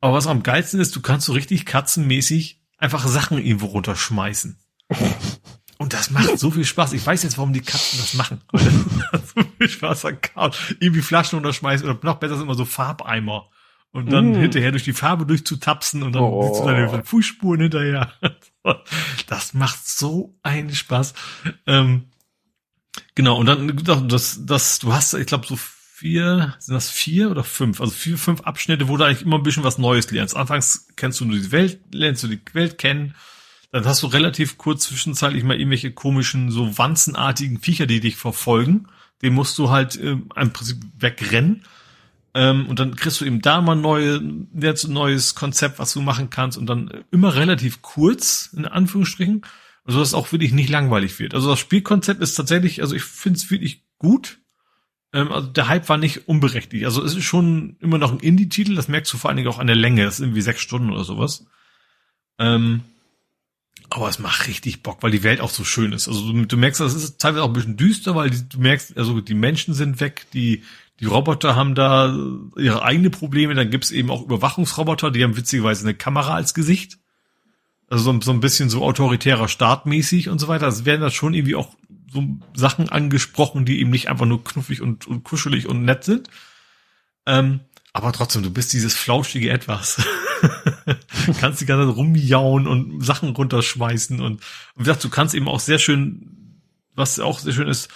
[0.00, 4.58] Aber was am geilsten ist, du kannst so richtig katzenmäßig einfach Sachen irgendwo runterschmeißen.
[5.80, 6.92] Und das macht so viel Spaß.
[6.92, 8.40] Ich weiß jetzt, warum die Katzen das machen.
[8.50, 10.18] Das so viel Spaß an
[10.80, 13.48] Irgendwie Flaschen runterschmeißen oder noch besser sind immer so Farbeimer.
[13.92, 14.40] Und dann mm.
[14.40, 16.42] hinterher durch die Farbe durchzutapsen und dann oh.
[16.42, 18.12] siehst du deine Fußspuren hinterher.
[19.28, 21.14] Das macht so einen Spaß.
[21.66, 22.10] Ähm,
[23.14, 25.56] genau, und dann, das, das, du hast, ich glaube, so
[25.98, 27.80] vier, sind das vier oder fünf?
[27.80, 30.36] Also vier, fünf Abschnitte, wo du eigentlich immer ein bisschen was Neues lernst.
[30.36, 33.16] Anfangs kennst du nur die Welt, lernst du die Welt kennen.
[33.72, 38.86] Dann hast du relativ kurz zwischenzeitlich mal irgendwelche komischen, so wanzenartigen Viecher, die dich verfolgen.
[39.22, 41.64] Den musst du halt äh, im Prinzip wegrennen.
[42.32, 44.22] Ähm, und dann kriegst du eben da mal neue,
[44.54, 46.56] jetzt ein neues Konzept, was du machen kannst.
[46.56, 49.42] Und dann immer relativ kurz, in Anführungsstrichen.
[49.84, 51.34] Also dass es auch wirklich nicht langweilig wird.
[51.34, 54.38] Also das Spielkonzept ist tatsächlich, also ich finde es wirklich gut.
[55.12, 56.84] Ähm, also der Hype war nicht unberechtigt.
[56.84, 59.58] Also es ist schon immer noch ein Indie-Titel, das merkst du vor allen Dingen auch
[59.58, 60.04] an der Länge.
[60.04, 61.46] Das ist irgendwie sechs Stunden oder sowas.
[62.38, 62.82] Ähm,
[63.90, 66.08] aber es macht richtig Bock, weil die Welt auch so schön ist.
[66.08, 68.96] Also du, du merkst, es ist teilweise auch ein bisschen düster, weil die, du merkst,
[68.98, 70.62] also die Menschen sind weg, die
[71.00, 72.14] die Roboter haben da
[72.56, 73.54] ihre eigene Probleme.
[73.54, 76.98] Dann gibt's eben auch Überwachungsroboter, die haben witzigerweise eine Kamera als Gesicht.
[77.88, 80.66] Also so, so ein bisschen so autoritärer Staatmäßig und so weiter.
[80.66, 81.74] Das werden das schon irgendwie auch
[82.10, 82.24] so
[82.54, 86.28] Sachen angesprochen, die eben nicht einfach nur knuffig und, und kuschelig und nett sind.
[87.26, 87.60] Ähm,
[87.92, 90.02] aber trotzdem, du bist dieses flauschige Etwas.
[91.40, 94.42] kannst die ganze Zeit rumjauen und Sachen runterschmeißen und, und
[94.76, 96.62] wie gesagt, du kannst eben auch sehr schön,
[96.94, 97.88] was auch sehr schön ist,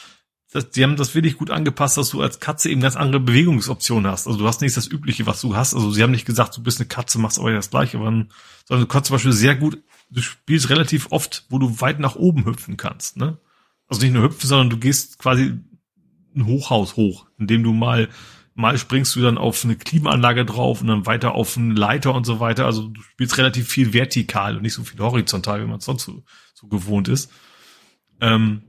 [0.53, 4.11] dass, die haben das wirklich gut angepasst, dass du als Katze eben ganz andere Bewegungsoptionen
[4.11, 4.27] hast.
[4.27, 5.75] Also du hast nicht das Übliche, was du hast.
[5.75, 8.29] Also sie haben nicht gesagt, du bist eine Katze, machst aber das Gleiche, sondern
[8.69, 12.45] du kannst zum Beispiel sehr gut, du spielst relativ oft, wo du weit nach oben
[12.45, 13.39] hüpfen kannst, ne?
[13.93, 15.53] Also nicht nur hüpfen, sondern du gehst quasi
[16.35, 18.09] ein Hochhaus hoch, indem du mal
[18.55, 22.25] mal springst du dann auf eine Klimaanlage drauf und dann weiter auf einen Leiter und
[22.25, 22.65] so weiter.
[22.65, 26.05] Also du spielst relativ viel vertikal und nicht so viel horizontal, wie man es sonst
[26.05, 26.23] so,
[26.55, 27.31] so gewohnt ist.
[28.23, 28.63] Ähm,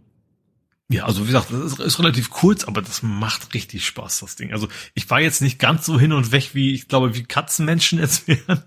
[0.89, 4.35] ja, also wie gesagt, das ist, ist, relativ kurz, aber das macht richtig Spaß, das
[4.35, 4.51] Ding.
[4.51, 7.99] Also ich war jetzt nicht ganz so hin und weg, wie ich glaube, wie Katzenmenschen
[7.99, 8.63] jetzt wären.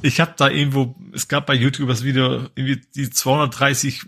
[0.00, 4.06] Ich habe da irgendwo, es gab bei YouTube das Video, irgendwie die 230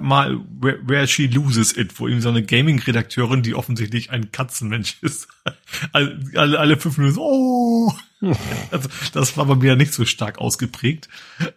[0.00, 4.98] mal where, where she loses it, wo eben so eine Gaming-Redakteurin, die offensichtlich ein Katzenmensch
[5.00, 5.28] ist,
[5.92, 7.92] alle, alle, alle fünf Minuten so, oh.
[8.70, 11.08] also, das war bei mir nicht so stark ausgeprägt,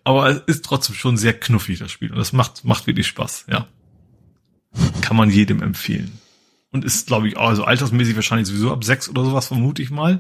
[0.04, 2.12] aber es ist trotzdem schon sehr knuffig, das Spiel.
[2.12, 3.68] Und das macht, macht wirklich Spaß, ja.
[5.02, 6.20] Kann man jedem empfehlen.
[6.72, 10.20] und ist, glaube ich, also altersmäßig wahrscheinlich sowieso ab sechs oder sowas, vermute ich mal.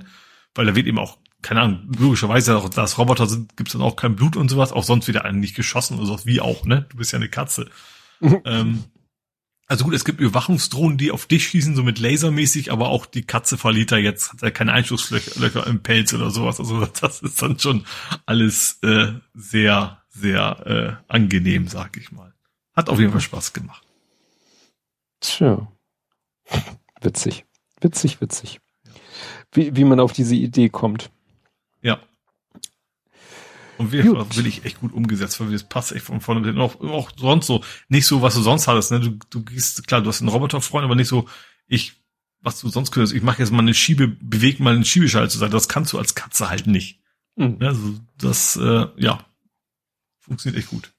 [0.55, 3.83] Weil da wird eben auch, keine Ahnung, logischerweise, auch, da es Roboter sind, gibt's dann
[3.83, 6.65] auch kein Blut und sowas, auch sonst wieder einen nicht geschossen oder sowas, wie auch,
[6.65, 6.87] ne?
[6.89, 7.69] Du bist ja eine Katze.
[8.45, 8.83] ähm,
[9.69, 13.21] also gut, es gibt Überwachungsdrohnen, die auf dich schießen, so mit lasermäßig, aber auch die
[13.21, 16.59] Katze verliert da jetzt, hat ja keine Einschusslöcher im Pelz oder sowas.
[16.59, 17.85] Also das ist dann schon
[18.25, 20.65] alles äh, sehr, sehr
[21.07, 22.33] äh, angenehm, sag ich mal.
[22.75, 23.85] Hat auf jeden Fall Spaß gemacht.
[25.19, 25.71] Tja.
[27.01, 27.45] Witzig.
[27.79, 28.59] Witzig, witzig.
[29.51, 31.11] Wie, wie man auf diese Idee kommt.
[31.81, 31.99] Ja.
[33.79, 34.35] Und wir gut.
[34.35, 37.47] will ich echt gut umgesetzt, weil das passt echt von vorne bis auch, auch sonst
[37.47, 37.63] so.
[37.87, 38.99] Nicht so, was du sonst hattest, ne?
[38.99, 41.29] Du, du gehst, klar, du hast einen Roboterfreund, aber nicht so,
[41.65, 41.93] ich,
[42.41, 45.37] was du sonst könntest, ich mache jetzt mal eine Schiebe, beweg mal einen Schiebeschalter zu
[45.37, 45.49] sein.
[45.49, 46.99] Das kannst du als Katze halt nicht.
[47.37, 47.55] Mhm.
[47.61, 49.25] Also das, äh, ja,
[50.19, 50.91] funktioniert echt gut.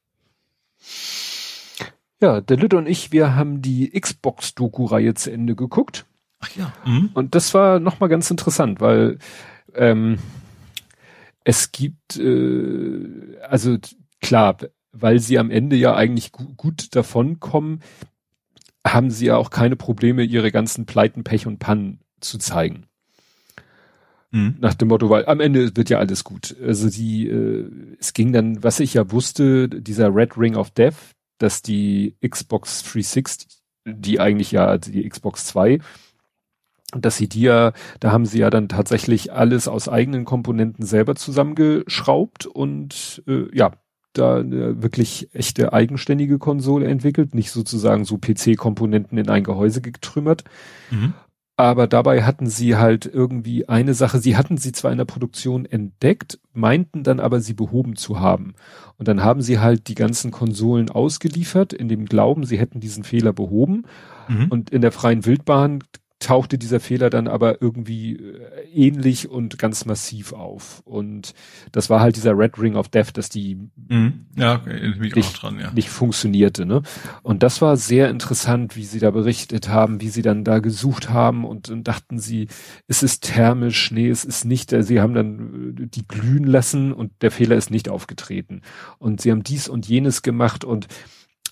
[2.22, 6.06] Ja, der Lütte und ich, wir haben die Xbox-Doku-Reihe zu Ende geguckt.
[6.38, 6.72] Ach ja.
[6.86, 7.10] Mhm.
[7.12, 9.18] Und das war nochmal ganz interessant, weil
[9.74, 10.18] ähm,
[11.50, 13.76] es gibt, äh, also
[14.20, 14.56] klar,
[14.92, 17.82] weil sie am Ende ja eigentlich gu gut davonkommen,
[18.86, 22.86] haben sie ja auch keine Probleme, ihre ganzen Pleiten, Pech und Pannen zu zeigen.
[24.30, 24.58] Mhm.
[24.60, 26.54] Nach dem Motto, weil am Ende wird ja alles gut.
[26.64, 27.68] Also die, äh,
[27.98, 32.84] es ging dann, was ich ja wusste, dieser Red Ring of Death, dass die Xbox
[32.84, 33.48] 360,
[33.86, 35.80] die eigentlich ja die Xbox 2
[36.96, 41.14] dass sie die ja, da haben sie ja dann tatsächlich alles aus eigenen Komponenten selber
[41.14, 43.72] zusammengeschraubt und äh, ja,
[44.12, 50.44] da eine wirklich echte eigenständige Konsole entwickelt, nicht sozusagen so PC-Komponenten in ein Gehäuse getrümmert.
[50.90, 51.14] Mhm.
[51.60, 55.66] Aber dabei hatten sie halt irgendwie eine Sache, sie hatten sie zwar in der Produktion
[55.66, 58.54] entdeckt, meinten dann aber sie behoben zu haben.
[58.96, 63.04] Und dann haben sie halt die ganzen Konsolen ausgeliefert, in dem Glauben, sie hätten diesen
[63.04, 63.84] Fehler behoben.
[64.28, 64.46] Mhm.
[64.48, 65.84] Und in der freien Wildbahn
[66.20, 70.82] tauchte dieser Fehler dann aber irgendwie äh, ähnlich und ganz massiv auf.
[70.84, 71.34] Und
[71.72, 73.56] das war halt dieser Red Ring of Death, dass die
[73.88, 74.26] mhm.
[74.36, 74.62] ja,
[74.98, 75.72] nicht, dran, ja.
[75.72, 76.66] nicht funktionierte.
[76.66, 76.82] Ne?
[77.22, 81.08] Und das war sehr interessant, wie sie da berichtet haben, wie sie dann da gesucht
[81.08, 82.48] haben und dann dachten sie,
[82.86, 86.92] es ist thermisch, nee, es ist nicht, äh, sie haben dann äh, die glühen lassen
[86.92, 88.60] und der Fehler ist nicht aufgetreten.
[88.98, 90.86] Und sie haben dies und jenes gemacht und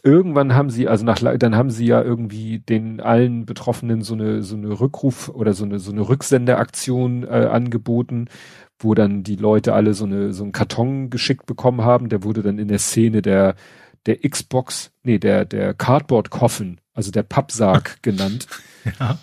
[0.03, 4.43] irgendwann haben sie, also nach, dann haben sie ja irgendwie den allen Betroffenen so eine,
[4.43, 8.27] so eine Rückruf oder so eine, so eine Rücksendeaktion äh, angeboten,
[8.79, 12.09] wo dann die Leute alle so eine, so einen Karton geschickt bekommen haben.
[12.09, 13.57] Der wurde dann in der Szene der,
[14.07, 18.47] der Xbox, nee, der, der Cardboard Coffin, also der Pappsarg genannt.
[18.99, 19.19] Ja.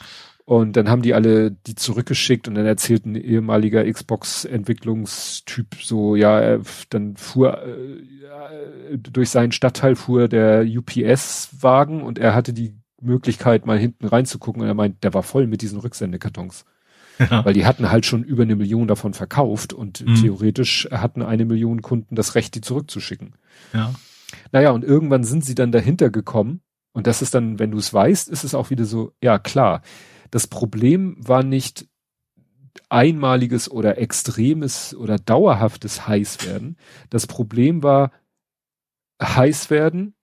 [0.46, 6.40] Und dann haben die alle die zurückgeschickt und dann erzählt ein ehemaliger Xbox-Entwicklungstyp so, ja,
[6.40, 6.62] er,
[6.92, 13.80] dann fuhr äh, durch seinen Stadtteil fuhr der UPS-Wagen und er hatte die Möglichkeit, mal
[13.80, 16.66] hinten reinzugucken und er meint, der war voll mit diesen Rücksendekartons.
[17.18, 17.44] Ja.
[17.44, 20.16] Weil die hatten halt schon über eine Million davon verkauft und mhm.
[20.16, 23.34] theoretisch hatten eine Million Kunden das Recht, die zurückzuschicken.
[23.74, 23.96] Ja.
[24.52, 26.62] Naja, und irgendwann sind sie dann dahinter gekommen
[26.92, 29.82] und das ist dann, wenn du es weißt, ist es auch wieder so, ja klar,
[30.36, 31.88] das Problem war nicht
[32.90, 36.78] einmaliges oder extremes oder dauerhaftes Heißwerden.
[37.10, 38.12] Das Problem war
[39.24, 40.14] heiß werden,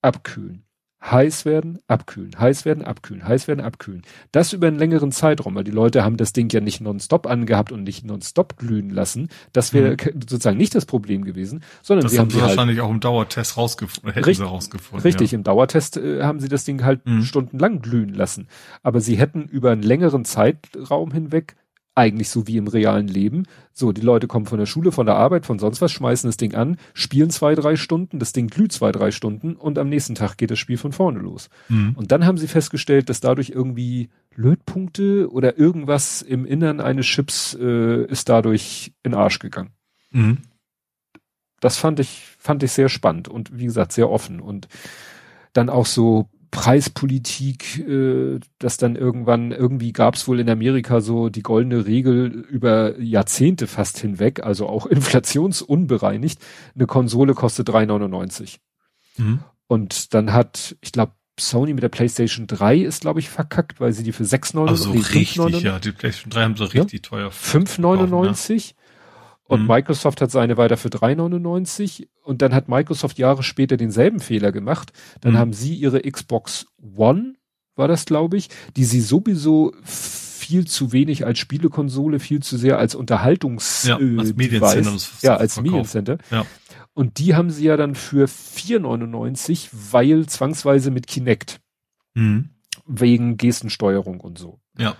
[0.00, 0.64] abkühlen.
[1.00, 4.02] Heiß werden, abkühlen, heiß werden, abkühlen, heiß werden, abkühlen.
[4.32, 7.70] Das über einen längeren Zeitraum, weil die Leute haben das Ding ja nicht nonstop angehabt
[7.70, 9.28] und nicht nonstop glühen lassen.
[9.52, 10.20] Das wäre mhm.
[10.22, 13.56] sozusagen nicht das Problem gewesen, sondern das sie haben sie halt wahrscheinlich auch im Dauertest
[13.56, 15.02] rausgefunden, hätten richtig, sie rausgefunden.
[15.02, 15.38] Richtig, ja.
[15.38, 17.22] im Dauertest äh, haben sie das Ding halt mhm.
[17.22, 18.48] stundenlang glühen lassen.
[18.82, 21.54] Aber sie hätten über einen längeren Zeitraum hinweg
[21.98, 23.44] eigentlich so wie im realen Leben.
[23.72, 26.36] So, die Leute kommen von der Schule, von der Arbeit, von sonst was, schmeißen das
[26.36, 30.14] Ding an, spielen zwei, drei Stunden, das Ding glüht zwei, drei Stunden und am nächsten
[30.14, 31.50] Tag geht das Spiel von vorne los.
[31.68, 31.94] Mhm.
[31.96, 37.58] Und dann haben sie festgestellt, dass dadurch irgendwie Lötpunkte oder irgendwas im Innern eines Chips
[37.60, 39.72] äh, ist dadurch in Arsch gegangen.
[40.12, 40.38] Mhm.
[41.60, 44.68] Das fand ich, fand ich sehr spannend und wie gesagt, sehr offen und
[45.52, 51.28] dann auch so Preispolitik, äh, dass dann irgendwann, irgendwie gab es wohl in Amerika so
[51.28, 56.40] die goldene Regel über Jahrzehnte fast hinweg, also auch inflationsunbereinigt,
[56.74, 58.58] eine Konsole kostet 3,99.
[59.16, 59.40] Mhm.
[59.66, 63.92] Und dann hat, ich glaube, Sony mit der PlayStation 3 ist, glaube ich, verkackt, weil
[63.92, 64.68] sie die für 6,99.
[64.68, 67.10] Also richtig, ja, die PlayStation 3 haben sie richtig ja?
[67.10, 67.30] teuer.
[67.30, 68.74] 5,99.
[69.48, 69.66] Und mhm.
[69.66, 74.92] Microsoft hat seine weiter für 3,99 und dann hat Microsoft Jahre später denselben Fehler gemacht.
[75.22, 75.38] Dann mhm.
[75.38, 77.34] haben sie ihre Xbox One,
[77.74, 82.78] war das glaube ich, die sie sowieso viel zu wenig als Spielekonsole, viel zu sehr
[82.78, 84.96] als Unterhaltungs ja, äh, als Mediencenter.
[85.22, 85.60] Ja, als.
[85.60, 86.18] Mediencenter.
[86.30, 86.46] Ja.
[86.92, 91.60] Und die haben sie ja dann für 4,99, weil zwangsweise mit Kinect.
[92.14, 92.50] Mhm.
[92.86, 94.60] wegen Gestensteuerung und so.
[94.76, 94.96] Ja.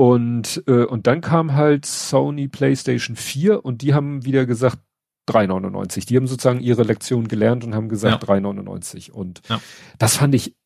[0.00, 4.78] Und, äh, und dann kam halt Sony PlayStation 4 und die haben wieder gesagt
[5.28, 6.06] 3,99.
[6.06, 8.26] Die haben sozusagen ihre Lektion gelernt und haben gesagt Ja.
[8.34, 9.10] 3,99.
[9.12, 9.60] Und Ja.
[9.98, 10.56] das fand ich,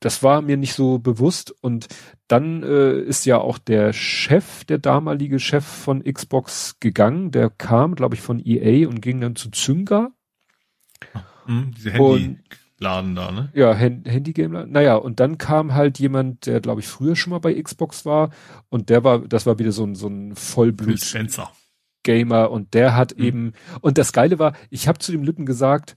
[0.00, 1.54] das war mir nicht so bewusst.
[1.60, 1.86] Und
[2.26, 7.30] dann äh, ist ja auch der Chef, der damalige Chef von Xbox gegangen.
[7.30, 10.10] Der kam, glaube ich, von EA und ging dann zu Zynga.
[11.46, 12.40] Hm, diese Und-
[12.82, 13.50] Handyladen da, ne?
[13.54, 14.66] Ja, Hand Handygame.
[14.66, 18.30] Naja, und dann kam halt jemand, der, glaube ich, früher schon mal bei Xbox war.
[18.68, 21.00] Und der war, das war wieder so ein, so ein Phil Vollblut.
[21.00, 21.50] Spencer.
[22.04, 23.24] Gamer und der hat Mhm.
[23.24, 25.96] eben und das Geile war, ich habe zu dem Lippen gesagt,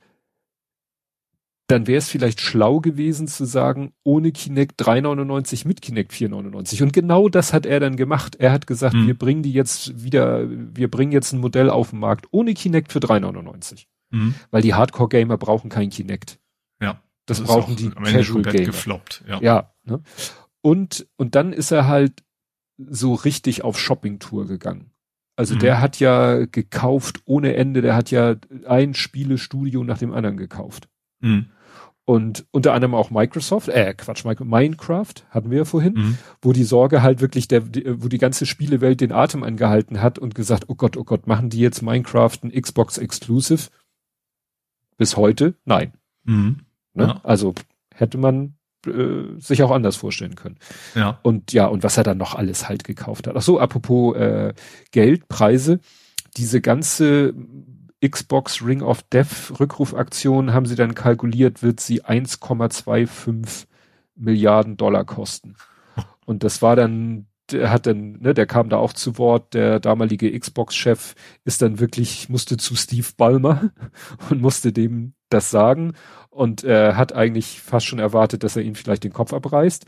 [1.68, 6.94] dann wäre es vielleicht schlau gewesen zu sagen, ohne Kinect 3,99 mit Kinect 4,99 und
[6.94, 8.36] genau das hat er dann gemacht.
[8.36, 9.08] Er hat gesagt, Mhm.
[9.08, 12.92] wir bringen die jetzt wieder, wir bringen jetzt ein Modell auf den Markt ohne Kinect
[12.92, 14.36] für 3,99, Mhm.
[14.52, 16.38] weil die Hardcore Gamer brauchen kein Kinect.
[17.26, 18.66] Das, ist brauchen auch die Casual Gamer.
[18.66, 19.24] gefloppt.
[19.28, 19.40] Ja.
[19.42, 20.02] Ja, ne?
[20.62, 22.24] Und, und dann ist er halt
[22.78, 24.92] so richtig auf Shopping-Tour gegangen.
[25.36, 25.60] Also Mhm.
[25.60, 28.36] der hat ja gekauft ohne Ende, der hat ja
[28.68, 30.88] ein Spielestudio nach dem anderen gekauft.
[31.20, 31.48] Mhm.
[32.08, 36.18] Und unter anderem auch Microsoft, äh, Quatsch, Minecraft hatten wir ja vorhin, Mhm.
[36.42, 40.36] wo die Sorge halt wirklich, der, wo die ganze Spielewelt den Atem angehalten hat und
[40.36, 43.70] gesagt, oh Gott, oh Gott, machen die jetzt Minecraft ein Xbox Exclusive?
[44.98, 45.56] Bis heute?
[45.66, 45.94] Nein.
[46.96, 47.08] Ne?
[47.08, 47.22] Ja.
[47.24, 47.54] Also
[47.94, 50.58] hätte man äh, sich auch anders vorstellen können.
[50.96, 51.20] Ja.
[51.24, 53.36] Und ja, und was er dann noch alles halt gekauft hat.
[53.36, 54.54] Ach so, apropos äh,
[54.92, 55.80] Geld, Preise,
[56.38, 57.34] diese ganze
[58.06, 63.66] Xbox Ring of Death Rückrufaktion haben sie dann kalkuliert, wird sie 1,25
[64.16, 65.56] Milliarden Dollar kosten.
[66.26, 69.80] Und das war dann, der hat dann, ne, der kam da auch zu Wort, der
[69.80, 73.72] damalige Xbox-Chef ist dann wirklich, musste zu Steve Ballmer
[74.30, 75.94] und musste dem das sagen
[76.30, 79.86] und er hat eigentlich fast schon erwartet, dass er ihn vielleicht den Kopf abreißt,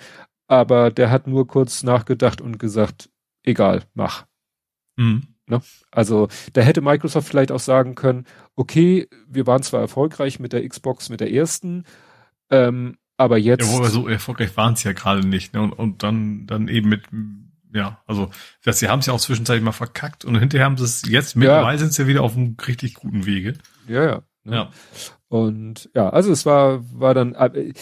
[0.47, 3.09] aber der hat nur kurz nachgedacht und gesagt,
[3.43, 4.25] egal, mach.
[4.95, 5.23] Mhm.
[5.91, 10.67] Also da hätte Microsoft vielleicht auch sagen können, okay, wir waren zwar erfolgreich mit der
[10.67, 11.85] Xbox, mit der ersten,
[12.49, 15.53] ähm, aber jetzt, Ja, so erfolgreich waren es ja gerade nicht.
[15.53, 15.61] Ne?
[15.61, 17.01] Und, und dann, dann eben mit,
[17.73, 18.29] ja, also
[18.63, 21.35] das, sie haben es ja auch zwischenzeitlich mal verkackt und hinterher haben sie es jetzt,
[21.35, 23.53] mittlerweile sind sie ja wieder auf einem richtig guten Wege.
[23.87, 24.21] ja, ja.
[24.43, 24.55] ne?
[24.55, 24.71] Ja.
[25.29, 27.73] Und ja, also es war, war dann, äh,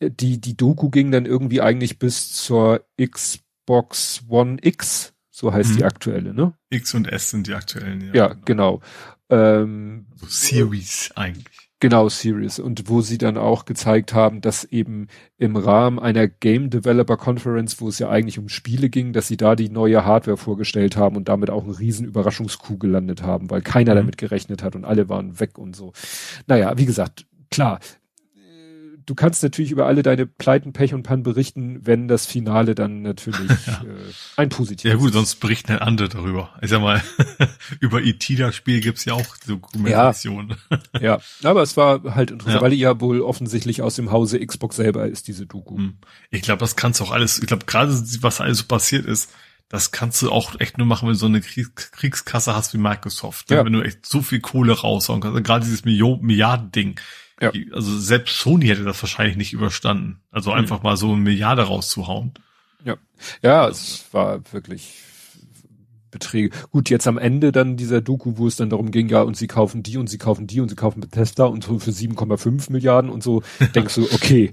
[0.00, 5.76] die, die Doku ging dann irgendwie eigentlich bis zur Xbox One X, so heißt Mhm.
[5.78, 6.54] die aktuelle, ne?
[6.70, 8.10] X und S sind die aktuellen.
[8.14, 8.80] Ja, genau.
[9.28, 11.69] Ähm, So Series eigentlich.
[11.82, 12.58] Genau, Series.
[12.58, 15.06] Und wo sie dann auch gezeigt haben, dass eben
[15.38, 19.38] im Rahmen einer Game Developer Conference, wo es ja eigentlich um Spiele ging, dass sie
[19.38, 23.62] da die neue Hardware vorgestellt haben und damit auch einen riesen Überraschungskuh gelandet haben, weil
[23.62, 23.98] keiner Mhm.
[23.98, 25.94] damit gerechnet hat und alle waren weg und so.
[26.46, 27.80] Naja, wie gesagt, klar.
[29.06, 33.02] Du kannst natürlich über alle deine Pleiten, Pech und Pannen berichten, wenn das Finale dann
[33.02, 33.82] natürlich Ja.
[33.84, 33.86] äh,
[34.36, 36.50] ein positives Ja gut, sonst berichten halt andere darüber.
[36.62, 37.02] Ich sag mal,
[37.80, 38.36] über E.T.
[38.36, 40.56] das Spiel gibt's ja auch Dokumentation.
[41.00, 42.62] Ja, aber es war halt interessant, Ja.
[42.62, 45.76] weil ja wohl offensichtlich aus dem Hause Xbox selber ist, diese Doku.
[45.78, 45.98] Hm.
[46.30, 49.30] Ich glaube, das kannst du auch alles, ich glaube, gerade was alles so passiert ist,
[49.68, 52.78] das kannst du auch echt nur machen, wenn du so eine Kriegs Kriegskasse hast wie
[52.78, 53.50] Microsoft.
[53.50, 53.56] ne?
[53.56, 53.64] Ja.
[53.64, 55.34] Wenn du echt so viel Kohle raushauen kannst.
[55.36, 56.98] Also gerade dieses Milliarden-Ding.
[57.40, 57.50] Ja.
[57.52, 60.20] Die- Also selbst Sony hätte das wahrscheinlich nicht überstanden.
[60.30, 62.32] Also einfach mal so eine Milliarde rauszuhauen.
[63.42, 64.94] Ja, es war wirklich
[66.10, 66.50] Beträge.
[66.70, 69.46] Gut, jetzt am Ende dann dieser Doku, wo es dann darum ging, ja, und sie
[69.46, 73.10] kaufen die und sie kaufen die und sie kaufen Bethesda und so für 7,5 Milliarden
[73.10, 73.42] und so,
[73.74, 74.52] denkst du, okay,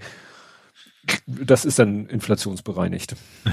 [1.25, 3.15] das ist dann inflationsbereinigt.
[3.45, 3.51] Ja,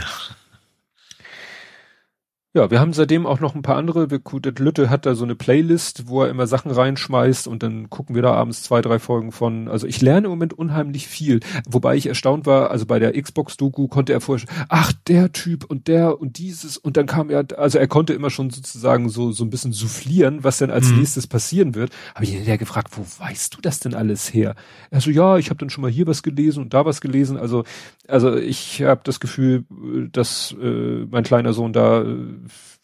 [2.54, 4.06] wir haben seitdem auch noch ein paar andere.
[4.06, 4.20] Der
[4.58, 8.22] Lütte hat da so eine Playlist, wo er immer Sachen reinschmeißt und dann gucken wir
[8.22, 9.66] da abends zwei, drei Folgen von.
[9.66, 11.40] Also ich lerne im Moment unheimlich viel.
[11.68, 15.88] Wobei ich erstaunt war, also bei der Xbox-Doku konnte er vorher, ach, der Typ und
[15.88, 19.44] der und dieses und dann kam er, also er konnte immer schon sozusagen so, so
[19.44, 20.98] ein bisschen soufflieren, was denn als Mhm.
[20.98, 21.90] nächstes passieren wird.
[22.14, 24.54] Habe ich ihn ja gefragt, wo weißt du das denn alles her?
[24.90, 27.36] Er so, ja, ich habe dann schon mal hier was gelesen und da was gelesen.
[27.36, 27.64] Also,
[28.06, 29.64] also ich habe das Gefühl,
[30.12, 32.16] dass äh, mein kleiner Sohn da, äh,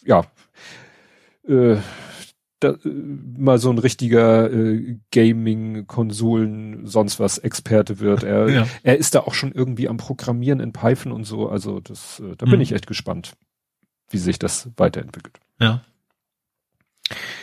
[0.04, 0.24] ja,
[1.46, 1.76] äh,
[2.60, 8.22] da, äh, mal so ein richtiger äh, Gaming, Konsolen, sonst was Experte wird.
[8.22, 8.66] Er, Ja.
[8.82, 11.48] er ist da auch schon irgendwie am Programmieren in Python und so.
[11.48, 12.60] Also das, äh, da bin Mhm.
[12.60, 13.32] ich echt gespannt,
[14.10, 15.40] wie sich das weiterentwickelt.
[15.58, 15.82] Ja.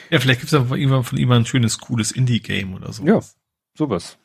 [0.10, 3.04] Ja, vielleicht gibt's aber irgendwann von ihm mal ein schönes, cooles Indie-Game oder so.
[3.06, 3.20] Ja,
[3.78, 4.18] sowas.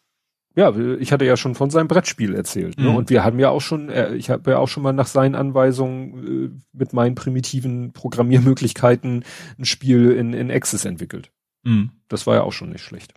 [0.55, 2.79] Ja, ich hatte ja schon von seinem Brettspiel erzählt.
[2.79, 2.91] Ne?
[2.91, 2.97] Mhm.
[2.97, 5.35] Und wir haben ja auch schon, äh, ich habe ja auch schon mal nach seinen
[5.35, 9.25] Anweisungen äh, mit meinen primitiven Programmiermöglichkeiten
[9.59, 11.31] ein Spiel in, in Access entwickelt.
[11.63, 11.91] Mhm.
[12.09, 13.15] Das war ja auch schon nicht schlecht.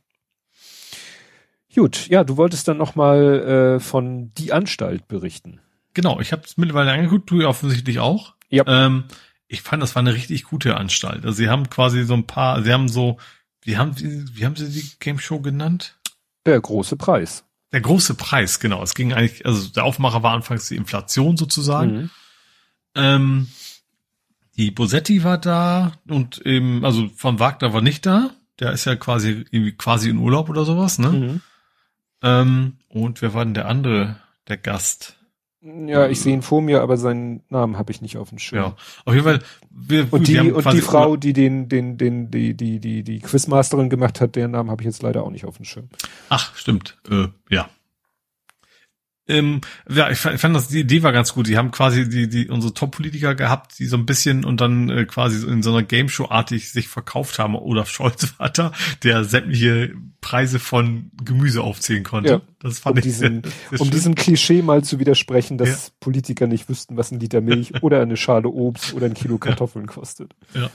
[1.74, 5.60] Gut, ja, du wolltest dann noch mal äh, von die Anstalt berichten.
[5.94, 8.36] genau, ich habe es mittlerweile angeguckt, du offensichtlich auch.
[8.50, 8.64] Ja.
[8.66, 9.06] Ähm,
[9.48, 11.26] ich fand, das war eine richtig gute Anstalt.
[11.26, 13.18] Also sie haben quasi so ein paar, sie haben so,
[13.62, 15.95] wie haben sie, wie haben sie die Game Show genannt?
[16.46, 17.44] Der große Preis.
[17.72, 18.84] Der große Preis, genau.
[18.84, 21.96] Es ging eigentlich, also der Aufmacher war anfangs die Inflation sozusagen.
[21.96, 22.10] Mhm.
[22.96, 23.48] Ähm,
[24.56, 28.32] die Bosetti war da und eben, also von Wagner war nicht da.
[28.60, 31.10] Der ist ja quasi irgendwie quasi in Urlaub oder sowas, ne?
[31.10, 31.42] Mhm.
[32.22, 34.18] Ähm, und wer war denn der andere,
[34.48, 35.15] der Gast?
[35.66, 38.62] Ja, ich sehe ihn vor mir, aber seinen Namen habe ich nicht auf dem Schirm.
[38.62, 39.40] Ja, auf jeden Fall.
[39.72, 43.90] Wir, Und die, und die Frau, die den, den, den, die, die, die, die Quizmasterin
[43.90, 45.90] gemacht hat, deren Namen habe ich jetzt leider auch nicht auf dem Schirm.
[46.30, 46.98] Ach, stimmt.
[47.10, 47.68] Äh, ja.
[49.28, 51.48] Ähm, ja, ich fand, ich fand das, die Idee war ganz gut.
[51.48, 55.06] Die haben quasi die, die, unsere Top-Politiker gehabt, die so ein bisschen und dann äh,
[55.06, 57.56] quasi in so einer Game-Show-artig sich verkauft haben.
[57.56, 58.72] Olaf Scholz war da,
[59.04, 62.30] der sämtliche Preise von Gemüse aufzählen konnte.
[62.30, 63.92] Ja, das fand Um ich diesem, sehr, sehr um schön.
[63.92, 65.92] diesem Klischee mal zu widersprechen, dass Ja.
[66.00, 69.88] Politiker nicht wüssten, was ein Liter Milch oder eine Schale Obst oder ein Kilo Kartoffeln
[69.88, 70.34] kostet.
[70.54, 70.70] Ja.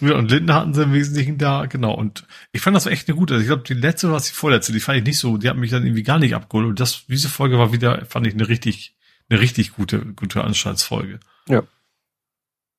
[0.00, 1.94] Und Linden hatten sie im Wesentlichen da, genau.
[1.94, 3.34] Und ich fand das war echt eine gute.
[3.34, 5.56] Also ich glaube, die letzte war die vorletzte, die fand ich nicht so, die hat
[5.56, 6.66] mich dann irgendwie gar nicht abgeholt.
[6.66, 8.96] Und das, diese Folge war wieder, fand ich eine richtig,
[9.28, 11.20] eine richtig gute, gute Anstaltsfolge.
[11.48, 11.62] Ja.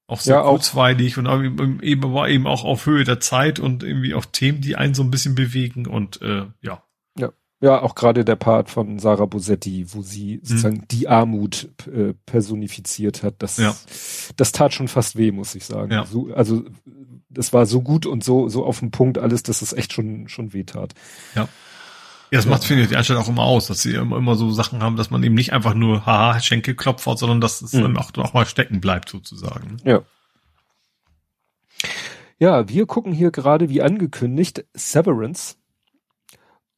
[0.07, 3.83] Auch sehr Ja, kurzweilig und eben, eben aber eben auch auf Höhe der Zeit und
[3.83, 6.83] irgendwie auch Themen, die einen so ein bisschen bewegen und äh, ja.
[7.59, 13.23] Ja, auch gerade der Part von Sarah Bosetti, wo sie sozusagen die Armut äh, personifiziert
[13.23, 13.75] hat, das, Ja.
[14.35, 15.91] das tat schon fast weh, muss ich sagen.
[15.91, 16.05] Ja.
[16.05, 16.65] So, also
[17.29, 20.27] das war so gut und so so auf den Punkt alles, dass es echt schon
[20.27, 20.93] schon weh tat.
[21.33, 21.47] Ja,
[22.29, 22.51] das Ja.
[22.51, 24.95] macht, finde ich, die Anstalt auch immer aus, dass sie immer, immer so Sachen haben,
[24.95, 27.81] dass man eben nicht einfach nur, haha, Schenkelklopfer, sondern dass es Mhm.
[27.81, 29.77] dann auch, auch mal stecken bleibt, sozusagen.
[29.83, 30.03] Ja.
[32.39, 35.55] Ja, wir gucken hier gerade, wie angekündigt, Severance.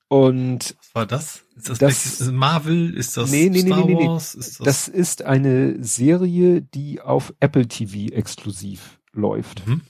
[0.10, 1.46] Und Was war das?
[1.56, 2.96] Ist das, Das- ist Marvel?
[2.98, 4.08] Ist das Nee, nee, nee, Star nee, nee, nee.
[4.08, 4.36] Wars?
[4.36, 9.66] Ist das, das ist eine Serie, die auf Apple TV exklusiv läuft.
[9.68, 9.82] Mhm.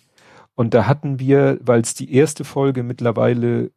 [0.55, 3.71] Und da hatten wir, weil es die erste Folge mittlerweile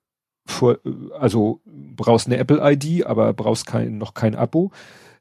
[0.44, 0.78] vor,
[1.16, 4.72] also brauchst eine Apple ID, aber brauchst kein, noch kein Abo,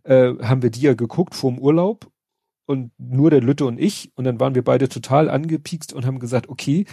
[0.04, 2.10] äh, haben wir die ja geguckt vorm Urlaub
[2.66, 6.18] und nur der Lütte und ich und dann waren wir beide total angepiekst und haben
[6.18, 6.86] gesagt, okay,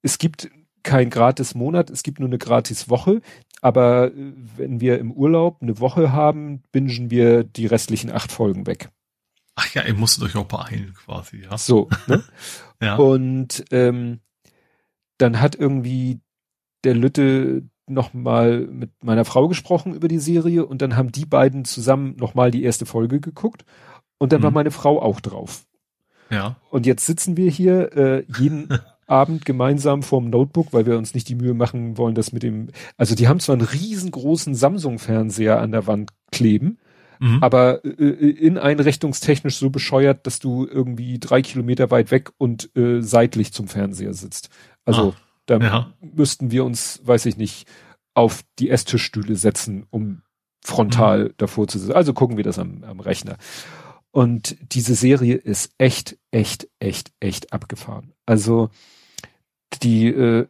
[0.00, 0.48] es gibt
[0.82, 3.20] kein gratis Monat, es gibt nur eine gratis Woche,
[3.60, 8.66] aber äh, wenn wir im Urlaub eine Woche haben, bingen wir die restlichen acht Folgen
[8.66, 8.90] weg.
[9.56, 11.58] Ach ja, ihr musstet euch auch beeilen, quasi, ja.
[11.58, 12.22] So, ne?
[12.80, 12.94] Ja.
[12.94, 14.20] Und ähm,
[15.18, 16.20] dann hat irgendwie
[16.84, 21.26] der Lütte noch mal mit meiner Frau gesprochen über die Serie und dann haben die
[21.26, 23.64] beiden zusammen noch mal die erste Folge geguckt
[24.18, 24.54] und dann war Mhm.
[24.54, 25.66] meine Frau auch drauf.
[26.30, 26.54] ja.
[26.70, 28.68] Und jetzt sitzen wir hier äh, jeden
[29.08, 32.68] Abend gemeinsam vorm Notebook, weil wir uns nicht die Mühe machen wollen, das mit dem,
[32.96, 36.78] also die haben zwar einen riesengroßen Samsung-Fernseher an der Wand kleben,
[37.20, 37.42] Mhm.
[37.42, 43.52] aber äh, inneneinrichtungstechnisch so bescheuert, dass du irgendwie drei Kilometer weit weg und äh, seitlich
[43.52, 44.50] zum Fernseher sitzt.
[44.84, 45.92] Also Ah, da ja.
[46.00, 47.66] müssten wir uns, weiß ich nicht,
[48.14, 50.22] auf die Esstischstühle setzen, um
[50.64, 51.92] frontal davor zu sitzen.
[51.92, 53.36] Also gucken wir das am, am Rechner.
[54.10, 58.12] Und diese Serie ist echt, echt, echt, echt abgefahren.
[58.26, 58.70] Also
[59.82, 60.46] die, äh,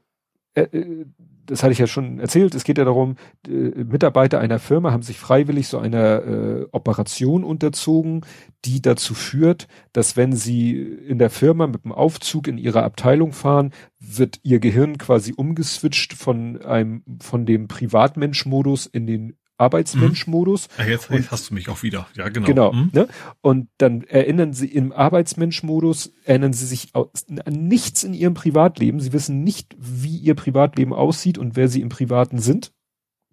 [0.55, 1.05] äh,
[1.47, 3.17] das hatte ich ja schon erzählt, es geht ja darum,
[3.47, 8.23] äh, Mitarbeiter einer Firma haben sich freiwillig so einer äh, Operation unterzogen,
[8.65, 13.33] die dazu führt, dass wenn sie in der Firma mit dem Aufzug in ihre Abteilung
[13.33, 20.69] fahren, wird ihr Gehirn quasi umgeswitcht von einem, von dem Privatmensch-Modus in den Arbeitsmensch-Modus.
[20.79, 22.07] Ja, jetzt, jetzt hast du mich auch wieder.
[22.17, 22.47] Ja, genau.
[22.47, 22.73] Genau.
[22.73, 22.91] Mhm.
[22.93, 23.09] Ne?
[23.41, 27.13] Und dann erinnern sie im Arbeitsmensch-Modus, erinnern sie sich an
[27.51, 29.01] nichts in ihrem Privatleben.
[29.01, 32.73] Sie wissen nicht, wie ihr Privatleben aussieht und wer sie im Privaten sind.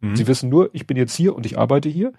[0.01, 0.15] Mhm.
[0.15, 2.13] Sie wissen nur, ich bin jetzt hier und ich arbeite hier.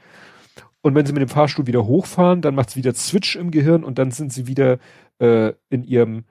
[0.82, 3.82] Und wenn sie mit dem Fahrstuhl wieder hochfahren, dann macht es wieder Switch im Gehirn
[3.82, 4.78] und dann sind sie wieder
[5.18, 6.24] äh, in ihrem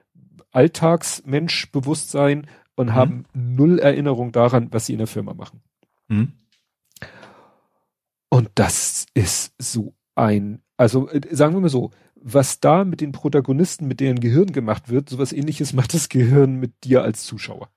[0.52, 5.60] Alltagsmensch-Bewusstsein und haben null Erinnerung daran, was sie in der Firma machen.
[6.08, 6.32] Mhm.
[8.36, 13.12] Und das ist so ein, also äh, sagen wir mal so, was da mit den
[13.12, 17.70] Protagonisten, mit deren Gehirn gemacht wird, sowas ähnliches macht das Gehirn mit dir als Zuschauer.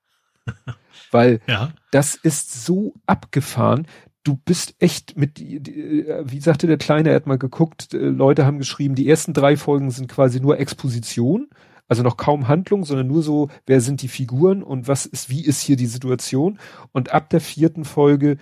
[1.12, 1.72] Weil Ja.
[1.92, 3.88] das ist so abgefahren.
[4.24, 8.46] Du bist echt mit, äh, wie sagte der Kleine, er hat mal geguckt, äh, Leute
[8.46, 11.48] haben geschrieben, die ersten drei Folgen sind quasi nur Exposition,
[11.88, 15.46] also noch kaum Handlung, sondern nur so, wer sind die Figuren und was ist, wie
[15.46, 16.60] ist hier die Situation?
[16.92, 18.38] Und ab der vierten Folge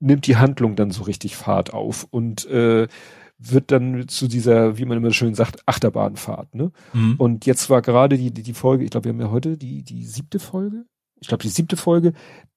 [0.00, 2.86] nimmt die Handlung dann so richtig Fahrt auf und äh,
[3.38, 6.54] wird dann zu dieser, wie man immer schön sagt, Achterbahnfahrt.
[6.54, 6.72] Ne?
[6.92, 7.16] Mhm.
[7.18, 9.82] Und jetzt war gerade die, die, die Folge, ich glaube, wir haben ja heute die,
[9.82, 10.84] die siebte Folge.
[11.20, 12.12] Ich glaube, die siebte Folge,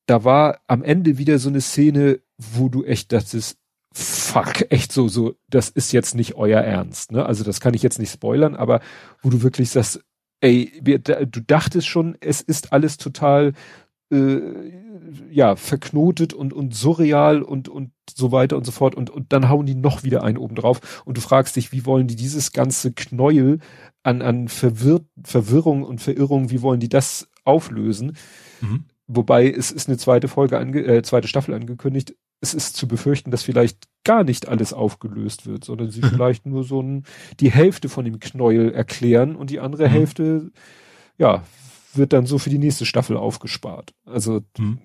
[0.05, 3.57] da war am Ende wieder so eine Szene, wo du echt dachtest,
[3.93, 7.25] fuck, echt so, so, das ist jetzt nicht euer Ernst, ne?
[7.25, 8.81] Also das kann ich jetzt nicht spoilern, aber
[9.21, 10.03] wo du wirklich sagst,
[10.41, 13.53] ey, wir, du dachtest schon, es ist alles total
[14.11, 14.41] äh,
[15.31, 18.95] ja, verknotet und, und surreal und, und so weiter und so fort.
[18.95, 21.03] Und, und dann hauen die noch wieder einen oben drauf.
[21.05, 23.59] Und du fragst dich, wie wollen die dieses ganze Knäuel
[24.03, 28.15] an, an Verwirr Verwirrung und Verirrung, wie wollen die das auflösen?
[28.61, 28.85] Mhm.
[29.07, 32.15] Wobei es ist eine zweite Folge, ange äh, zweite Staffel angekündigt.
[32.41, 36.63] Es ist zu befürchten, dass vielleicht gar nicht alles aufgelöst wird, sondern sie vielleicht nur
[36.63, 37.03] so ein,
[37.39, 39.91] die Hälfte von dem Knäuel erklären und die andere mhm.
[39.91, 40.51] Hälfte,
[41.17, 41.43] ja,
[41.93, 43.93] wird dann so für die nächste Staffel aufgespart.
[44.05, 44.79] Also, hm.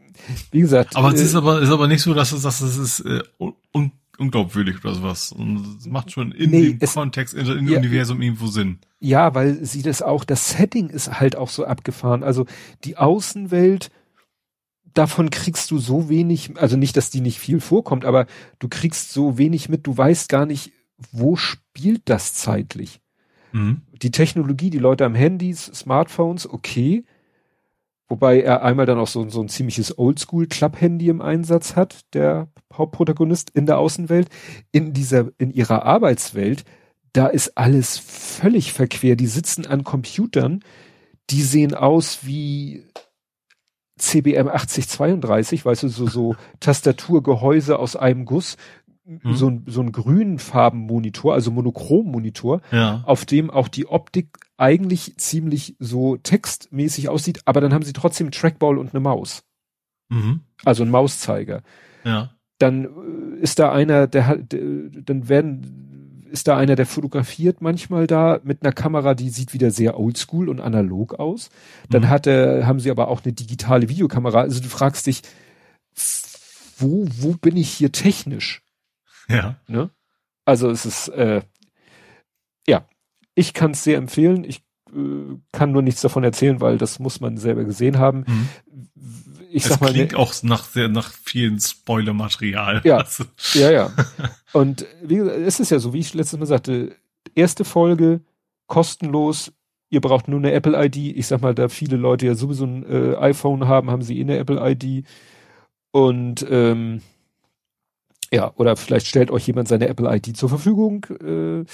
[0.50, 0.96] wie gesagt.
[0.96, 3.22] Aber äh, es ist aber, ist aber nicht so, dass es, dass es ist, äh,
[3.72, 5.32] un, unglaubwürdig oder sowas.
[5.32, 8.78] Und es macht schon in nee, dem es, Kontext, in, in ja, Universum irgendwo Sinn.
[9.00, 12.22] Ja, weil sie das auch, das Setting ist halt auch so abgefahren.
[12.22, 12.46] Also,
[12.84, 13.90] die Außenwelt,
[14.94, 18.26] davon kriegst du so wenig, also nicht, dass die nicht viel vorkommt, aber
[18.58, 20.72] du kriegst so wenig mit, du weißt gar nicht,
[21.12, 23.00] wo spielt das zeitlich.
[23.54, 23.82] Mhm.
[24.02, 27.04] Die Technologie, die Leute am Handys, Smartphones, okay.
[28.08, 33.50] Wobei er einmal dann auch so, so ein ziemliches Oldschool-Club-Handy im Einsatz hat, der Hauptprotagonist
[33.50, 34.28] in der Außenwelt.
[34.72, 36.64] In dieser, in ihrer Arbeitswelt,
[37.12, 39.14] da ist alles völlig verquer.
[39.14, 40.60] Die sitzen an Computern,
[41.30, 42.84] die sehen aus wie
[43.96, 48.56] CBM 8032, weißt du, so, so Tastaturgehäuse aus einem Guss,
[49.04, 49.34] mhm.
[49.34, 53.02] so, ein, so ein grünen Farbenmonitor, also Monochrom-Monitor, ja.
[53.06, 58.30] auf dem auch die Optik eigentlich ziemlich so textmäßig aussieht, aber dann haben sie trotzdem
[58.30, 59.44] Trackball und eine Maus.
[60.08, 60.40] Mhm.
[60.64, 61.62] Also ein Mauszeiger.
[62.04, 62.30] Ja.
[62.58, 65.84] Dann äh, ist da einer, der hat, dann werden
[66.30, 70.48] ist da einer, der fotografiert manchmal da mit einer Kamera, die sieht wieder sehr oldschool
[70.48, 71.48] und analog aus.
[71.88, 72.08] Dann mhm.
[72.08, 74.40] hat er, haben sie aber auch eine digitale Videokamera.
[74.40, 75.22] Also du fragst dich,
[76.76, 78.63] wo, wo bin ich hier technisch?
[79.28, 79.56] Ja.
[79.66, 79.90] Ne?
[80.44, 81.42] Also es ist, äh,
[82.66, 82.86] ja,
[83.34, 84.44] ich kann es sehr empfehlen.
[84.44, 84.62] Ich
[84.94, 88.24] äh, kann nur nichts davon erzählen, weil das muss man selber gesehen haben.
[88.26, 88.48] Mhm.
[89.50, 92.80] Ich sag es mal, klingt ne, auch nach sehr nach vielen Spoiler-Material.
[92.84, 93.24] Ja, also.
[93.54, 93.92] ja, ja.
[94.52, 96.96] Und wie gesagt, es ist ja so, wie ich letztes Mal sagte,
[97.34, 98.20] erste Folge
[98.66, 99.52] kostenlos.
[99.90, 100.96] Ihr braucht nur eine Apple-ID.
[100.96, 104.22] Ich sag mal, da viele Leute ja sowieso ein äh, iPhone haben, haben sie eh
[104.22, 105.06] eine Apple-ID.
[105.92, 107.00] Und ähm,
[108.34, 111.06] ja, oder vielleicht stellt euch jemand seine Apple ID zur Verfügung.
[111.22, 111.64] Äh,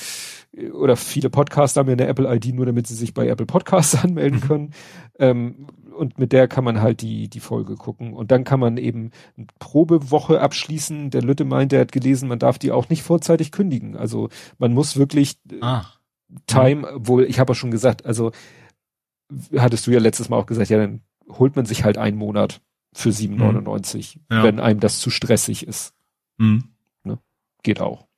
[0.73, 3.95] oder viele Podcaster haben ja eine Apple ID, nur damit sie sich bei Apple Podcasts
[4.05, 4.75] anmelden können.
[5.19, 8.13] Ähm, und mit der kann man halt die, die Folge gucken.
[8.13, 11.09] Und dann kann man eben eine Probewoche abschließen.
[11.09, 13.97] Der Lütte meint, der hat gelesen, man darf die auch nicht vorzeitig kündigen.
[13.97, 15.85] Also man muss wirklich ah.
[16.47, 18.33] Time, wohl, ich habe auch schon gesagt, also
[19.57, 22.61] hattest du ja letztes Mal auch gesagt, ja, dann holt man sich halt einen Monat
[22.93, 24.23] für 7,99, mhm.
[24.31, 24.43] ja.
[24.43, 25.95] wenn einem das zu stressig ist.
[26.41, 26.65] Mhm.
[27.05, 27.19] Ne?
[27.62, 28.09] Geht auch.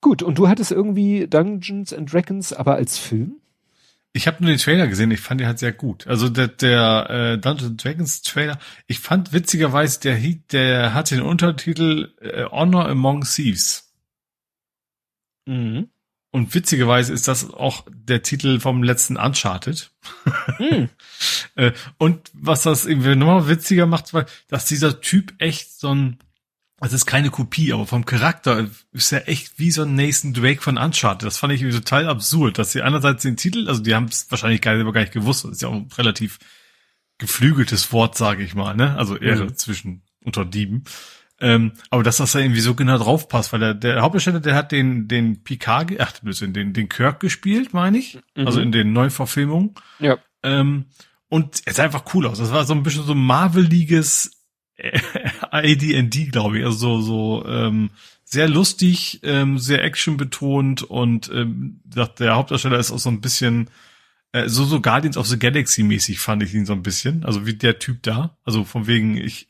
[0.00, 3.36] Gut, und du hattest irgendwie Dungeons and Dragons, aber als Film?
[4.12, 6.06] Ich habe nur den Trailer gesehen, ich fand den halt sehr gut.
[6.08, 8.58] Also der, der äh, Dungeons Dragons Trailer,
[8.88, 10.18] ich fand witzigerweise, der,
[10.50, 13.94] der hat den Untertitel äh, Honor Among Thieves.
[15.46, 15.88] Mhm.
[16.32, 19.92] Und witzigerweise ist das auch der Titel vom letzten Uncharted.
[21.54, 26.18] Äh, und was das irgendwie nochmal witziger macht, weil, dass dieser Typ echt so ein,
[26.80, 30.62] es ist keine Kopie, aber vom Charakter ist er echt wie so ein Nathan Drake
[30.62, 31.26] von Uncharted.
[31.26, 34.30] Das fand ich irgendwie total absurd, dass sie einerseits den Titel, also die haben es
[34.30, 36.38] wahrscheinlich gar nicht, gar nicht gewusst, das ist ja auch ein relativ
[37.18, 38.96] geflügeltes Wort, sage ich mal, ne?
[38.96, 39.54] Also Ehre mhm.
[39.56, 40.84] zwischen unter Dieben.
[41.42, 44.54] Ähm, aber dass das da irgendwie so genau drauf passt, weil der, der Hauptdarsteller, der
[44.54, 48.20] hat den, den Picard, ach, den, den Kirk gespielt, meine ich.
[48.36, 48.46] Mhm.
[48.46, 49.74] Also in den Neuverfilmungen.
[49.98, 50.18] Ja.
[50.44, 50.86] Ähm,
[51.28, 52.38] und es sah einfach cool aus.
[52.38, 54.30] Das war so ein bisschen so Marveliges
[55.50, 56.64] AD&D, glaube ich.
[56.64, 57.90] Also so, so ähm,
[58.22, 63.68] sehr lustig, ähm, sehr actionbetont und ähm, der Hauptdarsteller ist auch so ein bisschen
[64.30, 67.24] äh, so so Guardians of the Galaxy mäßig fand ich ihn so ein bisschen.
[67.24, 68.36] Also wie der Typ da.
[68.44, 69.48] Also von wegen ich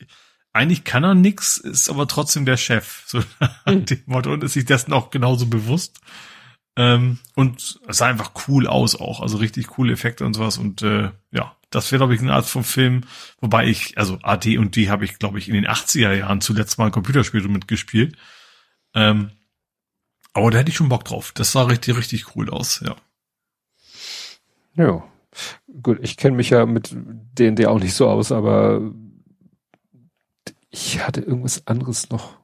[0.53, 3.03] eigentlich kann er nix, ist aber trotzdem der Chef.
[3.07, 3.19] So
[3.65, 3.85] mhm.
[3.85, 5.99] dem Motto und ist sich dessen auch genauso bewusst.
[6.75, 10.81] Ähm, und es sah einfach cool aus auch, also richtig coole Effekte und sowas und
[10.81, 13.01] äh, ja, das wäre glaube ich eine Art von Film,
[13.41, 16.79] wobei ich, also AD und D habe ich glaube ich in den 80er Jahren zuletzt
[16.79, 18.15] mal ein Computerspiel mitgespielt.
[18.95, 19.31] Ähm,
[20.33, 21.31] aber da hätte ich schon Bock drauf.
[21.33, 22.95] Das sah richtig, richtig cool aus, ja.
[24.75, 25.03] Ja.
[25.81, 28.81] Gut, ich kenne mich ja mit D&D auch nicht so aus, aber
[30.73, 32.39] ich hatte irgendwas anderes noch.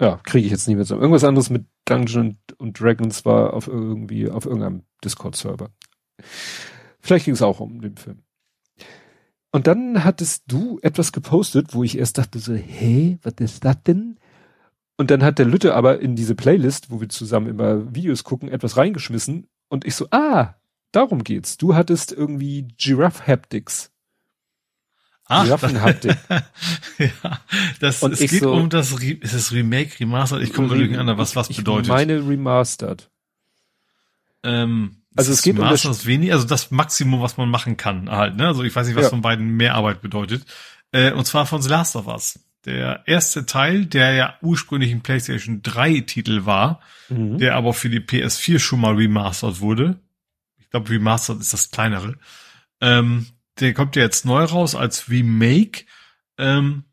[0.00, 0.96] Ja, kriege ich jetzt nicht mehr so.
[0.96, 5.70] Irgendwas anderes mit Dungeon und Dragons war auf irgendwie auf irgendeinem Discord-Server.
[7.00, 8.22] Vielleicht ging es auch um den Film.
[9.52, 13.82] Und dann hattest du etwas gepostet, wo ich erst dachte so, hey, was ist das
[13.84, 14.18] denn?
[14.96, 18.48] Und dann hat der Lütte aber in diese Playlist, wo wir zusammen immer Videos gucken,
[18.48, 20.54] etwas reingeschmissen und ich so, ah,
[20.92, 21.58] darum geht's.
[21.58, 23.92] Du hattest irgendwie Giraffe Haptics.
[25.28, 26.16] Ach, Giraffenhaptik.
[26.98, 27.40] ja,
[27.80, 30.42] das, und es geht so, um das, ist es Remake, Remastered?
[30.42, 31.86] Ich komme wirklich an, was was bedeutet.
[31.86, 33.10] Ich meine Remastered.
[34.44, 38.36] Ähm, also es geht um das wenig, also das Maximum, was man machen kann halt,
[38.36, 38.46] ne?
[38.46, 39.10] Also ich weiß nicht, was ja.
[39.10, 40.44] von beiden mehr Arbeit bedeutet.
[40.92, 42.38] Äh, und zwar von The Last of Us.
[42.64, 47.38] Der erste Teil, der ja ursprünglich ein PlayStation 3 Titel war, mhm.
[47.38, 49.98] der aber für die PS4 schon mal remastered wurde.
[50.58, 52.16] Ich glaube, remastered ist das kleinere.
[52.80, 53.26] Ähm,
[53.60, 55.84] der kommt ja jetzt neu raus als Remake.
[56.38, 56.84] Ähm,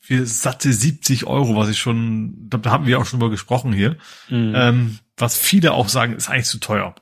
[0.00, 3.98] für satte 70 Euro, was ich schon, da haben wir auch schon mal gesprochen hier.
[4.30, 4.52] Mhm.
[4.56, 6.94] Ähm, was viele auch sagen, ist eigentlich zu teuer.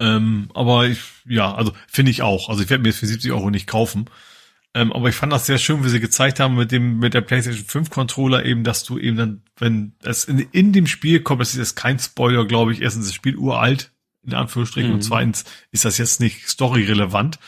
[0.00, 2.48] Ähm, aber ich, ja, also finde ich auch.
[2.48, 4.06] Also ich werde mir das für 70 Euro nicht kaufen.
[4.74, 7.20] Ähm, aber ich fand das sehr schön, wie sie gezeigt haben mit dem, mit der
[7.20, 11.42] PlayStation 5 Controller eben, dass du eben dann, wenn es in, in dem Spiel kommt,
[11.42, 12.80] das ist jetzt kein Spoiler, glaube ich.
[12.80, 13.92] Erstens, das Spiel uralt,
[14.24, 14.96] in Anführungsstrichen, mhm.
[14.96, 17.38] und zweitens ist das jetzt nicht storyrelevant.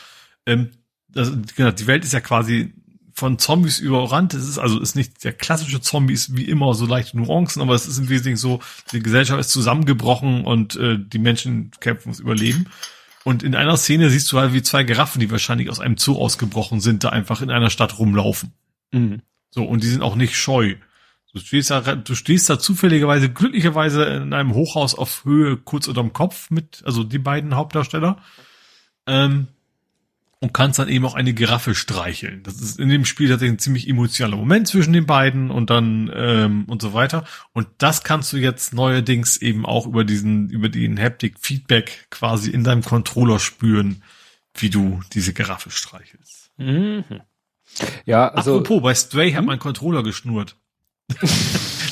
[0.45, 0.71] Ähm,
[1.07, 2.73] das, genau, die Welt ist ja quasi
[3.13, 4.33] von Zombies überrannt.
[4.33, 7.87] Es ist also ist nicht der klassische Zombies wie immer so leichte Nuancen, aber es
[7.87, 8.59] ist im Wesentlichen so,
[8.91, 12.67] die Gesellschaft ist zusammengebrochen und äh, die Menschen kämpfen ums Überleben.
[13.23, 16.17] Und in einer Szene siehst du halt wie zwei Giraffen, die wahrscheinlich aus einem Zoo
[16.17, 18.51] ausgebrochen sind, da einfach in einer Stadt rumlaufen.
[18.91, 19.21] Mhm.
[19.49, 20.75] So, und die sind auch nicht scheu.
[21.33, 26.13] Du stehst da, du stehst da zufälligerweise, glücklicherweise in einem Hochhaus auf Höhe kurz unterm
[26.13, 28.21] Kopf mit, also die beiden Hauptdarsteller.
[29.07, 29.47] Ähm,
[30.41, 32.43] und kannst dann eben auch eine Giraffe streicheln.
[32.43, 36.11] Das ist in dem Spiel tatsächlich ein ziemlich emotionaler Moment zwischen den beiden und dann
[36.13, 37.23] ähm, und so weiter.
[37.53, 42.51] Und das kannst du jetzt neuerdings eben auch über diesen, über den Haptic Feedback quasi
[42.51, 44.03] in deinem Controller spüren,
[44.53, 46.51] wie du diese Giraffe streichelst.
[46.57, 47.03] Mhm.
[48.05, 48.59] Ja, also.
[48.59, 49.45] Apropos, bei Stray hat hm?
[49.45, 50.55] mein Controller geschnurrt.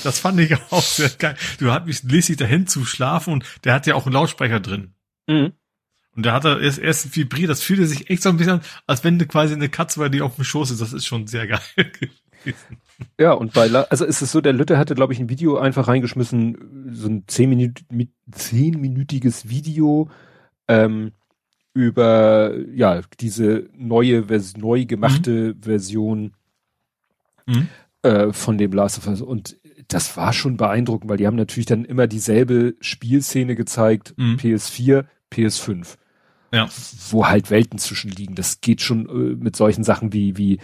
[0.04, 1.38] das fand ich auch sehr geil.
[1.60, 4.94] Du hast mich lässig dahin zu schlafen und der hat ja auch einen Lautsprecher drin.
[5.28, 5.54] Mhm.
[6.16, 8.62] Und da hat er erst, erst vibriert, das fühlte sich echt so ein bisschen an,
[8.86, 10.82] als wenn du quasi eine Katze bei dir auf dem Schoß ist.
[10.82, 12.78] Das ist schon sehr geil gewesen.
[13.20, 15.58] Ja, und bei, La also ist es so, der Lütte hatte, glaube ich, ein Video
[15.58, 20.10] einfach reingeschmissen, so ein zehnminütiges Video,
[20.68, 21.12] ähm,
[21.74, 24.26] über, ja, diese neue,
[24.58, 25.62] neu gemachte mhm.
[25.62, 26.34] Version
[27.46, 27.68] mhm.
[28.04, 29.22] Äh, von dem Last of Us.
[29.22, 34.36] Und das war schon beeindruckend, weil die haben natürlich dann immer dieselbe Spielszene gezeigt, mhm.
[34.36, 35.96] PS4, PS5
[36.54, 36.70] ja.
[37.10, 38.36] wo halt Welten zwischen liegen.
[38.36, 40.60] Das geht schon äh, mit solchen Sachen wie, wie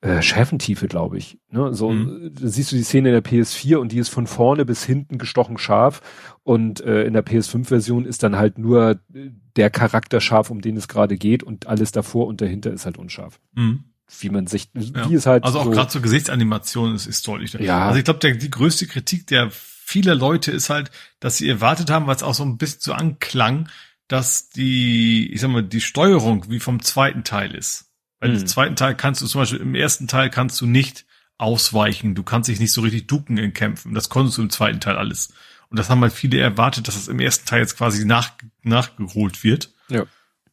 [0.00, 1.38] äh, Schäfentiefe, glaube ich.
[1.50, 1.74] Ne?
[1.74, 2.32] So mhm.
[2.34, 5.18] da siehst du die Szene in der PS4 und die ist von vorne bis hinten
[5.18, 6.02] gestochen scharf
[6.44, 10.76] und äh, in der PS5-Version ist dann halt nur äh, der Charakter scharf, um den
[10.76, 13.40] es gerade geht und alles davor und dahinter ist halt unscharf.
[13.54, 13.84] Mhm.
[14.20, 15.10] Wie man sich, ja.
[15.10, 15.44] wie es halt.
[15.44, 17.52] Also auch so, gerade zur Gesichtsanimation ist, ist deutlich.
[17.54, 17.88] Ja.
[17.88, 22.06] Also ich glaube, die größte Kritik der vieler Leute ist halt, dass sie erwartet haben,
[22.06, 23.68] weil es auch so ein bisschen so anklang,
[24.08, 27.92] dass die, ich sag mal, die Steuerung wie vom zweiten Teil ist.
[28.20, 28.38] Weil mhm.
[28.38, 31.06] im zweiten Teil kannst du zum Beispiel, im ersten Teil kannst du nicht
[31.36, 33.94] ausweichen, du kannst dich nicht so richtig ducken in Kämpfen.
[33.94, 35.32] Das konntest du im zweiten Teil alles.
[35.70, 39.44] Und das haben halt viele erwartet, dass das im ersten Teil jetzt quasi nach, nachgeholt
[39.44, 39.72] wird.
[39.88, 40.04] Ja.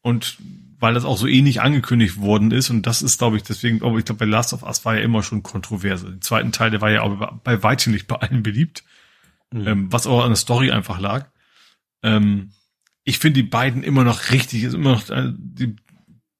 [0.02, 0.38] Und
[0.78, 3.98] weil das auch so ähnlich angekündigt worden ist, und das ist, glaube ich, deswegen, aber
[3.98, 6.12] ich glaube, bei Last of Us war ja immer schon kontroverse.
[6.12, 8.84] Der zweiten Teil, der war ja auch bei weitem nicht bei allen beliebt,
[9.52, 9.68] mhm.
[9.68, 11.28] ähm, was auch an der Story einfach lag.
[12.04, 12.52] Ähm,
[13.06, 15.76] ich finde die beiden immer noch richtig, ist immer noch äh, die,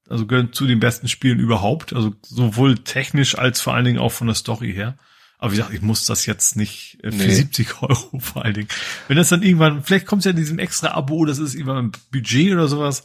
[0.10, 4.12] also gehören zu den besten Spielen überhaupt, also sowohl technisch als vor allen Dingen auch
[4.12, 4.98] von der Story her.
[5.38, 7.34] Aber wie gesagt, ich muss das jetzt nicht äh, für nee.
[7.34, 8.68] 70 Euro vor allen Dingen.
[9.08, 11.86] Wenn das dann irgendwann, vielleicht kommt es ja in diesem extra Abo, das ist irgendwann
[11.86, 13.04] ein Budget oder sowas,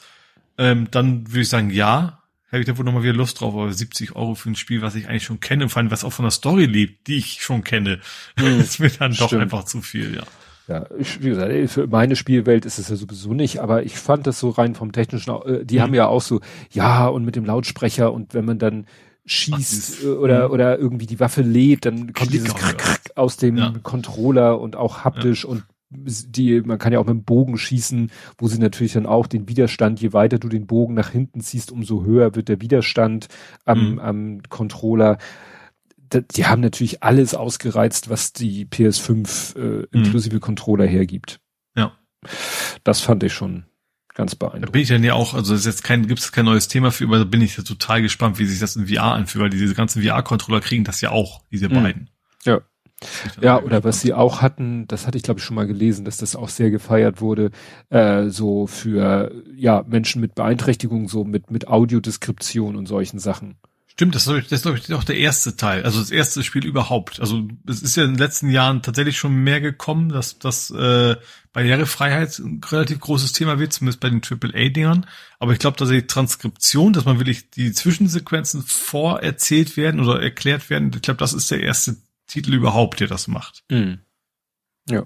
[0.56, 3.72] ähm, dann würde ich sagen, ja, hätte ich da wohl nochmal wieder Lust drauf, aber
[3.72, 6.24] 70 Euro für ein Spiel, was ich eigentlich schon kenne, vor allem was auch von
[6.24, 8.00] der Story lebt, die ich schon kenne,
[8.36, 8.46] mhm.
[8.60, 9.32] ist mir dann Stimmt.
[9.32, 10.24] doch einfach zu viel, ja.
[10.70, 14.28] Ja, ich, wie gesagt, für meine Spielwelt ist es ja sowieso nicht, aber ich fand
[14.28, 15.80] das so rein vom technischen, äh, die mhm.
[15.80, 16.40] haben ja auch so,
[16.70, 18.86] ja, und mit dem Lautsprecher und wenn man dann
[19.26, 20.54] schießt Ach, äh, oder, mhm.
[20.54, 23.74] oder irgendwie die Waffe lädt, dann kommt dieses Krack, Krack aus dem ja.
[23.82, 25.50] Controller und auch haptisch ja.
[25.50, 29.26] und die, man kann ja auch mit dem Bogen schießen, wo sie natürlich dann auch
[29.26, 33.26] den Widerstand, je weiter du den Bogen nach hinten ziehst, umso höher wird der Widerstand
[33.64, 33.98] am, mhm.
[33.98, 35.18] am Controller
[36.12, 39.86] die haben natürlich alles ausgereizt, was die PS5 äh, mhm.
[39.92, 40.40] inklusive mhm.
[40.40, 41.40] Controller hergibt.
[41.76, 41.92] Ja.
[42.84, 43.64] Das fand ich schon
[44.14, 44.68] ganz beeindruckend.
[44.68, 46.90] Da bin ich dann ja auch, also ist jetzt kein, gibt es kein neues Thema
[46.90, 49.50] für, aber da bin ich ja total gespannt, wie sich das in VR anfühlt, weil
[49.50, 51.74] diese ganzen VR-Controller kriegen das ja auch, diese mhm.
[51.74, 52.10] beiden.
[52.44, 52.60] Ja.
[53.40, 56.18] Ja, oder was sie auch hatten, das hatte ich glaube ich schon mal gelesen, dass
[56.18, 57.50] das auch sehr gefeiert wurde,
[57.88, 63.56] äh, so für ja Menschen mit Beeinträchtigung, so mit mit Audiodeskription und solchen Sachen.
[64.00, 66.64] Stimmt, das ist, das ist glaube ich auch der erste Teil, also das erste Spiel
[66.64, 67.20] überhaupt.
[67.20, 71.16] Also es ist ja in den letzten Jahren tatsächlich schon mehr gekommen, dass das äh,
[71.52, 75.04] Barrierefreiheit ein relativ großes Thema wird, zumindest bei den AAA-Dingern.
[75.38, 80.70] Aber ich glaube, dass die Transkription, dass man wirklich die Zwischensequenzen vorerzählt werden oder erklärt
[80.70, 83.64] werden, ich glaube, das ist der erste Titel überhaupt, der das macht.
[83.70, 83.98] Mhm.
[84.88, 85.04] Ja.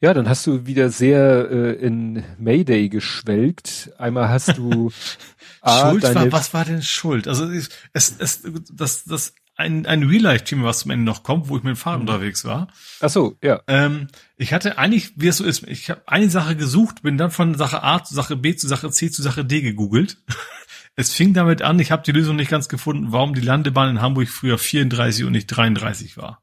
[0.00, 3.92] Ja, dann hast du wieder sehr äh, in Mayday geschwelgt.
[3.98, 4.90] Einmal hast du
[5.64, 7.26] A, Schuld war, was war denn Schuld?
[7.26, 11.62] Also es, es, das, das ein, ein Real-Life-Team, was zum Ende noch kommt, wo ich
[11.62, 12.08] mit dem Fahrrad mhm.
[12.08, 12.68] unterwegs war.
[13.00, 13.62] Ach so, ja.
[13.66, 17.30] Ähm, ich hatte eigentlich, wie es so ist, ich habe eine Sache gesucht, bin dann
[17.30, 20.18] von Sache A zu Sache B zu Sache C zu Sache D gegoogelt.
[20.96, 24.02] es fing damit an, ich habe die Lösung nicht ganz gefunden, warum die Landebahn in
[24.02, 26.42] Hamburg früher 34 und nicht 33 war.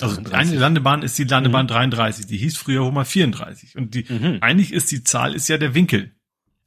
[0.00, 0.34] Also 33.
[0.34, 1.70] eine Landebahn ist die Landebahn mhm.
[1.70, 3.76] 33, die hieß früher mal 34.
[3.76, 4.38] Und die, mhm.
[4.40, 6.16] eigentlich ist die Zahl, ist ja der Winkel.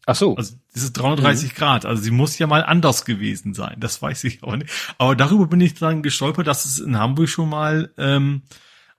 [0.05, 0.35] Ach so.
[0.35, 1.55] Also das ist 330 mhm.
[1.55, 1.85] Grad.
[1.85, 3.77] Also sie muss ja mal anders gewesen sein.
[3.79, 4.71] Das weiß ich auch nicht.
[4.97, 8.43] Aber darüber bin ich dann gestolpert, dass es in Hamburg schon mal ähm,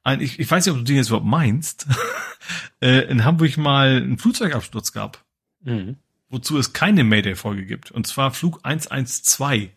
[0.02, 1.86] ein, ich, ich weiß nicht, ob du den jetzt überhaupt meinst,
[2.80, 5.24] äh, in Hamburg mal einen Flugzeugabsturz gab.
[5.62, 5.96] Mhm.
[6.28, 7.92] Wozu es keine Mayday-Folge gibt.
[7.92, 9.70] Und zwar Flug 112.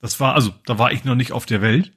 [0.00, 1.92] Das war, also, da war ich noch nicht auf der Welt.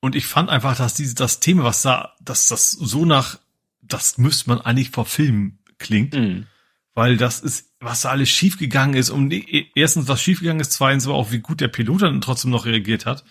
[0.00, 3.38] Und ich fand einfach, dass diese, das Thema, was da, dass das so nach,
[3.80, 6.14] das müsste man eigentlich verfilmen klingt.
[6.14, 6.46] Mhm.
[6.94, 9.10] Weil das ist, was da alles schiefgegangen ist.
[9.10, 9.32] Und
[9.74, 13.04] erstens, was schiefgegangen ist, zweitens aber auch, wie gut der Pilot dann trotzdem noch reagiert
[13.04, 13.24] hat.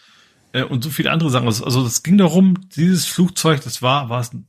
[0.51, 1.47] Äh, und so viele andere Sachen.
[1.47, 4.47] Also, das ging darum, dieses Flugzeug, das war, war es ein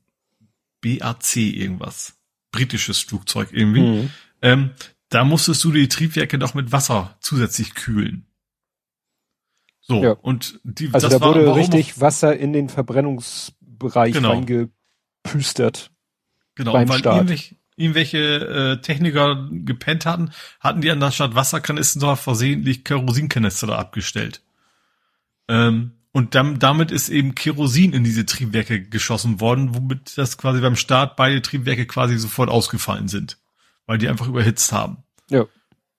[0.82, 2.18] BAC irgendwas.
[2.50, 3.80] Britisches Flugzeug irgendwie.
[3.80, 4.10] Mhm.
[4.42, 4.70] Ähm,
[5.08, 8.26] da musstest du die Triebwerke doch mit Wasser zusätzlich kühlen.
[9.80, 10.12] So, ja.
[10.12, 14.30] und die, also das da war, wurde richtig Wasser in den Verbrennungsbereich genau.
[14.30, 15.90] reingepüstert.
[16.54, 17.16] Genau, beim weil Start.
[17.16, 20.30] Irgendwelche, irgendwelche äh, Techniker gepennt hatten,
[20.60, 24.42] hatten die anstatt Wasserkanister doch versehentlich Kerosinkanister da abgestellt.
[25.48, 30.60] Ähm, und dann, damit ist eben Kerosin in diese Triebwerke geschossen worden, womit das quasi
[30.60, 33.38] beim Start beide Triebwerke quasi sofort ausgefallen sind,
[33.86, 34.98] weil die einfach überhitzt haben.
[35.28, 35.46] Ja.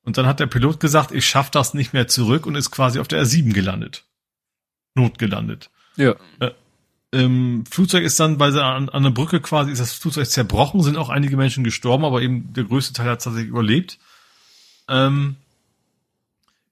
[0.04, 3.00] Und dann hat der Pilot gesagt, ich schaff das nicht mehr zurück und ist quasi
[3.00, 4.06] auf der R7 gelandet.
[4.94, 5.70] Notgelandet.
[5.98, 6.16] Ja.
[6.40, 6.52] Äh,
[7.16, 10.98] ähm, Flugzeug ist dann bei an, an der Brücke quasi, ist das Flugzeug zerbrochen, sind
[10.98, 13.98] auch einige Menschen gestorben, aber eben der größte Teil hat tatsächlich überlebt.
[14.90, 15.38] Ähm,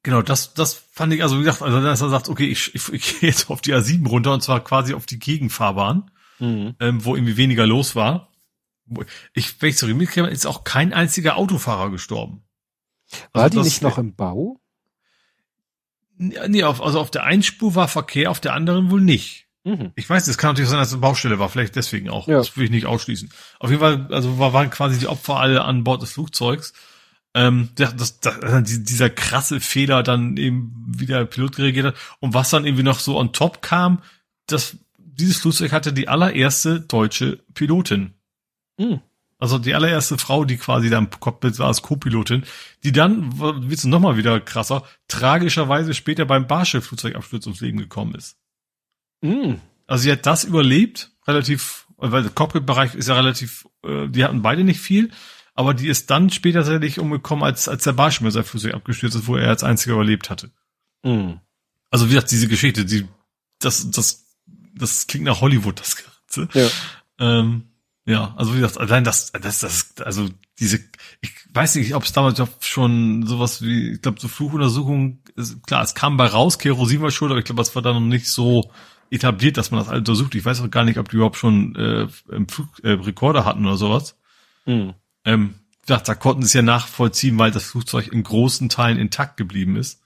[0.04, 2.92] genau, das, das fand ich, also wie gesagt, also dass er sagt, okay, ich, ich,
[2.92, 6.76] ich gehe jetzt auf die A7 runter und zwar quasi auf die Gegenfahrbahn, mhm.
[6.80, 8.30] ähm, wo irgendwie weniger los war.
[9.34, 12.44] Ich, wenn ich so mitkriege, ist auch kein einziger Autofahrer gestorben.
[13.32, 14.60] War also die nicht noch im Bau?
[16.18, 19.48] Nee, auf, also auf der einen Spur war Verkehr, auf der anderen wohl nicht.
[19.64, 19.92] Mhm.
[19.96, 22.28] Ich weiß, es kann natürlich sein, dass es eine Baustelle war, vielleicht deswegen auch.
[22.28, 22.38] Ja.
[22.38, 23.30] Das will ich nicht ausschließen.
[23.60, 26.74] Auf jeden Fall, also waren quasi die Opfer alle an Bord des Flugzeugs.
[27.34, 31.96] Ähm, das, das, das, dieser krasse Fehler dann eben, wie der Pilot reagiert hat.
[32.20, 34.02] Und was dann irgendwie noch so on top kam,
[34.48, 38.14] dass dieses Flugzeug hatte die allererste deutsche Pilotin.
[38.78, 39.02] Mhm.
[39.40, 42.44] Also die allererste Frau, die quasi da im Cockpit war als Co-Pilotin,
[42.84, 48.38] die dann, wird's nochmal wieder krasser, tragischerweise später beim Barschiff-Flugzeugabsturz ums Leben gekommen ist.
[49.24, 49.56] Mm.
[49.88, 54.42] Also sie hat das überlebt, relativ, weil der Cockpit-Bereich ist ja relativ, äh, die hatten
[54.42, 55.12] beide nicht viel,
[55.56, 59.28] aber die ist dann später tatsächlich umgekommen, als, als der mit seinem Flugzeug abgestürzt ist,
[59.28, 60.52] wo er als einziger überlebt hatte.
[61.04, 61.34] Mm.
[61.90, 63.08] Also wie gesagt, diese Geschichte, die,
[63.60, 64.26] das, das,
[64.76, 66.60] das klingt nach Hollywood, das Ganze.
[66.60, 66.70] Ja.
[67.20, 67.70] Ähm,
[68.06, 70.28] ja, also wie gesagt, allein das, das, das, also
[70.60, 70.80] diese,
[71.22, 75.24] ich weiß nicht, ob es damals schon sowas wie, ich glaube, so Fluchuntersuchungen,
[75.66, 78.02] klar, es kam bei raus, Kerosin war schuld, aber ich glaube, das war dann noch
[78.02, 78.72] nicht so
[79.14, 80.36] etabliert, dass man das alles untersucht.
[80.36, 82.08] Ich weiß auch gar nicht, ob die überhaupt schon äh,
[82.48, 84.18] Flug, äh, Rekorder hatten oder sowas.
[84.66, 84.94] Mhm.
[85.26, 89.38] Ähm, gesagt, da konnten sie es ja nachvollziehen, weil das Flugzeug in großen Teilen intakt
[89.38, 90.02] geblieben ist.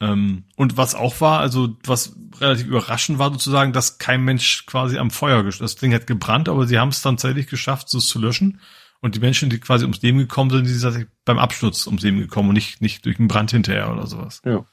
[0.00, 4.98] Ähm, und was auch war, also was relativ überraschend war sozusagen, dass kein Mensch quasi
[4.98, 8.20] am Feuer, das Ding hat gebrannt, aber sie haben es dann tatsächlich geschafft, es zu
[8.20, 8.60] löschen.
[9.00, 12.18] Und die Menschen, die quasi ums Leben gekommen sind, die sind beim Absturz ums Leben
[12.18, 14.42] gekommen und nicht, nicht durch einen Brand hinterher oder sowas.
[14.44, 14.66] Ja.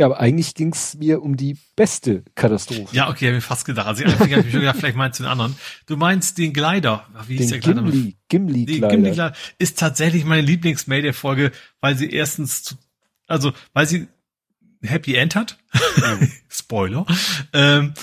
[0.00, 2.88] Ja, aber eigentlich ging es mir um die beste Katastrophe.
[2.92, 3.86] Ja, okay, habe ich fast gedacht.
[3.86, 5.56] Also ich habe schon gedacht, vielleicht meinst du den anderen.
[5.86, 7.06] Du meinst den Glider.
[7.26, 7.82] Wie den der Glider?
[7.82, 8.88] Gimli, Gimli Glider.
[8.88, 12.76] Gimli Glider ist tatsächlich meine Lieblings-Mayday-Folge, weil sie erstens
[13.30, 14.08] also, weil sie
[14.82, 15.56] Happy End hat.
[15.96, 16.32] Mhm.
[16.48, 17.06] Spoiler.
[17.52, 17.94] Ähm,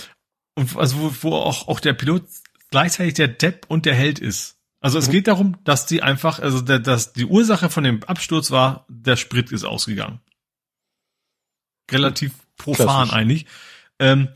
[0.56, 2.24] und also, wo, wo auch, auch der Pilot
[2.72, 4.56] gleichzeitig der Depp und der Held ist.
[4.80, 5.11] Also es mhm.
[5.11, 9.17] geht darum, dass die einfach, also der, dass die Ursache von dem Absturz war, der
[9.17, 10.22] Sprit ist ausgegangen.
[11.91, 13.14] Relativ profan Klassisch.
[13.14, 13.45] eigentlich.
[13.99, 14.30] Ähm,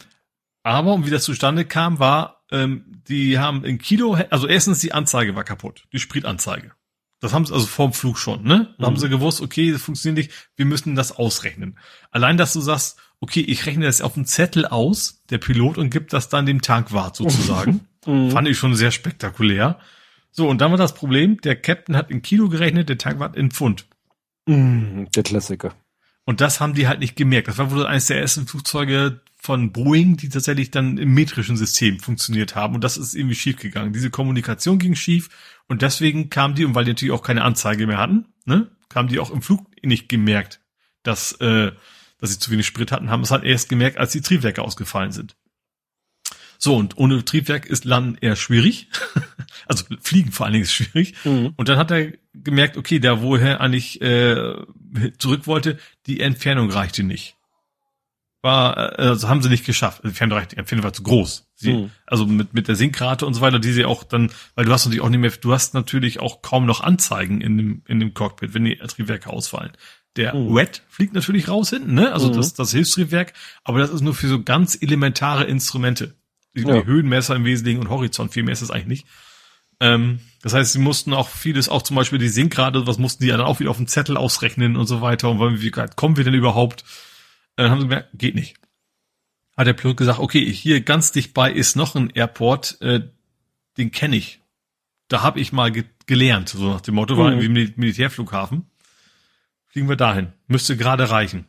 [0.63, 4.93] aber und wie das zustande kam, war, ähm, die haben in Kilo, also erstens die
[4.93, 6.71] Anzeige war kaputt, die Spritanzeige.
[7.19, 8.73] Das haben sie also vorm Flug schon, ne?
[8.77, 8.85] Da Mhm.
[8.87, 11.77] haben sie gewusst, okay, das funktioniert nicht, wir müssen das ausrechnen.
[12.09, 15.91] Allein, dass du sagst, okay, ich rechne das auf einen Zettel aus, der Pilot, und
[15.91, 17.81] gibt das dann dem Tankwart sozusagen.
[18.07, 18.31] Mhm.
[18.31, 19.77] Fand ich schon sehr spektakulär.
[20.31, 23.51] So, und dann war das Problem, der Captain hat in Kilo gerechnet, der Tankwart in
[23.51, 23.85] Pfund.
[24.47, 25.75] Mhm, der Klassiker.
[26.31, 27.49] Und das haben die halt nicht gemerkt.
[27.49, 31.99] Das war wohl eines der ersten Flugzeuge von Boeing, die tatsächlich dann im metrischen System
[31.99, 32.73] funktioniert haben.
[32.73, 33.91] Und das ist irgendwie schief gegangen.
[33.91, 35.27] Diese Kommunikation ging schief
[35.67, 39.09] und deswegen kam die, und weil die natürlich auch keine Anzeige mehr hatten, ne, kam
[39.09, 40.61] die auch im Flug nicht gemerkt,
[41.03, 41.73] dass, äh,
[42.21, 45.11] dass sie zu wenig Sprit hatten, haben es halt erst gemerkt, als die Triebwerke ausgefallen
[45.11, 45.35] sind.
[46.59, 48.87] So, und ohne Triebwerk ist Landen eher schwierig.
[49.65, 51.13] also Fliegen vor allen Dingen ist schwierig.
[51.25, 51.51] Mhm.
[51.57, 54.55] Und dann hat er gemerkt, okay, da wo er eigentlich äh,
[55.17, 57.35] zurück wollte, die Entfernung reichte nicht.
[58.43, 60.03] War, äh, also haben sie nicht geschafft.
[60.03, 61.47] Entfernung, reichte, die Entfernung war zu groß.
[61.55, 61.91] Sie, Mhm.
[62.07, 64.85] Also mit, mit der Sinkrate und so weiter, die sie auch dann, weil du hast
[64.85, 68.13] natürlich auch nicht mehr, du hast natürlich auch kaum noch Anzeigen in dem, in dem
[68.15, 69.71] Cockpit, wenn die Triebwerke ausfallen.
[70.15, 70.55] Der Mhm.
[70.55, 72.11] Wet fliegt natürlich raus hinten, ne?
[72.11, 72.33] Also Mhm.
[72.33, 76.15] das, das Hilfstriebwerk, aber das ist nur für so ganz elementare Instrumente.
[76.55, 76.83] Die, Ja.
[76.83, 79.05] Höhenmesser im Wesentlichen und Horizont, viel mehr ist es eigentlich nicht.
[79.81, 83.29] Ähm, das heißt, sie mussten auch vieles, auch zum Beispiel die Sinkrate, was mussten die
[83.29, 85.29] dann auch wieder auf dem Zettel ausrechnen und so weiter.
[85.29, 86.83] Und wollen, wie kommen wir denn überhaupt?
[87.57, 88.55] Dann haben sie gemerkt, geht nicht.
[89.57, 93.01] Hat der Pilot gesagt, okay, hier ganz dicht bei ist noch ein Airport, äh,
[93.77, 94.39] den kenne ich.
[95.09, 97.39] Da habe ich mal ge gelernt, so nach dem Motto, war Mhm.
[97.39, 98.65] irgendwie Mil Militärflughafen.
[99.67, 100.33] Fliegen wir dahin.
[100.47, 101.45] Müsste gerade reichen.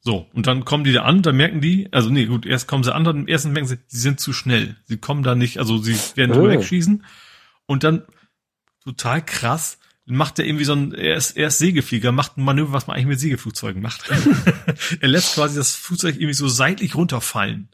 [0.00, 2.84] So, und dann kommen die da an, dann merken die, also nee, gut, erst kommen
[2.84, 4.76] sie an, dann erstens merken sie, sie sind zu schnell.
[4.84, 6.58] Sie kommen da nicht, also sie werden drüber Äh.
[6.58, 7.04] wegschießen.
[7.66, 8.06] Und dann,
[8.84, 12.72] total krass, macht er irgendwie so ein, er ist, er ist Segelflieger, macht ein Manöver,
[12.72, 14.08] was man eigentlich mit Segelflugzeugen macht.
[15.00, 17.68] er lässt quasi das Flugzeug irgendwie so seitlich runterfallen.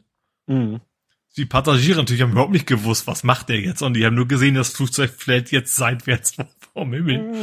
[0.47, 0.81] Mhm.
[1.35, 4.27] Die Passagiere natürlich haben überhaupt nicht gewusst, was macht der jetzt, und die haben nur
[4.27, 6.35] gesehen, das Flugzeug fällt jetzt seitwärts
[6.73, 7.33] vom Himmel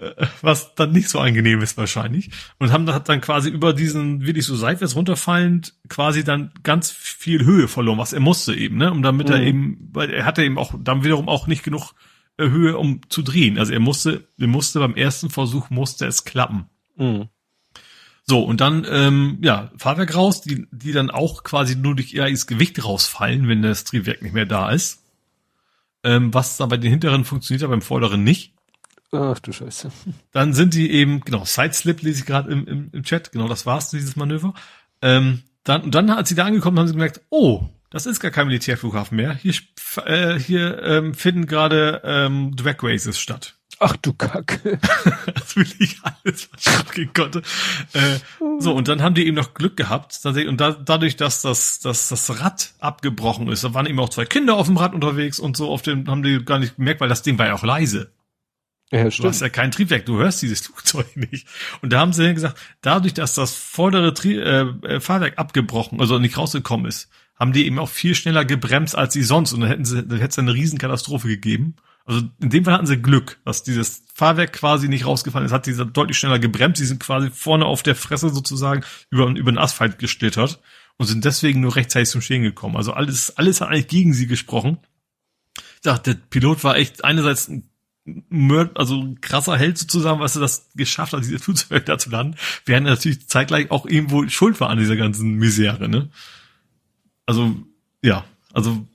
[0.00, 2.30] äh, was dann nicht so angenehm ist wahrscheinlich.
[2.58, 7.44] Und haben hat dann quasi über diesen wirklich so seitwärts runterfallend quasi dann ganz viel
[7.44, 8.90] Höhe verloren, was er musste eben, ne?
[8.90, 9.46] Um damit er Mhm.
[9.46, 11.92] eben, weil er hatte eben auch dann wiederum auch nicht genug
[12.36, 13.58] äh, Höhe, um zu drehen.
[13.58, 16.66] Also er musste, er musste beim ersten Versuch musste es klappen.
[16.96, 17.28] Mhm.
[18.30, 22.22] So, und dann, ähm, ja, Fahrwerk raus, die, die dann auch quasi nur durch ihr
[22.22, 25.02] eigenes Gewicht rausfallen, wenn das Triebwerk nicht mehr da ist.
[26.04, 28.54] Ähm, was dann bei den hinteren funktioniert, aber beim vorderen nicht.
[29.10, 29.90] Ach du Scheiße.
[30.30, 33.66] Dann sind die eben, genau, Sideslip lese ich gerade im, im, im Chat, genau, das
[33.66, 34.54] war's, dieses Manöver.
[35.02, 38.30] Ähm, dann, und dann, als sie da angekommen haben sie gemerkt, oh, das ist gar
[38.30, 39.34] kein Militärflughafen mehr.
[39.34, 39.54] Hier,
[40.04, 43.56] äh, hier ähm, finden gerade ähm, Drag Races statt.
[43.78, 44.78] Ach du Kacke.
[45.34, 47.42] Das will ich alles, was ich abgehen konnte.
[47.92, 48.18] Äh,
[48.58, 50.18] so, und dann haben die eben noch Glück gehabt.
[50.24, 54.26] Und da, dadurch, dass das, dass das Rad abgebrochen ist, da waren eben auch zwei
[54.26, 57.08] Kinder auf dem Rad unterwegs und so, auf dem haben die gar nicht gemerkt, weil
[57.08, 58.12] das Ding war ja auch leise.
[58.92, 59.40] Ja, Du hast stimmt.
[59.40, 61.46] ja kein Triebwerk, du hörst dieses Flugzeug nicht.
[61.80, 66.00] Und da haben sie dann gesagt, dadurch, dass das vordere Tri äh, äh, Fahrwerk abgebrochen,
[66.00, 67.08] also nicht rausgekommen ist,
[67.38, 69.52] haben die eben auch viel schneller gebremst als sie sonst.
[69.52, 71.76] Und dann hätten sie, dann hätte es eine Riesenkatastrophe gegeben.
[72.04, 75.64] Also in dem Fall hatten sie Glück, dass dieses Fahrwerk quasi nicht rausgefallen ist, hat
[75.64, 76.78] sie deutlich schneller gebremst.
[76.78, 80.60] Sie sind quasi vorne auf der Fresse sozusagen über, über den Asphalt geschlittert
[80.96, 82.76] und sind deswegen nur rechtzeitig zum Stehen gekommen.
[82.76, 84.78] Also alles, alles hat eigentlich gegen sie gesprochen.
[85.56, 87.70] Ich dachte, der Pilot war echt einerseits ein
[88.28, 92.10] Mörd, also ein krasser Held sozusagen, was er das geschafft hat, dieses Flugzeug da zu
[92.10, 96.10] landen, während er natürlich zeitgleich auch irgendwo schuld war an dieser ganzen Misere, ne?
[97.26, 97.56] Also,
[98.02, 98.86] ja, also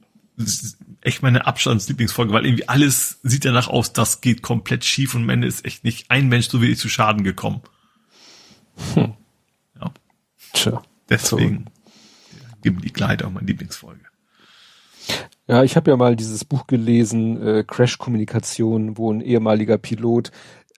[1.05, 5.29] echt meine Abstandslieblingsfolge, weil irgendwie alles sieht danach aus, das geht komplett schief und am
[5.29, 7.61] Ende ist echt nicht ein Mensch so wenig zu Schaden gekommen.
[8.95, 9.91] Ja,
[10.53, 10.81] Tja.
[11.09, 11.65] deswegen
[12.61, 14.05] geben die Kleider auch meine Lieblingsfolge.
[15.47, 20.31] Ja, ich habe ja mal dieses Buch gelesen, äh, Crash-Kommunikation, wo ein ehemaliger Pilot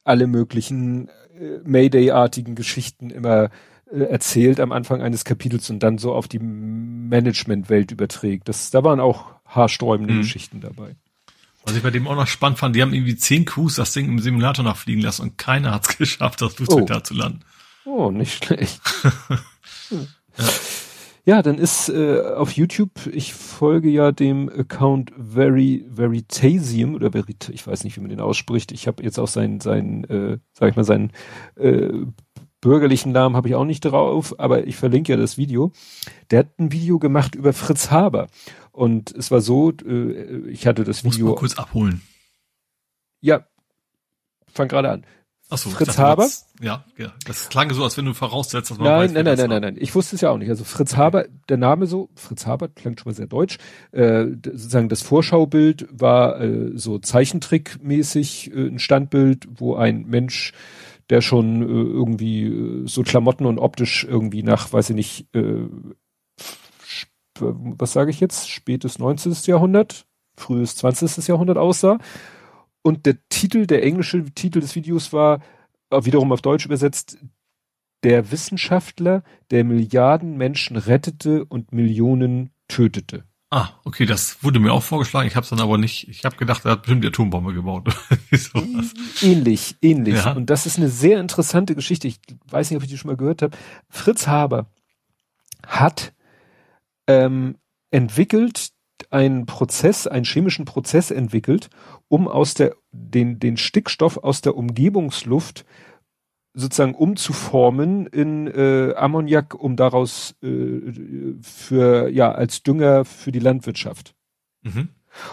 [0.04, 3.50] alle möglichen äh, Mayday-artigen Geschichten immer
[3.90, 8.50] äh, erzählt am Anfang eines Kapitels und dann so auf die Management-Welt überträgt.
[8.50, 10.22] Das, da waren auch haarsträubende Mhm.
[10.22, 10.95] Geschichten dabei.
[11.66, 14.06] Was ich bei dem auch noch spannend fand, die haben irgendwie zehn Crews das Ding
[14.08, 16.85] im Simulator nachfliegen lassen und keiner hat es geschafft, das Flugzeug Oh.
[16.85, 17.42] da zu landen.
[17.85, 18.82] Oh, nicht schlecht.
[19.90, 20.06] Hm.
[21.26, 21.42] ja.
[21.42, 27.66] dann ist äh, auf YouTube, ich folge ja dem Account Very Veritasium oder Verit, ich
[27.66, 28.74] weiß nicht, wie man den ausspricht.
[28.74, 31.11] Ich habe jetzt auch seinen, seinen, äh, sag ich mal, seinen
[31.56, 31.90] äh,
[32.59, 35.72] bürgerlichen Namen habe ich auch nicht drauf, aber ich verlinke ja das Video.
[36.32, 38.27] Der hat ein Video gemacht über Fritz Haber.
[38.78, 41.30] Und es war so, äh, ich hatte das Muss Video.
[41.30, 42.04] mal kurz abholen.
[43.22, 43.48] Ja,
[44.54, 45.06] fang gerade an.
[45.50, 46.24] Ach so, Fritz dachte, Haber?
[46.26, 49.26] Das, ja, ja, das klang so, als wenn du voraussetzt, dass man Nein, weiß, nein,
[49.26, 49.78] nein, nein, nein, nein.
[49.80, 50.50] Ich wusste es ja auch nicht.
[50.52, 53.58] Also Fritz Haber, der Name so, Fritz Haber klingt schon mal sehr deutsch.
[53.94, 60.54] Äh, sozusagen das Vorschaubild war äh, so Zeichentrickmäßig äh, ein Standbild, wo ein Mensch,
[61.10, 65.64] der schon äh, irgendwie äh, so Klamotten und optisch irgendwie nach, weiß ich nicht, äh,
[67.42, 69.34] was sage ich jetzt, spätes 19.
[69.46, 71.28] Jahrhundert, frühes 20.
[71.28, 71.98] Jahrhundert aussah.
[72.82, 75.42] Und der Titel, der englische Titel des Videos war,
[75.90, 77.18] äh, wiederum auf Deutsch übersetzt,
[78.04, 83.26] der Wissenschaftler, der Milliarden Menschen rettete und Millionen tötete.
[83.50, 85.28] Ah, okay, das wurde mir auch vorgeschlagen.
[85.28, 86.10] Ich habe es dann aber nicht.
[86.10, 87.88] Ich habe gedacht, er hat bestimmt die Atombombe gebaut.
[88.32, 88.94] Sowas.
[89.22, 90.16] Ähnlich, ähnlich.
[90.16, 90.34] Ja.
[90.34, 92.10] Und das ist eine sehr interessante Geschichte.
[92.10, 93.58] Ich weiß nicht, ob ich die schon mal gehört habe.
[93.90, 94.68] Fritz Haber
[95.66, 96.14] hat
[97.08, 97.56] ähm,
[97.92, 98.69] entwickelt
[99.10, 101.69] einen Prozess, einen chemischen Prozess entwickelt,
[102.08, 105.66] um aus der den den Stickstoff aus der Umgebungsluft
[106.53, 110.82] sozusagen umzuformen in äh, Ammoniak, um daraus äh,
[111.42, 114.16] für ja als Dünger für die Landwirtschaft.
[114.64, 114.90] mhm.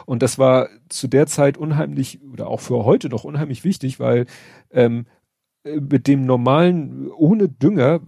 [0.07, 4.27] Und das war zu der Zeit unheimlich oder auch für heute noch unheimlich wichtig, weil
[4.71, 5.07] ähm,
[5.65, 8.01] äh, mit dem normalen, ohne Dünger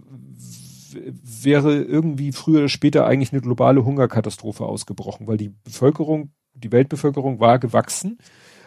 [0.95, 7.39] wäre irgendwie früher oder später eigentlich eine globale Hungerkatastrophe ausgebrochen, weil die Bevölkerung, die Weltbevölkerung
[7.39, 8.17] war gewachsen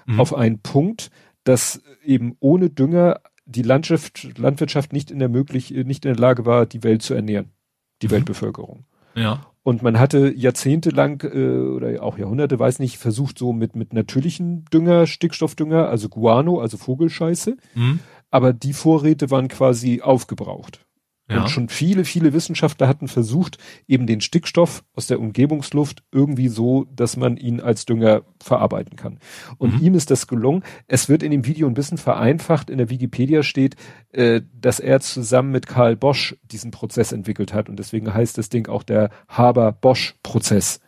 [0.06, 0.20] Mhm.
[0.20, 1.10] auf einen Punkt,
[1.44, 6.46] dass eben ohne Dünger die Landschaft, Landwirtschaft nicht in der möglich, nicht in der Lage
[6.46, 7.50] war, die Welt zu ernähren,
[8.02, 8.12] die Mhm.
[8.12, 8.84] Weltbevölkerung.
[9.14, 9.46] Ja.
[9.62, 14.64] Und man hatte jahrzehntelang äh, oder auch Jahrhunderte, weiß nicht, versucht so mit mit natürlichen
[14.72, 17.98] Dünger, Stickstoffdünger, also Guano, also Vogelscheiße, Mhm.
[18.30, 20.86] aber die Vorräte waren quasi aufgebraucht.
[21.30, 21.42] Ja.
[21.42, 26.86] Und schon viele, viele Wissenschaftler hatten versucht, eben den Stickstoff aus der Umgebungsluft irgendwie so,
[26.94, 29.18] dass man ihn als Dünger verarbeiten kann.
[29.58, 29.86] Und Mhm.
[29.86, 30.64] ihm ist das gelungen.
[30.88, 32.68] Es wird in dem Video ein bisschen vereinfacht.
[32.68, 33.76] In der Wikipedia steht,
[34.12, 37.68] äh, dass er zusammen mit Karl Bosch diesen Prozess entwickelt hat.
[37.68, 40.80] Und deswegen heißt das Ding auch der Haber-Bosch-Prozess.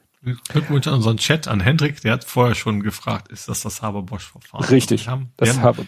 [0.48, 4.64] Glückwunsch an unseren Chat, an Hendrik, der hat vorher schon gefragt, ist das das Haber-Bosch-Verfahren?
[4.64, 5.06] Richtig.
[5.06, 5.84] Wir haben, Das wir haben Haber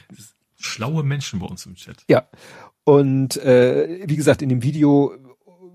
[0.57, 2.05] schlaue Menschen bei uns im Chat.
[2.09, 2.25] Ja.
[2.85, 5.13] Und äh, wie gesagt, in dem Video,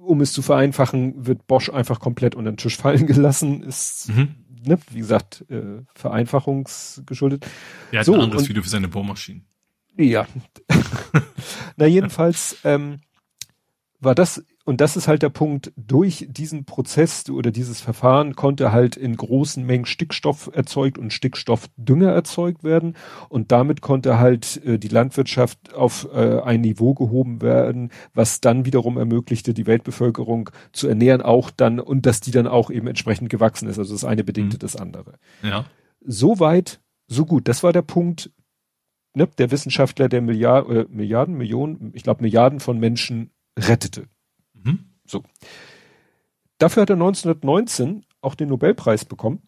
[0.01, 3.63] um es zu vereinfachen, wird Bosch einfach komplett unter den Tisch fallen gelassen.
[3.63, 4.35] Ist, Mhm.
[4.65, 7.45] ne, wie gesagt, äh, vereinfachungsgeschuldet.
[7.91, 9.45] Der hat So, ein anderes und- Video für seine Bohrmaschinen.
[9.97, 10.27] Ja.
[11.77, 12.99] Na jedenfalls ähm,
[13.99, 18.71] war das, und das ist halt der Punkt, durch diesen Prozess oder dieses Verfahren konnte
[18.71, 22.95] halt in großen Mengen Stickstoff erzeugt und Stickstoffdünger erzeugt werden
[23.29, 28.63] und damit konnte halt äh, die Landwirtschaft auf äh, ein Niveau gehoben werden, was dann
[28.63, 33.31] wiederum ermöglichte, die Weltbevölkerung zu ernähren, auch dann, und dass die dann auch eben entsprechend
[33.31, 33.79] gewachsen ist.
[33.79, 34.59] Also das eine bedingte Mhm.
[34.59, 35.65] das andere Ja.
[35.99, 37.47] so weit, so gut.
[37.47, 38.29] Das war der Punkt,
[39.15, 44.03] ne, der Wissenschaftler, der Milliarden, äh, Milliarden, Millionen, ich glaube Milliarden von Menschen rettete.
[44.63, 44.79] Mhm.
[45.05, 45.23] So.
[46.57, 49.41] Dafür hat er 1919 auch den Nobelpreis bekommen.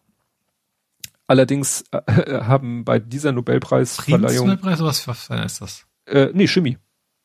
[1.26, 5.86] Allerdings äh, haben bei dieser Nobelpreisverleihung, oder was, was ist das?
[6.06, 6.78] äh, nee, Chemie,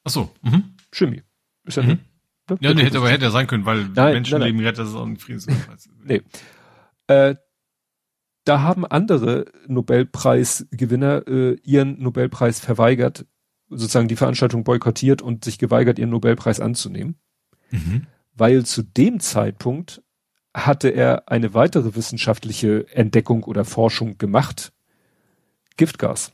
[0.03, 0.31] Ach so.
[0.41, 0.75] Mhm.
[0.91, 1.23] Chemie.
[1.65, 1.89] Ist ja, Mhm.
[2.49, 2.57] ne?
[2.61, 5.05] Ja, nee, hätte aber hätte ja sein können, weil Nein, Menschenleben rettet, das ist auch
[5.05, 5.89] ein Friedensnobelpreis.
[6.05, 6.21] Nee.
[7.07, 7.35] Äh,
[8.45, 13.25] da haben andere Nobelpreisgewinner äh, ihren Nobelpreis verweigert,
[13.69, 17.19] sozusagen die Veranstaltung boykottiert und sich geweigert, ihren Nobelpreis anzunehmen,
[17.71, 18.07] Mhm.
[18.35, 20.01] weil zu dem Zeitpunkt
[20.53, 24.71] hatte er eine weitere wissenschaftliche Entdeckung oder Forschung gemacht.
[25.75, 26.31] Giftgas.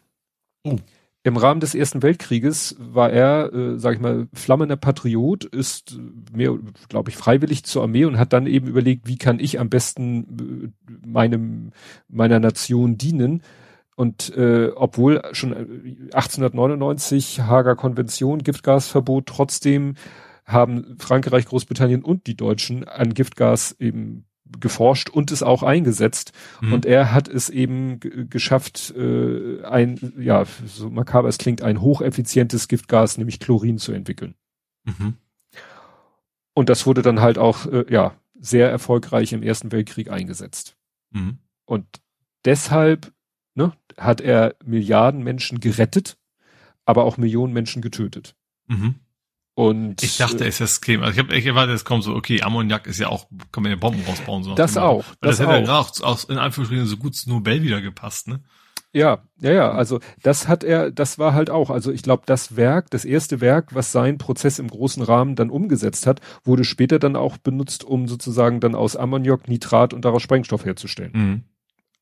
[0.64, 0.78] Oh.
[1.26, 5.98] Im Rahmen des Ersten Weltkrieges war er, äh, sag ich mal, flammender Patriot, ist
[6.34, 6.58] mehr,
[6.90, 10.74] glaube ich, freiwillig zur Armee und hat dann eben überlegt, wie kann ich am besten
[10.86, 11.72] äh, meinem
[12.10, 13.42] meiner Nation dienen.
[13.96, 19.96] Und äh, obwohl schon äh, 1899 Hager Konvention, Giftgasverbot, trotzdem
[20.46, 24.26] haben Frankreich, Großbritannien und die Deutschen an Giftgas eben
[24.60, 26.32] geforscht und es auch eingesetzt.
[26.62, 26.74] Mhm.
[26.74, 28.00] Und er hat es eben
[28.30, 34.36] geschafft, äh, ein, ja, so makaber es klingt, ein hocheffizientes Giftgas, nämlich Chlorin zu entwickeln.
[34.84, 35.16] Mhm.
[36.54, 40.76] Und das wurde dann halt auch, äh, ja, sehr erfolgreich im Ersten Weltkrieg eingesetzt.
[41.12, 41.40] Mhm.
[41.66, 41.86] Und
[42.46, 43.14] deshalb
[43.56, 46.18] ne, hat er Milliarden Menschen gerettet,
[46.86, 48.36] aber auch Millionen Menschen getötet.
[49.56, 51.02] Und Ich dachte, es ist das.
[51.02, 53.72] Also ich habe ich erwartet, es kommt so, okay, Ammoniak ist ja auch, kann man
[53.72, 54.44] ja Bomben rausbauen.
[54.44, 55.66] So Das auch, das das, hätte ja auch.
[55.66, 58.42] gerade auch, auch in Anführungsstrichen so gut zu Nobel wieder gepasst, ne?
[58.96, 62.56] Ja, ja, ja, also das hat er, das war halt auch, also ich glaube, das
[62.56, 67.00] Werk, das erste Werk, was sein Prozess im großen Rahmen dann umgesetzt hat, wurde später
[67.00, 71.12] dann auch benutzt, um sozusagen dann aus Ammoniak Nitrat und daraus Sprengstoff herzustellen.
[71.14, 71.44] Mhm.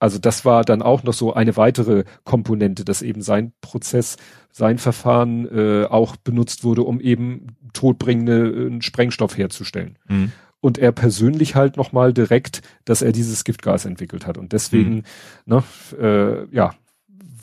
[0.01, 4.17] Also das war dann auch noch so eine weitere Komponente, dass eben sein Prozess,
[4.51, 9.99] sein Verfahren äh, auch benutzt wurde, um eben todbringende äh, Sprengstoff herzustellen.
[10.07, 10.31] Mhm.
[10.59, 14.39] Und er persönlich halt nochmal direkt, dass er dieses Giftgas entwickelt hat.
[14.39, 15.03] Und deswegen,
[15.45, 15.61] mhm.
[15.61, 15.63] ne,
[16.01, 16.73] äh, ja,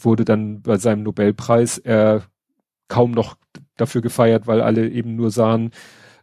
[0.02, 2.24] wurde dann bei seinem Nobelpreis er
[2.88, 3.36] kaum noch
[3.76, 5.70] dafür gefeiert, weil alle eben nur sahen,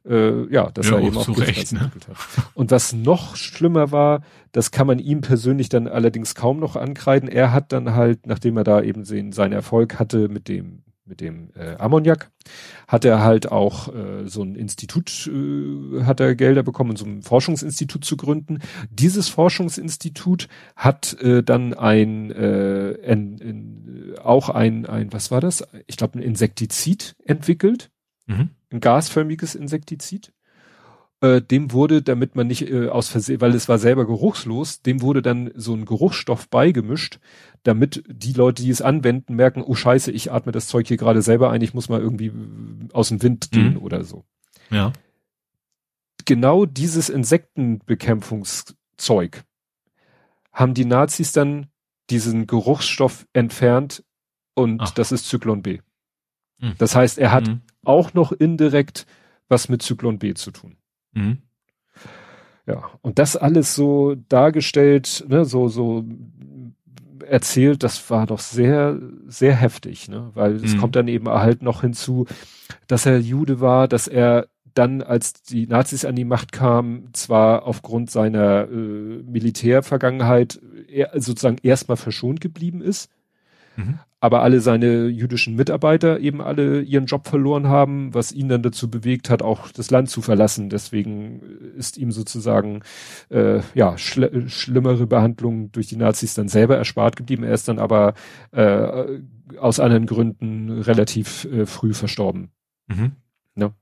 [0.08, 1.80] äh, ja, dass ja, er eben auch Giftgas ne?
[1.80, 2.16] entwickelt hat.
[2.54, 7.30] Und was noch schlimmer war, das kann man ihm persönlich dann allerdings kaum noch ankreiden.
[7.30, 11.52] Er hat dann halt, nachdem er da eben seinen Erfolg hatte mit dem mit dem
[11.56, 12.32] äh, Ammoniak,
[12.88, 17.22] hat er halt auch äh, so ein Institut, äh, hat er Gelder bekommen, so ein
[17.22, 18.60] Forschungsinstitut zu gründen.
[18.90, 25.64] Dieses Forschungsinstitut hat äh, dann ein, äh, ein, ein auch ein, ein, was war das?
[25.86, 27.92] Ich glaube, ein Insektizid entwickelt,
[28.26, 28.50] mhm.
[28.76, 30.34] Ein gasförmiges Insektizid
[31.22, 35.02] äh, dem wurde, damit man nicht äh, aus Versehen, weil es war selber geruchslos, dem
[35.02, 37.20] wurde dann so ein Geruchsstoff beigemischt,
[37.64, 41.22] damit die Leute, die es anwenden, merken, oh scheiße, ich atme das Zeug hier gerade
[41.22, 43.82] selber ein, ich muss mal irgendwie äh, aus dem Wind gehen mhm.
[43.82, 44.26] oder so.
[44.70, 44.92] Ja.
[46.26, 49.44] Genau dieses Insektenbekämpfungszeug
[50.52, 51.68] haben die Nazis dann
[52.10, 54.04] diesen Geruchsstoff entfernt
[54.54, 54.92] und Ach.
[54.92, 55.82] das ist Zyklon B.
[56.60, 56.74] Mhm.
[56.78, 57.62] Das heißt, er hat mhm.
[57.86, 59.06] Auch noch indirekt
[59.48, 60.78] was mit Zyklon B zu tun.
[61.14, 61.38] Mhm.
[62.68, 66.04] Ja, und das alles so dargestellt, ne, so, so
[67.26, 70.80] erzählt, das war doch sehr, sehr heftig, ne, weil es mhm.
[70.80, 72.26] kommt dann eben halt noch hinzu,
[72.88, 77.64] dass er Jude war, dass er dann, als die Nazis an die Macht kamen, zwar
[77.64, 83.10] aufgrund seiner äh, Militärvergangenheit er, sozusagen erstmal verschont geblieben ist,
[83.76, 88.64] mhm aber alle seine jüdischen Mitarbeiter eben alle ihren Job verloren haben, was ihn dann
[88.64, 90.72] dazu bewegt hat, auch das Land zu verlassen.
[90.72, 91.42] Deswegen
[91.78, 92.82] ist ihm sozusagen
[93.30, 97.44] äh, ja schl schlimmere Behandlung durch die Nazis dann selber erspart geblieben.
[97.44, 98.16] Er ist dann aber
[98.52, 99.20] äh,
[99.60, 102.50] aus anderen Gründen relativ äh, früh verstorben.
[102.88, 103.12] Mhm.
[103.54, 103.74] Ne?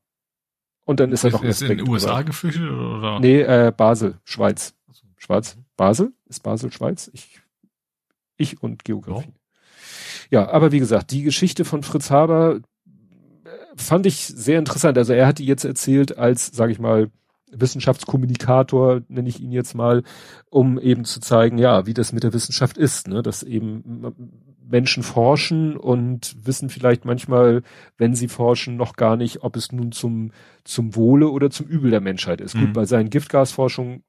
[0.83, 3.21] Und dann ist er noch ist in den USA geflüchtet oder?
[3.21, 4.75] Nee, äh, Basel, Schweiz.
[5.15, 5.57] Schweiz.
[5.77, 6.11] Basel?
[6.27, 7.09] Ist Basel Schweiz?
[7.13, 7.39] Ich,
[8.35, 9.31] ich und Geografie.
[10.33, 10.49] Ja.
[10.49, 14.97] Aber wie gesagt, die Geschichte von Fritz Haber äh, fand ich sehr interessant.
[14.97, 17.11] Also er hat die jetzt erzählt als, sage ich mal,
[17.51, 20.01] Wissenschaftskommunikator, nenne ich ihn jetzt mal,
[20.49, 23.21] um eben zu zeigen, ja, wie das mit der Wissenschaft ist, ne?
[23.21, 24.11] dass eben
[24.67, 27.61] Menschen forschen und wissen vielleicht manchmal,
[27.99, 30.31] wenn sie forschen, noch gar nicht, ob es nun zum,
[30.63, 32.55] zum Wohle oder zum Übel der Menschheit ist.
[32.55, 32.61] Mhm.
[32.61, 34.03] Gut, bei seinen Giftgasforschungen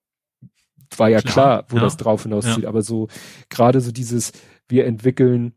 [0.96, 1.82] war ja klar, klar wo ja.
[1.82, 2.68] das drauf hinauszieht, ja.
[2.70, 3.08] aber so
[3.50, 4.32] gerade so dieses,
[4.68, 5.52] wir entwickeln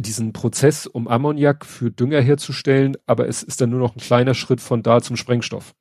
[0.00, 4.34] diesen Prozess, um Ammoniak für Dünger herzustellen, aber es ist dann nur noch ein kleiner
[4.34, 5.74] Schritt von da zum Sprengstoff.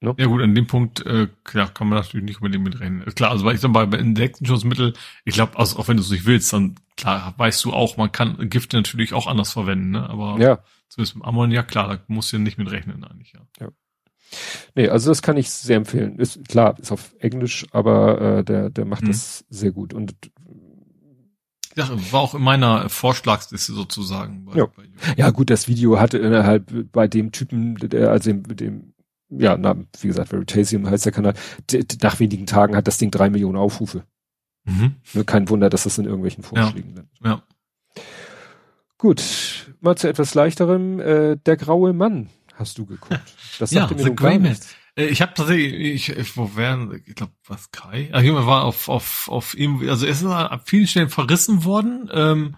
[0.00, 0.14] Ne?
[0.16, 3.04] Ja gut, an dem Punkt äh, ja, kann man natürlich nicht unbedingt mitreden.
[3.16, 4.92] Klar, also weil ich sag mal, bei Insektenschutzmittel,
[5.24, 8.12] ich glaube, also auch wenn du es nicht willst, dann klar, weißt du auch, man
[8.12, 10.08] kann Gifte natürlich auch anders verwenden, ne?
[10.08, 10.60] Aber ja.
[10.88, 13.40] zumindest mit Ammoniak, klar, da musst du nicht mit rechnen eigentlich, ja.
[13.58, 13.68] ja.
[14.76, 16.18] Nee, also das kann ich sehr empfehlen.
[16.18, 19.08] Ist klar, ist auf Englisch, aber äh, der, der macht mhm.
[19.08, 19.94] das sehr gut.
[19.94, 20.14] Und
[21.78, 24.44] ja, war auch in meiner Vorschlagsliste sozusagen.
[24.44, 24.66] Bei, ja.
[24.66, 24.82] Bei
[25.16, 28.94] ja, gut, das Video hatte innerhalb bei dem Typen, der, also dem, dem
[29.30, 31.34] ja, na, wie gesagt, Veritasium heißt der Kanal,
[32.02, 34.04] nach wenigen Tagen hat das Ding drei Millionen Aufrufe.
[34.64, 34.96] Mhm.
[35.12, 37.30] Nur kein Wunder, dass das in irgendwelchen Vorschlägen ja.
[37.30, 37.42] Ja.
[38.96, 40.98] Gut, mal zu etwas leichterem.
[40.98, 43.20] Äh, der graue Mann hast du geguckt.
[43.58, 44.56] Das ja, mir The Grey Man.
[44.98, 48.10] Äh, ich habe tatsächlich, ich, wo wären, ich glaube, was Kai?
[48.12, 52.10] Ach, jemand war auf auf auf ihm, also er ist an vielen Stellen verrissen worden.
[52.12, 52.56] Ähm,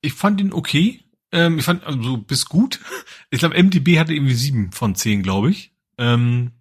[0.00, 1.04] ich fand ihn okay.
[1.30, 2.80] Ähm, ich fand also bis gut.
[3.30, 5.74] Ich glaube, MDB hatte irgendwie sieben von zehn, glaube ich.
[5.98, 6.52] Ähm,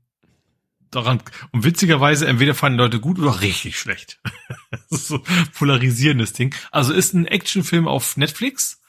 [0.92, 1.22] daran
[1.52, 4.20] und witzigerweise entweder fanden Leute gut oder richtig schlecht.
[4.72, 5.24] das ist so
[5.58, 6.54] polarisierendes Ding.
[6.72, 8.82] Also ist ein Actionfilm auf Netflix.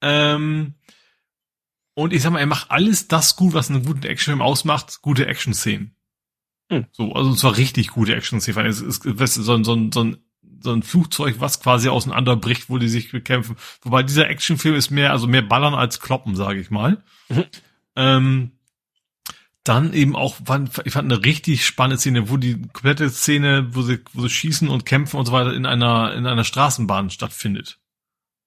[0.00, 0.74] Ähm,
[1.94, 5.26] und ich sag mal, er macht alles das gut, was einen guten Actionfilm ausmacht, gute
[5.26, 5.94] Action-Szenen.
[6.70, 6.86] Hm.
[6.92, 8.66] So, also zwar richtig gute Action-Szenen.
[8.66, 10.16] Es ist, ist so, ein, so, ein, so, ein,
[10.60, 13.56] so ein Flugzeug, was quasi auseinanderbricht, wo die sich bekämpfen.
[13.82, 17.02] Wobei dieser Actionfilm ist mehr, also mehr Ballern als Kloppen, sage ich mal.
[17.28, 17.44] Mhm.
[17.96, 18.50] Ähm,
[19.62, 20.40] dann eben auch,
[20.84, 24.68] ich fand eine richtig spannende Szene, wo die komplette Szene, wo sie, wo sie schießen
[24.68, 27.78] und kämpfen und so weiter in einer, in einer Straßenbahn stattfindet.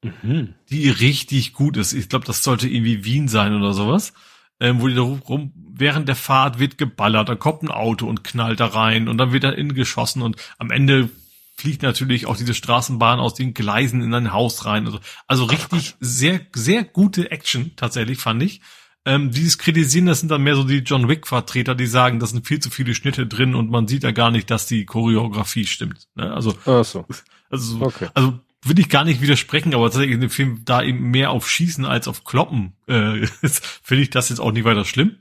[0.03, 0.53] Mhm.
[0.69, 1.93] Die richtig gut ist.
[1.93, 4.13] Ich glaube, das sollte irgendwie Wien sein oder sowas.
[4.59, 8.23] Ähm, wo die da rum, während der Fahrt wird geballert, da kommt ein Auto und
[8.23, 11.09] knallt da rein und dann wird da innen geschossen und am Ende
[11.55, 14.85] fliegt natürlich auch diese Straßenbahn aus den Gleisen in ein Haus rein.
[14.87, 18.61] Also, also richtig sehr, sehr gute Action tatsächlich, fand ich.
[19.05, 22.45] Ähm, dieses Kritisieren, das sind dann mehr so die John Wick-Vertreter, die sagen, das sind
[22.47, 26.07] viel zu viele Schnitte drin und man sieht ja gar nicht, dass die Choreografie stimmt.
[26.15, 26.33] Ne?
[26.33, 27.05] Also, Ach so.
[27.49, 28.09] also, Okay.
[28.13, 31.49] also will ich gar nicht widersprechen, aber tatsächlich in dem Film da eben mehr auf
[31.49, 35.17] Schießen als auf Kloppen, äh, ist, finde ich das jetzt auch nicht weiter schlimm.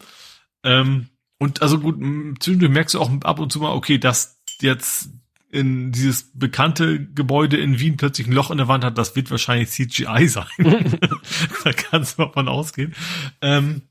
[0.65, 1.09] Ähm,
[1.39, 1.97] und also gut,
[2.41, 5.11] zwischendurch merkst du auch ab und zu mal, okay, dass jetzt
[5.51, 9.31] in dieses bekannte Gebäude in Wien plötzlich ein Loch in der Wand hat, das wird
[9.31, 10.47] wahrscheinlich CGI sein.
[11.65, 12.95] da kannst du mal von ausgehen.
[13.41, 13.83] Ähm,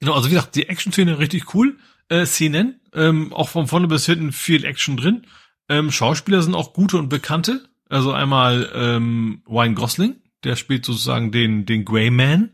[0.00, 1.76] genau, also wie gesagt, die Action-Szene richtig cool.
[2.08, 5.26] Äh, Szenen, ähm, auch von vorne bis hinten viel Action drin.
[5.68, 7.69] Ähm, Schauspieler sind auch gute und bekannte.
[7.90, 12.50] Also einmal ähm, Ryan Gosling, der spielt sozusagen den, den Grey Man.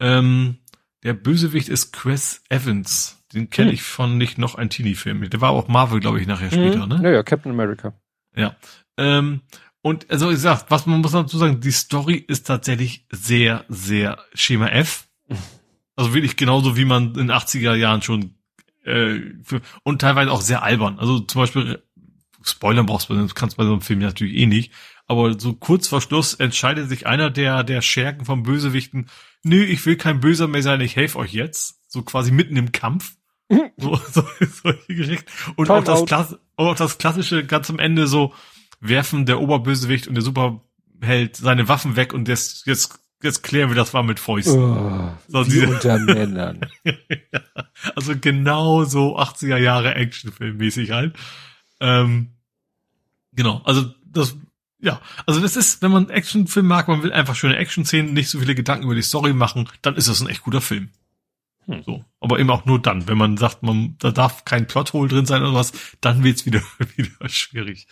[0.00, 0.58] Ähm,
[1.02, 3.24] der Bösewicht ist Chris Evans.
[3.32, 3.74] Den kenne Hm.
[3.74, 5.28] ich von nicht noch ein Teenie-Film.
[5.28, 7.00] Der war auch Marvel, glaube ich, nachher später, ne?
[7.02, 7.92] Ja, ja, Captain America.
[8.34, 8.56] Ja.
[8.96, 9.40] Ähm,
[9.82, 14.18] und also wie gesagt, was man muss dazu sagen, die Story ist tatsächlich sehr, sehr
[14.34, 15.08] Schema F.
[15.98, 18.34] Also wirklich genauso, wie man in den 80er Jahren schon
[18.84, 19.18] äh,
[19.82, 20.98] und teilweise auch sehr albern.
[20.98, 21.82] Also zum Beispiel,
[22.46, 24.72] Spoilern brauchst du, kannst bei so einem Film natürlich eh nicht.
[25.06, 29.08] Aber so kurz vor Schluss entscheidet sich einer der, der Schergen vom Bösewichten,
[29.42, 31.80] nö, ich will kein Böser mehr sein, ich helfe euch jetzt.
[31.88, 33.12] So quasi mitten im Kampf.
[33.76, 34.24] So, so,
[34.62, 35.26] solche Geschichten.
[35.56, 36.08] Und Time auch das, out.
[36.08, 38.34] Klass auch das klassische ganz am Ende so
[38.80, 43.76] werfen der Oberbösewicht und der Superheld seine Waffen weg und jetzt, jetzt, jetzt klären wir
[43.76, 44.58] das mal mit Fäusten.
[44.60, 46.60] Oh, So, wie diese- unter Männern.
[47.94, 51.14] Also genau so 80er Jahre Actionfilm-mäßig halt.
[51.80, 52.32] Ähm,
[53.36, 54.36] genau, also das,
[54.80, 58.38] ja, also das ist, wenn man Actionfilm mag, man will einfach schöne Action-Szenen, nicht so
[58.38, 60.90] viele Gedanken über die Story machen, dann ist das ein echt guter Film.
[61.66, 61.82] Hm.
[61.84, 65.26] So, aber eben auch nur dann, wenn man sagt, man, da darf kein Plothole drin
[65.26, 66.62] sein oder was, dann wird's wieder,
[66.96, 67.86] wieder schwierig.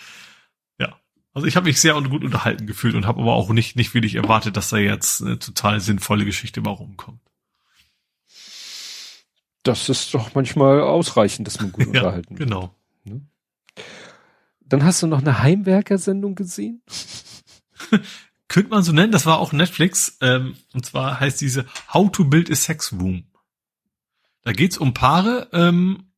[0.79, 0.97] Ja.
[1.33, 4.15] Also ich habe mich sehr gut unterhalten gefühlt und habe aber auch nicht, nicht wirklich
[4.15, 7.21] erwartet, dass da jetzt eine total sinnvolle Geschichte bei rumkommt.
[9.65, 12.49] Das ist doch manchmal ausreichend, dass man gut Ja, unterhalten wird.
[12.49, 12.75] genau.
[14.67, 16.83] Dann hast du noch eine Heimwerker-Sendung gesehen?
[18.49, 22.25] könnte man so nennen, das war auch Netflix, ähm, und zwar heißt diese How to
[22.25, 23.25] Build a Sex Room.
[24.43, 26.11] Da geht's um Paare ähm,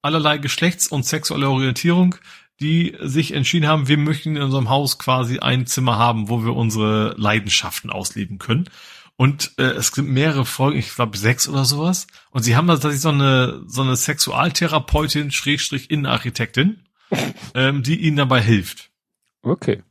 [0.00, 2.14] allerlei Geschlechts- und sexueller Orientierung,
[2.60, 6.54] die sich entschieden haben, wir möchten in unserem Haus quasi ein Zimmer haben, wo wir
[6.54, 8.70] unsere Leidenschaften ausleben können.
[9.16, 12.06] Und äh, es gibt mehrere Folgen, ich glaube sechs oder sowas.
[12.30, 16.80] Und sie haben da tatsächlich so eine so eine Sexualtherapeutin, Schrägstrich Innenarchitektin,
[17.54, 18.90] ähm, die ihnen dabei hilft
[19.42, 19.82] Okay.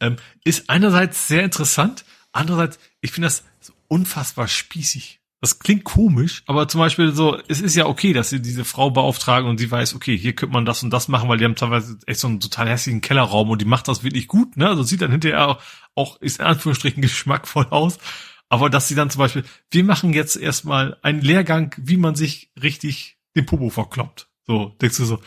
[0.00, 5.20] ähm, ist einerseits sehr interessant, andererseits, ich finde das so unfassbar spießig.
[5.40, 8.90] Das klingt komisch, aber zum Beispiel so, es ist ja okay, dass sie diese Frau
[8.90, 11.56] beauftragen und sie weiß, okay, hier könnte man das und das machen, weil die haben
[11.56, 14.68] teilweise echt so einen total hässlichen Kellerraum und die macht das wirklich gut, ne?
[14.68, 15.62] Also sieht dann hinterher auch,
[15.94, 17.98] auch ist in Anführungsstrichen geschmackvoll aus.
[18.48, 22.50] Aber dass sie dann zum Beispiel, wir machen jetzt erstmal einen Lehrgang, wie man sich
[22.60, 24.28] richtig den Popo verkloppt.
[24.46, 25.20] So, denkst du so,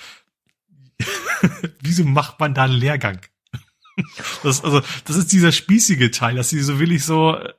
[1.82, 3.20] wieso macht man da einen Lehrgang?
[4.44, 7.54] Das, also, das ist dieser spießige Teil, dass sie so willig so, äh,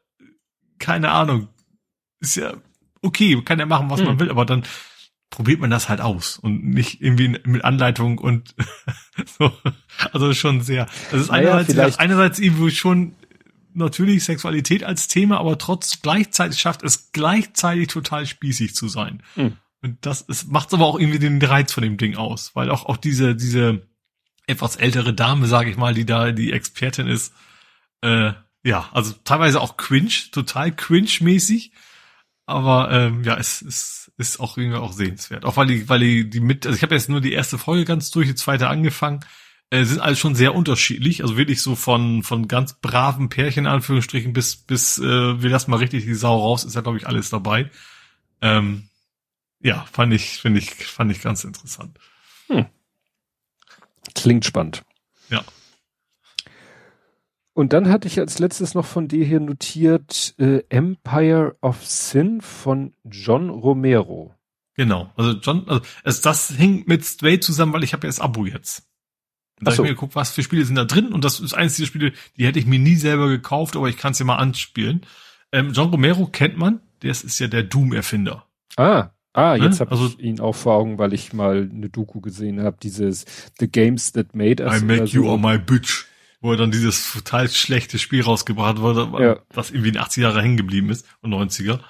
[0.79, 1.49] keine Ahnung,
[2.21, 2.55] ist ja
[3.03, 4.21] okay, kann ja machen, was man Hm.
[4.21, 4.65] will, aber dann
[5.31, 8.55] probiert man das halt aus und nicht irgendwie mit Anleitung und
[9.39, 9.53] so.
[10.13, 10.87] Also schon sehr.
[11.11, 13.15] Das ist Naja, einerseits, einerseits irgendwie schon
[13.73, 19.23] natürlich Sexualität als Thema, aber trotz gleichzeitig schafft es gleichzeitig total spießig zu sein.
[19.35, 19.57] Hm.
[19.83, 22.87] Und das ist, macht aber auch irgendwie den Reiz von dem Ding aus, weil auch,
[22.87, 23.87] auch diese, diese
[24.47, 27.33] etwas ältere Dame, sage ich mal, die da die Expertin ist,
[28.03, 31.73] äh, ja, also teilweise auch cringe, total cringe-mäßig,
[32.47, 35.45] aber ähm, ja, es ist, ist auch irgendwie auch sehenswert.
[35.45, 37.85] Auch weil die, weil die, die mit, also ich habe jetzt nur die erste Folge
[37.85, 39.21] ganz durch, die zweite angefangen,
[39.71, 43.71] äh, sind alles schon sehr unterschiedlich, also wirklich so von von ganz braven Pärchen in
[43.71, 47.07] Anführungsstrichen bis bis äh, wir lassen mal richtig die Sau raus, ist ja glaube ich
[47.07, 47.71] alles dabei.
[48.43, 48.90] Ähm,
[49.63, 51.99] ja, fand ich, finde ich, fand ich ganz interessant.
[54.15, 54.83] Klingt spannend.
[55.29, 55.45] Ja.
[57.53, 62.41] Und dann hatte ich als letztes noch von dir hier notiert äh, Empire of Sin
[62.41, 64.35] von John Romero.
[64.75, 65.13] Genau.
[65.17, 68.47] Also John, also es, das hing mit Stray zusammen, weil ich habe ja das Abo
[68.47, 68.89] jetzt.
[69.59, 69.83] Und Da so.
[69.83, 72.13] ich mir geguckt, was für Spiele sind da drin und das ist eines dieser Spiele,
[72.37, 75.05] die hätte ich mir nie selber gekauft, aber ich kann es ja mal anspielen.
[75.53, 78.47] Ähm, John Romero kennt man, der ist ja der Doom-Erfinder.
[78.77, 79.65] Ah, ah, Ne?
[79.65, 82.77] jetzt habe Also- ich ihn auch vor Augen, weil ich mal eine Doku gesehen habe,
[82.83, 83.25] dieses
[83.59, 84.81] The Games That Made Us.
[84.81, 85.31] I make you so.
[85.31, 86.07] on my bitch.
[86.43, 89.41] Wo er dann dieses total schlechte Spiel rausgebracht wurde, Ja.
[89.53, 91.81] was irgendwie in 80 Jahre hängen geblieben ist und 90er.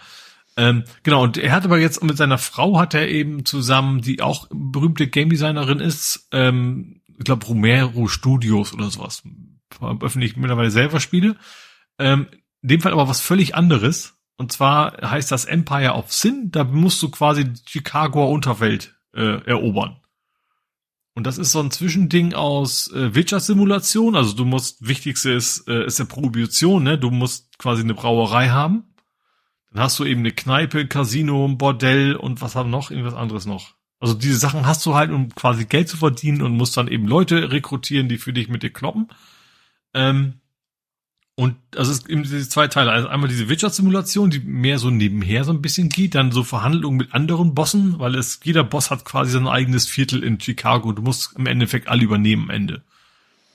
[0.56, 4.20] Ähm, genau, und er hat aber jetzt mit seiner Frau hat er eben zusammen, die
[4.20, 9.22] auch berühmte Game Designerin ist, ähm, ich glaube Romero Studios oder sowas,
[9.70, 11.36] veröffentlicht mittlerweile selber Spiele.
[12.00, 12.26] Ähm,
[12.62, 14.14] in dem Fall aber was völlig anderes.
[14.40, 16.50] Und zwar heißt das Empire of Sin.
[16.50, 20.00] Da musst du quasi die Chicagoer Unterwelt äh, erobern.
[21.12, 24.16] Und das ist so ein Zwischending aus äh, Wirtschaftssimulation.
[24.16, 26.96] Also du musst, wichtigste ist, äh, ist der Prohibition, ne?
[26.96, 28.94] Du musst quasi eine Brauerei haben.
[29.72, 32.90] Dann hast du eben eine Kneipe, Casino, ein Bordell und was haben noch?
[32.90, 33.74] Irgendwas anderes noch.
[33.98, 37.06] Also diese Sachen hast du halt, um quasi Geld zu verdienen und musst dann eben
[37.06, 39.08] Leute rekrutieren, die für dich mit dir kloppen.
[39.92, 40.40] Ähm,
[41.40, 42.92] und also es gibt diese zwei Teile.
[42.92, 46.98] Also einmal diese Wirtschaftssimulation, die mehr so nebenher so ein bisschen geht, dann so Verhandlungen
[46.98, 50.92] mit anderen Bossen, weil es jeder Boss hat quasi sein eigenes Viertel in Chicago.
[50.92, 52.82] Du musst im Endeffekt alle übernehmen am Ende.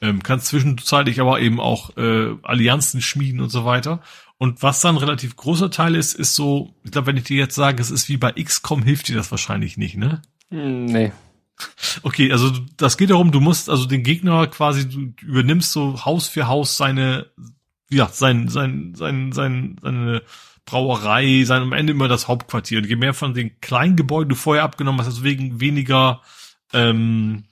[0.01, 4.01] Ähm, kannst zwischenzeitlich aber eben auch äh, Allianzen schmieden und so weiter.
[4.39, 7.53] Und was dann relativ großer Teil ist, ist so, ich glaube, wenn ich dir jetzt
[7.53, 10.23] sage, es ist wie bei XCOM, hilft dir das wahrscheinlich nicht, ne?
[10.49, 11.11] Hm, nee.
[12.03, 16.27] Okay, also das geht darum, du musst also den Gegner quasi, du übernimmst so Haus
[16.27, 17.27] für Haus seine,
[17.89, 20.21] ja, sein, sein, sein, sein, seine
[20.65, 22.79] Brauerei, sein am Ende immer das Hauptquartier.
[22.79, 26.21] Und je mehr von den kleinen Gebäuden du vorher abgenommen hast, deswegen weniger
[26.73, 27.45] ähm,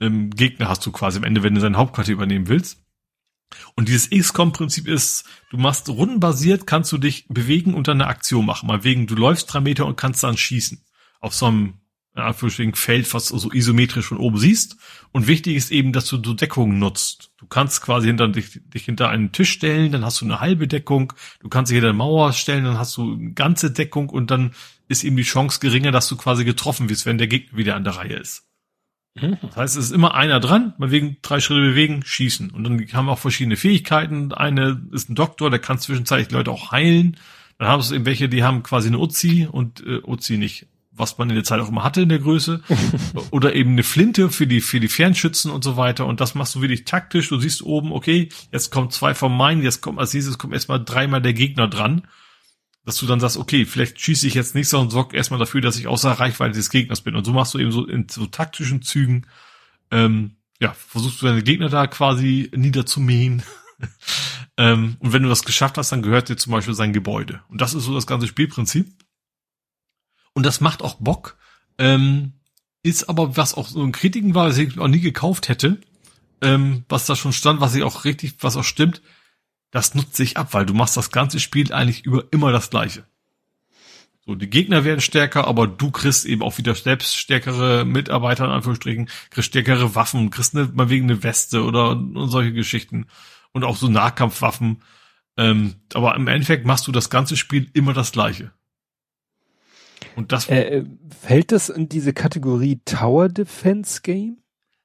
[0.00, 2.82] ähm, Gegner hast du quasi am Ende, wenn du sein Hauptquartier übernehmen willst.
[3.76, 8.46] Und dieses XCOM-Prinzip ist, du machst rundenbasiert, kannst du dich bewegen und dann eine Aktion
[8.46, 8.66] machen.
[8.66, 10.82] Mal wegen, du läufst drei Meter und kannst dann schießen.
[11.20, 11.80] Auf so einem
[12.14, 14.76] in Anführungsstrichen Feld, was du so isometrisch von oben siehst.
[15.10, 17.32] Und wichtig ist eben, dass du so Deckung nutzt.
[17.38, 20.68] Du kannst quasi hinter dich, dich hinter einen Tisch stellen, dann hast du eine halbe
[20.68, 21.12] Deckung.
[21.40, 24.52] Du kannst dich hinter eine Mauer stellen, dann hast du eine ganze Deckung und dann
[24.86, 27.84] ist eben die Chance geringer, dass du quasi getroffen wirst, wenn der Gegner wieder an
[27.84, 28.44] der Reihe ist.
[29.20, 29.38] Mhm.
[29.42, 32.50] Das heißt, es ist immer einer dran, mal wegen drei Schritte bewegen, schießen.
[32.50, 34.32] Und dann haben wir auch verschiedene Fähigkeiten.
[34.32, 37.16] Eine ist ein Doktor, der kann zwischenzeitlich Leute auch heilen.
[37.58, 41.18] Dann haben es eben welche, die haben quasi eine Uzi und äh, Uzi nicht was
[41.18, 42.62] man in der Zeit auch immer hatte in der Größe.
[43.30, 46.06] Oder eben eine Flinte für die, für die Fernschützen und so weiter.
[46.06, 47.28] Und das machst du wirklich taktisch.
[47.28, 50.84] Du siehst oben, okay, jetzt kommt zwei von meinen, jetzt kommt als nächstes kommt erstmal
[50.84, 52.06] dreimal der Gegner dran.
[52.84, 55.78] Dass du dann sagst, okay, vielleicht schieße ich jetzt nicht, sondern sorg erstmal dafür, dass
[55.78, 57.16] ich außer Reichweite des Gegners bin.
[57.16, 59.26] Und so machst du eben so in so taktischen Zügen,
[59.90, 63.42] ähm, ja, versuchst du deine Gegner da quasi niederzumähen.
[64.56, 67.40] ähm, und wenn du das geschafft hast, dann gehört dir zum Beispiel sein Gebäude.
[67.48, 68.92] Und das ist so das ganze Spielprinzip.
[70.34, 71.36] Und das macht auch Bock.
[71.78, 72.34] Ähm,
[72.82, 75.80] ist aber, was auch so ein Kritiken war, was ich auch nie gekauft hätte,
[76.42, 79.00] ähm, was da schon stand, was ich auch richtig, was auch stimmt,
[79.70, 83.06] das nutzt sich ab, weil du machst das ganze Spiel eigentlich über immer das gleiche.
[84.26, 88.50] So, die Gegner werden stärker, aber du kriegst eben auch wieder selbst stärkere Mitarbeiter, in
[88.50, 93.06] Anführungsstrichen, kriegst stärkere Waffen, kriegst eine, mal wegen eine Weste oder und solche Geschichten.
[93.52, 94.82] Und auch so Nahkampfwaffen.
[95.36, 98.52] Ähm, aber im Endeffekt machst du das ganze Spiel immer das gleiche.
[100.16, 100.84] Und das äh, äh,
[101.20, 104.38] fällt das in diese Kategorie Tower Defense Game?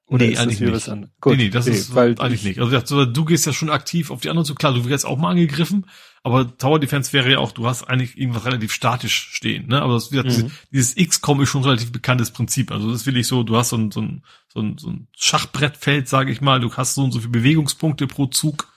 [0.09, 0.73] Oder nee, eigentlich nicht.
[0.73, 1.11] Was an?
[1.21, 2.59] Gut, nee, nee, das okay, ist weil eigentlich nicht.
[2.59, 4.55] Also du gehst ja schon aktiv auf die anderen zu.
[4.55, 5.85] Klar, du wirst auch mal angegriffen,
[6.23, 9.67] aber Tower Defense wäre ja auch, du hast eigentlich irgendwas relativ statisch stehen.
[9.67, 9.81] Ne?
[9.81, 10.51] Aber das, mhm.
[10.71, 12.71] dieses XCOM ist schon ein relativ bekanntes Prinzip.
[12.71, 15.07] Also das ist wirklich so, du hast so ein, so ein, so ein, so ein
[15.15, 16.59] Schachbrettfeld, sage ich mal.
[16.59, 18.67] Du hast so und so viele Bewegungspunkte pro Zug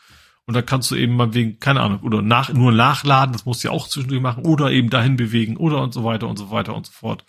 [0.46, 3.62] und da kannst du eben mal wegen, keine Ahnung, oder nach, nur nachladen, das musst
[3.62, 6.50] du ja auch zwischendurch machen, oder eben dahin bewegen, oder und so weiter und so
[6.50, 7.24] weiter und so fort.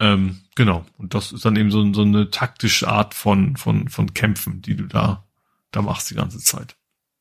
[0.00, 0.84] Ähm, genau.
[0.98, 4.76] Und das ist dann eben so, so eine taktische Art von, von, von Kämpfen, die
[4.76, 5.24] du da,
[5.70, 6.76] da machst die ganze Zeit.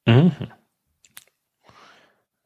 [0.05, 0.31] Mhm.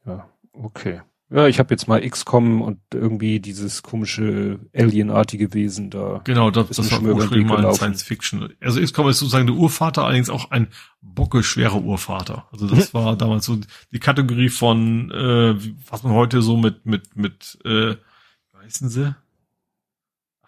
[0.04, 1.02] Ja, okay.
[1.30, 6.22] Ja, ich habe jetzt mal XCOM und irgendwie dieses komische Alienartige Wesen da.
[6.24, 8.54] Genau, das, das war ursprünglich mal Science Fiction.
[8.60, 10.68] Also XCOM ist sozusagen der Urvater, allerdings auch ein
[11.02, 12.48] bockeschwerer Urvater.
[12.50, 13.58] Also das war damals so
[13.92, 15.54] die Kategorie von, äh,
[15.90, 19.14] was man heute so mit, mit, mit, äh, wie heißen sie?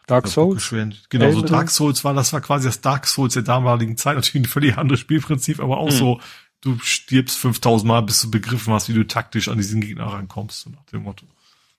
[0.06, 0.74] Dark Souls?
[1.08, 4.16] Genau, so Dark Souls war, das war quasi das Dark Souls der damaligen Zeit.
[4.16, 5.94] Natürlich ein völlig anderes Spielprinzip, aber auch mhm.
[5.94, 6.20] so
[6.60, 10.62] du stirbst 5000 Mal, bis du begriffen hast, wie du taktisch an diesen Gegner rankommst,
[10.62, 11.26] so nach dem Motto.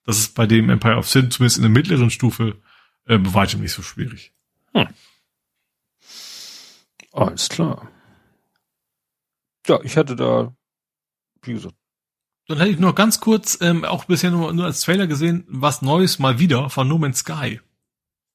[0.05, 2.57] Das ist bei dem Empire of Sin, zumindest in der mittleren Stufe,
[3.05, 4.33] äh, bei weitem nicht so schwierig.
[4.73, 4.87] Hm.
[7.11, 7.91] Alles klar.
[9.67, 10.55] Ja, ich hatte da,
[11.43, 11.75] wie gesagt.
[12.47, 15.81] Dann hätte ich noch ganz kurz, ähm, auch bisher nur, nur als Trailer gesehen, was
[15.81, 17.61] Neues mal wieder von No Man's Sky.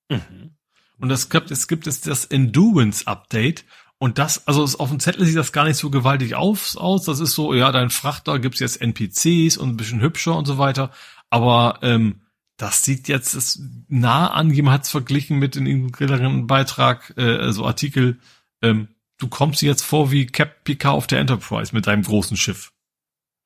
[0.08, 0.56] Mhm.
[0.98, 3.64] Und das gibt, es gibt es das Endurance Update
[3.98, 7.04] und das, also auf dem Zettel sieht das gar nicht so gewaltig auf, aus.
[7.04, 10.58] Das ist so, ja, dein Frachter gibt's jetzt NPCs und ein bisschen hübscher und so
[10.58, 10.90] weiter.
[11.30, 12.20] Aber ähm,
[12.58, 17.64] das sieht jetzt ist nah an, jemand hat's verglichen mit in irgendeinem Beitrag, äh, also
[17.66, 18.18] Artikel,
[18.62, 22.72] ähm, du kommst jetzt vor wie Cap Picard auf der Enterprise mit deinem großen Schiff.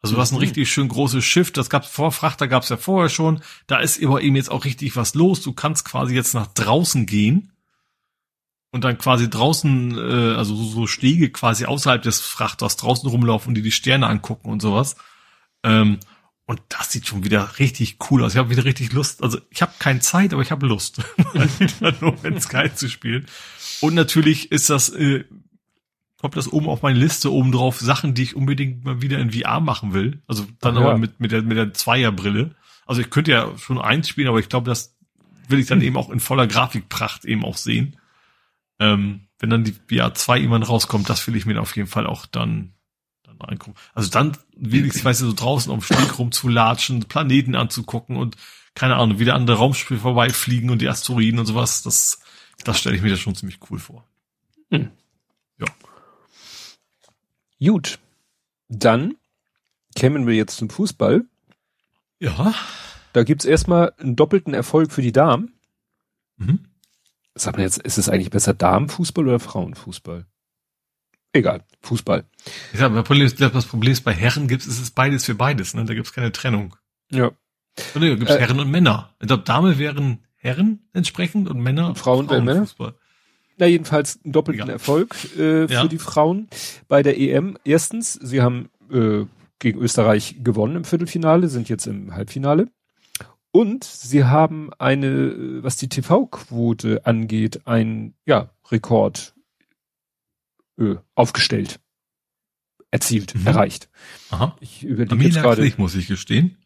[0.02, 0.42] Also du hast ein mhm.
[0.42, 4.22] richtig schön großes Schiff, das gab's vor, Frachter gab's ja vorher schon, da ist aber
[4.22, 7.52] eben jetzt auch richtig was los, du kannst quasi jetzt nach draußen gehen
[8.70, 13.54] und dann quasi draußen, äh, also so, Stege quasi außerhalb des Frachters draußen rumlaufen und
[13.54, 14.96] die die Sterne angucken und sowas.
[15.62, 15.98] Ähm,
[16.46, 18.32] Und das sieht schon wieder richtig cool aus.
[18.32, 19.22] Ich habe wieder richtig Lust.
[19.22, 21.00] Also ich habe keine Zeit, aber ich habe Lust,
[22.00, 23.26] nur wenn Sky zu spielen.
[23.80, 25.24] Und natürlich ist das, äh,
[26.20, 29.30] kommt das oben auf meine Liste oben drauf, Sachen, die ich unbedingt mal wieder in
[29.30, 30.22] VR machen will.
[30.26, 30.86] Also dann Ach ja.
[30.88, 32.56] aber mit, mit der, mit der Zweierbrille.
[32.84, 34.96] Also ich könnte ja schon eins spielen, aber ich glaube, das
[35.46, 37.96] will ich dann eben auch in voller Grafikpracht eben auch sehen.
[38.80, 42.06] Ähm, wenn dann die VR 2 irgendwann rauskommt, das will ich mir auf jeden Fall
[42.06, 42.72] auch dann,
[43.22, 43.80] dann reingucken.
[43.94, 48.36] Also dann wenigstens so draußen dem Steg rumzulatschen, Planeten anzugucken und
[48.74, 52.20] keine Ahnung, wieder an der Raumspiel vorbeifliegen und die Asteroiden und sowas, das,
[52.64, 54.04] das stelle ich mir das schon ziemlich cool vor.
[57.62, 57.98] Gut.
[58.68, 59.16] Dann
[59.94, 61.24] kämen wir jetzt zum Fußball.
[62.20, 62.54] Ja.
[63.12, 65.52] Da gibt's erstmal einen doppelten Erfolg für die Damen.
[66.36, 66.69] Mhm.
[67.34, 70.26] Sag mal jetzt, ist es eigentlich besser Damenfußball oder Frauenfußball?
[71.32, 72.24] Egal, Fußball.
[72.72, 75.34] Ich sag, das Problem ist, das Problem ist, bei Herren gibt es ist beides für
[75.36, 75.84] beides, ne?
[75.84, 76.74] Da gibt es keine Trennung.
[77.10, 77.26] Ja.
[77.94, 79.14] Und da gibt es Äh, Herren und Männer.
[79.20, 82.66] Ich glaube, Dame wären Herren entsprechend und Männer Frauen wären Männer?
[83.58, 84.72] Na, jedenfalls einen doppelten Egal.
[84.74, 85.86] Erfolg äh, für Ja.
[85.86, 86.48] die Frauen
[86.88, 87.56] bei der EM.
[87.64, 89.24] Erstens, sie haben äh,
[89.60, 92.68] gegen Österreich gewonnen im Viertelfinale, sind jetzt im Halbfinale.
[93.52, 99.34] Und sie haben eine, äh, was die TV-Quote angeht, ein ja, Rekord
[100.78, 101.80] äh, aufgestellt,
[102.90, 103.46] erzielt, Mhm.
[103.46, 103.88] erreicht.
[104.30, 104.56] Aha.
[104.60, 105.62] Ich überlege jetzt gerade.
[105.62, 106.56] nicht, muss ich gestehen.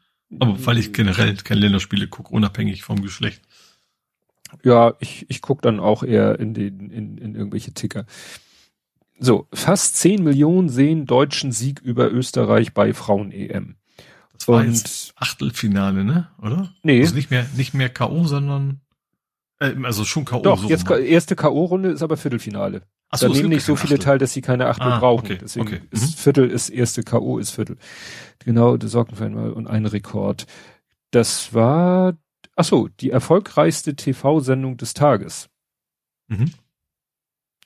[0.41, 3.43] Aber weil ich generell keine Länderspiele gucke, unabhängig vom Geschlecht.
[4.63, 8.07] Ja, ich, ich guck dann auch eher in den in, in irgendwelche Ticker.
[9.19, 13.77] So, fast 10 Millionen sehen deutschen Sieg über Österreich bei Frauen-EM.
[14.37, 16.29] Das war Und- jetzt Achtelfinale, ne?
[16.43, 16.73] Oder?
[16.83, 18.81] Nee, Also nicht mehr, nicht mehr K.O., sondern,
[19.61, 20.41] äh, also schon K.O.
[20.43, 20.99] doch, so jetzt rum.
[21.03, 22.83] erste K.O.-Runde ist aber Viertelfinale.
[23.11, 24.05] Ach da es nehmen nicht so viele Achtel.
[24.05, 25.25] teil, dass sie keine Achtel Ah, brauchen.
[25.27, 26.21] okay, Deswegen okay, ist mhm.
[26.23, 27.39] Viertel ist erste K.O.
[27.39, 27.77] ist Viertel.
[28.41, 30.47] Genau, das sorgt für einmal und ein Rekord.
[31.13, 32.15] Das war,
[32.57, 35.49] ach so, die erfolgreichste TV-Sendung des Tages.
[36.27, 36.51] Mhm.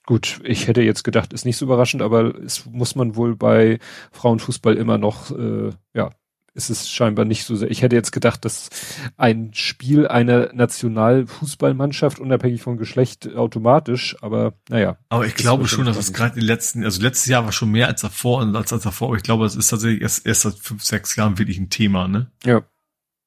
[0.05, 3.79] Gut, ich hätte jetzt gedacht, ist nicht so überraschend, aber es muss man wohl bei
[4.13, 6.11] Frauenfußball immer noch, äh, ja,
[6.59, 7.71] ist es scheinbar nicht so sehr.
[7.71, 8.69] Ich hätte jetzt gedacht, dass
[9.17, 14.99] ein Spiel einer Nationalfußballmannschaft unabhängig vom Geschlecht automatisch, aber naja.
[15.09, 17.87] Aber ich glaube schon, dass es gerade die letzten, also letztes Jahr war schon mehr
[17.87, 20.55] als davor und als, als davor, aber ich glaube, es ist tatsächlich erst, erst seit
[20.55, 22.31] fünf, sechs Jahren wirklich ein Thema, ne?
[22.45, 22.63] Ja,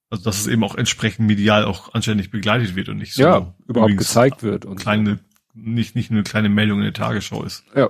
[0.09, 3.53] Also, dass es eben auch entsprechend medial auch anständig begleitet wird und nicht so ja,
[3.65, 5.19] überhaupt gezeigt wird und kleine,
[5.53, 7.63] nicht, nicht nur eine kleine Meldung in der Tagesschau ist.
[7.75, 7.89] Ja,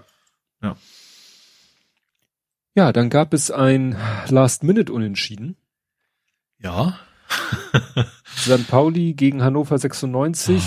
[2.91, 5.58] dann gab es ein Last-Minute-Unentschieden.
[6.59, 7.00] Ja.
[8.38, 8.67] St.
[8.67, 10.64] Pauli gegen Hannover 96.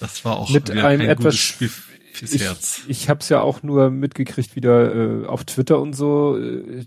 [0.00, 1.70] Das war auch Mit einem kein etwas Spiel
[2.12, 2.82] fürs ich, Herz.
[2.88, 6.38] Ich habe es ja auch nur mitgekriegt wieder äh, auf Twitter und so.
[6.38, 6.86] Äh,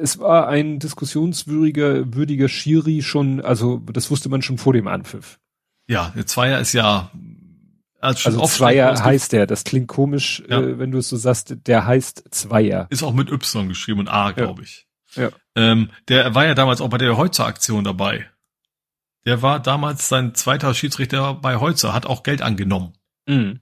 [0.00, 5.38] es war ein diskussionswürdiger würdiger Schiri schon, also das wusste man schon vor dem Anpfiff.
[5.86, 7.10] Ja, Zweier ist ja
[8.04, 9.46] als schon Also oft Zweier heißt der.
[9.46, 10.60] Das klingt komisch, Ja.
[10.60, 11.54] äh, wenn du es so sagst.
[11.66, 12.86] Der heißt Zweier.
[12.90, 14.86] ist auch mit Y geschrieben und A, glaube ich.
[15.16, 15.30] Ja.
[15.56, 18.28] Ähm, der war ja damals auch bei der Heutzer-Aktion dabei.
[19.26, 22.92] Der war damals sein zweiter Schiedsrichter bei Heutzer, hat auch Geld angenommen.
[23.26, 23.60] Mhm.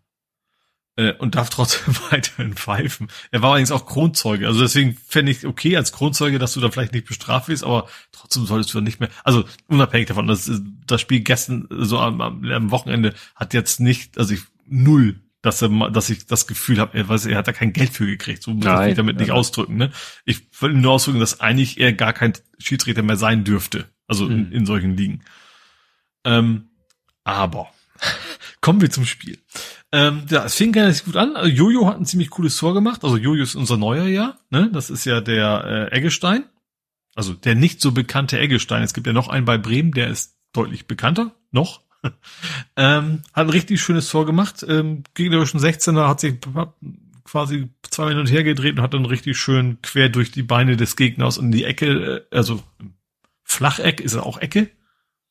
[0.94, 3.08] Äh, und darf trotzdem weiterhin pfeifen.
[3.30, 4.46] Er war allerdings auch Kronzeuge.
[4.46, 7.88] Also deswegen fände ich okay als Kronzeuge, dass du da vielleicht nicht bestraft wirst, aber
[8.12, 9.08] trotzdem solltest du nicht mehr.
[9.24, 10.50] Also unabhängig davon, das,
[10.86, 15.70] das Spiel gestern, so am, am, Wochenende, hat jetzt nicht, also ich null, dass er,
[15.90, 18.42] dass ich das Gefühl habe, er, weiß, er hat da kein Geld für gekriegt.
[18.42, 19.36] So muss Nein, ich damit nicht nein.
[19.38, 19.76] ausdrücken.
[19.76, 19.92] Ne?
[20.26, 23.86] Ich will nur ausdrücken, dass eigentlich er gar kein Schiedsrichter mehr sein dürfte.
[24.06, 24.52] Also in, Mhm.
[24.52, 25.22] in solchen Ligen.
[26.24, 26.68] Ähm,
[27.24, 27.70] aber
[28.62, 29.38] kommen wir zum Spiel.
[29.92, 31.36] Ähm, ja, es fing ganz gut an.
[31.36, 33.04] Also Jojo hat ein ziemlich cooles Tor gemacht.
[33.04, 34.38] Also Jojo ist unser neuer ja.
[34.48, 34.70] Ne?
[34.72, 36.44] Das ist ja der äh, Eggestein.
[37.14, 38.82] Also der nicht so bekannte Eggestein.
[38.82, 41.32] Es gibt ja noch einen bei Bremen, der ist deutlich bekannter.
[41.50, 41.82] Noch.
[42.76, 44.64] ähm, hat ein richtig schönes Tor gemacht.
[44.66, 46.38] Ähm, gegnerischen 16er hat sich
[47.24, 50.76] quasi zwei hin und her gedreht und hat dann richtig schön quer durch die Beine
[50.76, 52.62] des Gegners in die Ecke, äh, also
[53.44, 54.70] Flacheck ist er auch Ecke.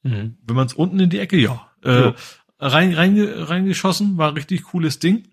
[0.03, 0.38] Mhm.
[0.43, 1.68] Wenn man es unten in die Ecke, ja.
[1.84, 2.16] Äh, Jo.
[2.61, 5.27] Rein, rein, reingeschossen, war ein richtig cooles Ding.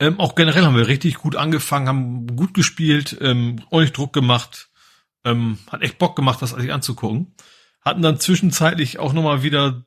[0.00, 4.68] Ähm, auch generell haben wir richtig gut angefangen, haben gut gespielt, ähm, ordentlich Druck gemacht,
[5.24, 7.34] ähm, hat echt Bock gemacht, das sich anzugucken.
[7.80, 9.82] Hatten dann zwischenzeitlich auch nochmal wieder,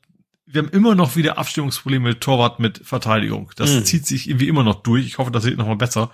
[0.45, 3.51] wir haben immer noch wieder Abstimmungsprobleme mit Torwart mit Verteidigung.
[3.55, 3.85] Das Mhm.
[3.85, 5.05] zieht sich irgendwie immer noch durch.
[5.05, 6.11] Ich hoffe, das wird nochmal besser.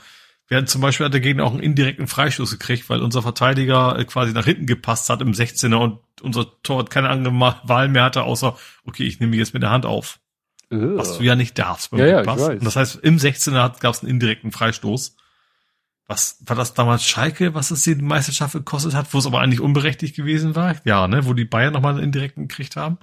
[0.48, 4.00] Wir hatten zum Beispiel hat der Gegner auch einen indirekten Freistoß gekriegt, weil unser Verteidiger
[4.00, 8.04] äh, quasi nach hinten gepasst hat im 16er und unser Torwart keine andere Wahl mehr
[8.04, 10.20] hatte, außer, okay, ich nehme jetzt mit der Hand auf.
[10.70, 12.50] Was du ja nicht darfst beim Ja, weiß.
[12.50, 15.16] Und das heißt, im 16er gab es einen indirekten Freistoß.
[16.08, 19.62] was war das damals Schalke, was es die Meisterschaft gekostet hat, wo es aber eigentlich
[19.62, 20.76] unberechtigt gewesen war?
[20.84, 22.98] Ja, ne, wo die Bayern nochmal einen indirekten gekriegt haben.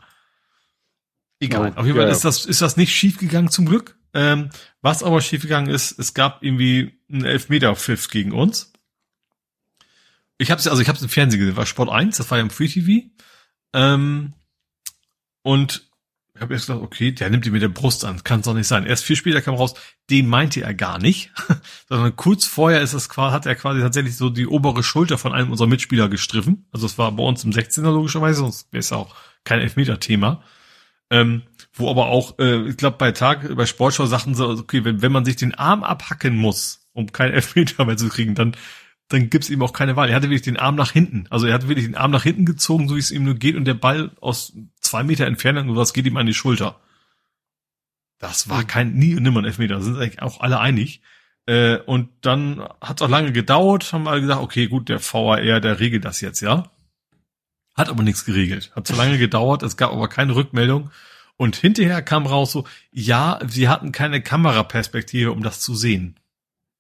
[1.41, 1.73] Egal.
[1.75, 3.97] Oh, Auf jeden Fall ja, ist das, ist das nicht schiefgegangen zum Glück.
[4.15, 8.73] Ähm, was aber schiefgegangen ist, es gab irgendwie einen Elfmeter-Pfiff gegen uns.
[10.39, 12.51] Ich hab's, also ich hab's im Fernsehen gesehen, war Sport 1, das war ja im
[12.51, 13.09] Free TV.
[13.73, 14.35] Ähm,
[15.43, 15.89] und
[16.35, 18.55] ich habe erst gedacht, okay, der nimmt die mit der Brust an, kann es doch
[18.55, 18.87] nicht sein.
[18.87, 19.75] Erst viel später kam raus,
[20.11, 21.31] den meinte er gar nicht,
[21.89, 25.53] sondern kurz vorher ist quasi, hat er quasi tatsächlich so die obere Schulter von einem
[25.53, 26.67] unserer Mitspieler gestriffen.
[26.73, 30.43] Also es war bei uns im 16er logischerweise, sonst wäre es auch kein Elfmeter-Thema.
[31.11, 31.43] Ähm,
[31.75, 35.13] wo aber auch, äh, ich glaube, bei Tag, bei Sportschau sagten sie, okay, wenn, wenn
[35.13, 38.57] man sich den Arm abhacken muss, um keinen Elfmeter mehr zu kriegen, dann,
[39.09, 40.09] dann gibt's ihm auch keine Wahl.
[40.09, 41.27] Er hatte wirklich den Arm nach hinten.
[41.31, 43.57] Also er hat wirklich den Arm nach hinten gezogen, so wie es ihm nur geht,
[43.57, 46.81] und der Ball aus zwei Meter Entfernung oder was geht ihm an die Schulter.
[48.19, 48.67] Das war hm.
[48.69, 49.75] kein nie und nimmer ein Elfmeter.
[49.75, 51.03] Da sind eigentlich auch alle einig.
[51.47, 55.61] Äh, und dann hat es auch lange gedauert, haben alle gesagt, okay, gut, der VAR,
[55.61, 56.71] der regelt das jetzt, ja.
[57.75, 58.71] Hat aber nichts geregelt.
[58.77, 60.91] Hat zu lange gedauert, es gab aber keine Rückmeldung.
[61.37, 66.19] Und hinterher kam raus so, ja, sie hatten keine Kameraperspektive, um das zu sehen.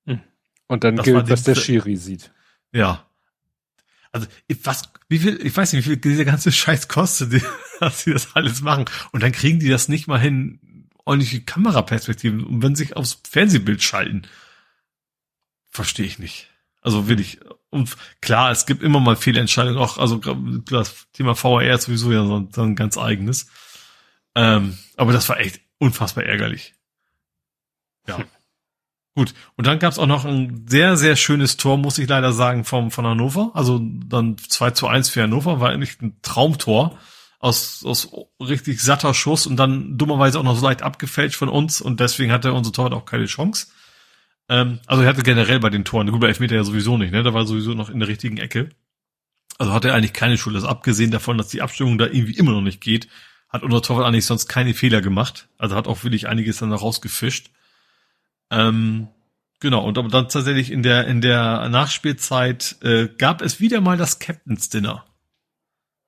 [0.06, 0.20] Hm.
[0.68, 2.32] Und dann das gilt, was der Schiri sieht.
[2.72, 3.06] Ja.
[4.12, 4.28] Also,
[4.62, 7.42] was, wie viel, ich weiß nicht, wie viel dieser ganze Scheiß kostet,
[7.80, 8.84] dass sie das alles machen.
[9.12, 13.20] Und dann kriegen die das nicht mal hin, ordentliche Kameraperspektiven, und wenn sie sich aufs
[13.28, 14.22] Fernsehbild schalten.
[15.70, 16.48] Verstehe ich nicht.
[16.80, 20.20] Also will ich, und klar, es gibt immer mal Fehlentscheidungen, auch, also
[20.70, 23.48] das Thema VR ist sowieso ja so, so ein ganz eigenes.
[24.34, 26.74] Ähm, aber das war echt unfassbar ärgerlich.
[28.06, 28.18] Ja.
[29.16, 29.32] Gut.
[29.56, 32.64] Und dann gab es auch noch ein sehr, sehr schönes Tor, muss ich leider sagen,
[32.64, 33.52] vom, von Hannover.
[33.54, 36.98] Also dann 2 zu 1 für Hannover, war eigentlich ein Traumtor
[37.38, 38.08] aus, aus
[38.40, 42.32] richtig satter Schuss und dann dummerweise auch noch so leicht abgefälscht von uns und deswegen
[42.32, 43.68] hatte unser Torwart auch keine Chance.
[44.48, 47.22] Ähm, also er hatte generell bei den Toren, gut, bei Elfmeter ja sowieso nicht, ne?
[47.22, 48.70] Da war sowieso noch in der richtigen Ecke.
[49.58, 50.56] Also hat er eigentlich keine Schuld.
[50.56, 53.08] Also abgesehen davon, dass die Abstimmung da irgendwie immer noch nicht geht,
[53.54, 55.48] hat unser Torwart eigentlich sonst keine Fehler gemacht.
[55.58, 57.52] Also hat auch wirklich einiges dann rausgefischt.
[58.50, 59.06] Ähm,
[59.60, 64.18] genau, und dann tatsächlich in der, in der Nachspielzeit äh, gab es wieder mal das
[64.18, 65.04] Captain's Dinner.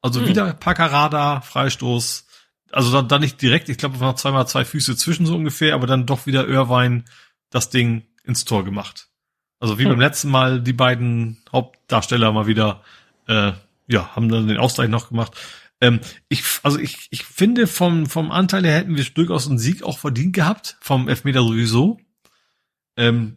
[0.02, 0.28] Also hm.
[0.28, 2.26] wieder Packerada, Freistoß.
[2.73, 5.86] Also dann, dann nicht direkt, ich glaube, waren zweimal zwei Füße zwischen so ungefähr, aber
[5.86, 7.05] dann doch wieder Irvine
[7.50, 9.07] das Ding ins Tor gemacht.
[9.60, 9.91] Also wie hm.
[9.91, 12.83] beim letzten Mal die beiden Hauptdarsteller mal wieder,
[13.28, 13.52] äh,
[13.86, 15.36] ja, haben dann den Ausgleich noch gemacht.
[15.81, 19.83] Ähm, ich, also ich, ich finde vom, vom Anteil her hätten wir durchaus einen Sieg
[19.83, 21.99] auch verdient gehabt, vom Elfmeter sowieso.
[22.97, 23.37] Ähm,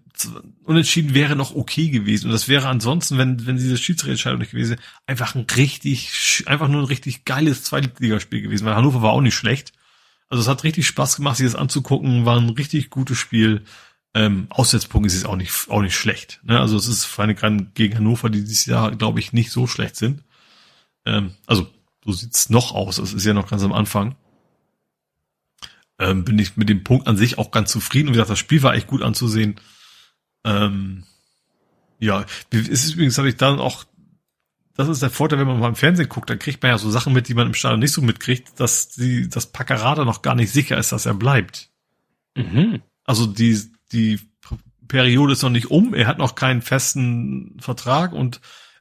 [0.64, 2.27] unentschieden wäre noch okay gewesen.
[2.27, 6.69] Und das wäre ansonsten, wenn, wenn diese Schiedsrichterentscheidung nicht gewesen wäre, einfach ein richtig, einfach
[6.69, 9.74] nur ein richtig geiles Zweitligaspiel gewesen, weil Hannover war auch nicht schlecht.
[10.30, 13.64] Also es hat richtig Spaß gemacht, sich das anzugucken, war ein richtig gutes Spiel.
[14.14, 16.40] Ähm, Aussetzpunkt ist es auch nicht, auch nicht schlecht.
[16.43, 16.59] Ne?
[16.59, 19.95] Also es ist vor allem gegen Hannover, die dieses Jahr, glaube ich, nicht so schlecht
[19.95, 20.24] sind.
[21.06, 21.68] Ähm, also
[22.06, 22.98] so sieht's noch aus.
[22.98, 24.16] Es ist ja noch ganz am Anfang.
[25.98, 28.08] Ähm, bin ich mit dem Punkt an sich auch ganz zufrieden.
[28.08, 29.60] Und wie gesagt, das Spiel war echt gut anzusehen.
[30.45, 31.03] Ähm,
[32.00, 33.84] ja, es ist übrigens, habe ich dann auch,
[34.76, 36.90] das ist der Vorteil, wenn man mal im Fernsehen guckt, dann kriegt man ja so
[36.90, 40.36] Sachen mit, die man im Stadion nicht so mitkriegt, dass die, das Packerada noch gar
[40.36, 41.69] nicht sicher ist, dass er bleibt.
[42.36, 42.82] Mhm.
[43.03, 43.60] Also die,
[43.92, 44.19] die
[44.88, 48.40] Periode ist noch nicht um, er hat noch keinen festen Vertrag und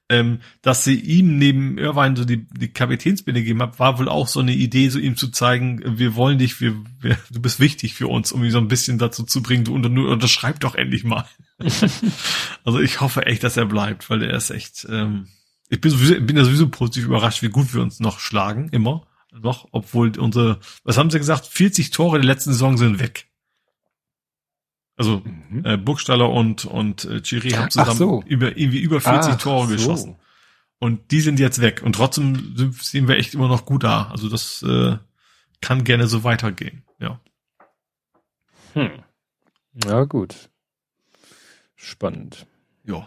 [0.09, 4.27] ähm, dass sie ihm neben Irvine so die, die Kapitänsbinde gegeben hat, war wohl auch
[4.27, 7.95] so eine Idee, so ihm zu zeigen, wir wollen dich, wir, wir du bist wichtig
[7.95, 11.05] für uns, um ihn so ein bisschen dazu zu bringen, du unter, unterschreib doch endlich
[11.05, 11.27] mal.
[12.65, 15.29] also ich hoffe echt, dass er bleibt, weil er ist echt, ähm,
[15.69, 19.07] ich bin sowieso, bin ja sowieso positiv überrascht, wie gut wir uns noch schlagen, immer.
[19.31, 23.28] Noch, obwohl unsere, was haben sie gesagt, 40 Tore der letzten Saison sind weg.
[24.99, 25.65] Also mhm.
[25.65, 28.23] äh, Burgstaller und und äh, Chiri haben zusammen so.
[28.27, 29.73] über irgendwie über 40 Ach Tore so.
[29.73, 30.17] geschossen.
[30.81, 34.09] Und die sind jetzt weg und trotzdem sind, sehen wir echt immer noch gut da.
[34.11, 34.99] Also das äh,
[35.61, 36.83] kann gerne so weitergehen.
[36.99, 37.21] Ja.
[38.75, 38.91] Hm.
[39.85, 40.51] Ja gut.
[41.77, 42.47] Spannend.
[42.85, 43.07] Ja.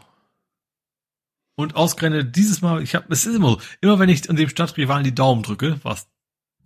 [1.55, 4.49] Und ausgerechnet dieses Mal, ich habe, es ist immer so, immer wenn ich an dem
[4.49, 6.07] Stadtrivalen die Daumen drücke, was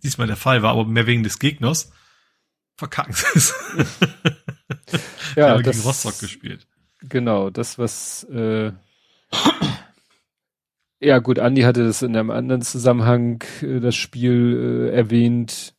[0.02, 1.92] diesmal der Fall war, aber mehr wegen des Gegners,
[2.76, 3.54] verkacken sie es.
[5.36, 6.66] ja, haben das, gegen Rostock gespielt.
[7.00, 8.72] Genau, das was äh,
[11.00, 15.74] ja gut, Andi hatte das in einem anderen Zusammenhang äh, das Spiel äh, erwähnt.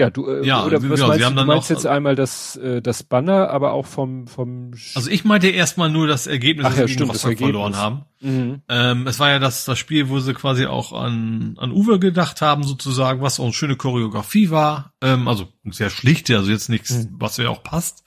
[0.00, 2.80] Ja, du äh, ja, oder was genau, meinst, du, du meinst jetzt einmal das äh,
[2.80, 6.82] das Banner, aber auch vom vom Also ich meinte erstmal nur das Ergebnis, Ach, ja,
[6.82, 8.06] dass sie gegen Rostock verloren haben.
[8.20, 8.62] Mhm.
[8.70, 12.40] Ähm, es war ja das das Spiel, wo sie quasi auch an an Uwe gedacht
[12.40, 16.90] haben sozusagen, was auch eine schöne Choreografie war, ähm, also sehr schlichte, also jetzt nichts,
[16.92, 17.16] mhm.
[17.18, 18.02] was ja auch passt.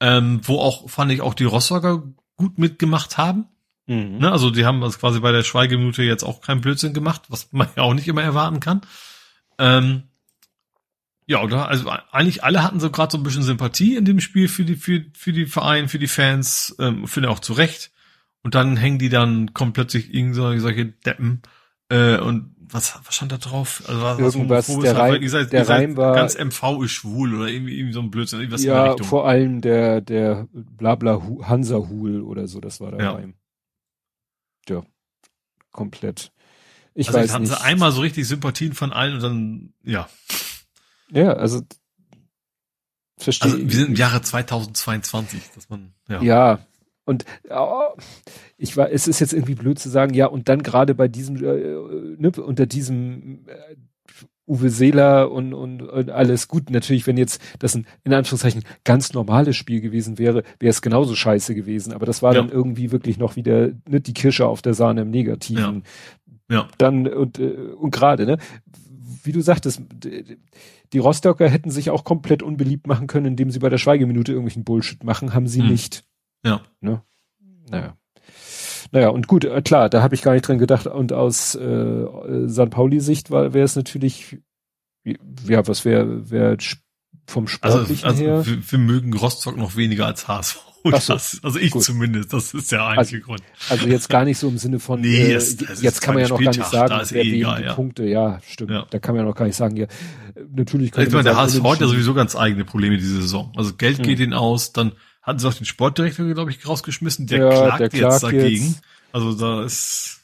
[0.00, 2.02] Ähm, wo auch fand ich auch die Rostocker
[2.36, 3.44] gut mitgemacht haben.
[3.86, 4.20] Mhm.
[4.20, 7.52] Ne, also die haben also quasi bei der Schweigeminute jetzt auch keinen Blödsinn gemacht, was
[7.52, 8.80] man ja auch nicht immer erwarten kann.
[9.58, 10.04] Ähm,
[11.30, 14.48] ja, oder also eigentlich alle hatten so gerade so ein bisschen Sympathie in dem Spiel
[14.48, 17.92] für die für für die Vereine, für die Fans, ähm, finde auch zu Recht.
[18.42, 21.42] Und dann hängen die dann kommt plötzlich irgend solche Deppen
[21.88, 23.84] äh, und was, was stand da drauf?
[23.86, 27.46] Also was, Irgendwas, was der, Reim, seid, der Reim war ganz MV ist schwul oder
[27.46, 28.40] irgendwie, irgendwie so ein Blödsinn.
[28.40, 33.12] Irgendwas ja, vor allem der der Blabla Hansa Hul oder so, das war der ja.
[33.12, 33.34] Reim.
[34.68, 34.82] Ja,
[35.70, 36.32] komplett.
[36.94, 37.56] Ich also weiß hatten nicht.
[37.56, 40.08] sie einmal so richtig Sympathien von allen und dann ja.
[41.12, 41.62] Ja, also
[43.18, 43.52] verstehe.
[43.52, 46.22] Also wir sind im Jahre 2022, dass man ja.
[46.22, 46.58] Ja,
[47.04, 47.96] und oh,
[48.56, 51.36] ich war, es ist jetzt irgendwie blöd zu sagen, ja, und dann gerade bei diesem,
[51.36, 53.76] äh, ne, unter diesem äh,
[54.46, 56.70] Uwe Seeler und, und, und alles gut.
[56.70, 61.14] Natürlich, wenn jetzt das ein, in Anführungszeichen, ganz normales Spiel gewesen wäre, wäre es genauso
[61.14, 61.92] scheiße gewesen.
[61.92, 62.42] Aber das war ja.
[62.42, 65.84] dann irgendwie wirklich noch wieder ne, die Kirsche auf der Sahne im Negativen.
[66.48, 66.56] Ja.
[66.58, 66.68] ja.
[66.78, 68.38] Dann, und, äh, und gerade, ne,
[69.22, 69.82] wie du sagtest,
[70.92, 74.64] die Rostocker hätten sich auch komplett unbeliebt machen können, indem sie bei der Schweigeminute irgendwelchen
[74.64, 75.68] Bullshit machen, haben sie hm.
[75.68, 76.04] nicht.
[76.44, 76.62] Ja.
[76.80, 77.02] Ne?
[77.68, 77.96] Naja.
[78.92, 80.86] Naja, und gut, äh, klar, da habe ich gar nicht dran gedacht.
[80.86, 82.70] Und aus äh, St.
[82.70, 84.38] Pauli-Sicht wäre es natürlich,
[85.04, 86.56] ja, was wäre wär
[87.26, 88.46] vom also, Sportlichen also, also her?
[88.46, 90.69] Wir, wir mögen Rostock noch weniger als HSV.
[90.82, 91.82] So, das, also ich gut.
[91.82, 93.42] zumindest, das ist der einzige also, Grund.
[93.68, 96.22] Also jetzt gar nicht so im Sinne von, nee, äh, es, es jetzt kann man
[96.22, 97.74] ja noch Spieltag, gar nicht sagen, wer eh egal, ja.
[97.74, 98.70] Punkte, ja, stimmt.
[98.70, 98.86] Ja.
[98.88, 99.86] Da kann man ja noch gar nicht sagen, ja,
[100.54, 103.52] natürlich könnte ich meine, der HSV hat ja sowieso ganz eigene Probleme diese Saison.
[103.56, 104.04] Also Geld hm.
[104.04, 104.92] geht ihnen aus, dann
[105.22, 107.26] hatten sie auch den Sportdirektor, glaube ich, rausgeschmissen.
[107.26, 108.66] Der ja, klagt, der klagt jetzt dagegen.
[108.66, 108.82] Jetzt.
[109.12, 110.19] Also da ist,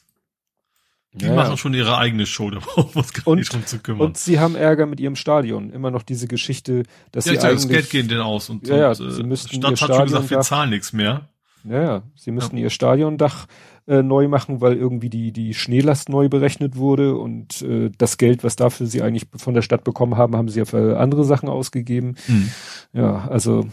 [1.17, 3.65] die ja, machen schon ihre eigene Show, da brauchen wir uns gar und, nicht drum
[3.65, 4.07] zu kümmern.
[4.07, 5.71] Und sie haben Ärger mit ihrem Stadion.
[5.71, 7.63] Immer noch diese Geschichte, dass ja, sie eigentlich...
[7.63, 8.49] das Geld gehen denn aus.
[8.49, 11.29] Und, ja, ja, und, sie müssten Stadt hat schon gesagt, wir zahlen nichts mehr.
[11.63, 12.63] Ja, ja, sie müssten ja.
[12.63, 13.47] ihr Stadiondach
[13.87, 18.43] äh, neu machen, weil irgendwie die, die Schneelast neu berechnet wurde und äh, das Geld,
[18.43, 21.49] was dafür sie eigentlich von der Stadt bekommen haben, haben sie ja für andere Sachen
[21.49, 22.15] ausgegeben.
[22.25, 22.49] Hm.
[22.93, 23.67] Ja, also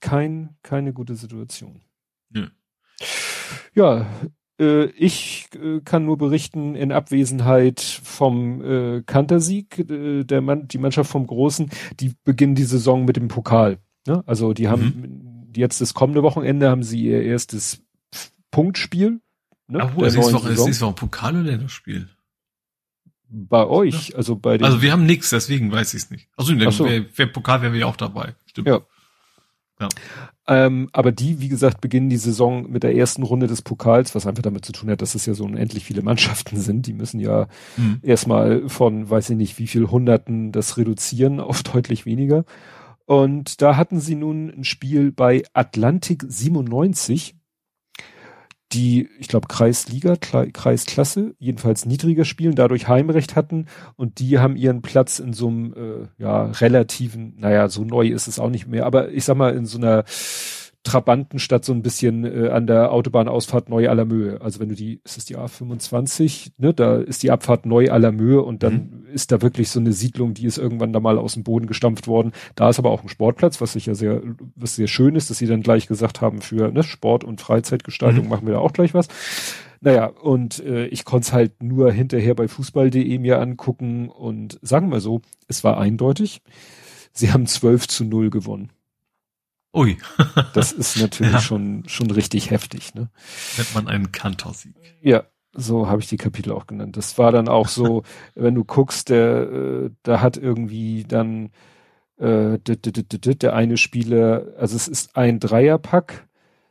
[0.00, 1.80] kein, keine gute Situation.
[2.30, 2.48] Ja,
[3.74, 4.06] ja
[4.58, 10.78] äh, ich äh, kann nur berichten, in Abwesenheit vom äh, Kantersieg, äh, der Mann, die
[10.78, 13.78] Mannschaft vom Großen, die beginnen die Saison mit dem Pokal.
[14.06, 14.22] Ne?
[14.26, 15.52] Also die haben mhm.
[15.56, 17.82] jetzt das kommende Wochenende haben sie ihr erstes
[18.50, 19.20] Punktspiel.
[19.66, 19.80] Ne?
[19.82, 22.08] Ach, wo, ist es noch, ist ein Pokal oder das Spiel?
[23.28, 24.16] Bei euch, ja.
[24.16, 24.64] also bei den.
[24.64, 26.28] Also wir haben nichts, deswegen weiß ich es nicht.
[26.36, 26.84] Also Ach so.
[26.84, 28.34] wer, wer Pokal wären wir ja auch dabei.
[28.46, 28.68] Stimmt.
[28.68, 28.80] Ja.
[29.80, 29.88] Ja.
[30.46, 34.26] Ähm, aber die, wie gesagt, beginnen die Saison mit der ersten Runde des Pokals, was
[34.26, 36.86] einfach damit zu tun hat, dass es ja so unendlich viele Mannschaften sind.
[36.86, 38.00] Die müssen ja mhm.
[38.02, 42.44] erstmal von, weiß ich nicht, wie viel Hunderten das reduzieren auf deutlich weniger.
[43.06, 47.36] Und da hatten sie nun ein Spiel bei Atlantik 97
[48.74, 54.82] die, ich glaube, Kreisliga, Kreisklasse, jedenfalls niedriger spielen, dadurch Heimrecht hatten und die haben ihren
[54.82, 58.86] Platz in so einem äh, ja, relativen, naja, so neu ist es auch nicht mehr,
[58.86, 60.04] aber ich sag mal, in so einer
[60.84, 64.40] Trabantenstadt so ein bisschen äh, an der Autobahnausfahrt Neu aller Mühe.
[64.42, 68.12] Also wenn du die, ist es die A25, ne, da ist die Abfahrt Neu aller
[68.12, 69.06] Mühe und dann mhm.
[69.12, 72.06] ist da wirklich so eine Siedlung, die ist irgendwann da mal aus dem Boden gestampft
[72.06, 72.32] worden.
[72.54, 74.22] Da ist aber auch ein Sportplatz, was sich ja sehr,
[74.54, 78.24] was sehr schön ist, dass sie dann gleich gesagt haben, für ne, Sport und Freizeitgestaltung
[78.24, 78.30] mhm.
[78.30, 79.08] machen wir da auch gleich was.
[79.80, 84.90] Naja, und äh, ich konnte es halt nur hinterher bei fußball.de mir angucken und sagen
[84.90, 86.42] wir so, es war eindeutig.
[87.12, 88.70] Sie haben 12 zu 0 gewonnen.
[89.74, 89.98] Ui.
[90.54, 91.40] das ist natürlich ja.
[91.40, 93.10] schon, schon richtig heftig, ne?
[93.56, 94.74] Nennt man einen Kantorsieg.
[95.02, 96.96] Ja, so habe ich die Kapitel auch genannt.
[96.96, 98.04] Das war dann auch so,
[98.34, 101.50] wenn du guckst, der, äh, da hat irgendwie dann
[102.18, 106.28] äh, der eine Spieler, also es ist ein Dreierpack,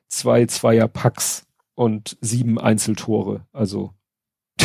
[0.08, 3.46] zwei Zweierpacks und sieben Einzeltore.
[3.52, 3.94] Also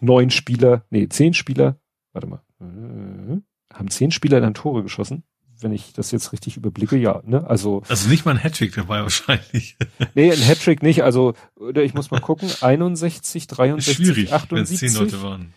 [0.00, 1.78] neun Spieler, nee, zehn Spieler,
[2.12, 3.40] warte mal, äh,
[3.72, 5.22] haben zehn Spieler dann Tore geschossen?
[5.60, 7.22] Wenn ich das jetzt richtig überblicke, ja.
[7.24, 7.48] Ne?
[7.48, 9.76] Also, also nicht mal ein Hattrick dabei wahrscheinlich.
[10.14, 11.02] nee, ein Hattrick nicht.
[11.02, 12.50] Also oder ich muss mal gucken.
[12.60, 14.82] 61, 63, Schwierig, 78.
[14.82, 15.54] Wenn zehn Leute waren.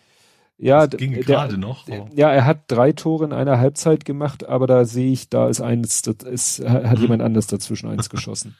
[0.58, 1.86] Ja, das ging gerade noch.
[1.86, 5.48] Der, ja, er hat drei Tore in einer Halbzeit gemacht, aber da sehe ich, da
[5.48, 7.02] ist eins, das ist, hat mhm.
[7.02, 8.56] jemand anders dazwischen eins geschossen.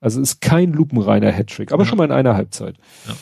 [0.00, 1.88] Also ist kein lupenreiner Hattrick, aber ja.
[1.88, 2.74] schon mal in einer Halbzeit.
[3.06, 3.14] Ja.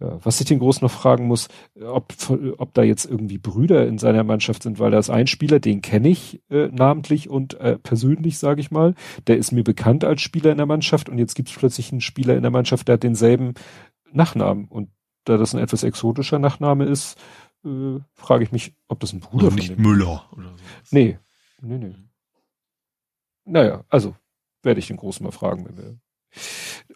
[0.00, 1.48] Was ich den Groß noch fragen muss,
[1.80, 2.12] ob,
[2.58, 5.82] ob da jetzt irgendwie Brüder in seiner Mannschaft sind, weil da ist ein Spieler, den
[5.82, 8.94] kenne ich äh, namentlich und äh, persönlich, sage ich mal.
[9.28, 12.00] Der ist mir bekannt als Spieler in der Mannschaft und jetzt gibt es plötzlich einen
[12.00, 13.54] Spieler in der Mannschaft, der hat denselben
[14.12, 14.66] Nachnamen.
[14.66, 14.90] Und
[15.24, 17.16] da das ein etwas exotischer Nachname ist,
[17.64, 20.64] äh, frage ich mich, ob das ein Bruder also nicht Müller oder so.
[20.90, 21.18] Nee,
[21.62, 21.94] nee, nee.
[23.44, 24.16] Naja, also
[24.62, 25.98] werde ich den Großen mal fragen, wenn wir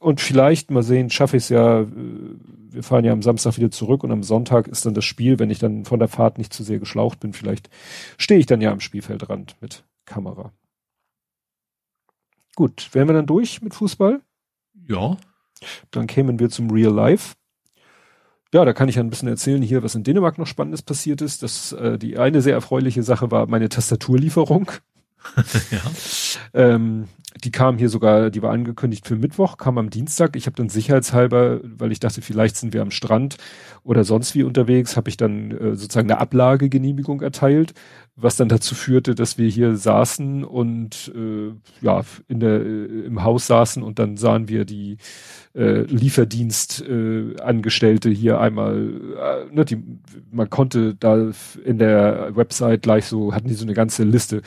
[0.00, 1.86] Und vielleicht, mal sehen, schaffe ich es ja, äh,
[2.70, 5.50] wir fahren ja am Samstag wieder zurück und am Sonntag ist dann das Spiel, wenn
[5.50, 7.70] ich dann von der Fahrt nicht zu sehr geschlaucht bin, vielleicht
[8.18, 10.52] stehe ich dann ja am Spielfeldrand mit Kamera.
[12.54, 14.20] Gut, wären wir dann durch mit Fußball?
[14.88, 15.16] Ja.
[15.90, 17.34] Dann kämen wir zum Real Life.
[18.52, 21.42] Ja, da kann ich ein bisschen erzählen hier, was in Dänemark noch Spannendes passiert ist.
[21.42, 24.70] Das, äh, die eine sehr erfreuliche Sache war meine Tastaturlieferung.
[25.70, 25.82] ja.
[26.54, 27.08] Ähm,
[27.44, 30.34] die kam hier sogar, die war angekündigt für Mittwoch, kam am Dienstag.
[30.34, 33.36] Ich habe dann sicherheitshalber, weil ich dachte, vielleicht sind wir am Strand
[33.84, 37.74] oder sonst wie unterwegs, habe ich dann äh, sozusagen eine Ablagegenehmigung erteilt,
[38.16, 43.22] was dann dazu führte, dass wir hier saßen und äh, ja in der äh, im
[43.22, 44.96] Haus saßen und dann sahen wir die
[45.54, 49.82] äh, Lieferdienst äh, Angestellte hier einmal, äh, ne, die,
[50.32, 51.30] man konnte da
[51.64, 54.42] in der Website gleich so hatten die so eine ganze Liste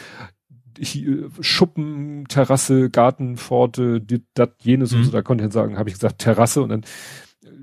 [1.42, 4.02] Schuppen, Terrasse, Garten, Pforte,
[4.34, 4.98] das, jenes mhm.
[4.98, 6.82] und so, da konnte ich dann sagen, habe ich gesagt, Terrasse und dann,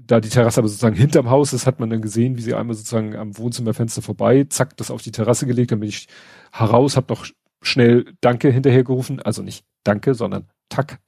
[0.07, 2.77] da die Terrasse aber sozusagen hinterm Haus ist, hat man dann gesehen, wie sie einmal
[2.77, 6.09] sozusagen am Wohnzimmerfenster vorbei, zack, das auf die Terrasse gelegt, dann bin ich
[6.53, 7.27] heraus, habe noch
[7.63, 11.01] schnell Danke hinterhergerufen, also nicht Danke, sondern Tack.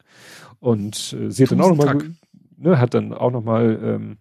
[0.58, 1.98] Und äh, sie hat dann auch nochmal,
[2.56, 4.18] ne, hat dann auch nochmal ähm,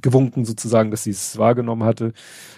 [0.00, 2.12] gewunken sozusagen, dass sie es wahrgenommen hatte.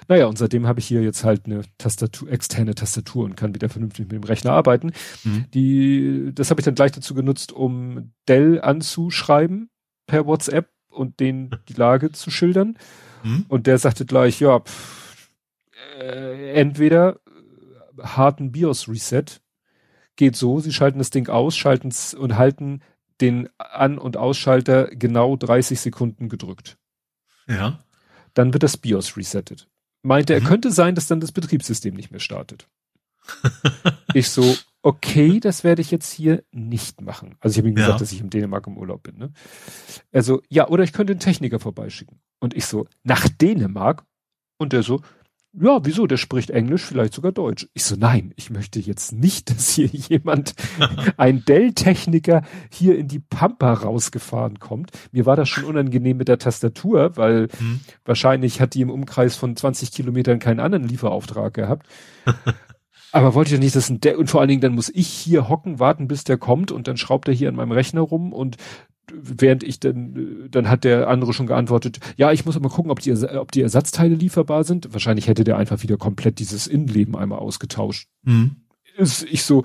[0.08, 3.68] Naja, und seitdem habe ich hier jetzt halt eine Tastatur, externe Tastatur und kann wieder
[3.68, 4.92] vernünftig mit dem Rechner arbeiten.
[5.24, 5.46] Mhm.
[5.52, 9.70] Die, das habe ich dann gleich dazu genutzt, um Dell anzuschreiben
[10.06, 12.76] per WhatsApp und den die Lage zu schildern.
[13.22, 13.46] Mhm.
[13.48, 15.30] Und der sagte gleich, ja, pff,
[16.00, 17.20] äh, entweder
[18.02, 19.24] harten BIOS Reset
[20.16, 22.80] geht so, sie schalten das Ding aus, schalten es und halten
[23.20, 26.78] den An- und Ausschalter genau 30 Sekunden gedrückt.
[27.48, 27.78] Ja.
[28.34, 29.68] Dann wird das BIOS resettet.
[30.02, 30.44] Meinte, mhm.
[30.44, 32.68] er könnte sein, dass dann das Betriebssystem nicht mehr startet.
[34.14, 37.36] ich so, okay, das werde ich jetzt hier nicht machen.
[37.40, 37.98] Also ich habe ihm gesagt, ja.
[37.98, 39.18] dass ich in Dänemark im Urlaub bin.
[39.18, 39.32] Ne?
[40.12, 42.20] Also, ja, oder ich könnte einen Techniker vorbeischicken.
[42.38, 44.04] Und ich so, nach Dänemark?
[44.58, 45.02] Und er so,
[45.58, 46.06] ja, wieso?
[46.06, 47.68] Der spricht Englisch, vielleicht sogar Deutsch.
[47.72, 50.54] Ich so, nein, ich möchte jetzt nicht, dass hier jemand,
[51.16, 54.90] ein Dell-Techniker hier in die Pampa rausgefahren kommt.
[55.12, 57.80] Mir war das schon unangenehm mit der Tastatur, weil hm.
[58.04, 61.86] wahrscheinlich hat die im Umkreis von 20 Kilometern keinen anderen Lieferauftrag gehabt.
[63.12, 65.08] Aber wollte ich ja nicht, dass ein Dell, und vor allen Dingen dann muss ich
[65.08, 68.32] hier hocken, warten, bis der kommt und dann schraubt er hier an meinem Rechner rum
[68.32, 68.56] und
[69.12, 73.00] während ich dann, dann hat der andere schon geantwortet, ja, ich muss aber gucken, ob
[73.00, 74.92] die, ob die Ersatzteile lieferbar sind.
[74.92, 78.08] Wahrscheinlich hätte der einfach wieder komplett dieses Innenleben einmal ausgetauscht.
[78.22, 78.56] Mhm.
[78.96, 79.62] Ist, ich so,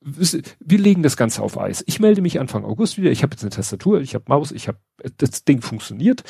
[0.00, 1.82] wir legen das Ganze auf Eis.
[1.86, 3.10] Ich melde mich Anfang August wieder.
[3.10, 4.78] Ich habe jetzt eine Tastatur, ich habe Maus, ich habe
[5.16, 6.22] das Ding funktioniert.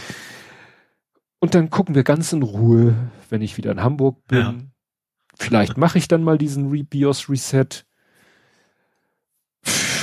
[1.41, 2.95] Und dann gucken wir ganz in Ruhe,
[3.29, 4.39] wenn ich wieder in Hamburg bin.
[4.39, 4.55] Ja.
[5.37, 7.85] Vielleicht mache ich dann mal diesen BIOS Reset.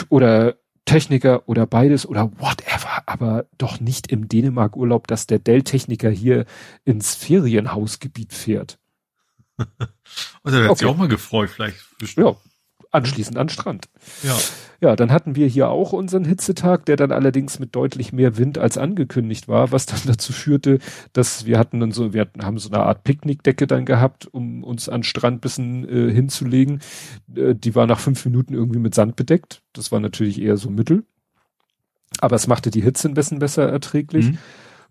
[0.09, 0.60] Oder
[0.91, 6.45] Techniker oder beides oder whatever, aber doch nicht im Dänemark-Urlaub, dass der Dell-Techniker hier
[6.85, 8.77] ins Ferienhausgebiet fährt.
[9.57, 9.67] Und
[10.43, 10.79] da wird okay.
[10.79, 11.77] sich auch mal gefreut, vielleicht.
[12.15, 12.35] Ja,
[12.91, 13.89] anschließend an Strand.
[14.23, 14.37] Ja.
[14.83, 18.57] Ja, dann hatten wir hier auch unseren Hitzetag, der dann allerdings mit deutlich mehr Wind
[18.57, 20.79] als angekündigt war, was dann dazu führte,
[21.13, 24.63] dass wir hatten dann so, wir hatten, haben so eine Art Picknickdecke dann gehabt, um
[24.63, 26.81] uns an Strand bisschen äh, hinzulegen.
[27.35, 29.61] Äh, die war nach fünf Minuten irgendwie mit Sand bedeckt.
[29.73, 31.03] Das war natürlich eher so mittel.
[32.19, 34.31] Aber es machte die Hitze ein bisschen besser erträglich.
[34.31, 34.37] Mhm.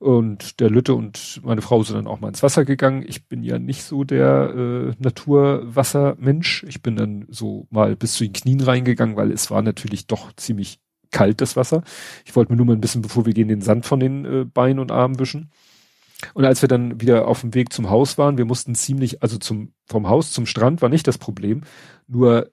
[0.00, 3.04] Und der Lütte und meine Frau sind dann auch mal ins Wasser gegangen.
[3.06, 6.64] Ich bin ja nicht so der äh, Naturwassermensch.
[6.66, 10.32] Ich bin dann so mal bis zu den Knien reingegangen, weil es war natürlich doch
[10.36, 10.80] ziemlich
[11.10, 11.82] kalt, das Wasser.
[12.24, 14.44] Ich wollte mir nur mal ein bisschen, bevor wir gehen, den Sand von den äh,
[14.46, 15.50] Beinen und Armen wischen.
[16.32, 19.36] Und als wir dann wieder auf dem Weg zum Haus waren, wir mussten ziemlich, also
[19.36, 21.60] zum, vom Haus zum Strand war nicht das Problem.
[22.06, 22.50] Nur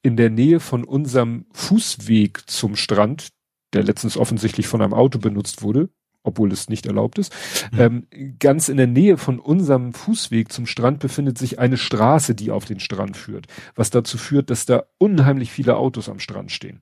[0.00, 3.28] in der Nähe von unserem Fußweg zum Strand,
[3.74, 5.90] der letztens offensichtlich von einem Auto benutzt wurde,
[6.24, 7.32] obwohl es nicht erlaubt ist.
[7.72, 7.80] Mhm.
[7.80, 8.06] Ähm,
[8.40, 12.64] ganz in der Nähe von unserem Fußweg zum Strand befindet sich eine Straße, die auf
[12.64, 13.46] den Strand führt,
[13.76, 16.80] was dazu führt, dass da unheimlich viele Autos am Strand stehen.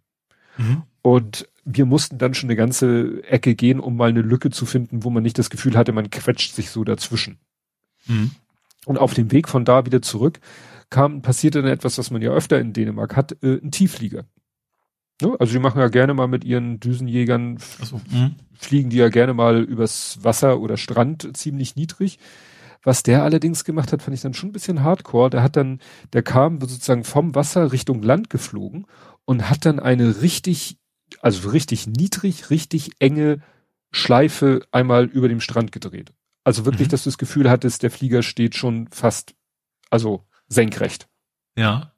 [0.57, 0.83] Mhm.
[1.03, 5.05] Und wir mussten dann schon eine ganze Ecke gehen, um mal eine Lücke zu finden,
[5.05, 7.39] wo man nicht das Gefühl hatte, man quetscht sich so dazwischen.
[8.07, 8.31] Mhm.
[8.87, 10.41] Und auf dem Weg von da wieder zurück
[10.91, 14.25] kam, passierte dann etwas, was man ja öfter in Dänemark hat, äh, ein Tiefflieger.
[15.23, 15.37] Ne?
[15.39, 18.35] Also die machen ja gerne mal mit ihren Düsenjägern, so, hm.
[18.55, 22.19] fliegen die ja gerne mal übers Wasser oder Strand ziemlich niedrig.
[22.85, 25.31] Was der allerdings gemacht hat, fand ich dann schon ein bisschen hardcore.
[25.31, 25.81] Der hat dann,
[26.13, 28.87] der kam sozusagen vom Wasser Richtung Land geflogen
[29.25, 30.79] und hat dann eine richtig,
[31.21, 33.39] also richtig niedrig, richtig enge
[33.93, 36.13] Schleife einmal über dem Strand gedreht.
[36.45, 36.91] Also wirklich, mhm.
[36.91, 39.35] dass du das Gefühl hattest, der Flieger steht schon fast,
[39.91, 41.09] also senkrecht.
[41.57, 41.92] Ja.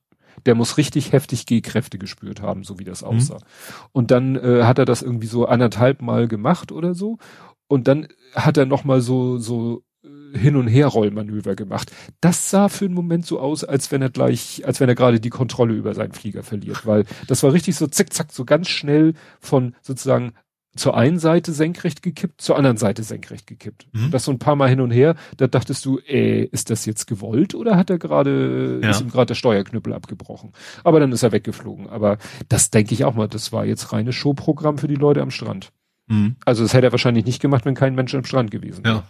[0.46, 3.36] Der muss richtig heftig G-Kräfte gespürt haben, so wie das aussah.
[3.36, 3.88] Mhm.
[3.92, 7.18] Und dann äh, hat er das irgendwie so anderthalb Mal gemacht oder so.
[7.66, 11.92] Und dann hat er noch mal so so äh, hin und her Rollmanöver gemacht.
[12.20, 15.20] Das sah für einen Moment so aus, als wenn er gleich, als wenn er gerade
[15.20, 19.14] die Kontrolle über seinen Flieger verliert, weil das war richtig so zickzack, so ganz schnell
[19.40, 20.34] von sozusagen
[20.76, 23.86] zur einen Seite senkrecht gekippt, zur anderen Seite senkrecht gekippt.
[23.92, 24.10] Mhm.
[24.10, 25.14] Das so ein paar Mal hin und her.
[25.36, 28.90] Da dachtest du, ey, ist das jetzt gewollt oder hat er gerade, ja.
[28.90, 30.52] ist ihm gerade der Steuerknüppel abgebrochen?
[30.82, 31.88] Aber dann ist er weggeflogen.
[31.88, 35.30] Aber das denke ich auch mal, das war jetzt reines Showprogramm für die Leute am
[35.30, 35.72] Strand.
[36.06, 36.36] Mhm.
[36.44, 39.04] Also das hätte er wahrscheinlich nicht gemacht, wenn kein Mensch am Strand gewesen wäre.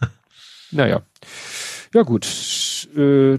[0.00, 0.08] Ja.
[0.70, 1.02] naja.
[1.94, 2.26] Ja gut.
[2.96, 3.38] Äh,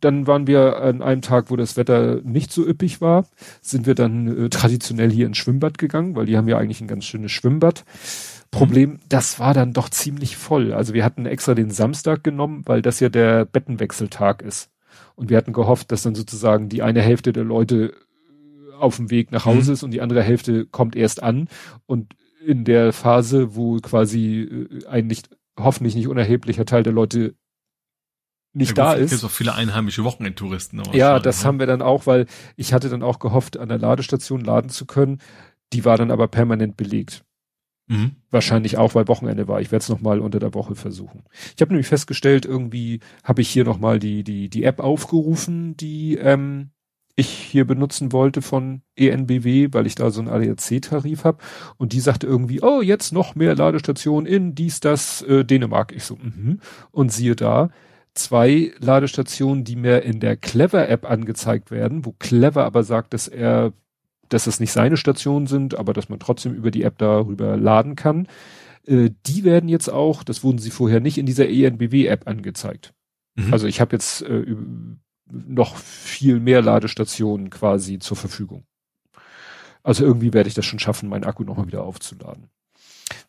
[0.00, 3.26] dann waren wir an einem Tag, wo das Wetter nicht so üppig war,
[3.60, 6.88] sind wir dann äh, traditionell hier ins Schwimmbad gegangen, weil die haben ja eigentlich ein
[6.88, 7.84] ganz schönes Schwimmbad.
[8.50, 8.98] Problem, mhm.
[9.08, 10.72] das war dann doch ziemlich voll.
[10.72, 14.70] Also wir hatten extra den Samstag genommen, weil das ja der Bettenwechseltag ist.
[15.14, 17.92] Und wir hatten gehofft, dass dann sozusagen die eine Hälfte der Leute
[18.78, 19.74] auf dem Weg nach Hause mhm.
[19.74, 21.48] ist und die andere Hälfte kommt erst an.
[21.86, 27.34] Und in der Phase, wo quasi äh, ein nicht, hoffentlich nicht unerheblicher Teil der Leute
[28.52, 29.12] nicht ja, da ist.
[29.12, 30.82] Es gibt auch viele einheimische Wochenendtouristen.
[30.92, 31.46] Ja, das ne?
[31.46, 34.86] haben wir dann auch, weil ich hatte dann auch gehofft, an der Ladestation laden zu
[34.86, 35.20] können.
[35.72, 37.24] Die war dann aber permanent belegt.
[37.88, 38.16] Mhm.
[38.30, 39.60] Wahrscheinlich auch, weil Wochenende war.
[39.60, 41.24] Ich werde es nochmal unter der Woche versuchen.
[41.56, 46.16] Ich habe nämlich festgestellt, irgendwie habe ich hier nochmal die, die, die App aufgerufen, die
[46.16, 46.70] ähm,
[47.16, 51.38] ich hier benutzen wollte von ENBW, weil ich da so einen ADAC-Tarif habe.
[51.76, 55.92] Und die sagte irgendwie, oh, jetzt noch mehr Ladestationen in dies, das, äh, Dänemark.
[55.92, 56.60] Ich so, mhm.
[56.92, 57.70] Und siehe da,
[58.18, 63.72] zwei Ladestationen, die mir in der Clever-App angezeigt werden, wo Clever aber sagt, dass er,
[64.28, 67.96] dass es nicht seine Stationen sind, aber dass man trotzdem über die App darüber laden
[67.96, 68.28] kann.
[68.86, 72.92] Äh, die werden jetzt auch, das wurden sie vorher nicht, in dieser ENBW-App angezeigt.
[73.36, 73.52] Mhm.
[73.52, 74.56] Also ich habe jetzt äh,
[75.30, 78.64] noch viel mehr Ladestationen quasi zur Verfügung.
[79.82, 82.48] Also irgendwie werde ich das schon schaffen, meinen Akku nochmal wieder aufzuladen.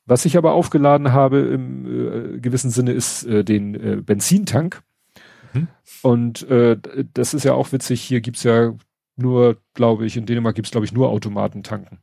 [0.10, 1.86] Was ich aber aufgeladen habe im
[2.36, 4.82] äh, gewissen Sinne ist äh, den äh, Benzintank.
[5.54, 5.68] Mhm.
[6.02, 6.78] Und äh,
[7.14, 8.74] das ist ja auch witzig, hier gibt's ja
[9.18, 12.00] nur, glaube ich, in Dänemark gibt's glaube ich, nur Automatentanken.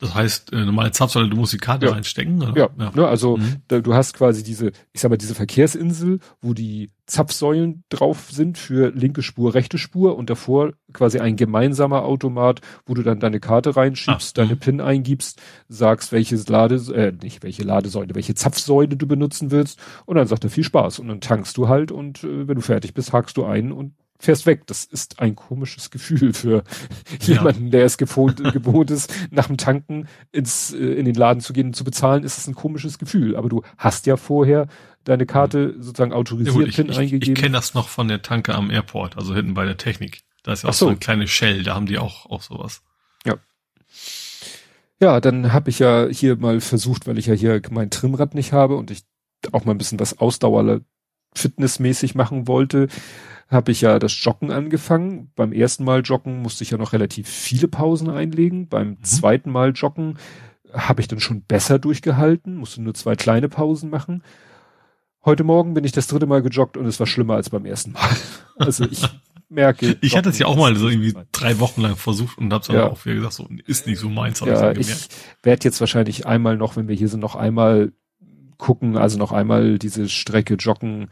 [0.00, 1.92] Das heißt, äh, normale Zapfsäule, du musst die Karte ja.
[1.92, 2.42] reinstecken?
[2.42, 2.56] Oder?
[2.56, 2.90] Ja, ja.
[2.94, 3.56] Ne, also mhm.
[3.68, 8.56] da, du hast quasi diese, ich sag mal, diese Verkehrsinsel, wo die Zapfsäulen drauf sind
[8.56, 13.40] für linke Spur, rechte Spur und davor quasi ein gemeinsamer Automat, wo du dann deine
[13.40, 14.60] Karte reinschiebst, ah, deine mhm.
[14.60, 20.16] PIN eingibst, sagst, welches Lade, äh, nicht welche Ladesäule, welche Zapfsäule du benutzen willst und
[20.16, 22.94] dann sagt er viel Spaß und dann tankst du halt und äh, wenn du fertig
[22.94, 24.66] bist, hakst du ein und fährst weg.
[24.66, 26.62] Das ist ein komisches Gefühl für
[27.22, 27.34] ja.
[27.34, 31.52] jemanden, der es gewohnt, gewohnt ist, nach dem Tanken ins, äh, in den Laden zu
[31.52, 33.34] gehen und zu bezahlen, ist es ein komisches Gefühl.
[33.34, 34.68] Aber du hast ja vorher
[35.04, 37.34] deine Karte sozusagen autorisiert ja, gut, ich, ich, eingegeben.
[37.34, 40.20] Ich kenne das noch von der Tanke am Airport, also hinten bei der Technik.
[40.42, 40.86] Da ist ja auch so.
[40.86, 42.82] so eine kleine Shell, da haben die auch, auch sowas.
[43.26, 43.36] Ja.
[45.00, 48.52] Ja, dann habe ich ja hier mal versucht, weil ich ja hier mein Trimrad nicht
[48.52, 49.02] habe und ich
[49.52, 50.80] auch mal ein bisschen was Ausdauer
[51.34, 52.88] fitnessmäßig machen wollte,
[53.50, 55.30] habe ich ja das Joggen angefangen.
[55.34, 58.68] Beim ersten Mal joggen musste ich ja noch relativ viele Pausen einlegen.
[58.68, 59.02] Beim mhm.
[59.02, 60.18] zweiten Mal joggen
[60.72, 64.22] habe ich dann schon besser durchgehalten, musste nur zwei kleine Pausen machen.
[65.24, 67.92] Heute Morgen bin ich das dritte Mal gejoggt und es war schlimmer als beim ersten
[67.92, 68.08] Mal.
[68.56, 69.08] Also ich
[69.48, 69.96] merke.
[70.02, 72.68] ich hatte es ja auch mal so irgendwie drei Wochen lang versucht und habe es
[72.68, 72.82] ja.
[72.82, 74.40] aber auch wieder gesagt, so ist nicht so meins.
[74.40, 75.08] Ja, ich
[75.42, 77.94] werde jetzt wahrscheinlich einmal noch, wenn wir hier sind, noch einmal
[78.58, 81.08] gucken, also noch einmal diese Strecke joggen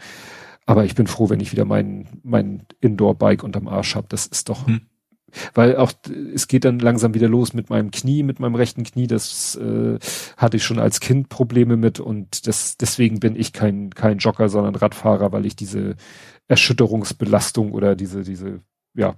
[0.69, 4.07] aber ich bin froh, wenn ich wieder mein, mein Indoor-Bike unterm Arsch habe.
[4.11, 4.83] Das ist doch, hm.
[5.55, 5.93] weil auch
[6.35, 9.07] es geht dann langsam wieder los mit meinem Knie, mit meinem rechten Knie.
[9.07, 9.99] Das äh,
[10.37, 14.51] hatte ich schon als Kind Probleme mit und das, deswegen bin ich kein, kein Jogger,
[14.51, 15.97] sondern Radfahrer, weil ich diese
[16.49, 18.61] Erschütterungsbelastung oder diese, diese,
[18.93, 19.17] ja,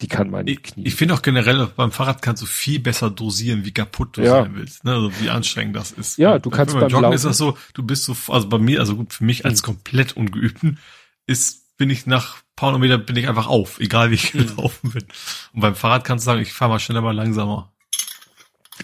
[0.00, 0.86] die kann mein ich, Knie.
[0.86, 4.42] Ich finde auch generell, beim Fahrrad kannst du viel besser dosieren, wie kaputt du ja.
[4.42, 4.92] sein willst, ne?
[4.92, 6.18] also wie anstrengend das ist.
[6.18, 8.80] Ja, du kannst beim Joggen Laufen ist das so, du bist so, also bei mir,
[8.80, 9.66] also gut, für mich als mhm.
[9.66, 10.78] komplett Ungeübten,
[11.26, 14.46] ist, bin ich nach paar Meter bin ich einfach auf, egal wie ich mhm.
[14.46, 15.04] gelaufen bin.
[15.52, 17.72] Und beim Fahrrad kannst du sagen, ich fahre mal schneller, mal langsamer.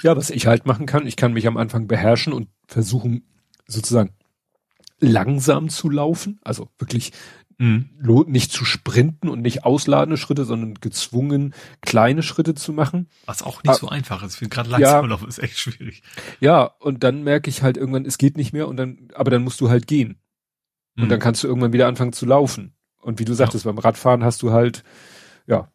[0.02, 3.24] Ja, was ich halt machen kann, ich kann mich am Anfang beherrschen und versuchen,
[3.66, 4.10] sozusagen
[5.00, 7.12] langsam zu laufen, also wirklich
[7.60, 7.90] Mhm.
[8.26, 13.10] Nicht zu sprinten und nicht ausladende Schritte, sondern gezwungen, kleine Schritte zu machen.
[13.26, 14.32] Was auch nicht ah, so einfach ist.
[14.32, 16.02] Ich finde gerade langsam ja, laufen ist echt schwierig.
[16.40, 19.44] Ja, und dann merke ich halt irgendwann, es geht nicht mehr und dann, aber dann
[19.44, 20.22] musst du halt gehen.
[20.96, 21.08] Und mhm.
[21.10, 22.72] dann kannst du irgendwann wieder anfangen zu laufen.
[23.02, 23.72] Und wie du sagtest, ja.
[23.72, 24.82] beim Radfahren hast du halt,
[25.46, 25.70] ja,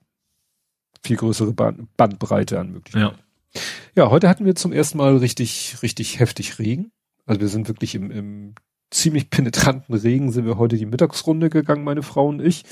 [1.04, 3.16] viel größere Band Bandbreite an Möglichkeiten.
[3.54, 3.62] Ja.
[3.96, 6.92] ja, heute hatten wir zum ersten Mal richtig, richtig heftig Regen.
[7.28, 8.56] Also wir sind wirklich im, im
[8.96, 12.64] ziemlich penetranten Regen sind wir heute die Mittagsrunde gegangen, meine Frau und ich.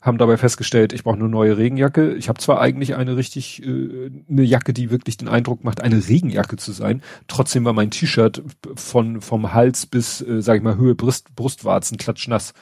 [0.00, 2.14] haben dabei festgestellt, ich brauche eine neue Regenjacke.
[2.14, 6.08] Ich habe zwar eigentlich eine richtig, äh, eine Jacke, die wirklich den Eindruck macht, eine
[6.08, 7.02] Regenjacke zu sein.
[7.28, 8.42] Trotzdem war mein T-Shirt
[8.74, 12.52] von vom Hals bis, äh, sag ich mal, Höhe Brust, Brustwarzen klatschnass.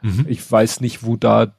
[0.00, 0.24] Mhm.
[0.26, 1.54] Ich weiß nicht, wo da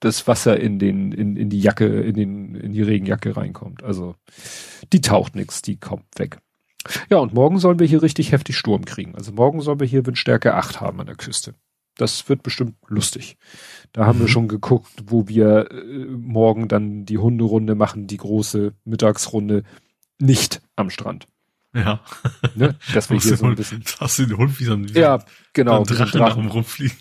[0.00, 3.84] das Wasser in den in, in die Jacke in den in die Regenjacke reinkommt.
[3.84, 4.16] Also
[4.92, 6.38] die taucht nix, die kommt weg.
[7.10, 9.14] Ja, und morgen sollen wir hier richtig heftig Sturm kriegen.
[9.14, 11.54] Also morgen sollen wir hier Windstärke 8 haben an der Küste.
[11.96, 13.36] Das wird bestimmt lustig.
[13.92, 14.30] Da haben wir mhm.
[14.30, 19.62] schon geguckt, wo wir äh, morgen dann die Hunderunde machen, die große Mittagsrunde,
[20.18, 21.26] nicht am Strand.
[21.74, 22.00] Ja.
[22.54, 22.76] Ne?
[22.92, 23.82] Dass wir hier so ein bisschen.
[24.00, 26.46] Hast du den Hund wie so ein, ja, genau, so ein Drachen, Drachen.
[26.48, 26.96] rumfliegen.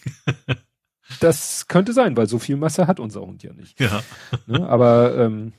[1.19, 3.79] das könnte sein, weil so viel Masse hat unser Hund ja nicht.
[3.79, 4.01] Ja.
[4.47, 4.67] Ne?
[4.67, 5.53] Aber ähm,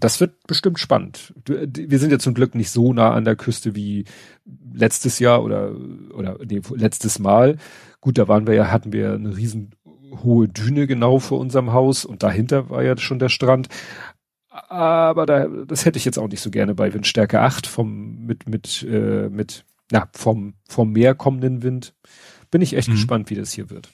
[0.00, 1.34] das wird bestimmt spannend.
[1.46, 4.04] Wir sind ja zum Glück nicht so nah an der Küste wie
[4.72, 5.72] letztes Jahr oder
[6.14, 7.56] oder nee, letztes Mal.
[8.00, 9.74] Gut, da waren wir ja, hatten wir eine riesen
[10.22, 13.68] hohe Düne genau vor unserem Haus und dahinter war ja schon der Strand.
[14.68, 18.48] Aber da, das hätte ich jetzt auch nicht so gerne bei Windstärke 8 vom, mit,
[18.48, 21.94] mit, äh, mit, na, vom, vom Meer kommenden Wind.
[22.50, 22.92] Bin ich echt mhm.
[22.92, 23.88] gespannt, wie das hier wird.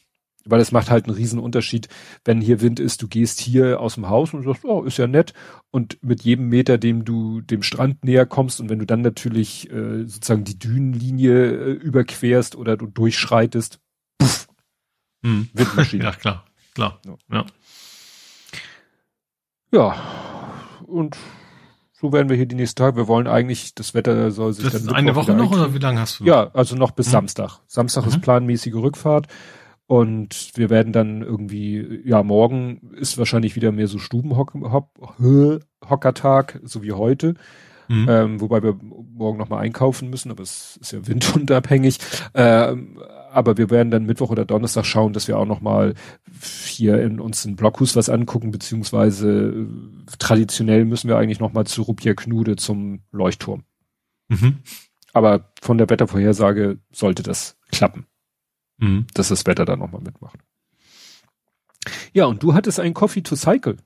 [0.50, 1.88] Weil es macht halt einen riesen Unterschied,
[2.24, 5.06] wenn hier Wind ist, du gehst hier aus dem Haus und sagst, oh, ist ja
[5.06, 5.34] nett.
[5.70, 9.70] Und mit jedem Meter, dem du dem Strand näher kommst und wenn du dann natürlich
[9.70, 13.80] äh, sozusagen die Dünenlinie äh, überquerst oder du durchschreitest,
[14.18, 14.48] puff,
[15.22, 15.48] hm.
[15.52, 16.04] Windmaschine.
[16.04, 16.44] ja, klar,
[16.74, 17.00] klar.
[17.04, 17.16] Ja.
[17.30, 17.46] ja.
[19.70, 19.94] Ja,
[20.86, 21.18] und
[21.92, 22.96] so werden wir hier die nächsten Tage.
[22.96, 24.82] Wir wollen eigentlich, das Wetter soll sich das dann.
[24.82, 26.24] Ist eine Woche noch oder wie lange hast du?
[26.24, 27.12] Ja, also noch bis hm.
[27.12, 27.58] Samstag.
[27.66, 28.08] Samstag mhm.
[28.08, 29.26] ist planmäßige Rückfahrt.
[29.88, 36.92] Und wir werden dann irgendwie, ja, morgen ist wahrscheinlich wieder mehr so Stubenhockertag, so wie
[36.92, 37.34] heute.
[37.88, 38.06] Mhm.
[38.06, 42.00] Ähm, wobei wir morgen nochmal einkaufen müssen, aber es ist ja windunabhängig.
[42.34, 43.00] Ähm,
[43.32, 45.94] aber wir werden dann Mittwoch oder Donnerstag schauen, dass wir auch nochmal
[46.66, 49.66] hier in uns ein Blockhus was angucken, beziehungsweise äh,
[50.18, 53.62] traditionell müssen wir eigentlich nochmal zu Rupier Knude zum Leuchtturm.
[54.28, 54.58] Mhm.
[55.14, 58.04] Aber von der Wettervorhersage sollte das klappen
[58.78, 59.06] mhm.
[59.14, 60.38] dass das Wetter da nochmal mitmacht.
[62.12, 63.76] Ja, und du hattest einen Coffee to Cycle,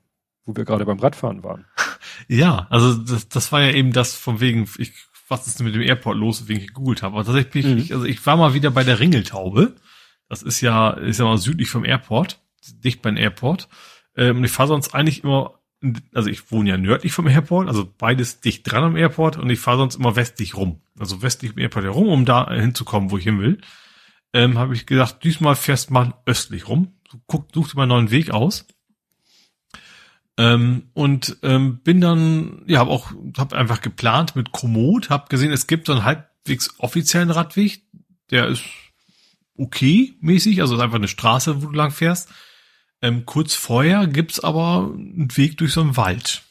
[0.45, 1.65] wo wir gerade beim Radfahren waren.
[2.27, 4.93] Ja, also das, das war ja eben das von wegen, ich,
[5.27, 7.15] was ist denn mit dem Airport los, wegen ich gegoogelt habe.
[7.15, 7.77] Aber tatsächlich, mhm.
[7.77, 9.75] ich, also ich war mal wieder bei der Ringeltaube.
[10.29, 12.41] Das ist ja, ist ja mal südlich vom Airport,
[12.83, 13.67] dicht beim Airport.
[14.15, 15.59] Ähm, und ich fahre sonst eigentlich immer,
[16.13, 19.59] also ich wohne ja nördlich vom Airport, also beides dicht dran am Airport und ich
[19.59, 20.81] fahre sonst immer westlich rum.
[20.99, 23.59] Also westlich im Airport herum, um da hinzukommen, wo ich hin will
[24.33, 26.93] ähm, habe ich gedacht, diesmal fährst mal östlich rum.
[27.27, 28.65] Guck, such dir mal einen neuen Weg aus.
[30.37, 35.51] Ähm, und ähm, bin dann, ja, habe auch, habe einfach geplant mit Komoot, habe gesehen,
[35.51, 37.83] es gibt so einen halbwegs offiziellen Radweg,
[38.31, 38.63] der ist
[39.55, 42.29] okay mäßig, also ist einfach eine Straße, wo du lang fährst.
[43.01, 46.41] Ähm, kurz vorher gibt's aber einen Weg durch so einen Wald.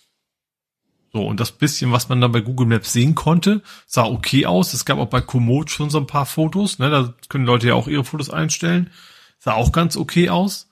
[1.13, 4.73] So, und das bisschen, was man dann bei Google Maps sehen konnte, sah okay aus.
[4.73, 6.89] Es gab auch bei Komoot schon so ein paar Fotos, ne?
[6.89, 8.91] Da können Leute ja auch ihre Fotos einstellen.
[9.39, 10.71] Sah auch ganz okay aus.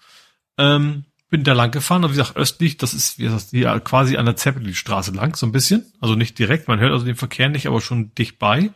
[0.57, 4.17] Ähm, bin da lang gefahren, und wie gesagt, östlich, das ist, wie das, hier quasi
[4.17, 5.93] an der Zeppelinstraße lang, so ein bisschen.
[6.01, 8.73] Also nicht direkt, man hört also den Verkehr nicht, aber schon dicht bei.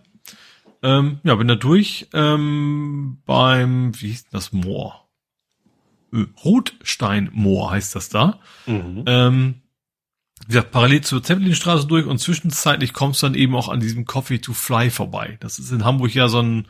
[0.83, 5.09] Ähm, ja, bin da durch, ähm, beim, wie hieß das Moor?
[6.13, 8.39] Äh, Rotsteinmoor heißt das da.
[8.67, 9.05] Mhm.
[9.07, 9.55] Ähm,
[10.47, 14.39] gesagt, parallel zur Zeppelinstraße durch und zwischenzeitlich kommst du dann eben auch an diesem Coffee
[14.39, 15.37] to Fly vorbei.
[15.41, 16.67] Das ist in Hamburg ja so ein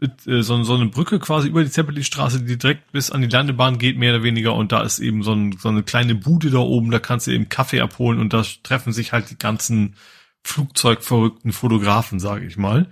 [0.00, 3.78] äh, so, so eine Brücke quasi über die Zeppelinstraße, die direkt bis an die Landebahn
[3.78, 4.54] geht, mehr oder weniger.
[4.54, 7.32] Und da ist eben so, ein, so eine kleine Bude da oben, da kannst du
[7.32, 9.96] eben Kaffee abholen und da treffen sich halt die ganzen
[10.42, 12.90] Flugzeugverrückten Fotografen, sage ich mal.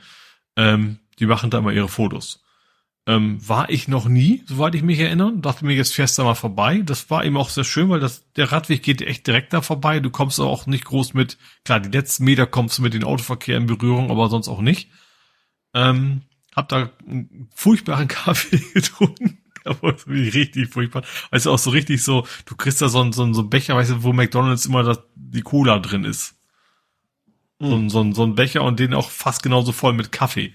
[0.56, 2.44] Ähm, die machen da immer ihre Fotos.
[3.08, 5.32] Ähm, war ich noch nie, soweit ich mich erinnere.
[5.38, 6.82] Dachte mir, jetzt fährst du mal vorbei.
[6.84, 9.98] Das war eben auch sehr schön, weil das, der Radweg geht echt direkt da vorbei.
[9.98, 13.56] Du kommst auch nicht groß mit, klar, die letzten Meter kommst du mit dem Autoverkehr
[13.56, 14.90] in Berührung, aber sonst auch nicht.
[15.72, 16.20] Ähm,
[16.54, 19.38] hab da einen furchtbaren Kaffee getrunken.
[19.64, 21.02] Aber richtig furchtbar.
[21.30, 23.48] Weißt du, auch so richtig so, du kriegst da so einen, so einen, so einen
[23.48, 26.36] Becher, weißt du, wo McDonalds immer das, die Cola drin ist.
[27.58, 27.88] So, mhm.
[27.88, 30.52] so, so ein Becher und den auch fast genauso voll mit Kaffee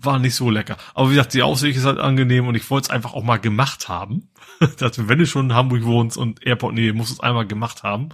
[0.00, 0.76] war nicht so lecker.
[0.94, 3.38] Aber wie gesagt, die Aussicht ist halt angenehm und ich wollte es einfach auch mal
[3.38, 4.30] gemacht haben.
[4.78, 7.82] dass, wenn du schon in Hamburg wohnst und Airport nee, musst du es einmal gemacht
[7.82, 8.10] haben.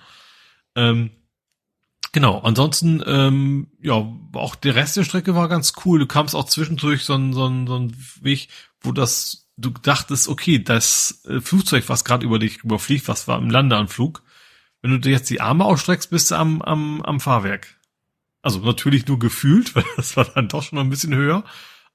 [0.75, 1.11] Ähm,
[2.13, 5.99] genau, ansonsten, ähm, ja, auch der Rest der Strecke war ganz cool.
[5.99, 8.49] Du kamst auch zwischendurch so ein, so ein, so ein Weg,
[8.81, 13.39] wo das, du dachtest, okay, das äh, Flugzeug, was gerade über dich überfliegt, was war
[13.39, 14.23] im Landeanflug,
[14.83, 17.79] wenn du dir jetzt die Arme ausstreckst, bist du am, am, am Fahrwerk.
[18.43, 21.45] Also natürlich nur gefühlt, weil das war dann doch schon ein bisschen höher.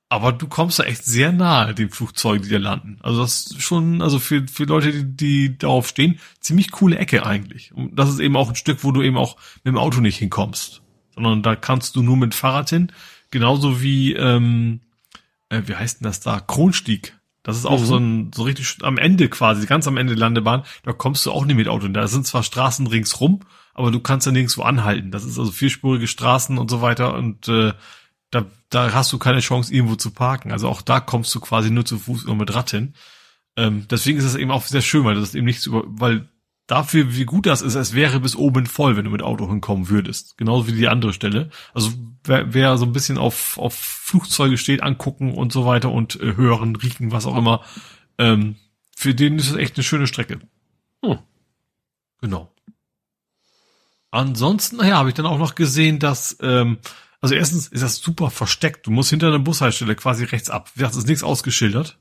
[0.09, 2.97] Aber du kommst da echt sehr nahe den Flugzeugen, die da landen.
[3.01, 7.27] Also das ist schon, also für, für Leute, die, die darauf stehen, ziemlich coole Ecke
[7.27, 7.71] eigentlich.
[7.75, 10.17] Und das ist eben auch ein Stück, wo du eben auch mit dem Auto nicht
[10.17, 10.81] hinkommst.
[11.13, 12.91] Sondern da kannst du nur mit Fahrrad hin.
[13.29, 14.79] Genauso wie, ähm,
[15.49, 16.39] äh, wie heißt denn das da?
[16.39, 17.15] Kronstieg.
[17.43, 17.85] Das ist auch mhm.
[17.85, 20.63] so ein, so richtig am Ende quasi, ganz am Ende der Landebahn.
[20.83, 21.93] Da kommst du auch nicht mit Auto hin.
[21.93, 23.41] Da sind zwar Straßen ringsrum,
[23.75, 25.11] aber du kannst ja nirgendwo anhalten.
[25.11, 27.73] Das ist also vierspurige Straßen und so weiter und äh,
[28.31, 30.51] da, da hast du keine Chance, irgendwo zu parken.
[30.51, 32.93] Also auch da kommst du quasi nur zu Fuß oder mit Rad hin.
[33.55, 36.29] Ähm, deswegen ist es eben auch sehr schön, weil das eben nichts über, weil
[36.67, 39.89] dafür, wie gut das ist, es wäre bis oben voll, wenn du mit Auto hinkommen
[39.89, 40.37] würdest.
[40.37, 41.49] Genauso wie die andere Stelle.
[41.73, 41.91] Also
[42.23, 46.35] wer, wer so ein bisschen auf, auf Flugzeuge steht, angucken und so weiter und äh,
[46.35, 47.63] hören, riechen, was auch immer,
[48.17, 48.55] ähm,
[48.95, 50.39] für den ist es echt eine schöne Strecke.
[51.03, 51.19] Hm.
[52.21, 52.53] Genau.
[54.11, 56.79] Ansonsten, naja, habe ich dann auch noch gesehen, dass ähm,
[57.21, 58.87] also erstens ist das super versteckt.
[58.87, 60.71] Du musst hinter einer Bushaltestelle quasi rechts ab.
[60.75, 61.97] Das ist nichts ausgeschildert.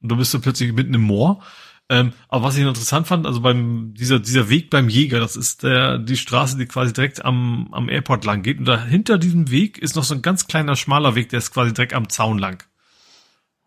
[0.00, 1.42] Und du bist du plötzlich mitten im Moor.
[1.90, 5.62] Ähm, aber was ich interessant fand, also beim dieser dieser Weg beim Jäger, das ist
[5.62, 8.58] der die Straße, die quasi direkt am am Airport lang geht.
[8.58, 11.52] Und da hinter diesem Weg ist noch so ein ganz kleiner schmaler Weg, der ist
[11.52, 12.62] quasi direkt am Zaun lang.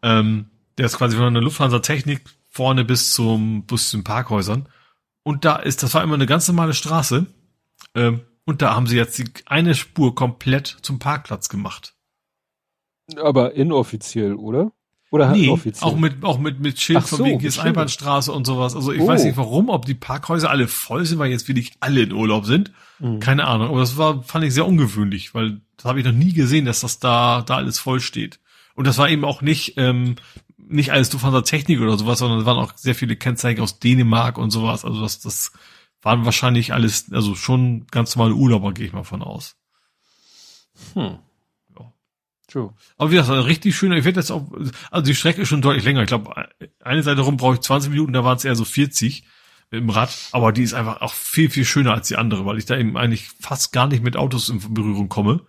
[0.03, 4.67] Ähm, der ist quasi von der Lufthansa Technik vorne bis zum Bus zu den Parkhäusern.
[5.23, 7.25] Und da ist, das war immer eine ganz normale Straße.
[7.95, 11.95] Ähm, und da haben sie jetzt die eine Spur komplett zum Parkplatz gemacht.
[13.17, 14.71] Aber inoffiziell, oder?
[15.11, 15.89] Oder nee, offiziell?
[15.89, 18.75] auch mit, auch mit, mit Schild so, von wegen hier ist Einbahnstraße und sowas.
[18.75, 19.07] Also ich oh.
[19.07, 22.45] weiß nicht warum, ob die Parkhäuser alle voll sind, weil jetzt wirklich alle in Urlaub
[22.45, 22.71] sind.
[22.99, 23.19] Mhm.
[23.19, 23.67] Keine Ahnung.
[23.67, 26.79] Aber das war, fand ich sehr ungewöhnlich, weil das habe ich noch nie gesehen, dass
[26.79, 28.39] das da, da alles voll steht.
[28.73, 30.15] Und das war eben auch nicht, ähm,
[30.57, 34.37] nicht alles Lufthansa Technik oder sowas, sondern es waren auch sehr viele Kennzeichen aus Dänemark
[34.37, 34.85] und sowas.
[34.85, 35.51] Also das, das
[36.01, 39.55] waren wahrscheinlich alles, also schon ganz normale Urlauber, gehe ich mal von aus.
[40.93, 41.19] Hm.
[41.77, 41.93] Ja.
[42.47, 42.73] True.
[42.97, 43.91] Aber wie gesagt, richtig schön.
[43.91, 44.51] Ich werde jetzt auch,
[44.89, 46.01] also die Strecke ist schon deutlich länger.
[46.01, 46.49] Ich glaube,
[46.79, 49.23] eine Seite rum brauche ich 20 Minuten, da waren es eher so 40
[49.71, 50.15] im Rad.
[50.31, 52.97] Aber die ist einfach auch viel, viel schöner als die andere, weil ich da eben
[52.97, 55.45] eigentlich fast gar nicht mit Autos in Berührung komme.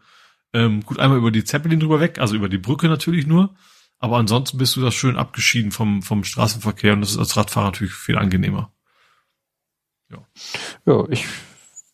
[0.52, 3.54] Ähm, gut, einmal über die Zeppelin drüber weg, also über die Brücke natürlich nur.
[3.98, 7.66] Aber ansonsten bist du da schön abgeschieden vom, vom Straßenverkehr und das ist als Radfahrer
[7.66, 8.72] natürlich viel angenehmer.
[10.12, 10.18] Ja.
[10.86, 11.26] ja, ich,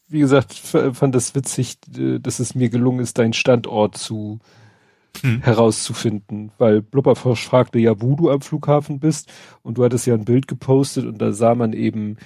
[0.09, 4.41] wie gesagt, fand das witzig, äh, dass es mir gelungen ist, deinen Standort zu
[5.21, 5.43] hm.
[5.43, 9.33] herauszufinden, weil Blubberfrosch fragte ja, wo du am Flughafen bist
[9.63, 12.17] und du hattest ja ein Bild gepostet und da sah man eben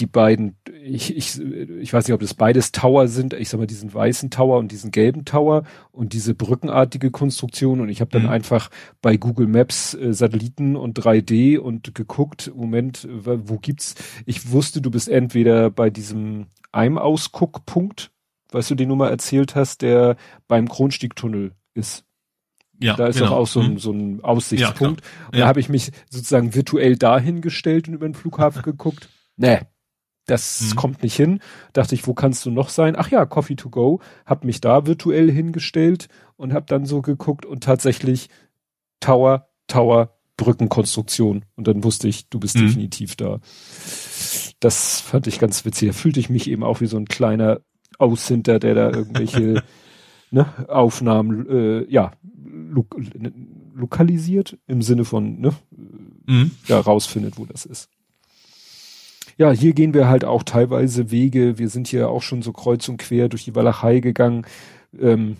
[0.00, 3.66] die beiden, ich, ich, ich weiß nicht, ob das beides Tower sind, ich sag mal
[3.66, 8.22] diesen weißen Tower und diesen gelben Tower und diese brückenartige Konstruktion und ich habe dann
[8.22, 8.28] mhm.
[8.28, 8.70] einfach
[9.02, 13.94] bei Google Maps äh, Satelliten und 3D und geguckt, Moment, wo gibt's,
[14.24, 18.10] ich wusste, du bist entweder bei diesem Eimausguckpunkt,
[18.52, 22.04] weißt du, den du mal erzählt hast, der beim Kronstiegtunnel ist.
[22.80, 23.30] Ja, da ist genau.
[23.30, 23.78] doch auch so ein, mhm.
[23.78, 25.00] so ein Aussichtspunkt.
[25.02, 29.08] Ja, und da habe ich mich sozusagen virtuell dahingestellt und über den Flughafen geguckt.
[29.40, 29.60] Nee,
[30.28, 30.76] das mhm.
[30.76, 31.40] kommt nicht hin.
[31.72, 32.94] Dachte ich, wo kannst du noch sein?
[32.96, 34.00] Ach ja, Coffee to go.
[34.26, 38.28] Hab mich da virtuell hingestellt und hab dann so geguckt und tatsächlich
[39.00, 41.46] Tower, Tower, Brückenkonstruktion.
[41.56, 42.66] Und dann wusste ich, du bist mhm.
[42.66, 43.40] definitiv da.
[44.60, 45.88] Das fand ich ganz witzig.
[45.88, 47.60] Da fühlte ich mich eben auch wie so ein kleiner
[47.98, 49.62] Aushinter, der da irgendwelche
[50.30, 52.12] ne, Aufnahmen, äh, ja,
[52.44, 52.86] lo
[53.74, 55.54] lokalisiert im Sinne von, ne,
[56.26, 56.50] mhm.
[56.66, 57.88] ja, rausfindet, wo das ist
[59.38, 61.58] ja, hier gehen wir halt auch teilweise Wege.
[61.58, 64.44] Wir sind hier auch schon so kreuz und quer durch die Walachei gegangen.
[64.98, 65.36] Ähm,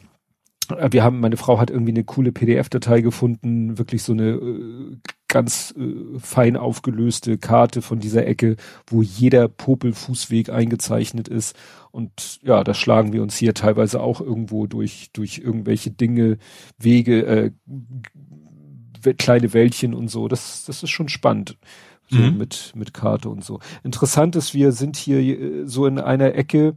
[0.90, 4.96] wir haben, meine Frau hat irgendwie eine coole PDF-Datei gefunden, wirklich so eine äh,
[5.26, 11.56] ganz äh, fein aufgelöste Karte von dieser Ecke, wo jeder Popelfußweg eingezeichnet ist.
[11.90, 16.38] Und ja, da schlagen wir uns hier teilweise auch irgendwo durch, durch irgendwelche Dinge,
[16.78, 17.50] Wege, äh,
[19.14, 20.28] kleine Wäldchen und so.
[20.28, 21.56] Das, das ist schon spannend
[22.10, 22.38] so mhm.
[22.38, 23.60] mit, mit Karte und so.
[23.82, 26.76] Interessant ist, wir sind hier äh, so in einer Ecke,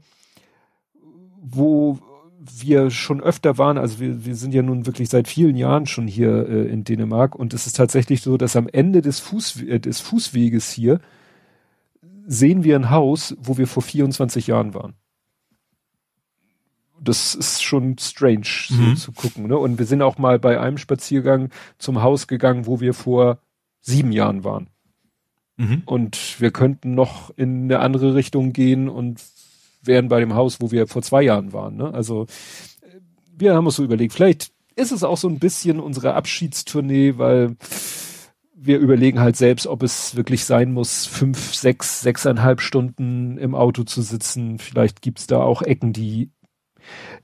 [1.42, 2.00] wo
[2.44, 6.08] wir schon öfter waren, also wir, wir sind ja nun wirklich seit vielen Jahren schon
[6.08, 9.80] hier äh, in Dänemark und es ist tatsächlich so, dass am Ende des, Fuß, äh,
[9.80, 11.00] des Fußweges hier
[12.26, 14.94] sehen wir ein Haus, wo wir vor 24 Jahren waren.
[17.00, 18.96] Das ist schon strange mhm.
[18.96, 19.48] so zu gucken.
[19.48, 19.58] Ne?
[19.58, 23.40] Und wir sind auch mal bei einem Spaziergang zum Haus gegangen, wo wir vor
[23.82, 24.70] sieben Jahren waren.
[25.62, 25.84] Mhm.
[25.86, 29.22] Und wir könnten noch in eine andere Richtung gehen und
[29.84, 31.76] wären bei dem Haus, wo wir vor zwei Jahren waren.
[31.76, 31.94] Ne?
[31.94, 32.26] Also
[33.38, 37.56] wir haben uns so überlegt, vielleicht ist es auch so ein bisschen unsere Abschiedstournee, weil
[38.56, 43.84] wir überlegen halt selbst, ob es wirklich sein muss, fünf, sechs, sechseinhalb Stunden im Auto
[43.84, 44.60] zu sitzen.
[44.60, 46.30] Vielleicht gibt's da auch Ecken, die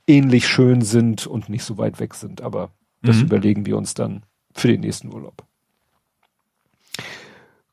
[0.08, 2.42] ähnlich schön sind und nicht so weit weg sind.
[2.42, 2.72] Aber
[3.04, 3.24] Das Mhm.
[3.26, 4.24] überlegen wir uns dann
[4.56, 5.46] für den nächsten Urlaub.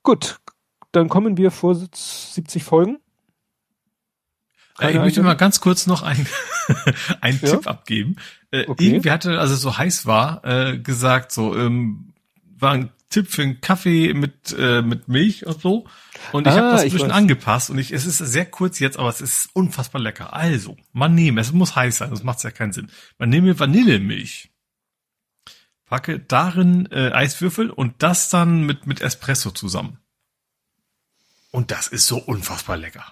[0.03, 0.39] Gut,
[0.97, 2.99] dann kommen wir vor 70 Folgen.
[4.81, 6.27] Äh, ich Keine möchte mal ganz kurz noch ein,
[7.21, 7.51] einen Ja?
[7.51, 8.17] Tipp abgeben.
[8.51, 8.87] Äh, Okay.
[8.87, 12.13] Irgendwie hatte, als es so heiß war, äh, gesagt, so, ähm,
[12.57, 15.87] war ein Tipp für einen Kaffee mit, äh, mit Milch und so.
[16.33, 18.99] Und ich Ah, habe das ein bisschen angepasst und ich, es ist sehr kurz jetzt,
[18.99, 20.33] aber es ist unfassbar lecker.
[20.33, 22.91] Also, man nehme, es muss heiß sein, sonst macht es ja keinen Sinn.
[23.19, 24.51] Man nehme Vanillemilch,
[25.85, 29.99] packe darin äh, Eiswürfel und das dann mit, mit Espresso zusammen.
[31.55, 33.05] Und das ist so unfassbar lecker.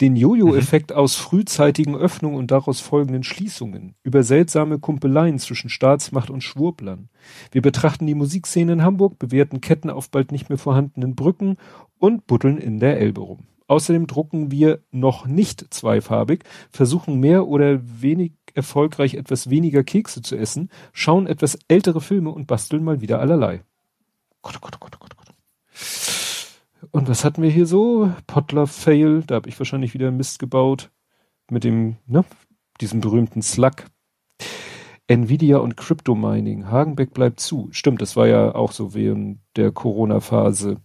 [0.01, 6.43] Den Jojo-Effekt aus frühzeitigen Öffnungen und daraus folgenden Schließungen, über seltsame Kumpeleien zwischen Staatsmacht und
[6.43, 7.09] Schwurblern.
[7.53, 11.57] Wir betrachten die Musikszene in Hamburg, bewerten Ketten auf bald nicht mehr vorhandenen Brücken
[11.99, 13.47] und buddeln in der Elbe rum.
[13.67, 20.37] Außerdem drucken wir noch nicht zweifarbig, versuchen mehr oder wenig erfolgreich etwas weniger Kekse zu
[20.37, 23.63] essen, schauen etwas ältere Filme und basteln mal wieder allerlei.
[24.43, 25.35] Gott, Gott, Gott, Gott, Gott.
[26.91, 28.13] Und was hatten wir hier so?
[28.27, 30.91] Potler Fail, da habe ich wahrscheinlich wieder Mist gebaut.
[31.51, 32.25] Mit dem, ne,
[32.81, 33.85] diesem berühmten Slug.
[35.07, 36.71] Nvidia und Crypto Mining.
[36.71, 37.69] Hagenbeck bleibt zu.
[37.73, 40.79] Stimmt, das war ja auch so während der Corona-Phase.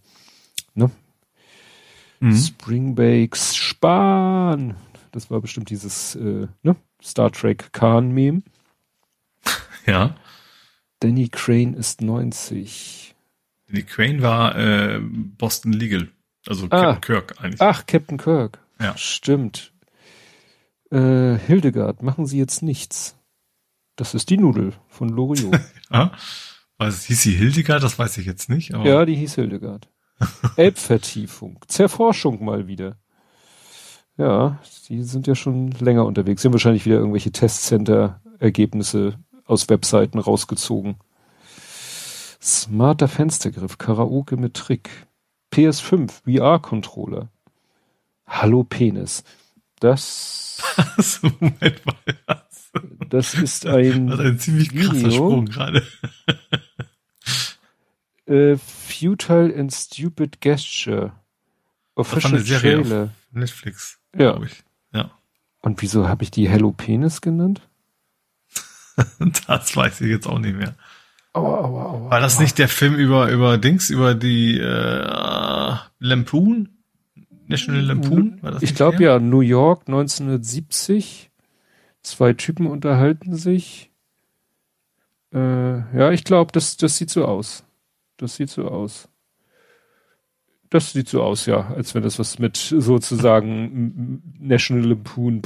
[0.74, 0.90] Ne?
[2.20, 2.36] Mhm.
[2.36, 4.76] Springbakes Spahn.
[5.12, 6.76] Das war bestimmt dieses äh, ne?
[7.02, 8.42] Star Trek Khan-Meme.
[9.86, 10.14] Ja.
[11.00, 13.14] Danny Crane ist 90.
[13.72, 16.08] Die Crane war äh, Boston Legal.
[16.46, 16.94] Also Ah.
[16.94, 17.60] Captain Kirk eigentlich.
[17.60, 18.58] Ach, Captain Kirk.
[18.80, 18.96] Ja.
[18.96, 19.72] Stimmt.
[20.90, 23.16] Äh, Hildegard, machen Sie jetzt nichts.
[23.96, 25.58] Das ist die Nudel von Loriot.
[25.92, 26.12] Ja.
[26.80, 27.82] Hieß sie Hildegard?
[27.82, 28.72] Das weiß ich jetzt nicht.
[28.74, 29.88] Aber ja, die hieß Hildegard.
[30.56, 31.58] Elbvertiefung.
[31.66, 32.96] Zerforschung mal wieder.
[34.16, 34.58] Ja,
[34.88, 36.40] die sind ja schon länger unterwegs.
[36.40, 40.96] Sie haben wahrscheinlich wieder irgendwelche Testcenter-Ergebnisse aus Webseiten rausgezogen.
[42.42, 44.88] Smarter Fenstergriff, Karaoke mit Trick.
[45.52, 47.28] PS5, VR-Controller.
[48.26, 49.24] Hallo Penis.
[49.80, 50.62] Das,
[51.22, 51.96] Moment mal.
[52.26, 52.70] Das
[53.08, 55.10] das ist ein ist ein ziemlich krasser Video.
[55.10, 55.84] Sprung gerade.
[58.26, 61.12] äh, Futile and Stupid Gesture.
[61.96, 64.30] Das war Official eine Serie Netflix, Ja.
[64.32, 64.62] glaube ich.
[64.92, 65.10] Ja.
[65.60, 67.60] Und wieso habe ich die Hello Penis genannt?
[69.46, 70.76] Das weiß ich jetzt auch nicht mehr.
[71.32, 72.10] Aua, aua, aua.
[72.10, 76.68] War das nicht der Film über, über Dings, über die äh, Lampoon?
[77.46, 78.38] National Lampoon?
[78.42, 81.30] War das Ich glaube ja, New York 1970.
[82.02, 83.90] Zwei Typen unterhalten sich.
[85.32, 87.64] Äh, ja, ich glaube, das, das sieht so aus.
[88.16, 89.08] Das sieht so aus.
[90.70, 95.42] Das sieht so aus, ja, als wenn das was mit sozusagen National Lampoon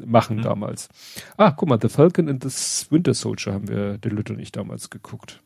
[0.00, 0.42] äh, machen Mhm.
[0.42, 0.88] damals.
[1.36, 4.52] Ah, guck mal, The Falcon and the Winter Soldier haben wir, der Lütte und ich
[4.52, 5.40] damals geguckt.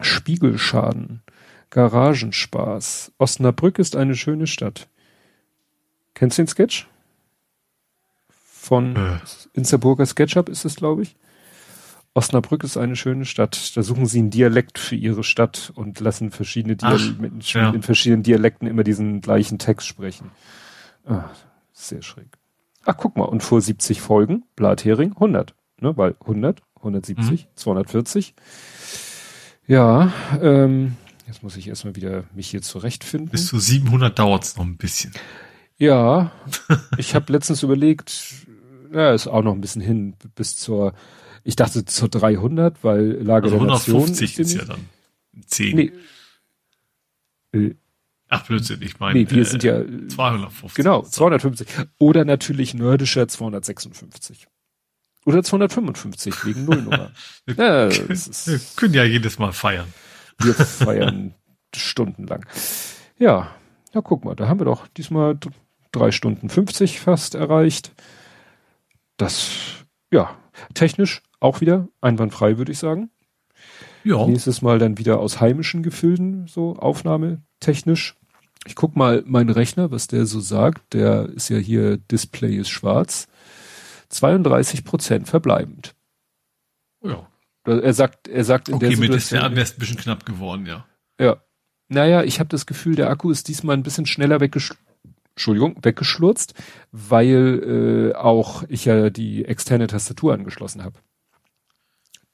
[0.00, 1.22] Spiegelschaden.
[1.70, 3.12] Garagenspaß.
[3.18, 4.88] Osnabrück ist eine schöne Stadt.
[6.14, 6.86] Kennst du den Sketch?
[8.30, 9.18] Von Äh.
[9.54, 11.16] Insterburger SketchUp ist es, glaube ich.
[12.14, 13.76] Osnabrück ist eine schöne Stadt.
[13.76, 17.70] Da suchen sie einen Dialekt für ihre Stadt und lassen verschiedene Dial Ach, Menschen ja.
[17.70, 20.30] in verschiedenen Dialekten immer diesen gleichen Text sprechen.
[21.06, 21.30] Ah,
[21.72, 22.28] sehr schräg.
[22.84, 25.54] Ach, guck mal, und vor 70 Folgen, Blathering 100.
[25.80, 28.34] Ne, weil 100, 170, 240.
[29.66, 33.30] Ja, ähm, jetzt muss ich erstmal wieder mich hier zurechtfinden.
[33.30, 35.12] Bis zu 700 dauert's noch ein bisschen.
[35.78, 36.30] Ja,
[36.98, 38.46] ich habe letztens überlegt,
[38.92, 40.92] ja, ist auch noch ein bisschen hin bis zur
[41.44, 44.88] Ich dachte zur 300, weil Lage Also der Nation 150 ist die ja dann
[45.46, 45.76] 10.
[45.76, 45.92] Nee.
[47.52, 47.74] Äh,
[48.28, 49.18] Ach, Blödsinn, ich meine.
[49.18, 50.74] nee, wir äh, sind ja 250.
[50.74, 54.46] genau 250 oder natürlich nördischer 256
[55.26, 57.10] oder 255 wegen Nullnummer.
[57.46, 59.92] ja, Wir ist, können ja jedes Mal feiern.
[60.38, 61.34] wir feiern
[61.74, 62.46] stundenlang.
[63.18, 63.54] Ja,
[63.92, 65.38] na guck mal, da haben wir doch diesmal
[65.92, 67.92] drei Stunden 50 fast erreicht.
[69.18, 69.50] Das,
[70.10, 70.36] ja,
[70.74, 73.10] technisch auch wieder einwandfrei, würde ich sagen.
[74.04, 74.26] Ja.
[74.26, 78.16] Nächstes Mal dann wieder aus heimischen Gefilden, so aufnahmetechnisch.
[78.66, 80.94] Ich guck mal meinen Rechner, was der so sagt.
[80.94, 83.28] Der ist ja hier, Display ist schwarz.
[84.08, 85.94] 32 Prozent verbleibend.
[87.04, 87.26] ja.
[87.64, 89.38] Er sagt, er sagt in Okay, der mit Situation.
[89.38, 90.84] SDR wäre es ein bisschen knapp geworden, ja.
[91.20, 91.36] Ja.
[91.86, 94.74] Naja, ich habe das Gefühl, der Akku ist diesmal ein bisschen schneller weggesch
[95.34, 96.54] Entschuldigung, weggeschlurzt,
[96.92, 100.98] weil äh, auch ich ja die externe Tastatur angeschlossen habe.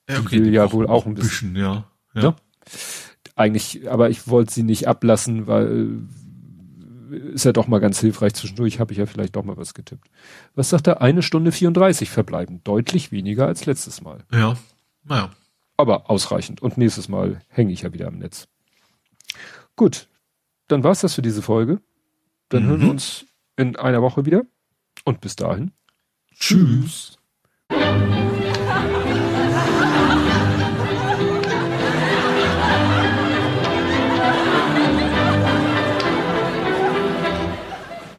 [0.09, 1.55] Ja, Die will ja wohl auch ein bisschen.
[1.57, 1.85] ja.
[2.15, 2.23] Ja.
[2.23, 2.37] Ja.
[3.37, 6.01] Eigentlich, aber ich wollte sie nicht ablassen, weil
[7.13, 8.35] äh, ist ja doch mal ganz hilfreich.
[8.35, 10.09] Zwischendurch habe ich ja vielleicht doch mal was getippt.
[10.55, 11.01] Was sagt er?
[11.01, 12.63] Eine Stunde 34 verbleiben.
[12.65, 14.25] Deutlich weniger als letztes Mal.
[14.33, 14.57] Ja.
[15.05, 15.31] Naja.
[15.77, 16.61] Aber ausreichend.
[16.61, 18.49] Und nächstes Mal hänge ich ja wieder am Netz.
[19.77, 20.09] Gut,
[20.67, 21.81] dann war's das für diese Folge.
[22.51, 22.91] Dann hören wir Mhm.
[22.93, 24.43] uns in einer Woche wieder.
[25.05, 25.73] Und bis dahin.
[26.35, 27.17] Tschüss.